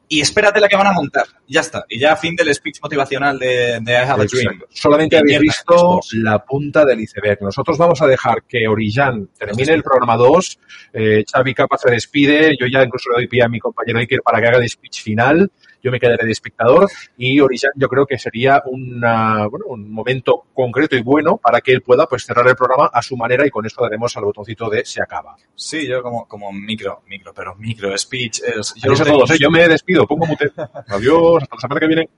y 0.09 0.21
espérate 0.21 0.61
la 0.61 0.69
que 0.69 0.77
van 0.77 0.87
a 0.87 0.93
montar. 0.93 1.27
Ya 1.47 1.61
está. 1.61 1.85
Y 1.89 1.99
ya 1.99 2.17
fin 2.17 2.35
del 2.35 2.55
speech 2.55 2.79
motivacional 2.83 3.39
de, 3.39 3.79
de 3.81 3.93
I 3.93 3.97
Have 3.97 4.23
a 4.23 4.27
Dream. 4.27 4.63
Solamente 4.71 5.19
habéis 5.19 5.41
visto 5.41 6.01
la 6.15 6.45
punta 6.45 6.85
del 6.85 7.01
iceberg. 7.01 7.43
Nosotros 7.43 7.77
vamos 7.77 8.01
a 8.01 8.07
dejar 8.07 8.45
que 8.45 8.67
Orillán 8.67 9.29
termine 9.39 9.75
el 9.75 9.83
programa 9.83 10.17
2. 10.17 10.59
Eh, 10.95 11.25
Xavi 11.31 11.55
Capa 11.55 11.77
se 11.77 11.91
despide. 11.91 12.57
Yo 12.59 12.67
ya 12.67 12.83
incluso 12.83 13.11
le 13.11 13.17
doy 13.17 13.29
pie 13.29 13.43
a 13.43 13.49
mi 13.49 13.59
compañero 13.59 13.99
Iker 13.99 14.21
para 14.23 14.41
que 14.41 14.49
haga 14.49 14.59
el 14.59 14.69
speech 14.69 15.03
final. 15.03 15.51
Yo 15.83 15.91
me 15.93 16.01
quedaré 16.01 16.25
de 16.27 16.33
espectador. 16.33 16.89
Y 17.17 17.39
Orillán 17.41 17.73
yo 17.77 17.89
creo 17.89 18.07
que 18.07 18.19
sería 18.19 18.63
una, 18.67 19.47
bueno, 19.47 19.67
un 19.69 19.91
momento 19.93 20.45
concreto 20.53 20.97
y 20.97 21.03
bueno 21.03 21.37
para 21.37 21.61
que 21.61 21.73
él 21.73 21.83
pueda 21.83 22.07
pues 22.07 22.25
cerrar 22.25 22.47
el 22.49 22.57
programa 22.57 22.91
a 22.93 23.01
su 23.03 23.17
manera 23.17 23.47
y 23.47 23.51
con 23.51 23.65
eso 23.67 23.83
daremos 23.83 24.17
al 24.17 24.25
botoncito 24.25 24.69
de 24.69 24.85
se 24.85 25.03
acaba. 25.03 25.37
Sí, 25.55 25.87
yo 25.87 26.03
como, 26.03 26.27
como 26.27 26.53
micro, 26.53 27.03
micro, 27.07 27.33
pero 27.35 27.55
micro 27.57 27.97
speech 27.97 28.41
es... 28.43 28.75
Yo 28.77 28.93
a 28.93 28.95
tengo- 28.97 29.19
todos, 29.19 29.31
¿eh? 29.33 29.37
Yo 29.41 29.51
me 29.51 29.69
despido, 29.69 30.07
pongo 30.07 30.27
mute. 30.27 30.51
Adiós, 30.89 31.43
hasta 31.43 31.57
la 31.57 31.61
semana 31.61 31.81
que 31.81 31.87
viene. 31.87 32.09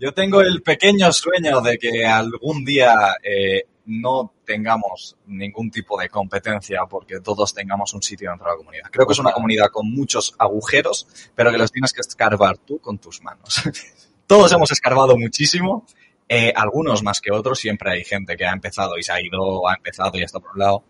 Yo 0.00 0.12
tengo 0.12 0.40
el 0.40 0.62
pequeño 0.62 1.10
sueño 1.12 1.60
de 1.60 1.78
que 1.78 2.06
algún 2.06 2.64
día 2.64 2.94
eh, 3.22 3.64
no 3.88 4.34
tengamos 4.44 5.16
ningún 5.26 5.70
tipo 5.70 5.98
de 5.98 6.10
competencia 6.10 6.82
porque 6.88 7.20
todos 7.20 7.54
tengamos 7.54 7.94
un 7.94 8.02
sitio 8.02 8.30
dentro 8.30 8.46
de 8.46 8.52
la 8.52 8.56
comunidad. 8.58 8.84
Creo 8.92 9.06
que 9.06 9.14
es 9.14 9.18
una 9.18 9.32
comunidad 9.32 9.68
con 9.72 9.90
muchos 9.90 10.34
agujeros, 10.38 11.08
pero 11.34 11.50
que 11.50 11.58
los 11.58 11.72
tienes 11.72 11.92
que 11.94 12.02
escarbar 12.02 12.58
tú 12.58 12.78
con 12.78 12.98
tus 12.98 13.22
manos. 13.22 13.62
todos 14.26 14.52
hemos 14.52 14.70
escarbado 14.70 15.16
muchísimo, 15.16 15.86
eh, 16.28 16.52
algunos 16.54 17.02
más 17.02 17.20
que 17.20 17.32
otros, 17.32 17.58
siempre 17.58 17.90
hay 17.90 18.04
gente 18.04 18.36
que 18.36 18.44
ha 18.44 18.52
empezado 18.52 18.98
y 18.98 19.02
se 19.02 19.12
ha 19.12 19.22
ido, 19.22 19.66
ha 19.66 19.74
empezado 19.74 20.18
y 20.18 20.22
está 20.22 20.38
por 20.38 20.52
un 20.52 20.58
lado. 20.58 20.84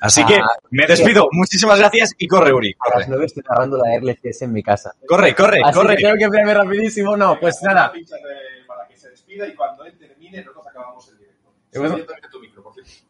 Así 0.00 0.22
que 0.26 0.34
Ah, 0.34 0.58
me 0.70 0.86
despido. 0.86 1.28
Muchísimas 1.32 1.78
gracias 1.78 2.12
y 2.18 2.28
corre, 2.28 2.52
Uri. 2.52 2.74
A 2.78 2.90
las 2.90 3.06
Corre, 3.06 3.06
9 3.08 3.24
estoy 3.24 3.42
narrando 3.48 3.78
la 3.78 3.96
RLCS 3.98 4.42
en 4.42 4.52
mi 4.52 4.62
casa. 4.62 4.94
corre, 5.08 5.34
corre. 5.34 5.62
Así 5.64 5.78
corre. 5.78 5.96
que 5.96 6.02
tengo 6.02 6.16
que 6.16 6.24
enviarme 6.24 6.52
rapidísimo. 6.52 7.16
No, 7.16 7.40
pues 7.40 7.62
nada. 7.62 7.90
Y 9.34 9.54
cuando 9.54 9.84
él 9.84 9.98
termine, 9.98 10.38
nosotros 10.38 10.66
acabamos 10.68 11.08
el 11.08 11.18
directo. 11.18 11.34
Cierto. 11.70 12.06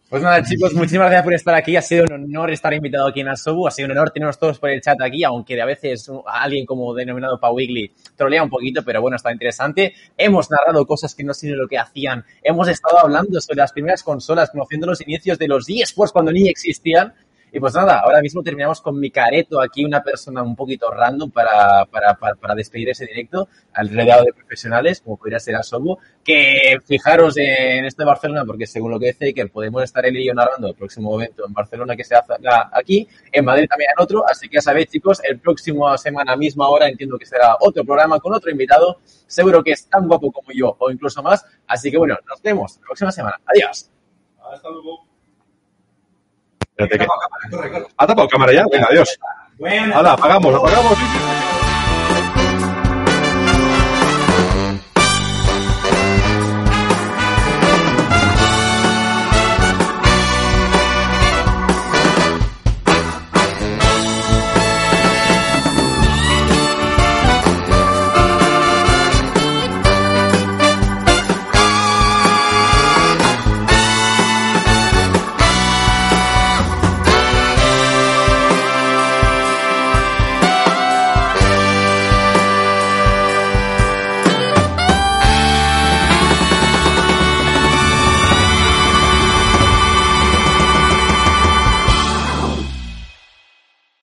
Pues 0.08 0.22
nada, 0.22 0.42
chicos, 0.42 0.72
muchísimas 0.72 1.08
gracias 1.08 1.24
por 1.24 1.34
estar 1.34 1.54
aquí. 1.54 1.76
Ha 1.76 1.82
sido 1.82 2.04
un 2.04 2.12
honor 2.12 2.50
estar 2.50 2.72
invitado 2.72 3.08
aquí 3.08 3.20
en 3.20 3.28
Asobu. 3.28 3.66
Ha 3.66 3.70
sido 3.70 3.86
un 3.86 3.92
honor 3.92 4.10
tenernos 4.10 4.38
todos 4.38 4.58
por 4.58 4.70
el 4.70 4.80
chat 4.80 4.98
aquí, 5.02 5.22
aunque 5.24 5.60
a 5.60 5.66
veces 5.66 6.10
alguien 6.26 6.64
como 6.64 6.94
denominado 6.94 7.38
Pa 7.38 7.50
Wiggly 7.50 7.92
trolea 8.16 8.42
un 8.42 8.48
poquito, 8.48 8.82
pero 8.82 9.02
bueno, 9.02 9.16
está 9.16 9.32
interesante. 9.32 9.94
Hemos 10.16 10.50
narrado 10.50 10.86
cosas 10.86 11.14
que 11.14 11.24
no 11.24 11.34
sé 11.34 11.48
ni 11.48 11.54
lo 11.54 11.68
que 11.68 11.78
hacían. 11.78 12.24
Hemos 12.42 12.68
estado 12.68 13.00
hablando 13.00 13.38
sobre 13.40 13.58
las 13.58 13.72
primeras 13.72 14.02
consolas, 14.02 14.50
conociendo 14.50 14.86
los 14.86 15.00
inicios 15.02 15.38
de 15.38 15.48
los 15.48 15.68
eSports 15.68 16.12
cuando 16.12 16.32
ni 16.32 16.48
existían. 16.48 17.12
Y 17.56 17.60
pues 17.60 17.72
nada, 17.72 18.00
ahora 18.00 18.20
mismo 18.20 18.42
terminamos 18.42 18.80
con 18.80 18.98
mi 18.98 19.12
careto 19.12 19.62
aquí, 19.62 19.84
una 19.84 20.02
persona 20.02 20.42
un 20.42 20.56
poquito 20.56 20.90
random 20.90 21.30
para, 21.30 21.84
para, 21.84 22.14
para, 22.14 22.34
para 22.34 22.54
despedir 22.56 22.88
ese 22.88 23.06
directo, 23.06 23.46
al 23.74 23.90
rodeado 23.90 24.24
de 24.24 24.32
profesionales, 24.32 25.00
como 25.00 25.16
podría 25.16 25.38
ser 25.38 25.54
Asobu, 25.54 25.96
que 26.24 26.78
fijaros 26.84 27.36
en 27.36 27.84
esto 27.84 28.02
de 28.02 28.06
Barcelona, 28.06 28.44
porque 28.44 28.66
según 28.66 28.90
lo 28.90 28.98
que 28.98 29.06
dice 29.06 29.32
que 29.32 29.46
podemos 29.46 29.84
estar 29.84 30.04
él 30.04 30.16
y 30.16 30.26
yo 30.26 30.34
narrando 30.34 30.66
el 30.66 30.74
próximo 30.74 31.14
evento 31.14 31.46
en 31.46 31.52
Barcelona 31.52 31.94
que 31.94 32.02
se 32.02 32.16
hace 32.16 32.32
aquí, 32.72 33.06
en 33.30 33.44
Madrid 33.44 33.68
también 33.70 33.90
en 33.96 34.02
otro, 34.02 34.24
así 34.28 34.48
que 34.48 34.56
ya 34.56 34.60
sabéis 34.60 34.88
chicos, 34.88 35.22
el 35.22 35.38
próximo 35.38 35.96
semana, 35.96 36.34
misma 36.34 36.68
hora, 36.68 36.88
entiendo 36.88 37.16
que 37.16 37.24
será 37.24 37.56
otro 37.60 37.84
programa 37.84 38.18
con 38.18 38.34
otro 38.34 38.50
invitado, 38.50 38.98
seguro 39.28 39.62
que 39.62 39.70
es 39.70 39.88
tan 39.88 40.08
guapo 40.08 40.32
como 40.32 40.48
yo 40.52 40.74
o 40.76 40.90
incluso 40.90 41.22
más, 41.22 41.46
así 41.68 41.88
que 41.92 41.98
bueno, 41.98 42.18
nos 42.28 42.42
vemos 42.42 42.78
la 42.80 42.86
próxima 42.86 43.12
semana. 43.12 43.40
Adiós. 43.46 43.92
Hasta 44.42 44.68
luego. 44.70 45.13
Espérate 46.76 46.98
que- 46.98 47.86
¿Ha 47.96 48.06
tapado 48.06 48.28
cámara 48.28 48.52
ya? 48.52 48.64
Venga, 48.70 48.88
adiós. 48.90 49.18
Hala, 49.94 50.12
apagamos, 50.12 50.54
apagamos. 50.54 50.98